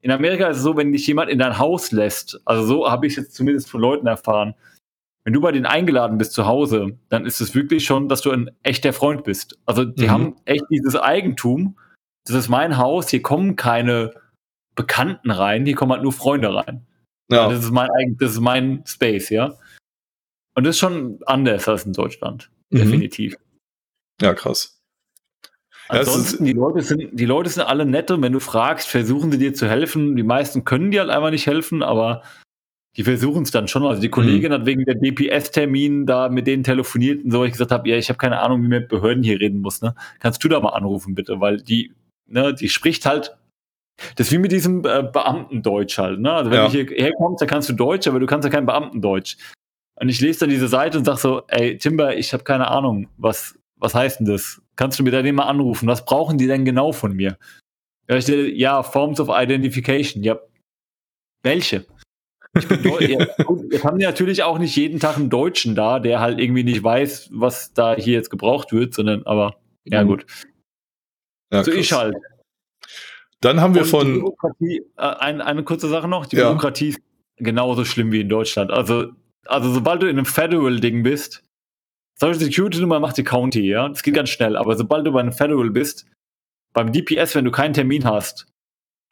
In 0.00 0.10
Amerika 0.10 0.48
ist 0.48 0.56
es 0.56 0.62
so, 0.64 0.76
wenn 0.76 0.92
dich 0.92 1.06
jemand 1.06 1.30
in 1.30 1.38
dein 1.38 1.58
Haus 1.58 1.92
lässt, 1.92 2.40
also 2.44 2.64
so 2.66 2.90
habe 2.90 3.06
ich 3.06 3.12
es 3.12 3.24
jetzt 3.24 3.34
zumindest 3.36 3.70
von 3.70 3.80
Leuten 3.80 4.08
erfahren, 4.08 4.54
wenn 5.24 5.32
du 5.32 5.40
bei 5.40 5.52
denen 5.52 5.66
eingeladen 5.66 6.18
bist 6.18 6.32
zu 6.32 6.46
Hause, 6.46 6.98
dann 7.08 7.26
ist 7.26 7.40
es 7.40 7.54
wirklich 7.54 7.84
schon, 7.84 8.08
dass 8.08 8.22
du 8.22 8.32
ein 8.32 8.50
echter 8.64 8.92
Freund 8.92 9.22
bist. 9.22 9.56
Also 9.66 9.84
die 9.84 10.06
mhm. 10.06 10.10
haben 10.10 10.36
echt 10.44 10.64
dieses 10.68 10.96
Eigentum. 10.96 11.76
Das 12.26 12.34
ist 12.34 12.48
mein 12.48 12.76
Haus, 12.76 13.08
hier 13.08 13.22
kommen 13.22 13.54
keine 13.54 14.12
Bekannten 14.74 15.30
rein, 15.30 15.64
hier 15.64 15.76
kommen 15.76 15.92
halt 15.92 16.02
nur 16.02 16.12
Freunde 16.12 16.52
rein. 16.52 16.84
Ja. 17.30 17.48
Das 17.48 17.62
ist 17.62 17.70
mein 17.70 17.88
das 18.18 18.32
ist 18.32 18.40
mein 18.40 18.82
Space, 18.84 19.30
ja. 19.30 19.54
Und 20.54 20.64
das 20.64 20.74
ist 20.74 20.80
schon 20.80 21.20
anders 21.26 21.68
als 21.68 21.86
in 21.86 21.92
Deutschland. 21.92 22.50
Mhm. 22.70 22.78
Definitiv. 22.78 23.36
Ja, 24.20 24.34
krass. 24.34 24.80
Ansonsten, 25.88 26.44
die 26.44 26.52
Leute, 26.52 26.82
sind, 26.82 27.10
die 27.12 27.24
Leute 27.26 27.50
sind 27.50 27.62
alle 27.62 27.84
nett 27.84 28.10
und 28.10 28.22
wenn 28.22 28.32
du 28.32 28.40
fragst, 28.40 28.88
versuchen 28.88 29.30
sie 29.30 29.38
dir 29.38 29.52
zu 29.52 29.68
helfen. 29.68 30.16
Die 30.16 30.22
meisten 30.22 30.64
können 30.64 30.90
dir 30.90 31.00
halt 31.00 31.10
einfach 31.10 31.30
nicht 31.30 31.46
helfen, 31.46 31.82
aber 31.82 32.22
die 32.96 33.04
versuchen 33.04 33.42
es 33.42 33.50
dann 33.50 33.68
schon. 33.68 33.84
Also 33.84 34.00
die 34.00 34.08
Kollegin 34.08 34.50
mhm. 34.50 34.54
hat 34.54 34.66
wegen 34.66 34.84
der 34.84 34.94
DPS-Termin 34.94 36.06
da 36.06 36.28
mit 36.28 36.46
denen 36.46 36.62
telefoniert 36.62 37.24
und 37.24 37.30
so, 37.30 37.44
ich 37.44 37.52
gesagt 37.52 37.72
habe, 37.72 37.88
ja, 37.88 37.96
ich 37.96 38.08
habe 38.08 38.18
keine 38.18 38.40
Ahnung, 38.40 38.62
wie 38.62 38.68
man 38.68 38.80
mit 38.80 38.88
Behörden 38.88 39.22
hier 39.22 39.40
reden 39.40 39.60
muss. 39.60 39.82
Ne? 39.82 39.94
Kannst 40.20 40.42
du 40.44 40.48
da 40.48 40.60
mal 40.60 40.70
anrufen, 40.70 41.14
bitte? 41.14 41.40
Weil 41.40 41.58
die, 41.58 41.92
ne, 42.26 42.54
die 42.54 42.68
spricht 42.68 43.06
halt, 43.06 43.36
das 44.16 44.28
ist 44.28 44.32
wie 44.32 44.38
mit 44.38 44.52
diesem 44.52 44.84
äh, 44.84 45.02
Beamtendeutsch 45.02 45.98
halt. 45.98 46.20
Ne? 46.20 46.32
Also 46.32 46.50
wenn 46.50 46.58
ja. 46.58 46.66
du 46.66 46.70
hierher 46.70 47.12
kommst, 47.18 47.40
dann 47.40 47.48
kannst 47.48 47.68
du 47.68 47.74
Deutsch, 47.74 48.06
aber 48.06 48.20
du 48.20 48.26
kannst 48.26 48.44
ja 48.44 48.50
kein 48.50 48.66
Beamtendeutsch. 48.66 49.36
Und 49.96 50.08
ich 50.08 50.20
lese 50.20 50.40
dann 50.40 50.50
diese 50.50 50.68
Seite 50.68 50.98
und 50.98 51.04
sag 51.04 51.18
so, 51.18 51.42
ey, 51.48 51.78
Timber, 51.78 52.16
ich 52.16 52.32
habe 52.32 52.44
keine 52.44 52.68
Ahnung, 52.68 53.08
was, 53.16 53.58
was 53.82 53.94
heißt 53.94 54.20
denn 54.20 54.26
das? 54.26 54.62
Kannst 54.76 54.98
du 54.98 55.02
mir 55.02 55.10
da 55.10 55.22
den 55.22 55.34
mal 55.34 55.46
anrufen? 55.46 55.88
Was 55.88 56.04
brauchen 56.04 56.38
die 56.38 56.46
denn 56.46 56.64
genau 56.64 56.92
von 56.92 57.14
mir? 57.14 57.36
Ja, 58.08 58.82
Forms 58.82 59.18
of 59.20 59.28
Identification. 59.28 60.22
Ja, 60.22 60.38
welche? 61.42 61.84
Ich 62.56 62.68
bin 62.68 62.82
ja, 63.00 63.26
jetzt 63.70 63.84
haben 63.84 63.98
natürlich 63.98 64.42
auch 64.42 64.58
nicht 64.58 64.76
jeden 64.76 65.00
Tag 65.00 65.16
einen 65.16 65.30
Deutschen 65.30 65.74
da, 65.74 65.98
der 65.98 66.20
halt 66.20 66.38
irgendwie 66.38 66.64
nicht 66.64 66.84
weiß, 66.84 67.30
was 67.32 67.72
da 67.72 67.96
hier 67.96 68.14
jetzt 68.14 68.30
gebraucht 68.30 68.72
wird, 68.72 68.94
sondern 68.94 69.24
aber 69.24 69.56
ja 69.84 70.04
mhm. 70.04 70.08
gut. 70.08 70.26
Ja, 71.50 71.64
so 71.64 71.70
krass. 71.70 71.80
ich 71.80 71.92
halt. 71.92 72.14
Dann 73.40 73.60
haben 73.60 73.74
wir 73.74 73.82
Und 73.82 73.88
von 73.88 74.34
äh, 74.60 74.80
ein, 74.96 75.40
eine 75.40 75.64
kurze 75.64 75.88
Sache 75.88 76.06
noch. 76.06 76.26
Die 76.26 76.36
ja. 76.36 76.48
Bürokratie 76.48 76.90
ist 76.90 77.00
genauso 77.36 77.84
schlimm 77.84 78.12
wie 78.12 78.20
in 78.20 78.28
Deutschland. 78.28 78.70
Also, 78.70 79.10
also 79.46 79.72
sobald 79.72 80.02
du 80.02 80.06
in 80.06 80.16
einem 80.16 80.26
Federal-Ding 80.26 81.02
bist, 81.02 81.42
Social 82.22 82.40
Security 82.40 82.80
Nummer 82.80 83.00
macht 83.00 83.18
die 83.18 83.24
County, 83.24 83.68
ja. 83.68 83.88
Das 83.88 84.02
geht 84.02 84.14
ganz 84.14 84.30
schnell. 84.30 84.56
Aber 84.56 84.76
sobald 84.76 85.06
du 85.06 85.12
bei 85.12 85.20
einem 85.20 85.32
Federal 85.32 85.70
bist, 85.70 86.06
beim 86.72 86.92
DPS, 86.92 87.34
wenn 87.34 87.44
du 87.44 87.50
keinen 87.50 87.74
Termin 87.74 88.04
hast, 88.04 88.46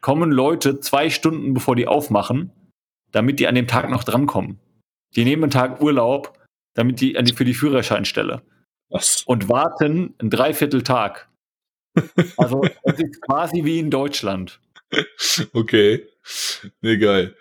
kommen 0.00 0.30
Leute 0.30 0.80
zwei 0.80 1.10
Stunden 1.10 1.52
bevor 1.52 1.76
die 1.76 1.86
aufmachen 1.86 2.52
damit 3.12 3.40
die 3.40 3.46
an 3.46 3.54
dem 3.54 3.66
Tag 3.66 3.90
noch 3.90 4.04
drankommen. 4.04 4.58
Die 5.16 5.24
nehmen 5.24 5.44
einen 5.44 5.50
Tag 5.50 5.80
Urlaub, 5.80 6.38
damit 6.74 7.00
die, 7.00 7.14
die 7.14 7.34
für 7.34 7.44
die 7.44 7.54
Führerscheinstelle. 7.54 8.42
Was? 8.88 9.22
Und 9.26 9.48
warten 9.48 10.14
einen 10.18 10.30
Dreivierteltag. 10.30 11.28
Also 12.36 12.62
es 12.84 13.00
ist 13.00 13.20
quasi 13.22 13.64
wie 13.64 13.80
in 13.80 13.90
Deutschland. 13.90 14.60
Okay. 15.52 16.06
Nee, 16.80 16.98
geil. 16.98 17.34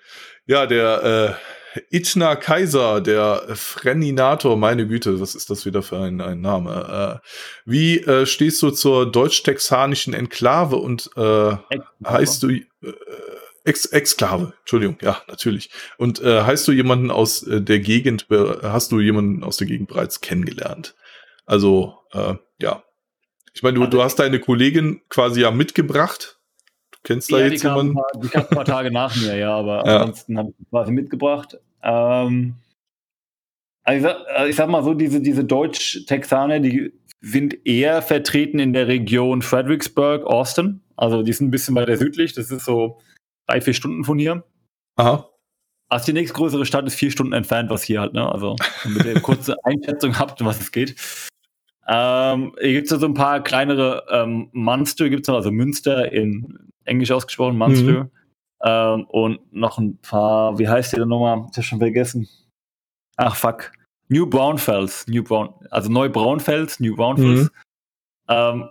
Ja, 0.48 0.66
der 0.66 1.38
äh, 1.38 1.59
Itchner 1.90 2.36
Kaiser, 2.36 3.02
der 3.02 3.44
Freninator, 3.54 4.58
meine 4.58 4.88
Güte, 4.88 5.20
was 5.22 5.36
ist 5.36 5.50
das 5.50 5.66
wieder 5.66 5.82
für 5.82 5.98
ein, 5.98 6.22
ein 6.22 6.42
Name? 6.42 7.22
Äh, 7.24 7.28
wie 7.66 8.00
äh, 8.00 8.26
stehst 8.26 8.62
du 8.62 8.72
zur 8.72 9.12
deutsch-texanischen 9.12 10.14
Enklave 10.14 10.78
und 10.78 11.10
äh, 11.16 11.58
heißt 12.06 12.44
du 12.44 12.50
äh, 12.50 12.64
Ex 13.66 13.86
Exklave, 13.86 14.54
Entschuldigung, 14.62 14.98
ja, 15.02 15.22
natürlich. 15.28 15.70
Und 15.98 16.22
äh, 16.22 16.42
heißt 16.44 16.68
du 16.68 16.72
jemanden 16.72 17.12
aus 17.12 17.44
äh, 17.44 17.62
der 17.62 17.80
Gegend, 17.80 18.28
hast 18.30 18.92
du 18.92 19.00
jemanden 19.00 19.44
aus 19.44 19.58
der 19.58 19.68
Gegend 19.68 19.90
bereits 19.90 20.22
kennengelernt? 20.22 20.96
Also, 21.46 21.98
ja. 22.60 22.84
Ich 23.54 23.64
meine, 23.64 23.80
du, 23.80 23.88
du 23.88 24.04
hast 24.04 24.18
deine 24.18 24.40
Kollegin 24.40 25.02
quasi 25.10 25.42
ja 25.42 25.52
mitgebracht. 25.52 26.39
Du 27.04 27.14
kennst 27.14 27.32
ja, 27.32 27.38
da 27.38 27.46
jetzt 27.46 27.64
die 27.64 27.68
jemanden. 27.68 27.96
Kam 27.96 28.04
paar, 28.04 28.22
die 28.22 28.28
kam 28.28 28.42
ein 28.44 28.56
paar 28.56 28.66
Tage 28.66 28.92
nach 28.92 29.16
mir, 29.16 29.36
ja, 29.38 29.56
aber 29.56 29.86
ja. 29.86 29.98
ansonsten 30.02 30.38
habe 30.38 30.54
ich 30.58 30.70
quasi 30.70 30.92
mitgebracht. 30.92 31.58
Ähm, 31.82 32.56
also 33.84 33.98
ich, 33.98 34.04
sag, 34.04 34.28
also 34.36 34.50
ich 34.50 34.56
sag 34.56 34.70
mal 34.70 34.84
so, 34.84 34.94
diese, 34.94 35.22
diese 35.22 35.44
Deutsch-Texaner, 35.44 36.60
die 36.60 36.94
sind 37.22 37.66
eher 37.66 38.02
vertreten 38.02 38.60
in 38.60 38.74
der 38.74 38.88
Region 38.88 39.42
Fredericksburg, 39.42 40.26
Austin. 40.26 40.82
Also 40.96 41.24
die 41.24 41.34
sind 41.34 41.48
ein 41.48 41.52
bisschen 41.52 41.76
weiter 41.76 41.98
südlich. 41.98 42.34
Das 42.34 42.52
ist 42.52 42.66
so 42.66 43.00
drei, 43.48 43.62
vier 43.62 43.74
Stunden 43.74 44.04
von 44.04 44.20
hier. 44.20 44.44
Aha. 44.96 45.30
Also 45.90 46.06
die 46.06 46.14
nächstgrößere 46.14 46.66
Stadt 46.66 46.86
ist 46.86 46.96
vier 46.96 47.10
Stunden 47.10 47.34
entfernt, 47.34 47.70
was 47.70 47.84
hier 47.84 48.02
halt, 48.02 48.14
ne? 48.14 48.32
Also, 48.32 48.56
damit 48.84 49.06
ihr 49.06 49.12
eine 49.12 49.22
kurze 49.22 49.56
Einschätzung 49.64 50.20
habt, 50.20 50.44
was 50.46 50.62
es 50.62 50.72
geht. 50.72 50.96
Ähm, 51.88 52.54
hier 52.62 52.74
gibt 52.74 52.92
es 52.92 53.00
so 53.00 53.06
ein 53.06 53.16
paar 53.16 53.44
kleinere 53.44 54.06
ähm, 54.12 54.50
Munster, 54.52 55.10
gibt 55.10 55.28
es 55.28 55.34
also 55.34 55.52
Münster 55.52 56.12
in 56.12 56.69
Englisch 56.90 57.12
ausgesprochen, 57.12 57.58
Munster. 57.58 58.04
Mhm. 58.04 58.12
Ähm, 58.62 59.06
und 59.06 59.54
noch 59.54 59.78
ein 59.78 59.98
paar, 60.02 60.60
wie 60.60 60.68
heißt 60.68 60.92
die 60.92 60.98
denn 60.98 61.08
nochmal? 61.08 61.48
Ich 61.52 61.58
hab 61.58 61.64
schon 61.64 61.80
vergessen. 61.80 62.28
Ach, 63.16 63.36
fuck. 63.36 63.72
New 64.10 64.26
Braunfels, 64.28 65.08
New 65.08 65.24
Brown, 65.24 65.54
also 65.70 65.90
Neubraunfels, 65.90 66.80
New 66.80 66.96
Braunfels. 66.96 67.44
Mhm. 67.44 67.50
Ähm, 68.28 68.70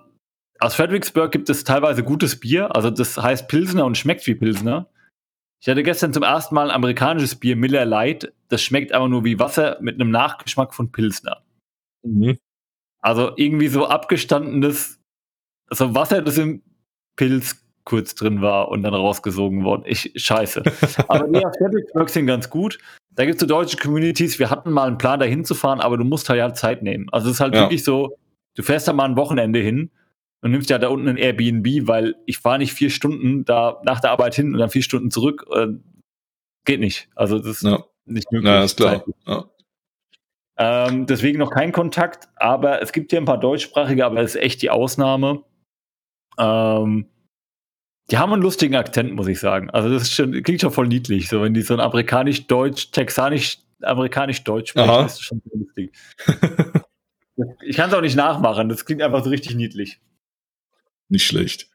aus 0.59 0.74
Fredericksburg 0.74 1.31
gibt 1.31 1.49
es 1.49 1.65
teilweise 1.65 2.03
gutes 2.03 2.39
Bier, 2.40 2.74
also 2.74 2.90
das 2.90 3.16
heißt 3.16 3.49
Pilsner 3.49 3.85
und 3.85 3.97
schmeckt 3.97 4.27
wie 4.27 4.35
Pilsner. 4.35 4.89
Ich 5.61 5.69
hatte 5.69 5.82
gestern 5.82 6.12
zum 6.12 6.23
ersten 6.23 6.55
Mal 6.55 6.70
ein 6.70 6.74
amerikanisches 6.74 7.36
Bier, 7.36 7.57
Miller 7.57 7.85
Light. 7.85 8.32
Das 8.49 8.62
schmeckt 8.62 8.93
aber 8.93 9.09
nur 9.09 9.24
wie 9.24 9.39
Wasser 9.39 9.78
mit 9.81 9.95
einem 9.95 10.11
Nachgeschmack 10.11 10.74
von 10.74 10.93
Pilsner. 10.93 11.43
Mhm. 12.03 12.39
Also 13.01 13.32
irgendwie 13.36 13.69
so 13.69 13.86
abgestandenes, 13.86 15.01
also 15.69 15.95
Wasser, 15.95 16.23
das 16.23 16.39
im 16.39 16.62
Pilz 17.16 17.65
kurz 17.89 18.15
drin 18.15 18.43
war 18.43 18.69
und 18.69 18.82
dann 18.82 18.93
rausgesogen 18.93 19.65
worden. 19.65 19.85
Ich, 19.86 20.12
scheiße. 20.15 20.62
aber 21.09 21.27
nee, 21.27 21.43
auf 21.44 21.55
Fredericksburg 21.56 22.10
sind 22.10 22.27
ganz 22.27 22.51
gut. 22.51 22.78
Da 23.12 23.24
gibt 23.24 23.36
es 23.36 23.40
so 23.40 23.47
deutsche 23.47 23.78
Communities. 23.78 24.39
Wir 24.39 24.51
hatten 24.51 24.70
mal 24.70 24.86
einen 24.86 24.98
Plan, 24.98 25.19
da 25.19 25.24
hinzufahren, 25.24 25.81
aber 25.81 25.97
du 25.97 26.05
musst 26.05 26.28
halt 26.28 26.39
ja 26.39 26.52
Zeit 26.52 26.82
nehmen. 26.82 27.09
Also 27.12 27.28
es 27.28 27.36
ist 27.36 27.40
halt 27.40 27.55
ja. 27.55 27.62
wirklich 27.62 27.82
so, 27.82 28.19
du 28.56 28.62
fährst 28.62 28.86
da 28.89 28.93
mal 28.93 29.06
ein 29.06 29.16
Wochenende 29.16 29.59
hin 29.59 29.90
und 30.43 30.51
nimmst 30.51 30.69
ja 30.69 30.78
da 30.78 30.89
unten 30.89 31.09
ein 31.09 31.16
Airbnb, 31.16 31.89
weil 31.89 32.15
ich 32.27 32.39
fahre 32.39 32.59
nicht 32.59 32.74
vier 32.74 32.90
Stunden 32.90 33.47
da 33.47 33.81
nach 33.85 34.01
der 34.01 34.10
Arbeit 34.10 34.35
hin 34.35 34.52
und 34.52 34.59
dann 34.59 34.69
vier 34.69 34.82
Stunden 34.82 35.10
zurück. 35.10 35.47
Äh, 35.51 35.69
geht 36.66 36.81
nicht. 36.81 37.09
Also 37.15 37.39
das 37.39 37.47
ist 37.47 37.62
ja. 37.62 37.82
nicht 38.05 38.31
möglich. 38.31 38.52
Ja, 38.52 38.65
ist 38.65 38.77
klar. 38.77 39.02
Ja. 39.27 39.47
Ähm, 40.59 41.06
deswegen 41.06 41.39
noch 41.39 41.52
kein 41.52 41.73
Kontakt, 41.73 42.28
aber 42.36 42.82
es 42.82 42.93
gibt 42.93 43.12
hier 43.12 43.20
ein 43.20 43.24
paar 43.24 43.40
deutschsprachige, 43.40 44.05
aber 44.05 44.16
das 44.16 44.35
ist 44.35 44.43
echt 44.43 44.60
die 44.60 44.70
Ausnahme. 44.70 45.43
Ähm, 46.39 47.06
die 48.10 48.18
haben 48.18 48.32
einen 48.32 48.43
lustigen 48.43 48.74
Akzent, 48.74 49.14
muss 49.14 49.26
ich 49.26 49.39
sagen. 49.39 49.70
Also 49.70 49.90
das 49.90 50.12
schon, 50.12 50.43
klingt 50.43 50.60
schon 50.60 50.72
voll 50.72 50.89
niedlich, 50.89 51.28
so 51.28 51.43
wenn 51.43 51.55
die 51.55 51.62
so 51.62 51.74
ein 51.74 51.80
amerikanisch-deutsch, 51.80 52.90
texanisch, 52.90 53.59
amerikanisch-deutsch 53.82 54.70
sprechen, 54.70 54.90
Aha. 54.90 55.06
ist 55.06 55.22
schon 55.22 55.43
sehr 55.44 55.60
lustig. 55.60 55.93
ich 57.66 57.76
kann 57.76 57.90
es 57.90 57.94
auch 57.94 58.01
nicht 58.01 58.16
nachmachen, 58.16 58.68
das 58.68 58.85
klingt 58.85 59.02
einfach 59.02 59.22
so 59.22 59.30
richtig 59.30 59.55
niedlich. 59.55 60.01
Nicht 61.09 61.26
schlecht. 61.26 61.68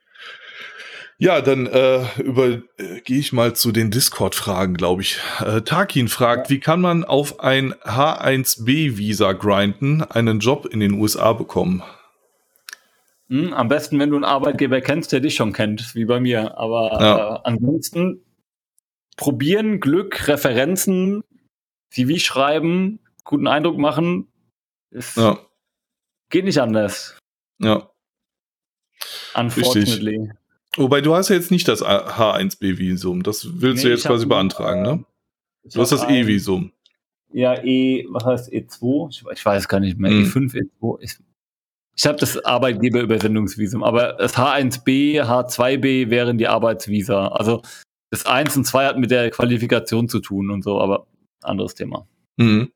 Ja, 1.20 1.42
dann 1.42 1.68
äh, 1.68 2.06
über 2.22 2.48
äh, 2.78 3.02
gehe 3.04 3.20
ich 3.20 3.32
mal 3.32 3.56
zu 3.56 3.72
den 3.72 3.92
Discord-Fragen, 3.92 4.74
glaube 4.74 5.04
ich. 5.04 5.20
Äh, 5.40 5.62
Tarkin 5.62 6.08
fragt, 6.08 6.50
ja. 6.50 6.56
wie 6.56 6.60
kann 6.60 6.82
man 6.82 7.06
auf 7.06 7.40
ein 7.40 7.74
H1B-Visa 7.74 9.34
grinden, 9.34 10.02
einen 10.02 10.40
Job 10.40 10.66
in 10.66 10.80
den 10.80 10.94
USA 10.94 11.34
bekommen? 11.34 11.84
Hm, 13.34 13.52
am 13.52 13.68
besten, 13.68 13.98
wenn 13.98 14.12
du 14.12 14.16
einen 14.16 14.26
Arbeitgeber 14.26 14.80
kennst, 14.80 15.12
der 15.12 15.20
dich 15.20 15.34
schon 15.34 15.54
kennt, 15.54 15.96
wie 15.96 16.06
bei 16.06 16.20
mir. 16.20 16.56
Aber 16.56 17.02
ja. 17.02 17.36
äh, 17.36 17.40
ansonsten 17.46 18.22
probieren, 19.18 19.80
Glück, 19.80 20.28
Referenzen, 20.28 21.24
CV 21.90 22.20
schreiben, 22.20 23.00
guten 23.24 23.48
Eindruck 23.48 23.80
machen. 23.80 24.28
Ist, 24.92 25.18
ja. 25.18 25.40
Geht 26.30 26.46
nicht 26.46 26.62
anders. 26.62 27.18
Ja. 27.58 27.90
Unfortunately. 29.34 30.20
Richtig. 30.20 30.38
Wobei 30.78 31.02
du 31.02 31.16
hast 31.16 31.30
ja 31.30 31.36
jetzt 31.36 31.50
nicht 31.50 31.68
das 31.68 31.84
H1B-Visum. 31.84 33.24
Das 33.24 33.62
willst 33.62 33.84
nee, 33.84 33.90
du 33.90 33.96
jetzt 33.96 34.06
quasi 34.06 34.28
beantragen, 34.28 34.84
ne? 34.84 35.06
Du 35.64 35.82
hast 35.82 35.92
das 35.92 36.04
E-Visum. 36.08 36.72
Ja, 37.32 37.64
E, 37.64 38.06
was 38.10 38.26
heißt 38.26 38.54
E2? 38.54 39.10
Ich, 39.10 39.24
ich 39.32 39.44
weiß 39.44 39.68
gar 39.68 39.80
nicht 39.80 39.98
mehr. 39.98 40.12
Hm. 40.12 40.24
E5, 40.24 40.70
E2. 40.80 41.02
Ich, 41.02 41.18
ich 41.96 42.06
habe 42.06 42.18
das 42.18 42.44
Arbeitgeberübersendungsvisum, 42.44 43.84
aber 43.84 44.14
das 44.14 44.36
H1B, 44.36 45.22
H2B 45.22 46.10
wären 46.10 46.38
die 46.38 46.48
Arbeitsvisa. 46.48 47.28
Also 47.28 47.62
das 48.10 48.26
1 48.26 48.58
und 48.58 48.66
2 48.66 48.86
hat 48.86 48.98
mit 48.98 49.12
der 49.12 49.30
Qualifikation 49.30 50.10
zu 50.10 50.20
tun 50.20 50.50
und 50.50 50.64
so, 50.64 50.80
aber 50.80 51.08
anderes 51.42 51.76
Thema. 51.76 52.08
Mhm. 52.38 52.72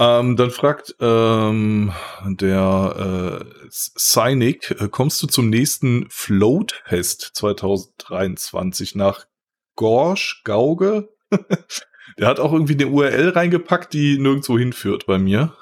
Ähm, 0.00 0.36
dann 0.36 0.50
fragt 0.50 0.94
ähm, 1.00 1.92
der 2.24 3.40
äh, 3.42 3.68
Cynic, 3.70 4.70
äh, 4.80 4.88
kommst 4.88 5.20
du 5.22 5.26
zum 5.26 5.50
nächsten 5.50 6.06
Float-Fest 6.08 7.32
2023 7.34 8.94
nach 8.94 9.26
Gorsch, 9.74 10.42
Gauge? 10.44 11.08
der 12.18 12.28
hat 12.28 12.38
auch 12.38 12.52
irgendwie 12.52 12.74
eine 12.74 12.86
URL 12.86 13.30
reingepackt, 13.30 13.92
die 13.92 14.18
nirgendwo 14.18 14.56
hinführt 14.56 15.06
bei 15.06 15.18
mir. 15.18 15.56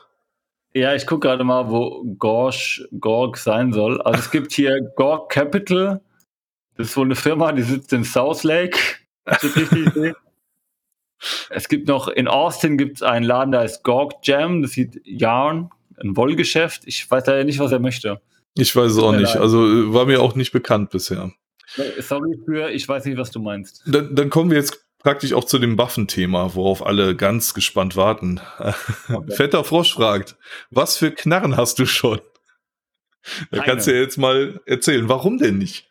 Ja, 0.76 0.94
ich 0.94 1.06
gucke 1.06 1.26
gerade 1.26 1.42
mal, 1.42 1.70
wo 1.70 2.04
Gorsch, 2.18 2.86
Gorg 3.00 3.38
sein 3.38 3.72
soll. 3.72 3.98
Also 4.02 4.20
es 4.20 4.30
gibt 4.30 4.52
hier 4.52 4.78
Gorg 4.96 5.30
Capital. 5.30 6.02
Das 6.76 6.88
ist 6.88 6.96
wohl 6.98 7.06
eine 7.06 7.16
Firma, 7.16 7.52
die 7.52 7.62
sitzt 7.62 7.94
in 7.94 8.04
South 8.04 8.44
Lake. 8.44 8.78
Es 11.48 11.68
gibt 11.68 11.88
noch 11.88 12.08
in 12.08 12.28
Austin 12.28 12.76
gibt 12.76 12.96
es 12.96 13.02
einen 13.02 13.24
Laden, 13.24 13.50
da 13.50 13.62
ist 13.62 13.82
Gorg 13.82 14.16
Jam, 14.22 14.60
das 14.60 14.72
sieht 14.72 15.00
Yarn, 15.04 15.70
ein 15.98 16.14
Wollgeschäft. 16.14 16.82
Ich 16.84 17.10
weiß 17.10 17.26
leider 17.26 17.42
nicht, 17.44 17.58
was 17.58 17.72
er 17.72 17.78
möchte. 17.78 18.20
Ich 18.54 18.76
weiß 18.76 18.92
es 18.92 18.98
auch 18.98 19.12
nicht. 19.12 19.32
Leid. 19.32 19.38
Also 19.38 19.66
äh, 19.66 19.94
war 19.94 20.04
mir 20.04 20.20
auch 20.20 20.34
nicht 20.34 20.52
bekannt 20.52 20.90
bisher. 20.90 21.32
Sorry 22.00 22.38
für, 22.44 22.68
ich 22.70 22.86
weiß 22.86 23.06
nicht, 23.06 23.16
was 23.16 23.30
du 23.30 23.40
meinst. 23.40 23.82
Dann, 23.86 24.14
dann 24.14 24.28
kommen 24.28 24.50
wir 24.50 24.58
jetzt 24.58 24.85
praktisch 24.98 25.32
auch 25.32 25.44
zu 25.44 25.58
dem 25.58 25.78
Waffenthema, 25.78 26.54
worauf 26.54 26.84
alle 26.84 27.16
ganz 27.16 27.54
gespannt 27.54 27.96
warten. 27.96 28.40
Okay. 29.08 29.32
Fetter 29.36 29.64
Frosch 29.64 29.94
fragt, 29.94 30.36
was 30.70 30.96
für 30.96 31.10
Knarren 31.10 31.56
hast 31.56 31.78
du 31.78 31.86
schon? 31.86 32.20
Da 33.50 33.58
Keine. 33.58 33.62
kannst 33.64 33.86
du 33.86 33.94
ja 33.94 34.00
jetzt 34.00 34.18
mal 34.18 34.60
erzählen, 34.66 35.08
warum 35.08 35.38
denn 35.38 35.58
nicht? 35.58 35.90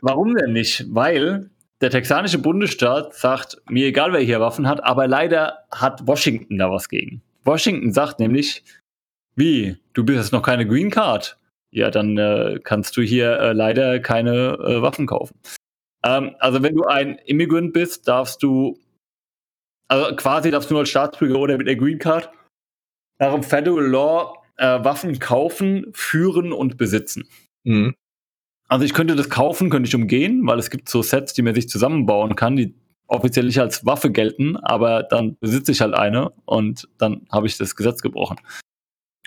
Warum 0.00 0.34
denn 0.34 0.52
nicht? 0.52 0.86
Weil 0.88 1.50
der 1.82 1.90
texanische 1.90 2.38
Bundesstaat 2.38 3.14
sagt, 3.14 3.56
mir 3.68 3.86
egal, 3.86 4.12
wer 4.12 4.20
hier 4.20 4.40
Waffen 4.40 4.68
hat, 4.68 4.82
aber 4.84 5.06
leider 5.06 5.64
hat 5.70 6.06
Washington 6.06 6.58
da 6.58 6.70
was 6.70 6.88
gegen. 6.88 7.22
Washington 7.44 7.92
sagt 7.92 8.20
nämlich, 8.20 8.62
wie, 9.34 9.76
du 9.92 10.04
bist 10.04 10.18
jetzt 10.18 10.32
noch 10.32 10.42
keine 10.42 10.66
Green 10.66 10.90
Card? 10.90 11.38
Ja, 11.70 11.90
dann 11.90 12.18
äh, 12.18 12.60
kannst 12.62 12.96
du 12.96 13.02
hier 13.02 13.38
äh, 13.38 13.52
leider 13.52 13.98
keine 13.98 14.58
äh, 14.58 14.82
Waffen 14.82 15.06
kaufen. 15.06 15.34
Ähm, 16.04 16.34
also 16.38 16.62
wenn 16.62 16.74
du 16.74 16.84
ein 16.84 17.18
Immigrant 17.26 17.72
bist, 17.72 18.08
darfst 18.08 18.42
du, 18.42 18.78
also 19.88 20.14
quasi 20.16 20.50
darfst 20.50 20.70
du 20.70 20.74
nur 20.74 20.80
als 20.80 20.90
Staatsbürger 20.90 21.38
oder 21.38 21.58
mit 21.58 21.66
der 21.66 21.76
Green 21.76 21.98
Card 21.98 22.30
nach 23.18 23.32
dem 23.32 23.42
Federal 23.42 23.86
Law 23.86 24.34
äh, 24.56 24.84
Waffen 24.84 25.18
kaufen, 25.18 25.86
führen 25.92 26.52
und 26.52 26.76
besitzen. 26.76 27.28
Mhm. 27.64 27.94
Also 28.68 28.84
ich 28.84 28.94
könnte 28.94 29.16
das 29.16 29.28
kaufen, 29.28 29.70
könnte 29.70 29.88
ich 29.88 29.94
umgehen, 29.94 30.46
weil 30.46 30.58
es 30.58 30.70
gibt 30.70 30.88
so 30.88 31.02
Sets, 31.02 31.34
die 31.34 31.42
man 31.42 31.54
sich 31.54 31.68
zusammenbauen 31.68 32.36
kann, 32.36 32.56
die 32.56 32.74
offiziell 33.06 33.46
nicht 33.46 33.60
als 33.60 33.84
Waffe 33.84 34.10
gelten, 34.10 34.56
aber 34.56 35.02
dann 35.02 35.36
besitze 35.38 35.72
ich 35.72 35.82
halt 35.82 35.94
eine 35.94 36.32
und 36.46 36.88
dann 36.98 37.26
habe 37.30 37.46
ich 37.46 37.58
das 37.58 37.76
Gesetz 37.76 38.00
gebrochen. 38.00 38.38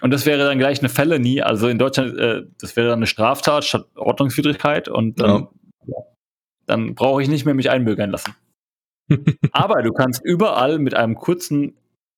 Und 0.02 0.12
das 0.12 0.26
wäre 0.26 0.46
dann 0.46 0.58
gleich 0.58 0.80
eine 0.80 0.90
Felony, 0.90 1.42
also 1.42 1.68
in 1.68 1.78
Deutschland, 1.78 2.18
äh, 2.18 2.44
das 2.60 2.76
wäre 2.76 2.88
dann 2.88 3.00
eine 3.00 3.08
Straftat 3.08 3.64
statt 3.64 3.88
Ordnungswidrigkeit 3.96 4.90
und 4.90 5.22
dann, 5.22 5.30
ja. 5.30 5.50
Dann 6.66 6.96
brauche 6.96 7.22
ich 7.22 7.28
nicht 7.28 7.46
mehr 7.46 7.54
mich 7.54 7.70
einbürgern 7.70 8.12
lassen. 8.12 8.36
aber 9.52 9.84
du 9.84 9.94
kannst 9.94 10.22
überall 10.24 10.80
mit 10.80 10.94
einem 10.94 11.16
kurzen 11.16 11.76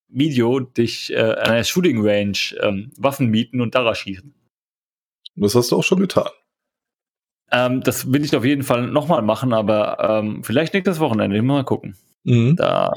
Video 0.08 0.60
dich 0.60 1.12
äh, 1.12 1.18
an 1.18 1.50
einer 1.50 1.64
Shooting 1.64 2.00
Range 2.00 2.38
ähm, 2.60 2.90
Waffen 2.96 3.28
mieten 3.28 3.60
und 3.60 3.74
daraus 3.74 3.98
schießen. 3.98 4.34
Das 5.36 5.54
hast 5.54 5.70
du 5.70 5.76
auch 5.76 5.84
schon 5.84 6.00
getan. 6.00 6.30
Ähm, 7.50 7.82
das 7.82 8.12
will 8.12 8.24
ich 8.24 8.34
auf 8.36 8.44
jeden 8.44 8.62
Fall 8.62 8.88
nochmal 8.88 9.22
machen, 9.22 9.52
aber 9.52 9.98
ähm, 10.00 10.44
vielleicht 10.44 10.74
nächstes 10.74 11.00
Wochenende. 11.00 11.40
Mal 11.42 11.64
gucken. 11.64 11.96
Mhm. 12.24 12.56
Da 12.56 12.92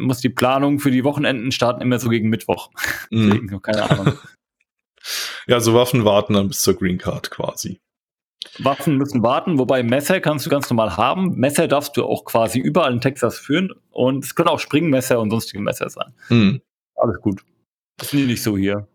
muss 0.00 0.20
die 0.20 0.28
Planung 0.28 0.78
für 0.78 0.90
die 0.90 1.04
Wochenenden 1.04 1.52
starten 1.52 1.82
immer 1.82 1.98
so 1.98 2.08
gegen 2.08 2.28
Mittwoch. 2.28 2.70
Mhm. 3.10 3.30
Deswegen, 3.30 3.62
keine 3.62 3.90
Ahnung. 3.90 4.18
ja, 5.46 5.60
so 5.60 5.74
Waffen 5.74 6.04
warten 6.04 6.34
dann 6.34 6.48
bis 6.48 6.62
zur 6.62 6.74
Green 6.74 6.98
Card 6.98 7.30
quasi. 7.30 7.80
Waffen 8.58 8.96
müssen 8.96 9.22
warten, 9.22 9.58
wobei 9.58 9.82
Messer 9.82 10.20
kannst 10.20 10.46
du 10.46 10.50
ganz 10.50 10.68
normal 10.68 10.96
haben. 10.96 11.36
Messer 11.36 11.68
darfst 11.68 11.96
du 11.96 12.04
auch 12.04 12.24
quasi 12.24 12.58
überall 12.58 12.92
in 12.92 13.00
Texas 13.00 13.38
führen 13.38 13.72
und 13.90 14.24
es 14.24 14.34
können 14.34 14.48
auch 14.48 14.60
Springmesser 14.60 15.20
und 15.20 15.30
sonstige 15.30 15.62
Messer 15.62 15.88
sein. 15.88 16.12
Mhm. 16.28 16.60
Alles 16.96 17.20
gut. 17.20 17.42
Das 17.96 18.12
ist 18.12 18.14
nicht 18.14 18.42
so 18.42 18.56
hier. 18.56 18.86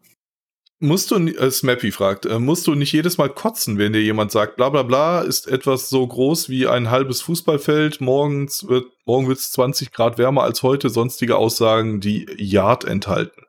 Musst 0.79 1.09
du, 1.09 1.15
äh, 1.15 1.49
Smappy 1.49 1.91
fragt, 1.91 2.27
äh, 2.27 2.37
musst 2.37 2.67
du 2.67 2.75
nicht 2.75 2.91
jedes 2.91 3.17
Mal 3.17 3.29
kotzen, 3.29 3.79
wenn 3.79 3.93
dir 3.93 4.01
jemand 4.01 4.31
sagt, 4.31 4.57
bla 4.57 4.69
bla 4.69 4.83
bla, 4.83 5.21
ist 5.21 5.47
etwas 5.47 5.89
so 5.89 6.05
groß 6.05 6.49
wie 6.49 6.67
ein 6.67 6.91
halbes 6.91 7.21
Fußballfeld, 7.21 7.99
morgens 7.99 8.67
wird, 8.67 8.85
morgen 9.07 9.27
wird 9.27 9.39
es 9.39 9.51
20 9.53 9.91
Grad 9.91 10.19
wärmer 10.19 10.43
als 10.43 10.61
heute, 10.61 10.91
sonstige 10.91 11.35
Aussagen, 11.37 11.99
die 11.99 12.27
Yard 12.37 12.85
enthalten. 12.85 13.41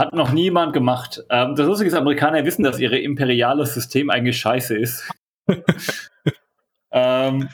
Hat 0.00 0.14
noch 0.14 0.32
niemand 0.32 0.72
gemacht. 0.72 1.22
Ähm, 1.28 1.54
das 1.56 1.66
Lustige 1.66 1.88
ist, 1.88 1.94
Amerikaner 1.94 2.42
wissen, 2.46 2.62
dass 2.62 2.78
ihr 2.78 2.90
imperiales 2.90 3.74
System 3.74 4.08
eigentlich 4.08 4.38
scheiße 4.38 4.74
ist. 4.74 5.06
ähm, 6.90 7.50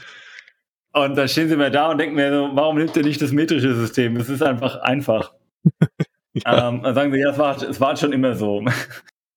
und 0.93 1.18
dann 1.18 1.28
stehen 1.28 1.48
sie 1.48 1.56
mir 1.56 1.73
da 1.73 1.90
und 1.90 1.98
denken 1.98 2.14
mir 2.14 2.31
so, 2.31 2.51
warum 2.52 2.78
nimmt 2.78 2.97
ihr 2.97 3.02
nicht 3.02 3.20
das 3.20 3.32
metrische 3.32 3.74
System? 3.74 4.16
Es 4.16 4.28
ist 4.28 4.43
einfach 4.43 4.77
einfach. 4.77 5.32
Ja. 6.44 6.68
Ähm, 6.68 6.82
dann 6.82 6.94
sagen 6.94 7.12
sie, 7.14 7.18
ja, 7.18 7.31
es 7.31 7.39
war, 7.39 7.56
es 7.62 7.81
war 7.81 7.97
schon 7.97 8.12
immer 8.12 8.35
so. 8.35 8.62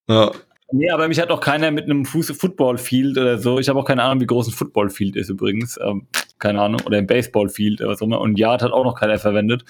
Ja. 0.09 0.33
Nee, 0.73 0.89
aber 0.89 1.07
mich 1.07 1.17
hat 1.21 1.31
auch 1.31 1.39
keiner 1.39 1.71
mit 1.71 1.85
einem 1.85 2.03
Football-Field 2.03 3.17
oder 3.17 3.37
so. 3.37 3.57
Ich 3.57 3.69
habe 3.69 3.79
auch 3.79 3.85
keine 3.85 4.03
Ahnung, 4.03 4.19
wie 4.19 4.25
groß 4.25 4.49
ein 4.49 4.53
Football-Field 4.53 5.15
ist 5.15 5.29
übrigens. 5.29 5.79
Ähm, 5.81 6.07
keine 6.39 6.61
Ahnung. 6.61 6.81
Oder 6.85 6.97
ein 6.97 7.07
Baseball-Field 7.07 7.79
oder 7.79 7.91
was 7.91 8.01
auch 8.01 8.05
immer. 8.05 8.19
Und 8.19 8.37
Yard 8.37 8.63
hat 8.63 8.73
auch 8.73 8.83
noch 8.83 8.99
keiner 8.99 9.17
verwendet. 9.17 9.63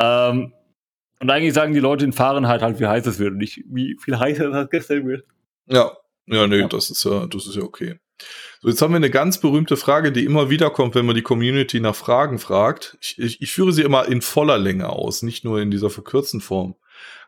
Ähm, 0.00 0.54
und 1.22 1.30
eigentlich 1.30 1.54
sagen 1.54 1.72
die 1.72 1.80
Leute 1.80 2.04
in 2.04 2.12
Fahrenheit 2.12 2.62
halt, 2.62 2.80
wie 2.80 2.86
heiß 2.86 3.06
es 3.06 3.18
wird 3.20 3.32
und 3.32 3.38
nicht, 3.38 3.62
wie 3.68 3.96
viel 4.02 4.18
heißer 4.18 4.52
es 4.52 4.70
gestern 4.70 5.06
wird. 5.06 5.24
Ja, 5.66 5.92
ja, 6.26 6.46
nee, 6.48 6.58
ja. 6.58 6.66
das 6.66 6.90
ist 6.90 7.04
ja, 7.04 7.26
das 7.26 7.46
ist 7.46 7.54
ja 7.54 7.62
okay. 7.62 8.00
So, 8.60 8.68
jetzt 8.68 8.82
haben 8.82 8.92
wir 8.92 8.96
eine 8.96 9.10
ganz 9.10 9.38
berühmte 9.38 9.76
Frage, 9.76 10.10
die 10.10 10.24
immer 10.24 10.50
wieder 10.50 10.70
kommt, 10.70 10.96
wenn 10.96 11.06
man 11.06 11.14
die 11.14 11.22
Community 11.22 11.78
nach 11.78 11.94
Fragen 11.94 12.38
fragt. 12.38 12.98
Ich, 13.00 13.18
ich, 13.18 13.40
ich 13.40 13.52
führe 13.52 13.72
sie 13.72 13.82
immer 13.82 14.08
in 14.08 14.20
voller 14.20 14.58
Länge 14.58 14.88
aus, 14.88 15.22
nicht 15.22 15.44
nur 15.44 15.60
in 15.60 15.70
dieser 15.70 15.90
verkürzten 15.90 16.40
Form. 16.40 16.74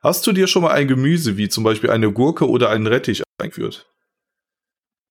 Hast 0.02 0.26
du 0.26 0.32
dir 0.32 0.48
schon 0.48 0.62
mal 0.62 0.72
ein 0.72 0.88
Gemüse 0.88 1.36
wie 1.36 1.48
zum 1.48 1.62
Beispiel 1.62 1.90
eine 1.90 2.12
Gurke 2.12 2.48
oder 2.48 2.70
einen 2.70 2.86
Rettich 2.88 3.22
eingeführt? 3.38 3.86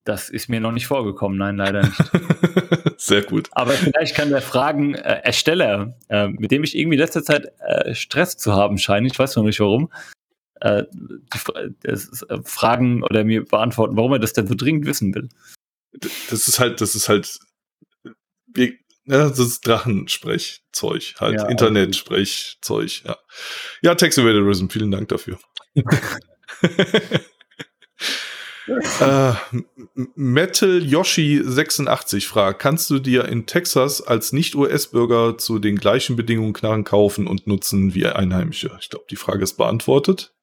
Das 0.06 0.30
ist 0.30 0.50
mir 0.50 0.60
noch 0.60 0.72
nicht 0.72 0.88
vorgekommen, 0.88 1.38
nein, 1.38 1.58
leider 1.58 1.84
nicht. 1.84 1.98
Sehr 2.98 3.22
gut. 3.22 3.50
Aber 3.54 3.72
vielleicht 3.72 4.16
kann 4.16 4.30
der 4.30 4.42
Fragenersteller, 4.42 5.98
äh, 6.10 6.28
mit 6.28 6.52
dem 6.52 6.64
ich 6.64 6.78
irgendwie 6.78 6.98
letzte 6.98 7.24
Zeit 7.24 7.52
äh, 7.60 7.96
Stress 7.96 8.38
zu 8.38 8.54
haben 8.54 8.78
scheine, 8.78 9.08
ich 9.08 9.18
weiß 9.18 9.36
noch 9.38 9.44
nicht 9.44 9.60
warum, 9.60 9.92
äh, 10.60 10.84
die, 10.92 11.88
äh, 11.88 11.98
Fragen 12.44 13.04
oder 13.04 13.24
mir 13.24 13.46
beantworten, 13.46 13.96
warum 13.96 14.14
er 14.14 14.20
das 14.20 14.34
denn 14.34 14.48
so 14.48 14.56
dringend 14.56 14.86
wissen 14.86 15.16
will 15.16 15.30
das 16.30 16.48
ist 16.48 16.60
halt, 16.60 16.82
das 16.82 16.96
ist 16.96 17.10
halt, 17.10 17.40
ja, 18.56 19.30
das 19.30 19.40
ist 19.40 19.68
Drachensprechzeug, 19.68 21.16
halt 21.20 21.36
ja, 21.36 21.48
Internetsprechzeug, 21.48 23.04
ja. 23.04 23.18
Ja, 23.82 23.96
Text 23.96 24.18
Evangelism, 24.18 24.68
vielen 24.70 24.92
Dank 24.92 25.10
dafür. 25.10 25.40
äh, 28.68 29.34
Metal 30.16 30.84
Yoshi 30.84 31.42
86 31.44 32.28
fragt, 32.28 32.60
kannst 32.60 32.90
du 32.90 33.00
dir 33.00 33.26
in 33.26 33.46
Texas 33.46 34.02
als 34.02 34.32
Nicht-US-Bürger 34.32 35.38
zu 35.38 35.60
den 35.60 35.76
gleichen 35.76 36.16
Bedingungen 36.16 36.54
Knarren 36.54 36.84
kaufen 36.84 37.28
und 37.28 37.48
nutzen 37.48 37.94
wie 37.94 38.06
Einheimische? 38.06 38.78
Ich 38.80 38.90
glaube, 38.90 39.06
die 39.10 39.16
Frage 39.16 39.44
ist 39.44 39.58
beantwortet. 39.58 40.34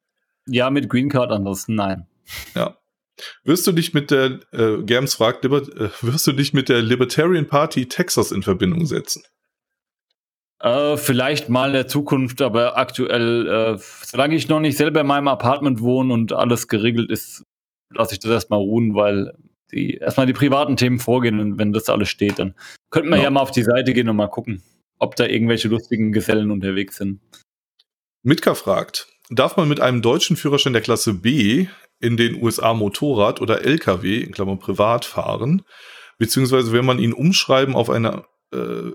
Ja, 0.47 0.69
mit 0.69 0.89
Green 0.89 1.09
Card 1.09 1.31
ansonsten 1.31 1.75
nein. 1.75 2.07
Ja. 2.55 2.77
Wirst 3.43 3.67
du 3.67 3.71
dich 3.71 3.93
mit 3.93 4.09
der, 4.11 4.39
äh, 4.51 4.81
Germs 4.83 5.15
fragt, 5.15 5.43
Liber, 5.43 5.61
äh, 5.61 5.89
wirst 6.01 6.27
du 6.27 6.31
dich 6.31 6.53
mit 6.53 6.69
der 6.69 6.81
Libertarian 6.81 7.47
Party 7.47 7.87
Texas 7.87 8.31
in 8.31 8.43
Verbindung 8.43 8.85
setzen? 8.85 9.23
Äh, 10.59 10.97
vielleicht 10.97 11.49
mal 11.49 11.67
in 11.67 11.73
der 11.73 11.87
Zukunft, 11.87 12.41
aber 12.41 12.77
aktuell, 12.77 13.47
äh, 13.47 13.77
solange 14.05 14.35
ich 14.35 14.47
noch 14.47 14.59
nicht 14.59 14.77
selber 14.77 15.01
in 15.01 15.07
meinem 15.07 15.27
Apartment 15.27 15.81
wohne 15.81 16.13
und 16.13 16.33
alles 16.33 16.67
geregelt 16.67 17.09
ist, 17.09 17.43
lasse 17.93 18.13
ich 18.13 18.19
das 18.19 18.31
erstmal 18.31 18.59
ruhen, 18.59 18.95
weil 18.95 19.33
die 19.71 19.95
erstmal 19.95 20.25
die 20.25 20.33
privaten 20.33 20.77
Themen 20.77 20.99
vorgehen 20.99 21.39
und 21.39 21.57
wenn 21.57 21.73
das 21.73 21.89
alles 21.89 22.09
steht, 22.09 22.39
dann 22.39 22.55
könnten 22.89 23.09
wir 23.09 23.17
ja. 23.17 23.23
ja 23.23 23.29
mal 23.29 23.41
auf 23.41 23.51
die 23.51 23.63
Seite 23.63 23.93
gehen 23.93 24.09
und 24.09 24.15
mal 24.15 24.27
gucken, 24.27 24.61
ob 24.99 25.15
da 25.15 25.25
irgendwelche 25.25 25.67
lustigen 25.67 26.11
Gesellen 26.11 26.51
unterwegs 26.51 26.97
sind. 26.97 27.21
Mitka 28.23 28.53
fragt, 28.53 29.07
darf 29.29 29.57
man 29.57 29.67
mit 29.67 29.79
einem 29.79 30.01
deutschen 30.01 30.35
Führerschein 30.35 30.73
der 30.73 30.81
Klasse 30.81 31.13
B 31.13 31.67
in 31.99 32.17
den 32.17 32.41
USA 32.41 32.73
Motorrad 32.73 33.41
oder 33.41 33.63
LKW, 33.63 34.17
in 34.17 34.31
Klammern 34.31 34.59
privat 34.59 35.05
fahren, 35.05 35.63
beziehungsweise 36.17 36.71
wenn 36.73 36.85
man 36.85 36.99
ihn 36.99 37.13
umschreiben 37.13 37.75
auf 37.75 37.89
eine, 37.89 38.25
äh, 38.53 38.91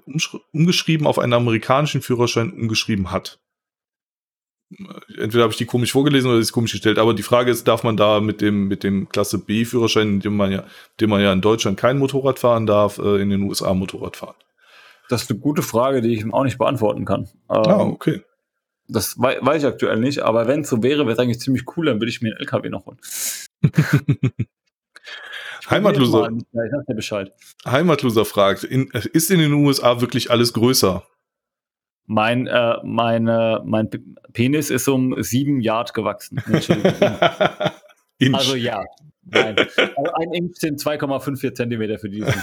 umgeschrieben 0.53 1.07
auf 1.07 1.19
einen 1.19 1.33
amerikanischen 1.33 2.03
Führerschein 2.03 2.53
umgeschrieben 2.53 3.11
hat? 3.11 3.41
Entweder 5.17 5.45
habe 5.45 5.53
ich 5.53 5.59
die 5.59 5.67
komisch 5.67 5.93
vorgelesen 5.93 6.31
oder 6.31 6.41
ist 6.41 6.53
komisch 6.53 6.73
gestellt, 6.73 6.99
aber 6.99 7.15
die 7.15 7.23
Frage 7.23 7.51
ist, 7.51 7.69
darf 7.69 7.85
man 7.85 7.97
da 7.97 8.21
mit 8.21 8.41
dem, 8.41 8.69
mit 8.69 8.83
dem 8.83 9.09
Klasse 9.09 9.39
B 9.39 9.65
Führerschein, 9.65 10.21
dem 10.21 10.37
man 10.37 10.51
ja, 10.53 10.65
dem 11.01 11.11
man 11.11 11.23
ja 11.23 11.33
in 11.33 11.41
Deutschland 11.41 11.79
kein 11.79 11.99
Motorrad 11.99 12.39
fahren 12.39 12.67
darf, 12.67 12.99
äh, 12.99 13.21
in 13.21 13.31
den 13.31 13.43
USA 13.43 13.75
Motorrad 13.75 14.17
fahren? 14.17 14.35
Das 15.09 15.23
ist 15.23 15.31
eine 15.31 15.39
gute 15.39 15.63
Frage, 15.63 16.03
die 16.03 16.13
ich 16.13 16.33
auch 16.33 16.43
nicht 16.43 16.59
beantworten 16.59 17.05
kann. 17.05 17.29
Ah, 17.49 17.63
ähm, 17.65 17.73
ah, 17.73 17.81
okay. 17.83 18.23
Das 18.89 19.17
we 19.19 19.39
weiß 19.41 19.63
ich 19.63 19.69
aktuell 19.69 19.99
nicht, 19.99 20.21
aber 20.21 20.47
wenn 20.47 20.61
es 20.61 20.69
so 20.69 20.83
wäre, 20.83 21.01
wäre 21.01 21.13
es 21.13 21.19
eigentlich 21.19 21.41
ziemlich 21.41 21.65
cool, 21.77 21.87
dann 21.87 22.01
würde 22.01 22.11
ich 22.11 22.23
mir 22.23 22.31
einen 22.31 22.41
LKW 22.41 22.69
noch 22.69 22.87
holen. 22.87 22.99
Heimatloser. 25.71 26.31
Heimatloser 27.67 28.25
fragt, 28.25 28.63
in, 28.63 28.89
ist 28.91 29.31
in 29.31 29.41
den 29.41 29.53
USA 29.53 30.01
wirklich 30.01 30.31
alles 30.31 30.53
größer? 30.53 31.05
Mein, 32.07 32.47
äh, 32.47 32.77
meine, 32.85 33.63
mein 33.65 33.91
Penis 34.33 34.71
ist 34.71 34.89
um 34.89 35.23
sieben 35.23 35.61
Yard 35.61 35.93
gewachsen. 35.93 36.43
also 38.33 38.55
ja. 38.55 38.85
Nein. 39.25 39.57
Also 39.59 40.13
ein 40.15 40.33
Inch 40.33 40.57
sind 40.57 40.81
2,54 40.81 41.55
Zentimeter 41.55 41.99
für 41.99 42.09
diesen 42.09 42.29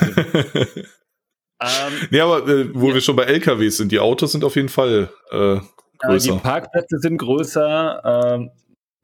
ähm, 1.61 1.93
nee, 2.11 2.19
aber 2.19 2.45
äh, 2.47 2.69
wo 2.75 2.89
ja. 2.89 2.95
wir 2.95 3.01
schon 3.01 3.15
bei 3.15 3.23
LKWs 3.23 3.77
sind, 3.77 3.91
die 3.93 3.99
Autos 3.99 4.33
sind 4.33 4.43
auf 4.43 4.57
jeden 4.57 4.67
Fall 4.67 5.09
äh, 5.31 5.59
größer. 5.99 6.33
die 6.33 6.39
Parkplätze 6.39 6.99
sind 6.99 7.17
größer. 7.17 8.35
Ähm, 8.35 8.51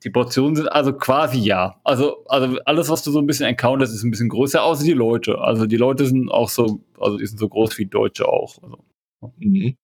die 0.03 0.09
Portionen 0.09 0.55
sind 0.55 0.67
also 0.67 0.93
quasi 0.93 1.39
ja. 1.39 1.79
Also, 1.83 2.25
also 2.27 2.57
alles, 2.65 2.89
was 2.89 3.03
du 3.03 3.11
so 3.11 3.19
ein 3.19 3.27
bisschen 3.27 3.45
encounterst, 3.45 3.93
ist 3.93 4.03
ein 4.03 4.11
bisschen 4.11 4.29
größer, 4.29 4.63
außer 4.63 4.83
die 4.83 4.93
Leute. 4.93 5.39
Also 5.39 5.65
die 5.65 5.77
Leute 5.77 6.05
sind 6.05 6.29
auch 6.29 6.49
so, 6.49 6.81
also 6.99 7.17
die 7.17 7.25
sind 7.25 7.37
so 7.37 7.49
groß 7.49 7.77
wie 7.77 7.85
Deutsche 7.85 8.27
auch. 8.27 8.61
Also. 8.63 8.77
Mhm. 9.37 9.75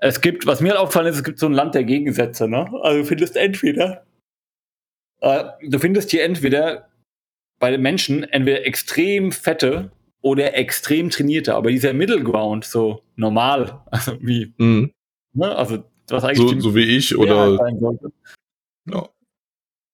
Es 0.00 0.20
gibt, 0.20 0.46
was 0.46 0.60
mir 0.60 0.70
halt 0.70 0.80
aufgefallen 0.80 1.08
ist, 1.08 1.16
es 1.16 1.24
gibt 1.24 1.38
so 1.38 1.46
ein 1.46 1.52
Land 1.52 1.74
der 1.74 1.84
Gegensätze, 1.84 2.48
ne? 2.48 2.70
Also 2.82 3.00
du 3.00 3.04
findest 3.04 3.36
entweder, 3.36 4.06
äh, 5.20 5.44
du 5.62 5.78
findest 5.78 6.10
hier 6.10 6.24
entweder 6.24 6.88
bei 7.58 7.70
den 7.70 7.82
Menschen 7.82 8.24
entweder 8.24 8.66
extrem 8.66 9.30
fette 9.30 9.92
oder 10.22 10.54
extrem 10.54 11.10
trainierte, 11.10 11.54
aber 11.54 11.70
dieser 11.70 11.92
Middle 11.92 12.22
Ground, 12.22 12.64
so 12.64 13.02
normal, 13.16 13.82
also 13.90 14.16
wie, 14.20 14.54
mhm. 14.56 14.92
ne? 15.34 15.54
Also 15.54 15.84
was 16.08 16.24
eigentlich 16.24 16.38
so, 16.38 16.70
so 16.70 16.74
wie 16.74 16.96
ich 16.96 17.16
oder 17.16 17.58
ja. 18.86 19.08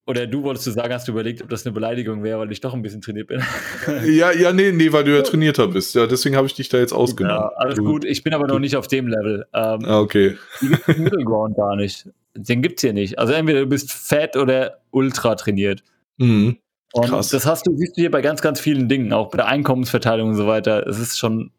Oder 0.06 0.28
du 0.28 0.44
wolltest 0.44 0.68
du 0.68 0.70
sagen, 0.70 0.94
hast 0.94 1.08
du 1.08 1.12
überlegt, 1.12 1.42
ob 1.42 1.48
das 1.48 1.66
eine 1.66 1.72
Beleidigung 1.72 2.22
wäre, 2.22 2.38
weil 2.38 2.52
ich 2.52 2.60
doch 2.60 2.72
ein 2.74 2.82
bisschen 2.82 3.00
trainiert 3.00 3.26
bin. 3.26 3.42
ja, 4.06 4.30
ja, 4.30 4.52
nee, 4.52 4.70
nee, 4.70 4.92
weil 4.92 5.02
du 5.02 5.16
ja 5.16 5.22
trainierter 5.22 5.66
bist. 5.66 5.96
Ja, 5.96 6.06
deswegen 6.06 6.36
habe 6.36 6.46
ich 6.46 6.54
dich 6.54 6.68
da 6.68 6.78
jetzt 6.78 6.92
ausgenommen. 6.92 7.36
Ja, 7.36 7.48
alles 7.56 7.78
gut, 7.78 8.04
ich 8.04 8.22
bin 8.22 8.32
aber 8.32 8.46
noch 8.46 8.60
nicht 8.60 8.76
auf 8.76 8.86
dem 8.86 9.08
Level. 9.08 9.46
Ähm, 9.52 9.80
ah, 9.84 9.98
okay. 9.98 10.36
Den 10.62 11.02
Middle 11.02 11.24
Ground 11.24 11.56
gar 11.56 11.74
nicht. 11.74 12.08
Den 12.34 12.62
gibt's 12.62 12.82
hier 12.82 12.92
nicht. 12.92 13.18
Also 13.18 13.32
entweder 13.32 13.60
du 13.60 13.66
bist 13.66 13.92
fett 13.92 14.36
oder 14.36 14.80
ultra 14.92 15.34
trainiert. 15.34 15.82
Mhm. 16.18 16.58
Und 16.92 17.08
Krass. 17.08 17.30
das 17.30 17.44
hast 17.44 17.66
du, 17.66 17.76
siehst 17.76 17.96
du 17.96 18.02
hier 18.02 18.10
bei 18.12 18.22
ganz, 18.22 18.40
ganz 18.42 18.60
vielen 18.60 18.88
Dingen, 18.88 19.12
auch 19.12 19.30
bei 19.30 19.38
der 19.38 19.46
Einkommensverteilung 19.46 20.30
und 20.30 20.36
so 20.36 20.46
weiter. 20.46 20.86
Es 20.86 21.00
ist 21.00 21.18
schon 21.18 21.50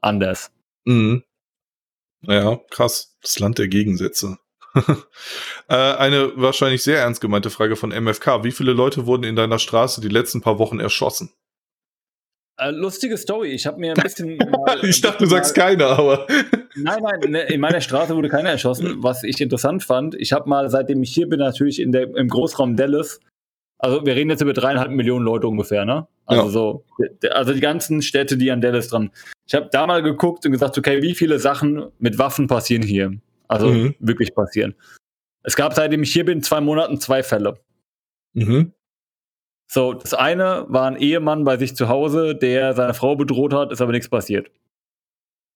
anders. 0.00 0.50
Mhm. 0.84 1.22
Ja, 2.22 2.58
krass. 2.70 3.16
Das 3.22 3.38
Land 3.38 3.58
der 3.58 3.68
Gegensätze. 3.68 4.38
äh, 5.68 5.74
eine 5.74 6.32
wahrscheinlich 6.36 6.82
sehr 6.82 6.98
ernst 6.98 7.20
gemeinte 7.20 7.50
Frage 7.50 7.76
von 7.76 7.90
MFK. 7.90 8.44
Wie 8.44 8.52
viele 8.52 8.72
Leute 8.72 9.06
wurden 9.06 9.24
in 9.24 9.36
deiner 9.36 9.58
Straße 9.58 10.00
die 10.00 10.08
letzten 10.08 10.40
paar 10.40 10.58
Wochen 10.58 10.80
erschossen? 10.80 11.32
Äh, 12.60 12.70
lustige 12.70 13.16
Story. 13.16 13.48
Ich 13.48 13.66
habe 13.66 13.80
mir 13.80 13.94
ein 13.94 14.02
bisschen. 14.02 14.36
Mal, 14.36 14.84
ich 14.84 15.00
dachte, 15.00 15.24
du 15.24 15.30
sagst 15.30 15.54
keiner, 15.54 15.86
aber. 15.86 16.26
nein, 16.76 17.02
nein, 17.02 17.30
ne, 17.30 17.42
in 17.42 17.60
meiner 17.60 17.80
Straße 17.80 18.14
wurde 18.14 18.28
keiner 18.28 18.50
erschossen. 18.50 19.02
Was 19.02 19.24
ich 19.24 19.40
interessant 19.40 19.82
fand, 19.82 20.14
ich 20.14 20.32
habe 20.32 20.48
mal, 20.48 20.68
seitdem 20.68 21.02
ich 21.02 21.12
hier 21.12 21.28
bin, 21.28 21.40
natürlich 21.40 21.80
in 21.80 21.90
der, 21.90 22.14
im 22.14 22.28
Großraum 22.28 22.76
Dallas, 22.76 23.20
also 23.78 24.04
wir 24.04 24.14
reden 24.14 24.28
jetzt 24.28 24.42
über 24.42 24.52
dreieinhalb 24.52 24.90
Millionen 24.90 25.24
Leute 25.24 25.48
ungefähr, 25.48 25.86
ne? 25.86 26.06
Also 26.26 26.44
ja. 26.44 26.50
so, 26.50 26.84
also 27.30 27.54
die 27.54 27.60
ganzen 27.60 28.02
Städte, 28.02 28.36
die 28.36 28.50
an 28.50 28.60
Dallas 28.60 28.88
dran. 28.88 29.10
Ich 29.48 29.54
habe 29.54 29.68
da 29.72 29.86
mal 29.86 30.02
geguckt 30.02 30.44
und 30.44 30.52
gesagt, 30.52 30.76
okay, 30.76 31.02
wie 31.02 31.14
viele 31.14 31.38
Sachen 31.38 31.90
mit 31.98 32.18
Waffen 32.18 32.46
passieren 32.46 32.82
hier? 32.82 33.12
Also 33.50 33.66
mhm. 33.66 33.96
wirklich 33.98 34.32
passieren. 34.32 34.76
Es 35.42 35.56
gab, 35.56 35.74
seitdem 35.74 36.04
ich 36.04 36.12
hier 36.12 36.24
bin, 36.24 36.40
zwei 36.40 36.60
Monaten 36.60 37.00
zwei 37.00 37.24
Fälle. 37.24 37.58
Mhm. 38.32 38.72
So, 39.66 39.92
das 39.92 40.14
eine 40.14 40.66
war 40.68 40.86
ein 40.86 40.96
Ehemann 40.96 41.42
bei 41.42 41.56
sich 41.56 41.74
zu 41.74 41.88
Hause, 41.88 42.36
der 42.36 42.74
seine 42.74 42.94
Frau 42.94 43.16
bedroht 43.16 43.52
hat, 43.52 43.72
ist 43.72 43.80
aber 43.80 43.90
nichts 43.90 44.08
passiert. 44.08 44.52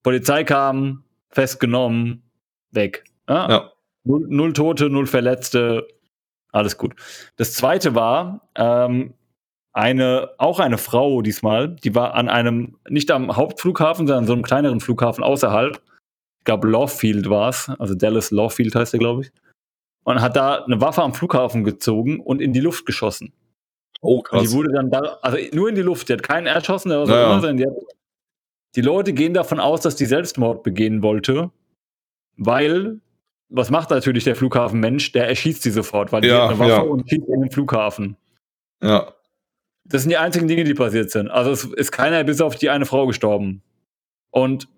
Polizei 0.03 0.43
kam, 0.43 1.05
festgenommen, 1.31 2.29
weg. 2.73 3.05
Ja? 3.29 3.49
ja. 3.49 3.73
Null, 4.03 4.27
null, 4.29 4.53
Tote, 4.55 4.91
null 4.91 5.07
Verletzte, 5.07 5.87
alles 6.51 6.77
gut. 6.77 6.97
Das 7.37 7.55
zweite 7.55 7.95
war 7.95 8.49
ähm, 8.57 9.15
eine, 9.73 10.31
auch 10.39 10.59
eine 10.59 10.79
Frau 10.79 11.23
diesmal, 11.23 11.77
die 11.77 11.95
war 11.95 12.15
an 12.15 12.29
einem, 12.29 12.77
nicht 12.89 13.13
am 13.13 13.37
Hauptflughafen, 13.37 14.09
sondern 14.09 14.25
an 14.25 14.27
so 14.27 14.33
einem 14.33 14.43
kleineren 14.43 14.81
Flughafen 14.81 15.23
außerhalb 15.23 15.81
ich 16.45 16.47
glaube 16.47 16.69
Lawfield 16.69 17.31
war 17.31 17.49
es, 17.49 17.71
also 17.79 17.95
Dallas 17.95 18.31
Lawfield 18.31 18.75
heißt 18.75 18.93
er, 18.93 18.99
glaube 18.99 19.23
ich. 19.23 19.33
Und 20.05 20.21
hat 20.21 20.37
da 20.37 20.63
eine 20.63 20.79
Waffe 20.79 21.03
am 21.03 21.15
Flughafen 21.15 21.65
gezogen 21.65 22.21
und 22.21 22.43
in 22.43 22.53
die 22.53 22.61
Luft 22.61 22.85
geschossen. 22.85 23.33
Oh, 24.03 24.21
krass. 24.21 24.43
Und 24.43 24.51
die 24.51 24.55
wurde 24.55 24.73
dann 24.75 24.91
da, 24.91 25.19
also 25.23 25.39
nur 25.55 25.71
in 25.71 25.75
die 25.75 25.81
Luft, 25.81 26.07
die 26.07 26.13
hat 26.13 26.23
keinen 26.23 26.47
erschossen, 26.47 26.91
der 26.91 27.01
was 27.01 27.09
naja. 27.09 27.39
immer. 27.39 27.55
Die, 27.55 27.65
hat, 27.65 27.73
die 28.75 28.83
Leute 28.83 29.15
gehen 29.15 29.33
davon 29.33 29.59
aus, 29.59 29.81
dass 29.81 29.97
die 29.97 30.05
Selbstmord 30.05 30.63
begehen 30.63 31.03
wollte, 31.03 31.51
weil, 32.37 33.01
was 33.49 33.71
macht 33.71 33.89
natürlich 33.89 34.25
der 34.25 34.37
Flughafenmensch? 34.37 35.13
Der 35.13 35.27
erschießt 35.27 35.63
sie 35.63 35.71
sofort, 35.71 36.13
weil 36.13 36.23
ja, 36.27 36.29
die 36.29 36.43
hat 36.43 36.51
eine 36.51 36.59
Waffe 36.59 36.71
ja. 36.73 36.81
und 36.81 37.09
schießt 37.09 37.27
in 37.27 37.41
den 37.41 37.51
Flughafen. 37.51 38.19
Ja. 38.83 39.15
Das 39.87 40.03
sind 40.03 40.11
die 40.11 40.19
einzigen 40.19 40.47
Dinge, 40.47 40.65
die 40.65 40.75
passiert 40.75 41.11
sind. 41.11 41.31
Also 41.31 41.53
es 41.53 41.65
ist 41.65 41.91
keiner 41.91 42.23
bis 42.25 42.43
auf 42.43 42.57
die 42.57 42.69
eine 42.69 42.85
Frau 42.85 43.07
gestorben. 43.07 43.63
Und 44.31 44.69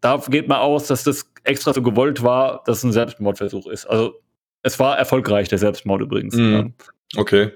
da 0.00 0.22
geht 0.28 0.48
man 0.48 0.58
aus, 0.58 0.86
dass 0.86 1.04
das 1.04 1.30
extra 1.44 1.72
so 1.72 1.82
gewollt 1.82 2.22
war, 2.22 2.62
dass 2.66 2.78
es 2.78 2.84
ein 2.84 2.92
Selbstmordversuch 2.92 3.66
ist. 3.66 3.86
Also 3.86 4.20
es 4.62 4.78
war 4.78 4.98
erfolgreich, 4.98 5.48
der 5.48 5.58
Selbstmord 5.58 6.02
übrigens. 6.02 6.34
Mhm. 6.34 6.74
Okay. 7.16 7.52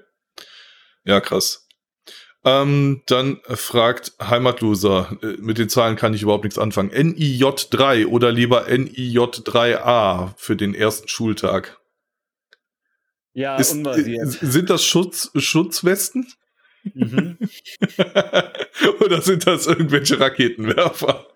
Ja, 1.05 1.21
krass. 1.21 1.67
Ähm, 2.43 3.03
dann 3.07 3.41
fragt 3.49 4.13
Heimatloser, 4.21 5.19
äh, 5.23 5.37
mit 5.39 5.59
den 5.59 5.69
Zahlen 5.69 5.97
kann 5.97 6.15
ich 6.15 6.23
überhaupt 6.23 6.45
nichts 6.45 6.59
anfangen. 6.59 6.91
NIJ3 6.91 8.07
oder 8.07 8.33
lieber 8.33 8.67
NIJ3A 8.67 10.33
für 10.37 10.57
den 10.57 10.75
ersten 10.75 11.09
Schultag? 11.09 11.79
Ja, 13.35 13.57
Ist, 13.57 13.73
unbasiert. 13.73 14.27
Sind 14.31 14.71
das 14.71 14.85
Schutz, 14.85 15.31
Schutzwesten? 15.35 16.27
Mhm. 16.95 17.37
oder 19.01 19.21
sind 19.21 19.47
das 19.47 19.67
irgendwelche 19.67 20.19
Raketenwerfer? 20.19 21.27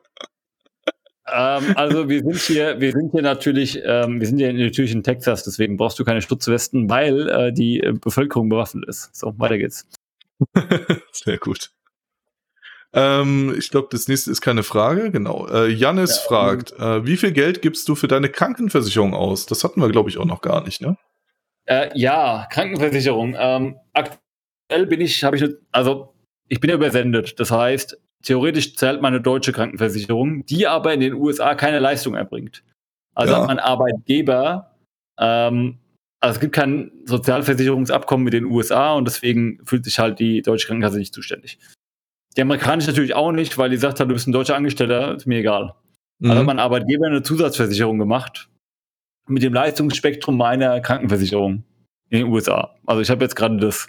Ähm, 1.33 1.73
also 1.77 2.09
wir 2.09 2.23
sind 2.23 2.37
hier, 2.37 2.81
wir 2.81 2.93
sind 2.93 3.13
hier 3.13 3.23
natürlich, 3.23 3.81
ähm, 3.85 4.21
wir 4.21 4.27
sind 4.27 4.39
hier 4.39 4.53
natürlich 4.53 4.93
in 4.93 5.03
Texas, 5.03 5.45
deswegen 5.45 5.77
brauchst 5.77 5.99
du 5.99 6.05
keine 6.05 6.23
Stutzwesten, 6.23 6.89
weil 6.91 7.29
äh, 7.29 7.53
die 7.53 7.81
Bevölkerung 8.01 8.49
bewaffnet 8.49 8.87
ist. 8.89 9.15
So, 9.15 9.39
weiter 9.39 9.59
geht's. 9.59 9.87
Sehr 11.13 11.39
gut. 11.39 11.71
Ähm, 12.93 13.55
ich 13.59 13.71
glaube, 13.71 13.89
das 13.91 14.07
nächste 14.07 14.31
ist 14.31 14.41
keine 14.41 14.63
Frage. 14.63 15.11
Genau. 15.11 15.49
Äh, 15.49 15.69
Jannis 15.69 16.17
ja, 16.17 16.29
fragt, 16.29 16.73
äh, 16.79 17.05
wie 17.05 17.17
viel 17.17 17.33
Geld 17.33 17.61
gibst 17.61 17.89
du 17.89 17.97
für 17.97 18.07
deine 18.07 18.29
Krankenversicherung 18.29 19.15
aus? 19.15 19.47
Das 19.47 19.65
hatten 19.65 19.81
wir, 19.81 19.89
glaube 19.89 20.11
ich, 20.11 20.19
auch 20.19 20.25
noch 20.25 20.43
gar 20.43 20.63
nicht, 20.63 20.81
ne? 20.81 20.97
Äh, 21.67 21.91
ja, 21.95 22.47
Krankenversicherung. 22.51 23.35
Ähm, 23.37 23.77
aktuell 23.93 24.87
bin 24.87 25.01
ich, 25.01 25.25
habe 25.25 25.37
ich, 25.37 25.45
also 25.73 26.15
ich 26.49 26.61
bin 26.61 26.71
ja 26.71 26.77
übersendet. 26.77 27.41
Das 27.41 27.51
heißt, 27.51 27.99
theoretisch 28.25 28.77
zahlt 28.77 29.01
meine 29.03 29.21
deutsche 29.21 29.53
Krankenversicherung, 29.53 30.45
die 30.47 30.67
aber 30.67 30.93
in 30.93 31.01
den 31.01 31.15
USA 31.15 31.55
keine 31.55 31.79
Leistung 31.79 32.15
erbringt. 32.15 32.63
Also 33.15 33.33
ja. 33.33 33.41
hat 33.41 33.47
mein 33.47 33.59
Arbeitgeber, 33.61 34.77
ähm, 35.19 35.79
also 36.21 36.37
es 36.37 36.41
gibt 36.41 36.55
kein 36.55 36.91
Sozialversicherungsabkommen 37.05 38.25
mit 38.25 38.33
den 38.33 38.47
USA 38.47 38.95
und 38.95 39.07
deswegen 39.07 39.61
fühlt 39.65 39.85
sich 39.85 39.99
halt 39.99 40.19
die 40.19 40.43
deutsche 40.43 40.67
Krankenkasse 40.67 40.99
nicht 40.99 41.15
zuständig. 41.15 41.59
Die 42.37 42.43
amerikanische 42.43 42.91
natürlich 42.91 43.15
auch 43.15 43.31
nicht, 43.31 43.59
weil 43.59 43.71
die 43.71 43.77
sagt 43.77 44.01
halt, 44.01 44.11
du 44.11 44.15
bist 44.15 44.27
ein 44.27 44.33
deutscher 44.33 44.57
Angestellter, 44.57 45.15
ist 45.15 45.27
mir 45.27 45.39
egal. 45.39 45.75
Mhm. 46.19 46.31
Also 46.31 46.41
hat 46.41 46.47
mein 46.47 46.59
Arbeitgeber 46.59 47.07
eine 47.07 47.23
Zusatzversicherung 47.23 47.99
gemacht 47.99 48.49
mit 49.29 49.43
dem 49.43 49.53
Leistungsspektrum 49.53 50.37
meiner 50.37 50.81
Krankenversicherung 50.81 51.65
in 52.11 52.19
den 52.21 52.29
USA. 52.29 52.75
Also 52.87 53.03
ich 53.03 53.11
habe 53.11 53.25
jetzt 53.25 53.37
gerade 53.37 53.59
das, 53.59 53.87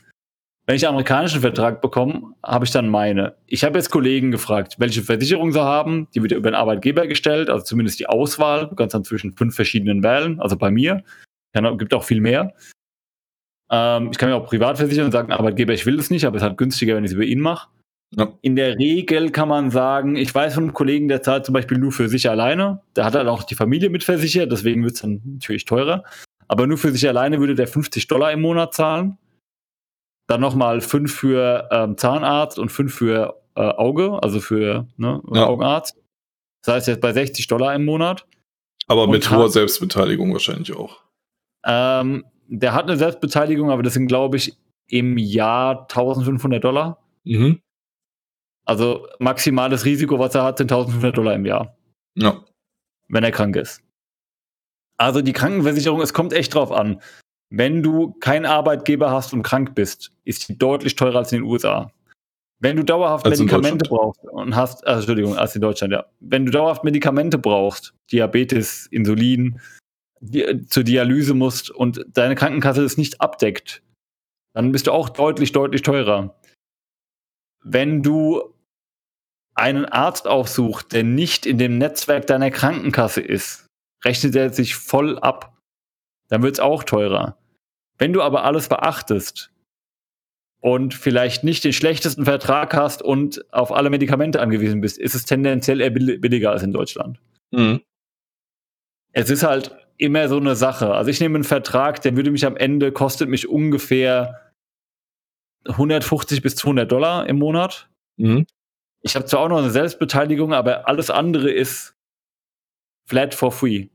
wenn 0.65 0.75
ich 0.75 0.85
einen 0.85 0.95
amerikanischen 0.95 1.41
Vertrag 1.41 1.81
bekomme, 1.81 2.33
habe 2.43 2.65
ich 2.65 2.71
dann 2.71 2.89
meine. 2.89 3.35
Ich 3.45 3.63
habe 3.63 3.77
jetzt 3.77 3.91
Kollegen 3.91 4.31
gefragt, 4.31 4.75
welche 4.79 5.03
Versicherung 5.03 5.51
sie 5.51 5.61
haben. 5.61 6.07
Die 6.15 6.21
wird 6.23 6.31
über 6.31 6.49
den 6.49 6.55
Arbeitgeber 6.55 7.05
gestellt, 7.05 7.49
also 7.49 7.63
zumindest 7.63 7.99
die 7.99 8.07
Auswahl. 8.07 8.67
Du 8.67 8.75
kannst 8.75 8.95
dann 8.95 9.03
zwischen 9.03 9.33
fünf 9.33 9.55
verschiedenen 9.55 10.03
wählen, 10.03 10.39
also 10.39 10.57
bei 10.57 10.71
mir. 10.71 11.03
Es 11.53 11.77
gibt 11.77 11.93
auch 11.93 12.03
viel 12.03 12.19
mehr. 12.19 12.53
Ähm, 13.71 14.09
ich 14.11 14.17
kann 14.17 14.29
mir 14.29 14.35
auch 14.35 14.47
privat 14.47 14.77
versichern 14.77 15.05
und 15.05 15.11
sagen, 15.11 15.31
Arbeitgeber, 15.31 15.73
ich 15.73 15.85
will 15.85 15.97
das 15.97 16.09
nicht, 16.09 16.25
aber 16.25 16.35
es 16.37 16.41
ist 16.41 16.47
halt 16.47 16.57
günstiger, 16.57 16.95
wenn 16.95 17.03
ich 17.03 17.11
es 17.11 17.15
über 17.15 17.23
ihn 17.23 17.39
mache. 17.39 17.69
Ja. 18.15 18.33
In 18.41 18.55
der 18.55 18.77
Regel 18.77 19.31
kann 19.31 19.49
man 19.49 19.71
sagen, 19.71 20.15
ich 20.15 20.33
weiß 20.33 20.55
von 20.55 20.63
einem 20.63 20.73
Kollegen, 20.73 21.07
der 21.07 21.21
zahlt 21.21 21.45
zum 21.45 21.53
Beispiel 21.53 21.77
nur 21.77 21.91
für 21.91 22.09
sich 22.09 22.29
alleine. 22.29 22.81
Der 22.95 23.05
hat 23.05 23.15
halt 23.15 23.27
auch 23.27 23.43
die 23.43 23.55
Familie 23.55 23.89
mitversichert, 23.89 24.51
deswegen 24.51 24.83
wird 24.83 24.95
es 24.95 25.01
dann 25.01 25.21
natürlich 25.25 25.65
teurer. 25.65 26.03
Aber 26.47 26.67
nur 26.67 26.77
für 26.77 26.91
sich 26.91 27.07
alleine 27.07 27.39
würde 27.39 27.55
der 27.55 27.67
50 27.67 28.07
Dollar 28.07 28.31
im 28.31 28.41
Monat 28.41 28.73
zahlen. 28.73 29.17
Dann 30.27 30.41
nochmal 30.41 30.81
5 30.81 31.13
für 31.13 31.69
ähm, 31.71 31.97
Zahnarzt 31.97 32.57
und 32.57 32.69
5 32.69 32.93
für 32.93 33.41
äh, 33.55 33.61
Auge, 33.61 34.19
also 34.21 34.39
für 34.39 34.87
ne, 34.97 35.21
ja. 35.31 35.45
Augenarzt. 35.45 35.95
Das 36.63 36.75
heißt 36.75 36.87
jetzt 36.87 37.01
bei 37.01 37.13
60 37.13 37.47
Dollar 37.47 37.75
im 37.75 37.85
Monat. 37.85 38.25
Aber 38.87 39.07
mit 39.07 39.29
hoher 39.31 39.49
Selbstbeteiligung 39.49 40.33
wahrscheinlich 40.33 40.75
auch. 40.75 41.01
Ähm, 41.63 42.25
der 42.47 42.73
hat 42.73 42.85
eine 42.85 42.97
Selbstbeteiligung, 42.97 43.71
aber 43.71 43.83
das 43.83 43.93
sind, 43.93 44.07
glaube 44.07 44.37
ich, 44.37 44.55
im 44.87 45.17
Jahr 45.17 45.81
1500 45.81 46.63
Dollar. 46.63 47.03
Mhm. 47.23 47.61
Also 48.65 49.07
maximales 49.19 49.85
Risiko, 49.85 50.19
was 50.19 50.35
er 50.35 50.43
hat, 50.43 50.57
sind 50.57 50.71
1500 50.71 51.17
Dollar 51.17 51.33
im 51.33 51.45
Jahr. 51.45 51.77
Ja. 52.15 52.43
Wenn 53.07 53.23
er 53.23 53.31
krank 53.31 53.55
ist. 53.55 53.81
Also 54.97 55.21
die 55.21 55.33
Krankenversicherung, 55.33 56.01
es 56.01 56.13
kommt 56.13 56.33
echt 56.33 56.53
drauf 56.53 56.71
an. 56.71 57.01
Wenn 57.49 57.83
du 57.83 58.13
keinen 58.19 58.45
Arbeitgeber 58.45 59.11
hast 59.11 59.33
und 59.33 59.43
krank 59.43 59.75
bist, 59.75 60.11
ist 60.23 60.47
die 60.49 60.57
deutlich 60.57 60.95
teurer 60.95 61.19
als 61.19 61.31
in 61.31 61.39
den 61.39 61.49
USA. 61.49 61.91
Wenn 62.59 62.77
du 62.77 62.83
dauerhaft 62.83 63.25
als 63.25 63.39
Medikamente 63.39 63.87
brauchst 63.87 64.23
und 64.23 64.55
hast, 64.55 64.85
also 64.87 64.99
Entschuldigung, 64.99 65.37
als 65.37 65.55
in 65.55 65.61
Deutschland, 65.61 65.93
ja. 65.93 66.05
Wenn 66.19 66.45
du 66.45 66.51
dauerhaft 66.51 66.83
Medikamente 66.83 67.37
brauchst, 67.37 67.93
Diabetes, 68.11 68.87
Insulin, 68.87 69.59
die, 70.21 70.65
zur 70.67 70.83
Dialyse 70.83 71.33
musst 71.33 71.69
und 71.69 72.05
deine 72.09 72.35
Krankenkasse 72.35 72.83
es 72.83 72.97
nicht 72.97 73.21
abdeckt, 73.21 73.83
dann 74.53 74.71
bist 74.71 74.87
du 74.87 74.91
auch 74.91 75.09
deutlich, 75.09 75.51
deutlich 75.51 75.81
teurer. 75.81 76.39
Wenn 77.63 78.01
du 78.01 78.55
einen 79.53 79.85
Arzt 79.85 80.27
aufsucht, 80.27 80.93
der 80.93 81.03
nicht 81.03 81.45
in 81.45 81.57
dem 81.57 81.77
Netzwerk 81.77 82.27
deiner 82.27 82.51
Krankenkasse 82.51 83.21
ist, 83.21 83.67
rechnet 84.03 84.35
er 84.35 84.51
sich 84.51 84.75
voll 84.75 85.19
ab. 85.19 85.54
Dann 86.29 86.43
wird 86.43 86.55
es 86.55 86.59
auch 86.59 86.83
teurer. 86.83 87.37
Wenn 87.97 88.13
du 88.13 88.21
aber 88.21 88.43
alles 88.43 88.67
beachtest 88.67 89.51
und 90.59 90.93
vielleicht 90.93 91.43
nicht 91.43 91.63
den 91.63 91.73
schlechtesten 91.73 92.25
Vertrag 92.25 92.73
hast 92.73 93.01
und 93.01 93.45
auf 93.53 93.71
alle 93.71 93.89
Medikamente 93.89 94.41
angewiesen 94.41 94.81
bist, 94.81 94.97
ist 94.97 95.15
es 95.15 95.25
tendenziell 95.25 95.81
eher 95.81 95.91
billiger 95.91 96.51
als 96.51 96.63
in 96.63 96.73
Deutschland. 96.73 97.19
Mhm. 97.51 97.81
Es 99.13 99.29
ist 99.29 99.43
halt 99.43 99.75
immer 99.97 100.27
so 100.27 100.37
eine 100.37 100.55
Sache. 100.55 100.93
Also 100.93 101.09
ich 101.09 101.21
nehme 101.21 101.35
einen 101.35 101.43
Vertrag, 101.43 102.01
der 102.01 102.17
würde 102.17 102.31
mich 102.31 102.45
am 102.45 102.57
Ende, 102.57 102.91
kostet 102.91 103.29
mich 103.29 103.47
ungefähr 103.47 104.51
150 105.67 106.41
bis 106.41 106.55
200 106.55 106.91
Dollar 106.91 107.27
im 107.27 107.39
Monat. 107.39 107.89
Mhm. 108.17 108.45
Ich 109.01 109.15
habe 109.15 109.25
zwar 109.25 109.41
auch 109.41 109.49
noch 109.49 109.59
eine 109.59 109.71
Selbstbeteiligung, 109.71 110.53
aber 110.53 110.87
alles 110.87 111.09
andere 111.09 111.51
ist 111.51 111.95
flat 113.07 113.33
for 113.35 113.51
free. 113.51 113.87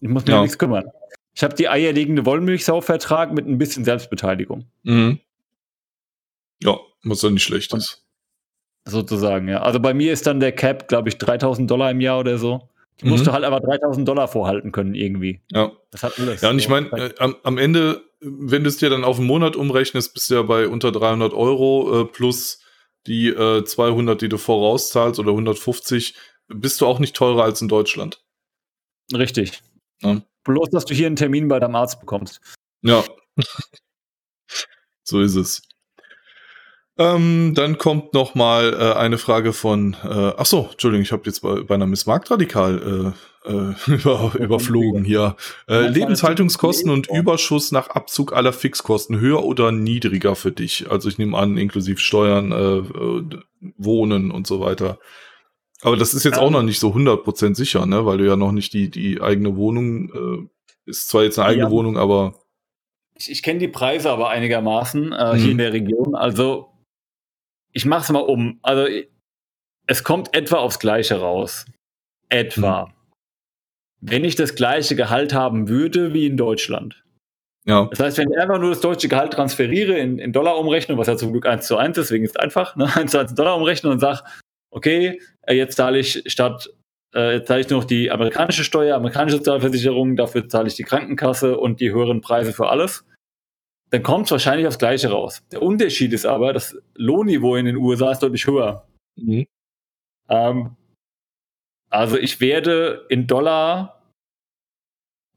Ich 0.00 0.08
muss 0.08 0.24
mir 0.24 0.34
ja. 0.34 0.42
nichts 0.42 0.56
kümmern. 0.56 0.84
Ich 1.34 1.42
habe 1.42 1.54
die 1.54 1.68
eierlegende 1.68 2.26
Wollmilchsau-Vertrag 2.26 3.32
mit 3.32 3.46
ein 3.46 3.58
bisschen 3.58 3.84
Selbstbeteiligung. 3.84 4.66
Mhm. 4.82 5.20
Ja, 6.62 6.78
was 7.04 7.20
dann 7.20 7.34
nicht 7.34 7.44
schlecht 7.44 7.72
ist. 7.72 8.04
Sozusagen, 8.84 9.48
ja. 9.48 9.62
Also 9.62 9.78
bei 9.80 9.94
mir 9.94 10.12
ist 10.12 10.26
dann 10.26 10.40
der 10.40 10.52
Cap, 10.52 10.88
glaube 10.88 11.08
ich, 11.08 11.18
3000 11.18 11.70
Dollar 11.70 11.90
im 11.90 12.00
Jahr 12.00 12.18
oder 12.18 12.38
so. 12.38 12.68
Die 13.00 13.06
mhm. 13.06 13.12
musst 13.12 13.26
du 13.26 13.32
halt 13.32 13.44
aber 13.44 13.60
3000 13.60 14.06
Dollar 14.06 14.28
vorhalten 14.28 14.72
können 14.72 14.94
irgendwie. 14.94 15.40
Ja. 15.50 15.72
Das 15.90 16.02
hat 16.02 16.18
alles. 16.18 16.40
Ja, 16.40 16.50
und 16.50 16.58
ich 16.58 16.68
meine, 16.68 16.90
äh, 16.90 17.14
am, 17.18 17.36
am, 17.42 17.58
Ende, 17.58 18.02
wenn 18.20 18.64
du 18.64 18.68
es 18.68 18.78
dir 18.78 18.90
dann 18.90 19.04
auf 19.04 19.18
einen 19.18 19.26
Monat 19.26 19.56
umrechnest, 19.56 20.12
bist 20.14 20.30
du 20.30 20.34
ja 20.34 20.42
bei 20.42 20.68
unter 20.68 20.92
300 20.92 21.32
Euro 21.32 22.02
äh, 22.02 22.04
plus 22.04 22.60
die 23.06 23.28
äh, 23.28 23.64
200, 23.64 24.20
die 24.20 24.28
du 24.28 24.36
vorauszahlst 24.36 25.18
oder 25.18 25.30
150, 25.30 26.14
bist 26.48 26.80
du 26.80 26.86
auch 26.86 26.98
nicht 26.98 27.16
teurer 27.16 27.44
als 27.44 27.62
in 27.62 27.68
Deutschland. 27.68 28.22
Richtig. 29.12 29.62
Ja. 30.02 30.22
Bloß, 30.44 30.70
dass 30.70 30.84
du 30.84 30.94
hier 30.94 31.06
einen 31.06 31.16
Termin 31.16 31.48
bei 31.48 31.58
deinem 31.60 31.76
Arzt 31.76 32.00
bekommst. 32.00 32.40
Ja. 32.82 33.04
so 35.02 35.20
ist 35.20 35.36
es. 35.36 35.62
Ähm, 36.98 37.54
dann 37.54 37.78
kommt 37.78 38.12
noch 38.12 38.34
mal 38.34 38.74
äh, 38.74 38.98
eine 38.98 39.16
Frage 39.16 39.54
von, 39.54 39.96
äh, 40.04 40.32
ach 40.36 40.44
so, 40.44 40.68
Entschuldigung, 40.70 41.02
ich 41.02 41.12
habe 41.12 41.22
jetzt 41.24 41.40
bei, 41.40 41.62
bei 41.62 41.74
einer 41.74 41.86
Miss 41.86 42.04
Marktradikal 42.04 43.14
äh, 43.14 43.50
äh, 43.50 43.74
über, 43.86 44.32
überflogen 44.38 45.04
hier. 45.04 45.36
Äh, 45.66 45.88
Lebenshaltungskosten 45.88 46.90
und 46.90 47.08
Überschuss 47.08 47.72
nach 47.72 47.88
Abzug 47.88 48.34
aller 48.34 48.52
Fixkosten 48.52 49.18
höher 49.18 49.44
oder 49.44 49.72
niedriger 49.72 50.36
für 50.36 50.52
dich? 50.52 50.90
Also 50.90 51.08
ich 51.08 51.16
nehme 51.16 51.38
an, 51.38 51.56
inklusive 51.56 52.00
Steuern, 52.00 52.52
äh, 52.52 52.78
äh, 52.78 53.40
Wohnen 53.78 54.30
und 54.30 54.46
so 54.46 54.60
weiter. 54.60 54.98
Aber 55.82 55.96
das 55.96 56.14
ist 56.14 56.24
jetzt 56.24 56.38
auch 56.38 56.50
noch 56.50 56.62
nicht 56.62 56.78
so 56.78 56.90
100% 56.90 57.54
sicher, 57.54 57.86
ne? 57.86 58.04
weil 58.04 58.18
du 58.18 58.26
ja 58.26 58.36
noch 58.36 58.52
nicht 58.52 58.72
die, 58.72 58.90
die 58.90 59.20
eigene 59.20 59.56
Wohnung, 59.56 60.10
äh, 60.10 60.90
ist 60.90 61.08
zwar 61.08 61.22
jetzt 61.22 61.38
eine 61.38 61.48
eigene 61.48 61.66
ja. 61.66 61.70
Wohnung, 61.70 61.96
aber 61.96 62.34
ich, 63.20 63.30
ich 63.30 63.42
kenne 63.42 63.58
die 63.58 63.68
Preise 63.68 64.10
aber 64.10 64.30
einigermaßen 64.30 65.12
äh, 65.12 65.34
mhm. 65.34 65.38
hier 65.38 65.50
in 65.52 65.58
der 65.58 65.72
Region. 65.72 66.14
Also 66.14 66.72
ich 67.72 67.84
mache 67.84 68.02
es 68.02 68.10
mal 68.10 68.20
um. 68.20 68.58
Also 68.62 68.90
es 69.86 70.04
kommt 70.04 70.34
etwa 70.34 70.56
aufs 70.56 70.78
Gleiche 70.78 71.20
raus. 71.20 71.66
Etwa. 72.28 72.86
Mhm. 72.86 72.92
Wenn 74.00 74.24
ich 74.24 74.36
das 74.36 74.54
gleiche 74.54 74.96
Gehalt 74.96 75.34
haben 75.34 75.68
würde 75.68 76.14
wie 76.14 76.26
in 76.26 76.36
Deutschland. 76.36 77.04
Ja. 77.66 77.86
Das 77.90 78.00
heißt, 78.00 78.18
wenn 78.18 78.30
ich 78.30 78.38
einfach 78.38 78.58
nur 78.58 78.70
das 78.70 78.80
deutsche 78.80 79.08
Gehalt 79.08 79.34
transferiere 79.34 79.98
in, 79.98 80.18
in 80.18 80.32
Dollar 80.32 80.58
umrechne, 80.58 80.96
was 80.96 81.06
ja 81.06 81.18
zum 81.18 81.32
Glück 81.32 81.44
1 81.44 81.66
zu 81.66 81.76
1 81.76 81.98
ist, 81.98 82.08
deswegen 82.08 82.24
ist 82.24 82.30
es 82.30 82.36
einfach, 82.36 82.74
ne, 82.76 82.84
1 82.96 83.10
zu 83.10 83.18
1 83.18 83.34
Dollar 83.34 83.56
umrechne 83.56 83.90
und 83.90 84.00
sage, 84.00 84.22
okay, 84.70 85.20
äh, 85.42 85.54
jetzt 85.54 85.76
zahle 85.76 85.98
ich 85.98 86.22
statt, 86.26 86.70
äh, 87.14 87.34
jetzt 87.34 87.48
zahle 87.48 87.60
ich 87.60 87.68
nur 87.68 87.80
noch 87.80 87.86
die 87.86 88.10
amerikanische 88.10 88.64
Steuer, 88.64 88.96
amerikanische 88.96 89.38
Sozialversicherung, 89.38 90.16
dafür 90.16 90.48
zahle 90.48 90.68
ich 90.68 90.74
die 90.74 90.84
Krankenkasse 90.84 91.58
und 91.58 91.80
die 91.80 91.92
höheren 91.92 92.20
Preise 92.20 92.52
für 92.52 92.68
alles 92.68 93.04
dann 93.90 94.02
kommt 94.02 94.26
es 94.26 94.30
wahrscheinlich 94.30 94.66
aufs 94.66 94.78
Gleiche 94.78 95.10
raus. 95.10 95.42
Der 95.50 95.62
Unterschied 95.62 96.12
ist 96.12 96.24
aber, 96.24 96.52
das 96.52 96.80
Lohnniveau 96.94 97.56
in 97.56 97.66
den 97.66 97.76
USA 97.76 98.12
ist 98.12 98.20
deutlich 98.20 98.46
höher. 98.46 98.88
Mhm. 99.16 99.46
Ähm, 100.28 100.76
also 101.88 102.16
ich 102.16 102.40
werde 102.40 103.06
in 103.08 103.26
Dollar 103.26 104.04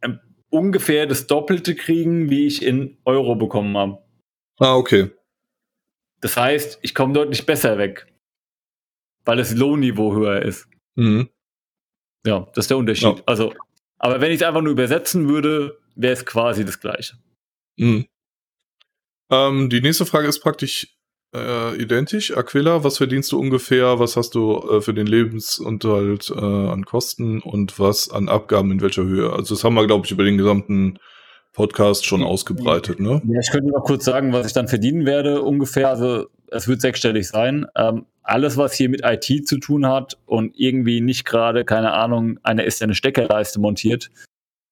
ähm, 0.03 0.19
ungefähr 0.49 1.07
das 1.07 1.25
Doppelte 1.25 1.75
kriegen, 1.75 2.29
wie 2.29 2.45
ich 2.45 2.63
in 2.63 2.97
Euro 3.05 3.35
bekommen 3.35 3.75
habe. 3.75 4.03
Ah, 4.59 4.75
okay. 4.75 5.09
Das 6.21 6.37
heißt, 6.37 6.79
ich 6.83 6.93
komme 6.93 7.13
deutlich 7.13 7.45
besser 7.47 7.79
weg, 7.79 8.12
weil 9.25 9.37
das 9.37 9.53
Lohnniveau 9.53 10.15
höher 10.15 10.41
ist. 10.41 10.67
Mhm. 10.95 11.29
Ja, 12.25 12.47
das 12.53 12.65
ist 12.65 12.69
der 12.69 12.77
Unterschied. 12.77 13.17
Ja. 13.17 13.23
Also, 13.25 13.53
aber 13.97 14.21
wenn 14.21 14.31
ich 14.31 14.41
es 14.41 14.47
einfach 14.47 14.61
nur 14.61 14.71
übersetzen 14.71 15.27
würde, 15.27 15.77
wäre 15.95 16.13
es 16.13 16.25
quasi 16.25 16.65
das 16.65 16.79
Gleiche. 16.79 17.17
Mhm. 17.77 18.05
Ähm, 19.29 19.69
die 19.69 19.81
nächste 19.81 20.05
Frage 20.05 20.27
ist 20.27 20.39
praktisch 20.39 20.87
äh, 21.33 21.75
identisch. 21.81 22.35
Aquila, 22.35 22.83
was 22.83 22.97
verdienst 22.97 23.31
du 23.31 23.39
ungefähr? 23.39 23.99
Was 23.99 24.15
hast 24.15 24.35
du 24.35 24.57
äh, 24.69 24.81
für 24.81 24.93
den 24.93 25.07
Lebensunterhalt 25.07 26.29
äh, 26.29 26.39
an 26.39 26.85
Kosten 26.85 27.41
und 27.41 27.79
was 27.79 28.09
an 28.09 28.29
Abgaben 28.29 28.71
in 28.71 28.81
welcher 28.81 29.03
Höhe? 29.03 29.33
Also 29.33 29.55
das 29.55 29.63
haben 29.63 29.73
wir, 29.73 29.87
glaube 29.87 30.05
ich, 30.05 30.11
über 30.11 30.23
den 30.23 30.37
gesamten 30.37 30.99
Podcast 31.53 32.05
schon 32.05 32.23
ausgebreitet, 32.23 32.99
ne? 32.99 33.21
Ja, 33.27 33.39
ich 33.39 33.51
könnte 33.51 33.69
noch 33.69 33.83
kurz 33.83 34.05
sagen, 34.05 34.33
was 34.33 34.47
ich 34.47 34.53
dann 34.53 34.67
verdienen 34.67 35.05
werde 35.05 35.41
ungefähr. 35.41 35.89
Also 35.89 36.27
es 36.47 36.67
wird 36.67 36.81
sechsstellig 36.81 37.27
sein. 37.27 37.65
Ähm, 37.75 38.05
alles, 38.23 38.57
was 38.57 38.73
hier 38.73 38.89
mit 38.89 39.01
IT 39.03 39.47
zu 39.47 39.59
tun 39.59 39.87
hat 39.87 40.17
und 40.25 40.53
irgendwie 40.57 41.01
nicht 41.01 41.25
gerade, 41.25 41.63
keine 41.63 41.93
Ahnung, 41.93 42.39
eine 42.43 42.63
ist 42.63 42.81
eine 42.81 42.95
Steckerleiste 42.95 43.59
montiert, 43.59 44.09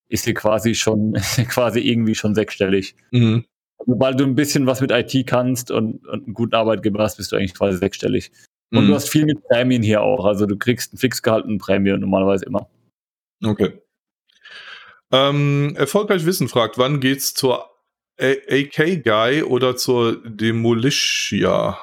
ist 0.09 0.25
hier 0.25 0.33
quasi 0.33 0.73
schon, 0.73 1.13
quasi 1.49 1.79
irgendwie 1.81 2.15
schon 2.15 2.33
sechsstellig. 2.33 2.95
Mhm. 3.11 3.45
Sobald 3.85 4.19
du 4.19 4.25
ein 4.25 4.35
bisschen 4.35 4.65
was 4.67 4.81
mit 4.81 4.91
IT 4.91 5.27
kannst 5.27 5.71
und, 5.71 6.05
und 6.07 6.25
einen 6.25 6.33
guten 6.33 6.55
Arbeitgeber 6.55 7.03
hast, 7.03 7.17
bist 7.17 7.31
du 7.31 7.35
eigentlich 7.35 7.53
quasi 7.53 7.77
sechsstellig. 7.77 8.31
Und 8.71 8.85
mhm. 8.85 8.87
du 8.89 8.95
hast 8.95 9.09
viel 9.09 9.25
mit 9.25 9.43
Prämien 9.43 9.83
hier 9.83 10.01
auch. 10.01 10.25
Also 10.25 10.45
du 10.45 10.57
kriegst 10.57 10.93
ein 10.93 10.97
Fixgehalt 10.97 11.45
und 11.45 11.57
Prämie 11.57 11.91
normalerweise 11.91 12.45
immer. 12.45 12.69
Okay. 13.43 13.81
Ähm, 15.11 15.75
erfolgreich 15.75 16.25
Wissen 16.25 16.47
fragt, 16.47 16.77
wann 16.77 16.99
geht's 16.99 17.33
zur 17.33 17.69
AK 18.17 19.03
Guy 19.03 19.43
oder 19.43 19.75
zur 19.75 20.21
Demolitia? 20.23 21.77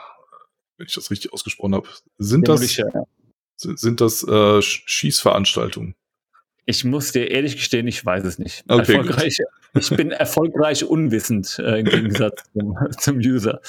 Wenn 0.77 0.87
ich 0.87 0.95
das 0.95 1.11
richtig 1.11 1.33
ausgesprochen 1.33 1.75
habe. 1.75 1.89
Sind 2.19 2.47
Demolitia, 2.47 2.85
das, 2.87 2.95
ja. 2.95 3.03
sind, 3.57 3.79
sind 3.79 4.01
das 4.01 4.27
äh, 4.27 4.63
Schießveranstaltungen? 4.63 5.95
Ich 6.71 6.85
muss 6.85 7.13
dir 7.13 7.31
ehrlich 7.31 7.57
gestehen, 7.57 7.87
ich 7.87 8.05
weiß 8.05 8.25
es 8.25 8.39
nicht. 8.39 8.63
Okay, 8.69 8.93
erfolgreich, 8.93 9.39
ich 9.75 9.89
bin 9.89 10.11
erfolgreich 10.11 10.85
unwissend 10.85 11.59
äh, 11.59 11.81
im 11.81 11.87
Gegensatz 11.87 12.43
zum, 12.53 12.77
zum, 12.99 13.17
User. 13.17 13.61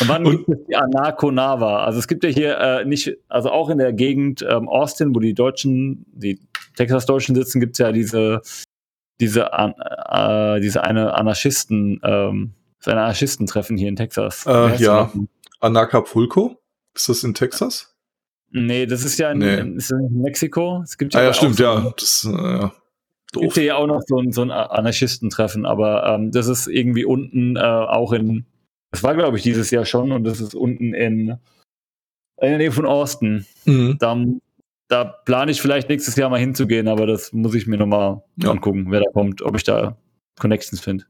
Und 0.00 0.08
wann 0.08 0.26
und, 0.26 0.46
gibt 0.46 0.48
es 0.48 0.66
die 0.66 0.76
Anaconava? 0.76 1.84
Also 1.84 1.98
es 1.98 2.08
gibt 2.08 2.24
ja 2.24 2.30
hier 2.30 2.58
äh, 2.58 2.84
nicht, 2.86 3.18
also 3.28 3.50
auch 3.50 3.68
in 3.68 3.76
der 3.76 3.92
Gegend 3.92 4.40
ähm, 4.48 4.66
Austin, 4.66 5.14
wo 5.14 5.20
die 5.20 5.34
Deutschen, 5.34 6.06
die 6.10 6.40
Texas-Deutschen 6.76 7.34
sitzen, 7.34 7.60
gibt 7.60 7.74
es 7.74 7.78
ja 7.80 7.92
diese, 7.92 8.40
diese, 9.20 9.50
äh, 9.52 10.60
diese 10.60 10.84
eine 10.84 11.14
Anarchisten, 11.14 12.00
ähm, 12.02 12.54
das 12.78 12.88
eine 12.88 13.02
Anarchistentreffen 13.02 13.76
hier 13.76 13.88
in 13.88 13.96
Texas. 13.96 14.46
Äh, 14.46 14.76
ja, 14.76 15.12
Anacapulco? 15.60 16.58
Ist 16.94 17.08
das 17.08 17.24
in 17.24 17.34
Texas? 17.34 17.94
Nee, 18.50 18.86
das 18.86 19.04
ist 19.04 19.18
ja 19.18 19.30
in, 19.30 19.38
nee. 19.38 19.58
in, 19.58 19.76
ist 19.76 19.90
in 19.90 20.22
Mexiko. 20.22 20.80
Es 20.82 20.96
gibt 20.96 21.14
ja, 21.14 21.20
ah, 21.20 21.24
ja 21.24 21.34
stimmt, 21.34 21.56
so 21.56 21.62
ja. 21.64 21.92
Das, 21.96 22.26
äh, 22.28 22.30
ja. 22.30 22.72
Doof. 23.32 23.42
gibt 23.42 23.56
ja 23.58 23.76
auch 23.76 23.86
noch 23.86 24.00
so 24.06 24.18
ein, 24.18 24.32
so 24.32 24.42
ein 24.42 24.50
Anarchistentreffen, 24.50 25.66
aber 25.66 26.06
ähm, 26.06 26.30
das 26.30 26.46
ist 26.46 26.66
irgendwie 26.66 27.04
unten 27.04 27.56
äh, 27.56 27.60
auch 27.60 28.12
in, 28.12 28.46
das 28.90 29.02
war 29.02 29.14
glaube 29.14 29.36
ich 29.36 29.42
dieses 29.42 29.70
Jahr 29.70 29.84
schon 29.84 30.12
und 30.12 30.24
das 30.24 30.40
ist 30.40 30.54
unten 30.54 30.94
in, 30.94 31.28
in 31.28 31.38
der 32.40 32.58
Nähe 32.58 32.72
von 32.72 32.86
Austin. 32.86 33.44
Mhm. 33.66 33.96
Da, 33.98 34.16
da 34.88 35.04
plane 35.04 35.50
ich 35.50 35.60
vielleicht 35.60 35.88
nächstes 35.88 36.16
Jahr 36.16 36.30
mal 36.30 36.40
hinzugehen, 36.40 36.88
aber 36.88 37.06
das 37.06 37.32
muss 37.32 37.54
ich 37.54 37.66
mir 37.66 37.76
nochmal 37.76 38.22
ja. 38.36 38.50
angucken, 38.50 38.90
wer 38.90 39.00
da 39.00 39.10
kommt, 39.12 39.42
ob 39.42 39.56
ich 39.56 39.64
da 39.64 39.96
Connections 40.38 40.80
finde. 40.80 41.04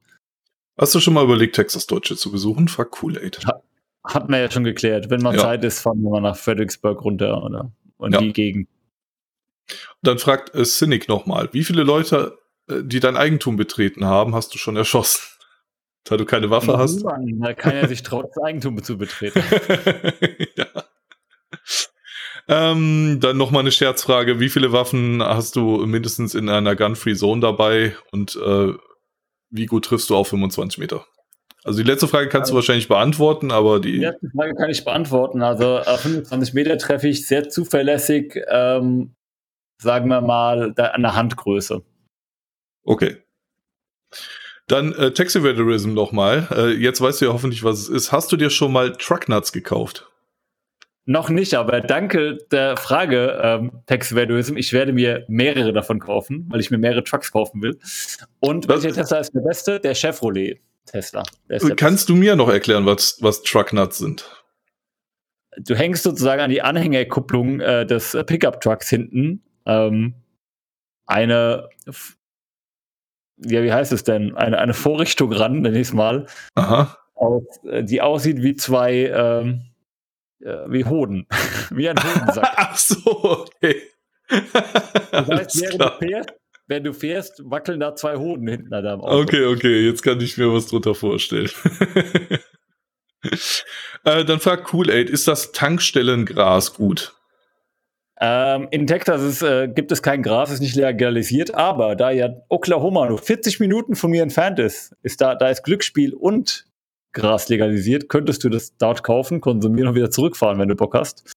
Hast 0.76 0.94
du 0.94 1.00
schon 1.00 1.14
mal 1.14 1.24
überlegt, 1.24 1.56
Texas 1.56 1.86
Deutsche 1.86 2.16
zu 2.16 2.30
besuchen? 2.30 2.68
Frag 2.68 2.90
Kool-Aid. 2.90 3.46
Ha 3.46 3.62
hat 4.04 4.28
man 4.28 4.40
ja 4.40 4.50
schon 4.50 4.64
geklärt. 4.64 5.10
Wenn 5.10 5.20
man 5.20 5.34
ja. 5.34 5.42
Zeit 5.42 5.64
ist, 5.64 5.80
fahren 5.80 6.00
wir 6.00 6.10
mal 6.10 6.20
nach 6.20 6.36
Fredericksburg 6.36 7.04
runter 7.04 7.42
oder 7.44 7.70
in 8.00 8.12
ja. 8.12 8.20
die 8.20 8.32
Gegend. 8.32 8.68
Dann 10.02 10.18
fragt 10.18 10.54
äh, 10.54 10.64
Cynic 10.64 11.08
nochmal, 11.08 11.50
wie 11.52 11.64
viele 11.64 11.82
Leute, 11.82 12.38
äh, 12.68 12.82
die 12.82 13.00
dein 13.00 13.16
Eigentum 13.16 13.56
betreten 13.56 14.04
haben, 14.04 14.34
hast 14.34 14.54
du 14.54 14.58
schon 14.58 14.76
erschossen? 14.76 15.22
Da 16.04 16.16
du 16.16 16.24
keine 16.24 16.48
Waffe 16.48 16.68
Mann, 16.68 16.78
hast. 16.78 17.04
Da 17.04 17.52
kann 17.52 17.74
er 17.74 17.86
sich 17.86 18.02
traut, 18.04 18.30
das 18.30 18.42
Eigentum 18.42 18.82
zu 18.82 18.96
betreten. 18.96 19.42
ja. 20.56 20.64
Ähm, 22.48 23.18
dann 23.20 23.36
nochmal 23.36 23.60
eine 23.60 23.72
Scherzfrage. 23.72 24.40
Wie 24.40 24.48
viele 24.48 24.72
Waffen 24.72 25.22
hast 25.22 25.54
du 25.56 25.84
mindestens 25.86 26.34
in 26.34 26.48
einer 26.48 26.74
Gun-Free 26.76 27.14
Zone 27.14 27.42
dabei 27.42 27.94
und 28.10 28.36
äh, 28.36 28.72
wie 29.50 29.66
gut 29.66 29.84
triffst 29.84 30.08
du 30.08 30.16
auf 30.16 30.28
25 30.28 30.78
Meter? 30.78 31.06
Also 31.64 31.82
die 31.82 31.88
letzte 31.88 32.08
Frage 32.08 32.28
kannst 32.28 32.50
du 32.50 32.54
wahrscheinlich 32.54 32.88
beantworten, 32.88 33.50
aber 33.50 33.80
die. 33.80 33.92
Die 33.92 33.98
letzte 33.98 34.30
Frage 34.34 34.54
kann 34.54 34.70
ich 34.70 34.84
beantworten. 34.84 35.42
Also 35.42 35.78
äh, 35.78 35.98
25 35.98 36.54
Meter 36.54 36.78
treffe 36.78 37.08
ich 37.08 37.26
sehr 37.26 37.50
zuverlässig, 37.50 38.40
ähm, 38.48 39.14
sagen 39.82 40.08
wir 40.08 40.22
mal, 40.22 40.72
da, 40.74 40.86
an 40.86 41.02
der 41.02 41.14
Handgröße. 41.14 41.82
Okay. 42.84 43.16
Dann 44.66 44.92
äh, 44.94 45.12
Taxi-Veterism 45.12 45.92
nochmal. 45.92 46.48
Äh, 46.50 46.70
jetzt 46.72 47.00
weißt 47.00 47.20
du 47.20 47.26
ja 47.26 47.32
hoffentlich, 47.32 47.64
was 47.64 47.80
es 47.80 47.88
ist. 47.88 48.12
Hast 48.12 48.32
du 48.32 48.36
dir 48.36 48.48
schon 48.48 48.72
mal 48.72 48.92
Trucknuts 48.92 49.52
gekauft? 49.52 50.07
Noch 51.10 51.30
nicht, 51.30 51.54
aber 51.54 51.80
danke 51.80 52.36
der 52.50 52.76
Frage, 52.76 53.40
ähm, 53.42 53.72
Taxi-Veterism. 53.86 54.58
Ich 54.58 54.74
werde 54.74 54.92
mir 54.92 55.24
mehrere 55.26 55.72
davon 55.72 56.00
kaufen, 56.00 56.44
weil 56.50 56.60
ich 56.60 56.70
mir 56.70 56.76
mehrere 56.76 57.02
Trucks 57.02 57.32
kaufen 57.32 57.62
will. 57.62 57.78
Und 58.40 58.68
welcher 58.68 58.92
Tesla 58.92 59.20
ist 59.20 59.34
der 59.34 59.40
beste? 59.40 59.80
Der 59.80 59.94
Chevrolet. 59.94 60.60
Tesla. 60.84 61.22
Kannst 61.76 62.10
du 62.10 62.14
mir 62.14 62.36
noch 62.36 62.50
erklären, 62.50 62.84
was, 62.84 63.16
was 63.22 63.42
Trucknuts 63.42 63.96
sind? 63.96 64.30
Du 65.56 65.74
hängst 65.74 66.02
sozusagen 66.02 66.42
an 66.42 66.50
die 66.50 66.60
Anhängerkupplung 66.60 67.60
äh, 67.60 67.86
des 67.86 68.14
Pickup-Trucks 68.26 68.90
hinten 68.90 69.42
ähm, 69.64 70.12
eine, 71.06 71.70
ja, 73.38 73.62
wie 73.62 73.72
heißt 73.72 73.92
es 73.92 74.04
denn? 74.04 74.34
Eine, 74.36 74.58
eine 74.58 74.74
Vorrichtung 74.74 75.32
ran, 75.32 75.62
nenne 75.62 75.78
ich 75.78 75.88
es 75.88 75.94
mal. 75.94 76.26
Aha. 76.54 76.98
Aus, 77.14 77.44
äh, 77.64 77.82
die 77.82 78.02
aussieht 78.02 78.42
wie 78.42 78.56
zwei, 78.56 79.06
ähm, 79.06 79.67
äh, 80.40 80.64
wie 80.68 80.84
Hoden. 80.84 81.26
wie 81.70 81.88
ein 81.88 81.96
Hodensack. 81.96 82.52
Ach 82.56 82.76
so, 82.76 83.00
okay. 83.06 83.82
Das 84.28 85.28
heißt, 85.28 85.60
während 85.62 85.82
du 85.82 86.06
fährst, 86.06 86.32
wenn 86.66 86.84
du 86.84 86.92
fährst, 86.92 87.42
wackeln 87.44 87.80
da 87.80 87.94
zwei 87.94 88.16
Hoden 88.16 88.46
hinten 88.46 88.74
an 88.74 88.84
deinem 88.84 89.00
Auto. 89.00 89.22
Okay, 89.22 89.44
okay, 89.46 89.86
jetzt 89.86 90.02
kann 90.02 90.20
ich 90.20 90.36
mir 90.36 90.52
was 90.52 90.66
drunter 90.66 90.94
vorstellen. 90.94 91.50
äh, 94.04 94.24
dann 94.24 94.38
fragt 94.38 94.64
Kool-Aid, 94.64 95.08
ist 95.08 95.26
das 95.28 95.52
Tankstellengras 95.52 96.74
gut? 96.74 97.14
Ähm, 98.20 98.68
in 98.70 98.86
Texas 98.86 99.22
ist, 99.22 99.42
äh, 99.42 99.68
gibt 99.68 99.92
es 99.92 100.02
kein 100.02 100.22
Gras, 100.22 100.50
ist 100.50 100.60
nicht 100.60 100.74
legalisiert, 100.74 101.54
aber 101.54 101.96
da 101.96 102.10
ja 102.10 102.30
Oklahoma 102.48 103.08
nur 103.08 103.18
40 103.18 103.60
Minuten 103.60 103.94
von 103.94 104.10
mir 104.10 104.22
entfernt 104.22 104.58
ist, 104.58 104.94
ist 105.02 105.20
da, 105.20 105.36
da 105.36 105.48
ist 105.48 105.62
Glücksspiel 105.62 106.12
und 106.12 106.66
Gras 107.12 107.48
legalisiert, 107.48 108.08
könntest 108.08 108.44
du 108.44 108.48
das 108.48 108.76
dort 108.76 109.02
kaufen, 109.02 109.40
konsumieren 109.40 109.88
und 109.88 109.94
wieder 109.94 110.10
zurückfahren, 110.10 110.58
wenn 110.58 110.68
du 110.68 110.76
Bock 110.76 110.94
hast 110.94 111.32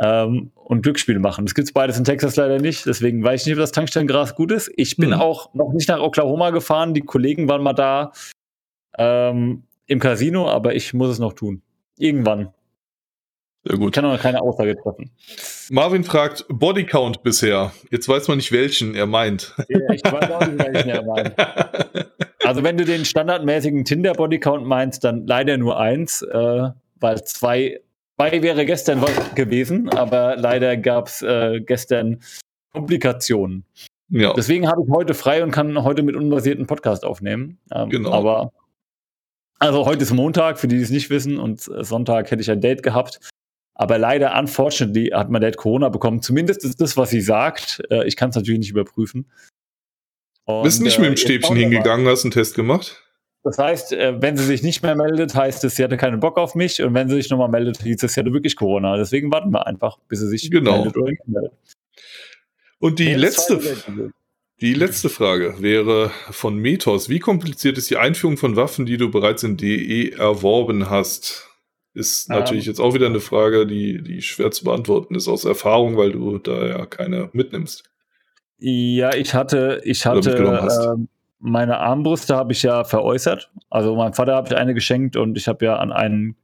ähm, 0.00 0.50
und 0.54 0.82
Glücksspiele 0.82 1.18
machen. 1.18 1.44
Das 1.44 1.54
gibt 1.54 1.68
es 1.68 1.72
beides 1.72 1.98
in 1.98 2.04
Texas 2.04 2.36
leider 2.36 2.58
nicht, 2.58 2.86
deswegen 2.86 3.22
weiß 3.22 3.42
ich 3.42 3.46
nicht, 3.46 3.56
ob 3.56 3.60
das 3.60 3.72
Tankstellengras 3.72 4.34
gut 4.34 4.50
ist. 4.52 4.70
Ich 4.76 4.96
bin 4.96 5.10
mhm. 5.10 5.20
auch 5.20 5.54
noch 5.54 5.72
nicht 5.72 5.88
nach 5.88 6.00
Oklahoma 6.00 6.50
gefahren, 6.50 6.94
die 6.94 7.02
Kollegen 7.02 7.48
waren 7.48 7.62
mal 7.62 7.74
da 7.74 8.12
ähm, 8.98 9.64
im 9.86 9.98
Casino, 9.98 10.48
aber 10.48 10.74
ich 10.74 10.94
muss 10.94 11.10
es 11.10 11.18
noch 11.18 11.34
tun. 11.34 11.62
Irgendwann. 11.98 12.52
Sehr 13.64 13.76
gut. 13.76 13.88
Ich 13.88 13.92
kann 13.92 14.10
noch 14.10 14.20
keine 14.20 14.40
Aussage 14.40 14.74
treffen. 14.76 15.10
Marvin 15.70 16.02
fragt 16.02 16.46
Bodycount 16.48 17.22
bisher. 17.22 17.72
Jetzt 17.90 18.08
weiß 18.08 18.28
man 18.28 18.38
nicht, 18.38 18.52
welchen 18.52 18.94
er 18.94 19.06
meint. 19.06 19.54
Ja, 19.68 19.78
ich 19.92 20.02
weiß 20.02 20.30
auch 20.30 20.46
nicht, 20.46 20.58
welchen 20.58 20.88
er 20.88 21.04
meint. 21.04 21.34
Also 22.50 22.64
wenn 22.64 22.76
du 22.76 22.84
den 22.84 23.04
standardmäßigen 23.04 23.84
Tinder-Bodycount 23.84 24.66
meinst, 24.66 25.04
dann 25.04 25.24
leider 25.24 25.56
nur 25.56 25.78
eins, 25.78 26.22
äh, 26.22 26.70
weil 26.98 27.22
zwei 27.22 27.80
Zwei 28.18 28.42
wäre 28.42 28.66
gestern 28.66 29.02
gewesen, 29.36 29.88
aber 29.88 30.36
leider 30.36 30.76
gab 30.76 31.06
es 31.06 31.22
äh, 31.22 31.60
gestern 31.60 32.18
Komplikationen. 32.70 33.64
Ja. 34.10 34.34
Deswegen 34.34 34.68
habe 34.68 34.82
ich 34.82 34.90
heute 34.90 35.14
frei 35.14 35.42
und 35.42 35.52
kann 35.52 35.82
heute 35.84 36.02
mit 36.02 36.16
unbasierten 36.16 36.66
Podcast 36.66 37.04
aufnehmen. 37.04 37.58
Ähm, 37.72 37.88
genau. 37.88 38.12
Aber 38.12 38.52
also 39.58 39.86
heute 39.86 40.02
ist 40.02 40.12
Montag, 40.12 40.58
für 40.58 40.68
die, 40.68 40.76
die 40.76 40.82
es 40.82 40.90
nicht 40.90 41.08
wissen, 41.08 41.38
und 41.38 41.66
äh, 41.68 41.82
Sonntag 41.82 42.30
hätte 42.30 42.42
ich 42.42 42.50
ein 42.50 42.60
Date 42.60 42.82
gehabt. 42.82 43.20
Aber 43.74 43.96
leider, 43.96 44.38
unfortunately, 44.38 45.12
hat 45.14 45.30
mein 45.30 45.40
Date 45.40 45.56
Corona 45.56 45.88
bekommen. 45.88 46.20
Zumindest 46.20 46.62
ist 46.66 46.78
das, 46.82 46.98
was 46.98 47.08
sie 47.08 47.22
sagt. 47.22 47.80
Äh, 47.90 48.06
ich 48.06 48.16
kann 48.16 48.28
es 48.28 48.36
natürlich 48.36 48.58
nicht 48.58 48.70
überprüfen. 48.70 49.30
Und, 50.58 50.64
Bist 50.64 50.82
nicht 50.82 50.98
mit 50.98 51.08
dem 51.08 51.14
äh, 51.14 51.16
Stäbchen 51.16 51.56
hingegangen, 51.56 52.06
hast 52.06 52.24
einen 52.24 52.32
Test 52.32 52.54
gemacht? 52.54 53.02
Das 53.42 53.58
heißt, 53.58 53.92
äh, 53.92 54.20
wenn 54.20 54.36
sie 54.36 54.44
sich 54.44 54.62
nicht 54.62 54.82
mehr 54.82 54.94
meldet, 54.94 55.34
heißt 55.34 55.64
es, 55.64 55.76
sie 55.76 55.84
hatte 55.84 55.96
keinen 55.96 56.20
Bock 56.20 56.36
auf 56.36 56.54
mich. 56.54 56.82
Und 56.82 56.94
wenn 56.94 57.08
sie 57.08 57.16
sich 57.16 57.30
nochmal 57.30 57.48
meldet, 57.48 57.82
hieß 57.82 58.02
es, 58.02 58.14
sie 58.14 58.20
hatte 58.20 58.32
wirklich 58.32 58.56
Corona. 58.56 58.96
Deswegen 58.96 59.32
warten 59.32 59.50
wir 59.50 59.66
einfach, 59.66 59.98
bis 60.08 60.20
sie 60.20 60.28
sich 60.28 60.50
genau. 60.50 60.72
meldet 60.72 60.96
oder 60.96 61.12
meldet. 61.26 61.52
Und 62.78 62.98
die 62.98 63.14
letzte, 63.14 63.60
die 64.60 64.74
letzte 64.74 65.08
Frage 65.08 65.56
wäre 65.60 66.10
von 66.30 66.56
Methos. 66.56 67.08
Wie 67.08 67.18
kompliziert 67.18 67.78
ist 67.78 67.88
die 67.90 67.96
Einführung 67.96 68.36
von 68.36 68.56
Waffen, 68.56 68.84
die 68.86 68.98
du 68.98 69.10
bereits 69.10 69.42
in 69.42 69.56
DE 69.56 70.10
erworben 70.12 70.90
hast? 70.90 71.46
Ist 71.92 72.28
natürlich 72.28 72.66
um, 72.66 72.70
jetzt 72.70 72.80
auch 72.80 72.94
wieder 72.94 73.06
eine 73.06 73.20
Frage, 73.20 73.66
die, 73.66 74.02
die 74.02 74.22
schwer 74.22 74.50
zu 74.50 74.64
beantworten 74.64 75.14
ist 75.14 75.28
aus 75.28 75.44
Erfahrung, 75.44 75.96
weil 75.96 76.12
du 76.12 76.38
da 76.38 76.66
ja 76.66 76.86
keine 76.86 77.30
mitnimmst. 77.32 77.89
Ja, 78.60 79.14
ich 79.14 79.34
hatte, 79.34 79.80
ich 79.84 80.04
hatte, 80.04 80.36
ähm, 80.36 81.08
meine 81.38 81.78
Armbrüste 81.78 82.36
habe 82.36 82.52
ich 82.52 82.62
ja 82.62 82.84
veräußert. 82.84 83.50
Also 83.70 83.96
meinem 83.96 84.12
Vater 84.12 84.34
habe 84.34 84.48
ich 84.48 84.56
eine 84.56 84.74
geschenkt 84.74 85.16
und 85.16 85.38
ich 85.38 85.48
habe 85.48 85.64
ja 85.64 85.76
an 85.76 85.92
einen, 85.92 86.36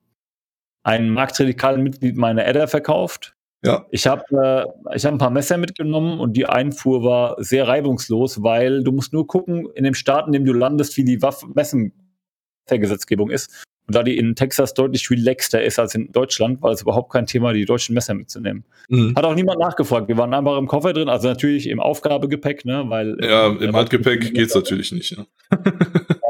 einen 0.82 1.10
marktradikalen 1.10 1.82
Mitglied 1.82 2.16
meine 2.16 2.46
Adder 2.46 2.68
verkauft. 2.68 3.36
Ja. 3.62 3.84
Ich 3.90 4.06
habe 4.06 4.22
äh, 4.30 4.64
hab 4.98 5.12
ein 5.12 5.18
paar 5.18 5.28
Messer 5.30 5.58
mitgenommen 5.58 6.18
und 6.18 6.34
die 6.36 6.46
Einfuhr 6.46 7.04
war 7.04 7.36
sehr 7.42 7.68
reibungslos, 7.68 8.42
weil 8.42 8.82
du 8.82 8.92
musst 8.92 9.12
nur 9.12 9.26
gucken, 9.26 9.68
in 9.74 9.84
dem 9.84 9.94
Staat, 9.94 10.26
in 10.26 10.32
dem 10.32 10.46
du 10.46 10.54
landest, 10.54 10.96
wie 10.96 11.04
die 11.04 11.20
Waffenmessengesetzgebung 11.20 13.28
ist. 13.30 13.66
Und 13.86 13.94
da 13.94 14.02
die 14.02 14.16
in 14.16 14.34
Texas 14.34 14.74
deutlich 14.74 15.10
relaxter 15.10 15.62
ist 15.62 15.78
als 15.78 15.94
in 15.94 16.10
Deutschland, 16.12 16.60
war 16.62 16.72
es 16.72 16.82
überhaupt 16.82 17.12
kein 17.12 17.26
Thema, 17.26 17.52
die 17.52 17.64
deutschen 17.64 17.94
Messer 17.94 18.14
mitzunehmen. 18.14 18.64
Mhm. 18.88 19.14
Hat 19.16 19.24
auch 19.24 19.34
niemand 19.34 19.60
nachgefragt. 19.60 20.08
Wir 20.08 20.16
waren 20.16 20.34
einfach 20.34 20.58
im 20.58 20.66
Koffer 20.66 20.92
drin, 20.92 21.08
also 21.08 21.28
natürlich 21.28 21.68
im 21.68 21.80
Aufgabegepäck, 21.80 22.64
ne, 22.64 22.84
weil. 22.88 23.16
Ja, 23.20 23.46
im 23.48 23.76
Handgepäck 23.76 24.34
geht's 24.34 24.54
natürlich 24.54 24.92
nicht, 24.92 25.16
ne? 25.16 25.26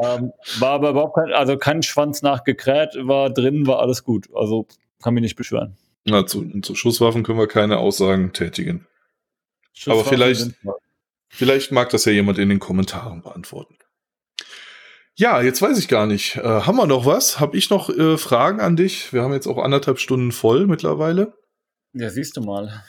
ähm, 0.03 0.31
war 0.59 0.71
aber 0.71 0.91
überhaupt 0.91 1.15
kein, 1.15 1.33
also 1.33 1.57
kein 1.57 1.81
Schwanz 1.83 2.21
nachgekräht, 2.21 2.89
war 3.01 3.31
drin, 3.31 3.65
war 3.65 3.79
alles 3.79 4.03
gut. 4.03 4.27
Also 4.35 4.67
kann 5.01 5.13
mich 5.13 5.21
nicht 5.21 5.35
beschweren. 5.35 5.77
Na, 6.05 6.25
zu, 6.25 6.47
zu 6.61 6.75
Schusswaffen 6.75 7.23
können 7.23 7.39
wir 7.39 7.47
keine 7.47 7.77
Aussagen 7.77 8.33
tätigen. 8.33 8.85
Aber 9.85 10.05
vielleicht, 10.05 10.53
Vielleicht 11.29 11.71
mag 11.71 11.89
das 11.89 12.05
ja 12.05 12.11
jemand 12.11 12.39
in 12.39 12.49
den 12.49 12.59
Kommentaren 12.59 13.21
beantworten. 13.21 13.77
Ja, 15.19 15.41
jetzt 15.41 15.63
weiß 15.63 15.79
ich 15.79 15.87
gar 15.87 16.05
nicht. 16.05 16.35
Äh, 16.35 16.43
haben 16.43 16.77
wir 16.77 16.85
noch 16.85 17.07
was? 17.07 17.39
Habe 17.39 17.57
ich 17.57 17.71
noch 17.71 17.89
äh, 17.89 18.17
Fragen 18.17 18.59
an 18.59 18.75
dich? 18.75 19.11
Wir 19.13 19.23
haben 19.23 19.33
jetzt 19.33 19.47
auch 19.47 19.57
anderthalb 19.57 19.97
Stunden 19.97 20.31
voll 20.31 20.67
mittlerweile. 20.67 21.33
Ja, 21.93 22.11
siehst 22.11 22.37
du 22.37 22.41
mal. 22.41 22.83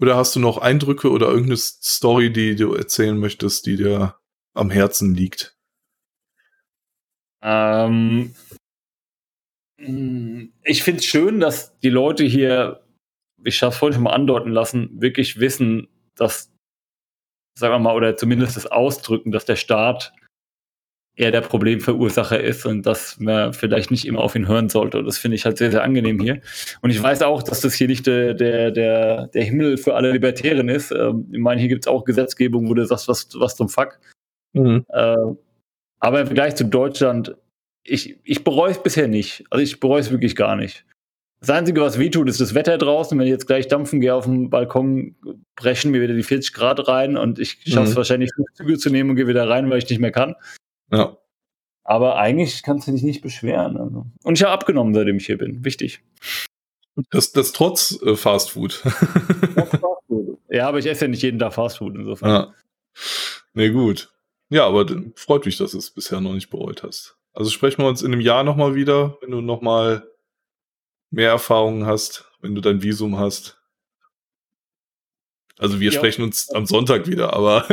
Oder 0.00 0.16
hast 0.16 0.34
du 0.34 0.40
noch 0.40 0.58
Eindrücke 0.58 1.08
oder 1.10 1.28
irgendeine 1.28 1.56
Story, 1.56 2.32
die 2.32 2.56
du 2.56 2.74
erzählen 2.74 3.16
möchtest, 3.16 3.66
die 3.66 3.76
dir 3.76 4.16
am 4.54 4.70
Herzen 4.70 5.14
liegt? 5.14 5.56
Ähm, 7.42 8.34
ich 9.76 10.82
finde 10.82 10.98
es 10.98 11.04
schön, 11.04 11.38
dass 11.38 11.78
die 11.78 11.90
Leute 11.90 12.24
hier, 12.24 12.84
ich 13.44 13.62
habe 13.62 13.72
es 13.72 13.78
vorhin 13.78 13.94
schon 13.94 14.02
mal 14.02 14.14
andeuten 14.14 14.50
lassen, 14.50 15.00
wirklich 15.00 15.38
wissen, 15.38 15.86
dass, 16.16 16.52
sagen 17.56 17.74
wir 17.74 17.78
mal, 17.78 17.94
oder 17.94 18.16
zumindest 18.16 18.56
das 18.56 18.66
Ausdrücken, 18.66 19.30
dass 19.30 19.44
der 19.44 19.54
Staat 19.56 20.12
er 21.18 21.32
der 21.32 21.40
Problemverursacher 21.40 22.40
ist 22.40 22.64
und 22.64 22.86
dass 22.86 23.18
man 23.18 23.52
vielleicht 23.52 23.90
nicht 23.90 24.06
immer 24.06 24.20
auf 24.20 24.36
ihn 24.36 24.46
hören 24.46 24.68
sollte. 24.68 25.00
Und 25.00 25.04
das 25.04 25.18
finde 25.18 25.34
ich 25.34 25.44
halt 25.44 25.58
sehr, 25.58 25.72
sehr 25.72 25.82
angenehm 25.82 26.20
hier. 26.20 26.40
Und 26.80 26.90
ich 26.90 27.02
weiß 27.02 27.22
auch, 27.22 27.42
dass 27.42 27.60
das 27.60 27.74
hier 27.74 27.88
nicht 27.88 28.06
der, 28.06 28.34
der, 28.34 28.70
der, 28.70 29.26
der 29.26 29.42
Himmel 29.42 29.78
für 29.78 29.96
alle 29.96 30.12
Libertären 30.12 30.68
ist. 30.68 30.92
Ähm, 30.92 31.26
ich 31.32 31.40
meine, 31.40 31.60
hier 31.60 31.68
gibt 31.68 31.84
es 31.84 31.88
auch 31.88 32.04
Gesetzgebung, 32.04 32.68
wo 32.68 32.74
du 32.74 32.86
sagst, 32.86 33.08
was, 33.08 33.28
was 33.34 33.56
zum 33.56 33.68
Fuck. 33.68 33.98
Mhm. 34.52 34.86
Äh, 34.90 35.16
aber 35.98 36.20
im 36.20 36.26
Vergleich 36.26 36.54
zu 36.54 36.64
Deutschland, 36.64 37.34
ich, 37.82 38.20
ich 38.22 38.44
bereue 38.44 38.70
es 38.70 38.80
bisher 38.80 39.08
nicht. 39.08 39.44
Also 39.50 39.64
ich 39.64 39.80
bereue 39.80 40.00
es 40.00 40.12
wirklich 40.12 40.36
gar 40.36 40.54
nicht. 40.54 40.84
Das 41.40 41.50
Einzige, 41.50 41.80
was 41.80 41.98
wehtut, 41.98 42.28
ist 42.28 42.40
das 42.40 42.54
Wetter 42.54 42.78
draußen. 42.78 43.18
Wenn 43.18 43.26
ich 43.26 43.32
jetzt 43.32 43.48
gleich 43.48 43.66
dampfen 43.66 44.00
gehe 44.00 44.14
auf 44.14 44.24
dem 44.24 44.50
Balkon, 44.50 45.16
brechen 45.56 45.90
mir 45.90 46.00
wieder 46.00 46.14
die 46.14 46.22
40 46.22 46.52
Grad 46.52 46.86
rein 46.86 47.16
und 47.16 47.40
ich 47.40 47.58
schaffe 47.66 47.88
es 47.88 47.94
mhm. 47.94 47.96
wahrscheinlich, 47.96 48.30
fünf 48.36 48.52
Züge 48.54 48.78
zu 48.78 48.90
nehmen 48.90 49.10
und 49.10 49.16
gehe 49.16 49.26
wieder 49.26 49.48
rein, 49.48 49.68
weil 49.68 49.78
ich 49.78 49.90
nicht 49.90 49.98
mehr 49.98 50.12
kann. 50.12 50.36
Ja. 50.90 51.16
Aber 51.84 52.16
eigentlich 52.16 52.62
kannst 52.62 52.86
du 52.86 52.92
dich 52.92 53.02
nicht 53.02 53.22
beschweren. 53.22 53.76
Also. 53.76 54.06
Und 54.22 54.34
ich 54.38 54.42
habe 54.42 54.52
abgenommen, 54.52 54.94
seitdem 54.94 55.16
ich 55.16 55.26
hier 55.26 55.38
bin. 55.38 55.64
Wichtig. 55.64 56.02
Das, 57.10 57.32
das 57.32 57.52
trotz 57.52 58.00
äh, 58.02 58.16
Fast 58.16 58.50
Food. 58.50 58.82
ja, 60.50 60.68
aber 60.68 60.78
ich 60.78 60.86
esse 60.86 61.04
ja 61.04 61.08
nicht 61.08 61.22
jeden 61.22 61.38
Tag 61.38 61.54
Fast 61.54 61.78
Food 61.78 61.94
insofern. 61.94 62.30
Ja. 62.30 62.54
Nee, 63.54 63.70
gut. 63.70 64.12
Ja, 64.50 64.66
aber 64.66 64.86
freut 65.14 65.46
mich, 65.46 65.56
dass 65.58 65.72
du 65.72 65.78
es 65.78 65.90
bisher 65.90 66.20
noch 66.20 66.34
nicht 66.34 66.50
bereut 66.50 66.82
hast. 66.82 67.16
Also 67.32 67.50
sprechen 67.50 67.82
wir 67.82 67.88
uns 67.88 68.02
in 68.02 68.12
einem 68.12 68.20
Jahr 68.20 68.44
nochmal 68.44 68.74
wieder, 68.74 69.16
wenn 69.20 69.30
du 69.30 69.40
nochmal 69.40 70.08
mehr 71.10 71.30
Erfahrungen 71.30 71.86
hast, 71.86 72.30
wenn 72.40 72.54
du 72.54 72.60
dein 72.60 72.82
Visum 72.82 73.18
hast. 73.18 73.57
Also 75.58 75.80
wir 75.80 75.90
ja. 75.90 75.98
sprechen 75.98 76.22
uns 76.22 76.50
am 76.54 76.66
Sonntag 76.66 77.06
wieder, 77.08 77.32
aber. 77.34 77.64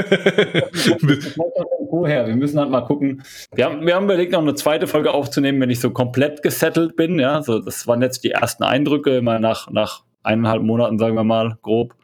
Vorher, 1.89 2.27
wir 2.27 2.35
müssen 2.35 2.59
halt 2.59 2.71
mal 2.71 2.81
gucken. 2.81 3.23
Wir 3.53 3.65
haben, 3.65 3.85
wir 3.85 3.95
haben 3.95 4.05
überlegt, 4.05 4.31
noch 4.31 4.41
eine 4.41 4.55
zweite 4.55 4.87
Folge 4.87 5.13
aufzunehmen, 5.13 5.61
wenn 5.61 5.69
ich 5.69 5.79
so 5.79 5.91
komplett 5.91 6.41
gesettelt 6.41 6.95
bin. 6.95 7.19
Ja, 7.19 7.41
so 7.43 7.59
das 7.59 7.85
waren 7.87 8.01
jetzt 8.01 8.23
die 8.23 8.31
ersten 8.31 8.63
Eindrücke, 8.63 9.17
immer 9.17 9.39
nach, 9.39 9.69
nach 9.69 10.03
eineinhalb 10.23 10.63
Monaten, 10.63 10.97
sagen 10.97 11.15
wir 11.15 11.23
mal, 11.23 11.57
grob. 11.61 11.95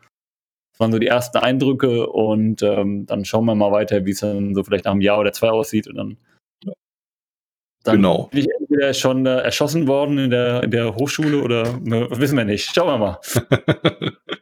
Das 0.73 0.79
waren 0.79 0.91
so 0.91 0.99
die 0.99 1.07
ersten 1.07 1.39
Eindrücke 1.39 2.07
und 2.07 2.61
ähm, 2.61 3.05
dann 3.07 3.25
schauen 3.25 3.45
wir 3.45 3.55
mal 3.55 3.71
weiter, 3.71 4.05
wie 4.05 4.11
es 4.11 4.19
dann 4.19 4.53
so 4.53 4.63
vielleicht 4.63 4.85
nach 4.85 4.91
einem 4.91 5.01
Jahr 5.01 5.19
oder 5.19 5.33
zwei 5.33 5.49
aussieht 5.49 5.87
und 5.87 5.95
dann. 5.95 6.17
Dann 7.83 7.95
genau. 7.95 8.29
bin 8.31 8.41
ich 8.41 8.47
entweder 8.59 8.93
schon 8.93 9.25
äh, 9.25 9.39
erschossen 9.39 9.87
worden 9.87 10.19
in 10.19 10.29
der, 10.29 10.61
in 10.61 10.69
der 10.69 10.95
Hochschule 10.95 11.41
oder 11.41 11.79
ne, 11.79 12.07
wissen 12.11 12.37
wir 12.37 12.45
nicht. 12.45 12.75
Schauen 12.75 12.87
wir 12.87 12.97
mal. 12.99 13.19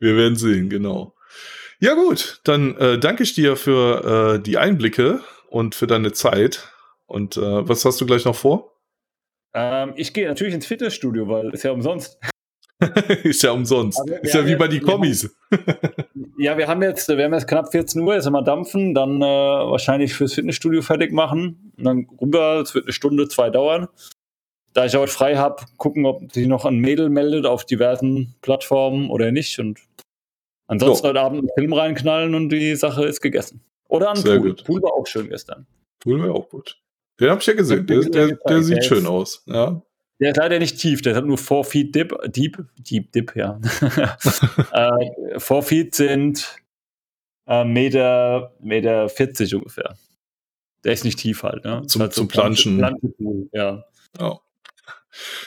Wir 0.00 0.16
werden 0.16 0.36
sehen, 0.36 0.68
genau. 0.68 1.14
Ja 1.80 1.94
gut, 1.94 2.40
dann 2.44 2.76
äh, 2.76 2.98
danke 2.98 3.22
ich 3.22 3.34
dir 3.34 3.56
für 3.56 4.36
äh, 4.36 4.42
die 4.42 4.56
Einblicke 4.56 5.20
und 5.48 5.74
für 5.74 5.86
deine 5.86 6.12
Zeit. 6.12 6.68
Und 7.06 7.36
äh, 7.36 7.68
was 7.68 7.84
hast 7.84 8.00
du 8.00 8.06
gleich 8.06 8.24
noch 8.24 8.36
vor? 8.36 8.78
Ähm, 9.54 9.92
ich 9.96 10.14
gehe 10.14 10.28
natürlich 10.28 10.54
ins 10.54 10.66
Fitnessstudio, 10.66 11.28
weil 11.28 11.50
ist 11.50 11.64
ja 11.64 11.72
umsonst. 11.72 12.18
ist 13.24 13.42
ja 13.42 13.52
umsonst. 13.52 14.00
Wir, 14.06 14.22
ist 14.22 14.34
ja 14.34 14.46
wie 14.46 14.56
bei 14.56 14.68
die 14.68 14.80
Kommis. 14.80 15.34
ja, 16.38 16.56
wir 16.56 16.68
haben 16.68 16.82
jetzt, 16.82 17.08
wir 17.08 17.24
haben 17.24 17.34
jetzt 17.34 17.48
knapp 17.48 17.70
14 17.70 18.00
Uhr, 18.00 18.14
jetzt 18.14 18.30
mal 18.30 18.42
dampfen, 18.42 18.94
dann 18.94 19.20
äh, 19.20 19.24
wahrscheinlich 19.24 20.14
fürs 20.14 20.34
Fitnessstudio 20.34 20.82
fertig 20.82 21.12
machen 21.12 21.72
und 21.76 21.84
dann 21.84 22.06
rüber, 22.20 22.60
es 22.60 22.74
wird 22.74 22.86
eine 22.86 22.92
Stunde, 22.92 23.28
zwei 23.28 23.50
dauern 23.50 23.88
da 24.72 24.86
ich 24.86 24.94
heute 24.94 25.12
frei 25.12 25.36
habe, 25.36 25.64
gucken, 25.76 26.06
ob 26.06 26.32
sich 26.32 26.46
noch 26.46 26.64
ein 26.64 26.78
Mädel 26.78 27.08
meldet 27.08 27.46
auf 27.46 27.64
diversen 27.64 28.34
Plattformen 28.42 29.10
oder 29.10 29.30
nicht. 29.30 29.58
Und 29.58 29.80
ansonsten 30.66 31.02
so. 31.02 31.08
heute 31.08 31.20
Abend 31.20 31.38
einen 31.40 31.50
Film 31.56 31.72
reinknallen 31.72 32.34
und 32.34 32.48
die 32.48 32.74
Sache 32.76 33.04
ist 33.04 33.20
gegessen. 33.20 33.60
Oder 33.88 34.10
ein 34.10 34.16
Sehr 34.16 34.38
Pool. 34.38 34.50
Gut. 34.50 34.64
Pool 34.64 34.82
war 34.82 34.94
auch 34.94 35.06
schön 35.06 35.28
gestern. 35.28 35.66
Pool 36.00 36.22
war 36.22 36.34
auch 36.34 36.48
gut. 36.48 36.78
Den 37.20 37.30
habe 37.30 37.40
ich 37.40 37.46
ja 37.46 37.54
gesehen. 37.54 37.86
Der, 37.86 38.00
der, 38.00 38.36
der, 38.36 38.62
sieht 38.62 38.78
der 38.78 38.82
schön 38.82 39.06
aus. 39.06 39.42
Ja. 39.46 39.82
Der 40.18 40.30
ist 40.30 40.36
leider 40.36 40.58
nicht 40.58 40.78
tief, 40.78 41.02
der 41.02 41.16
hat 41.16 41.24
nur 41.24 41.36
4 41.36 41.64
Feet 41.64 41.94
Dip, 41.94 42.16
Deep, 42.26 42.64
Deep 42.78 43.10
Dip, 43.12 43.34
ja. 43.34 43.58
4 43.60 45.38
äh, 45.38 45.62
Feet 45.62 45.94
sind 45.94 46.56
äh, 47.46 47.64
Meter, 47.64 48.54
Meter 48.60 49.08
40 49.08 49.54
ungefähr. 49.56 49.96
Der 50.84 50.92
ist 50.92 51.04
nicht 51.04 51.18
tief 51.18 51.42
halt, 51.42 51.64
ne? 51.64 51.82
Zum, 51.86 52.02
halt 52.02 52.12
zum 52.12 52.28
Planschen. 52.28 52.78
Planschen 52.78 53.50
ja. 53.52 53.84
Oh. 54.20 54.38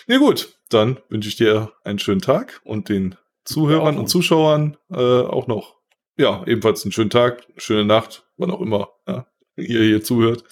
Ja 0.07 0.17
gut, 0.17 0.57
dann 0.69 0.99
wünsche 1.09 1.29
ich 1.29 1.35
dir 1.35 1.71
einen 1.83 1.99
schönen 1.99 2.21
Tag 2.21 2.61
und 2.63 2.89
den 2.89 3.15
Zuhörern 3.43 3.97
und 3.97 4.07
Zuschauern 4.07 4.77
äh, 4.91 4.95
auch 4.95 5.47
noch, 5.47 5.75
ja, 6.17 6.43
ebenfalls 6.47 6.83
einen 6.83 6.91
schönen 6.91 7.09
Tag, 7.09 7.47
schöne 7.57 7.85
Nacht, 7.85 8.25
wann 8.37 8.51
auch 8.51 8.61
immer 8.61 8.89
ja, 9.07 9.27
ihr 9.55 9.83
hier 9.83 10.03
zuhört. 10.03 10.43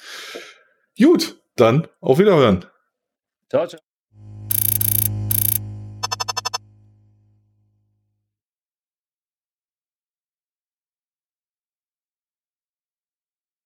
Gut, 0.98 1.42
dann 1.56 1.88
auf 2.02 2.20
Wiederhören. 2.20 2.66
Ciao, 3.50 3.68
ciao. 3.68 3.80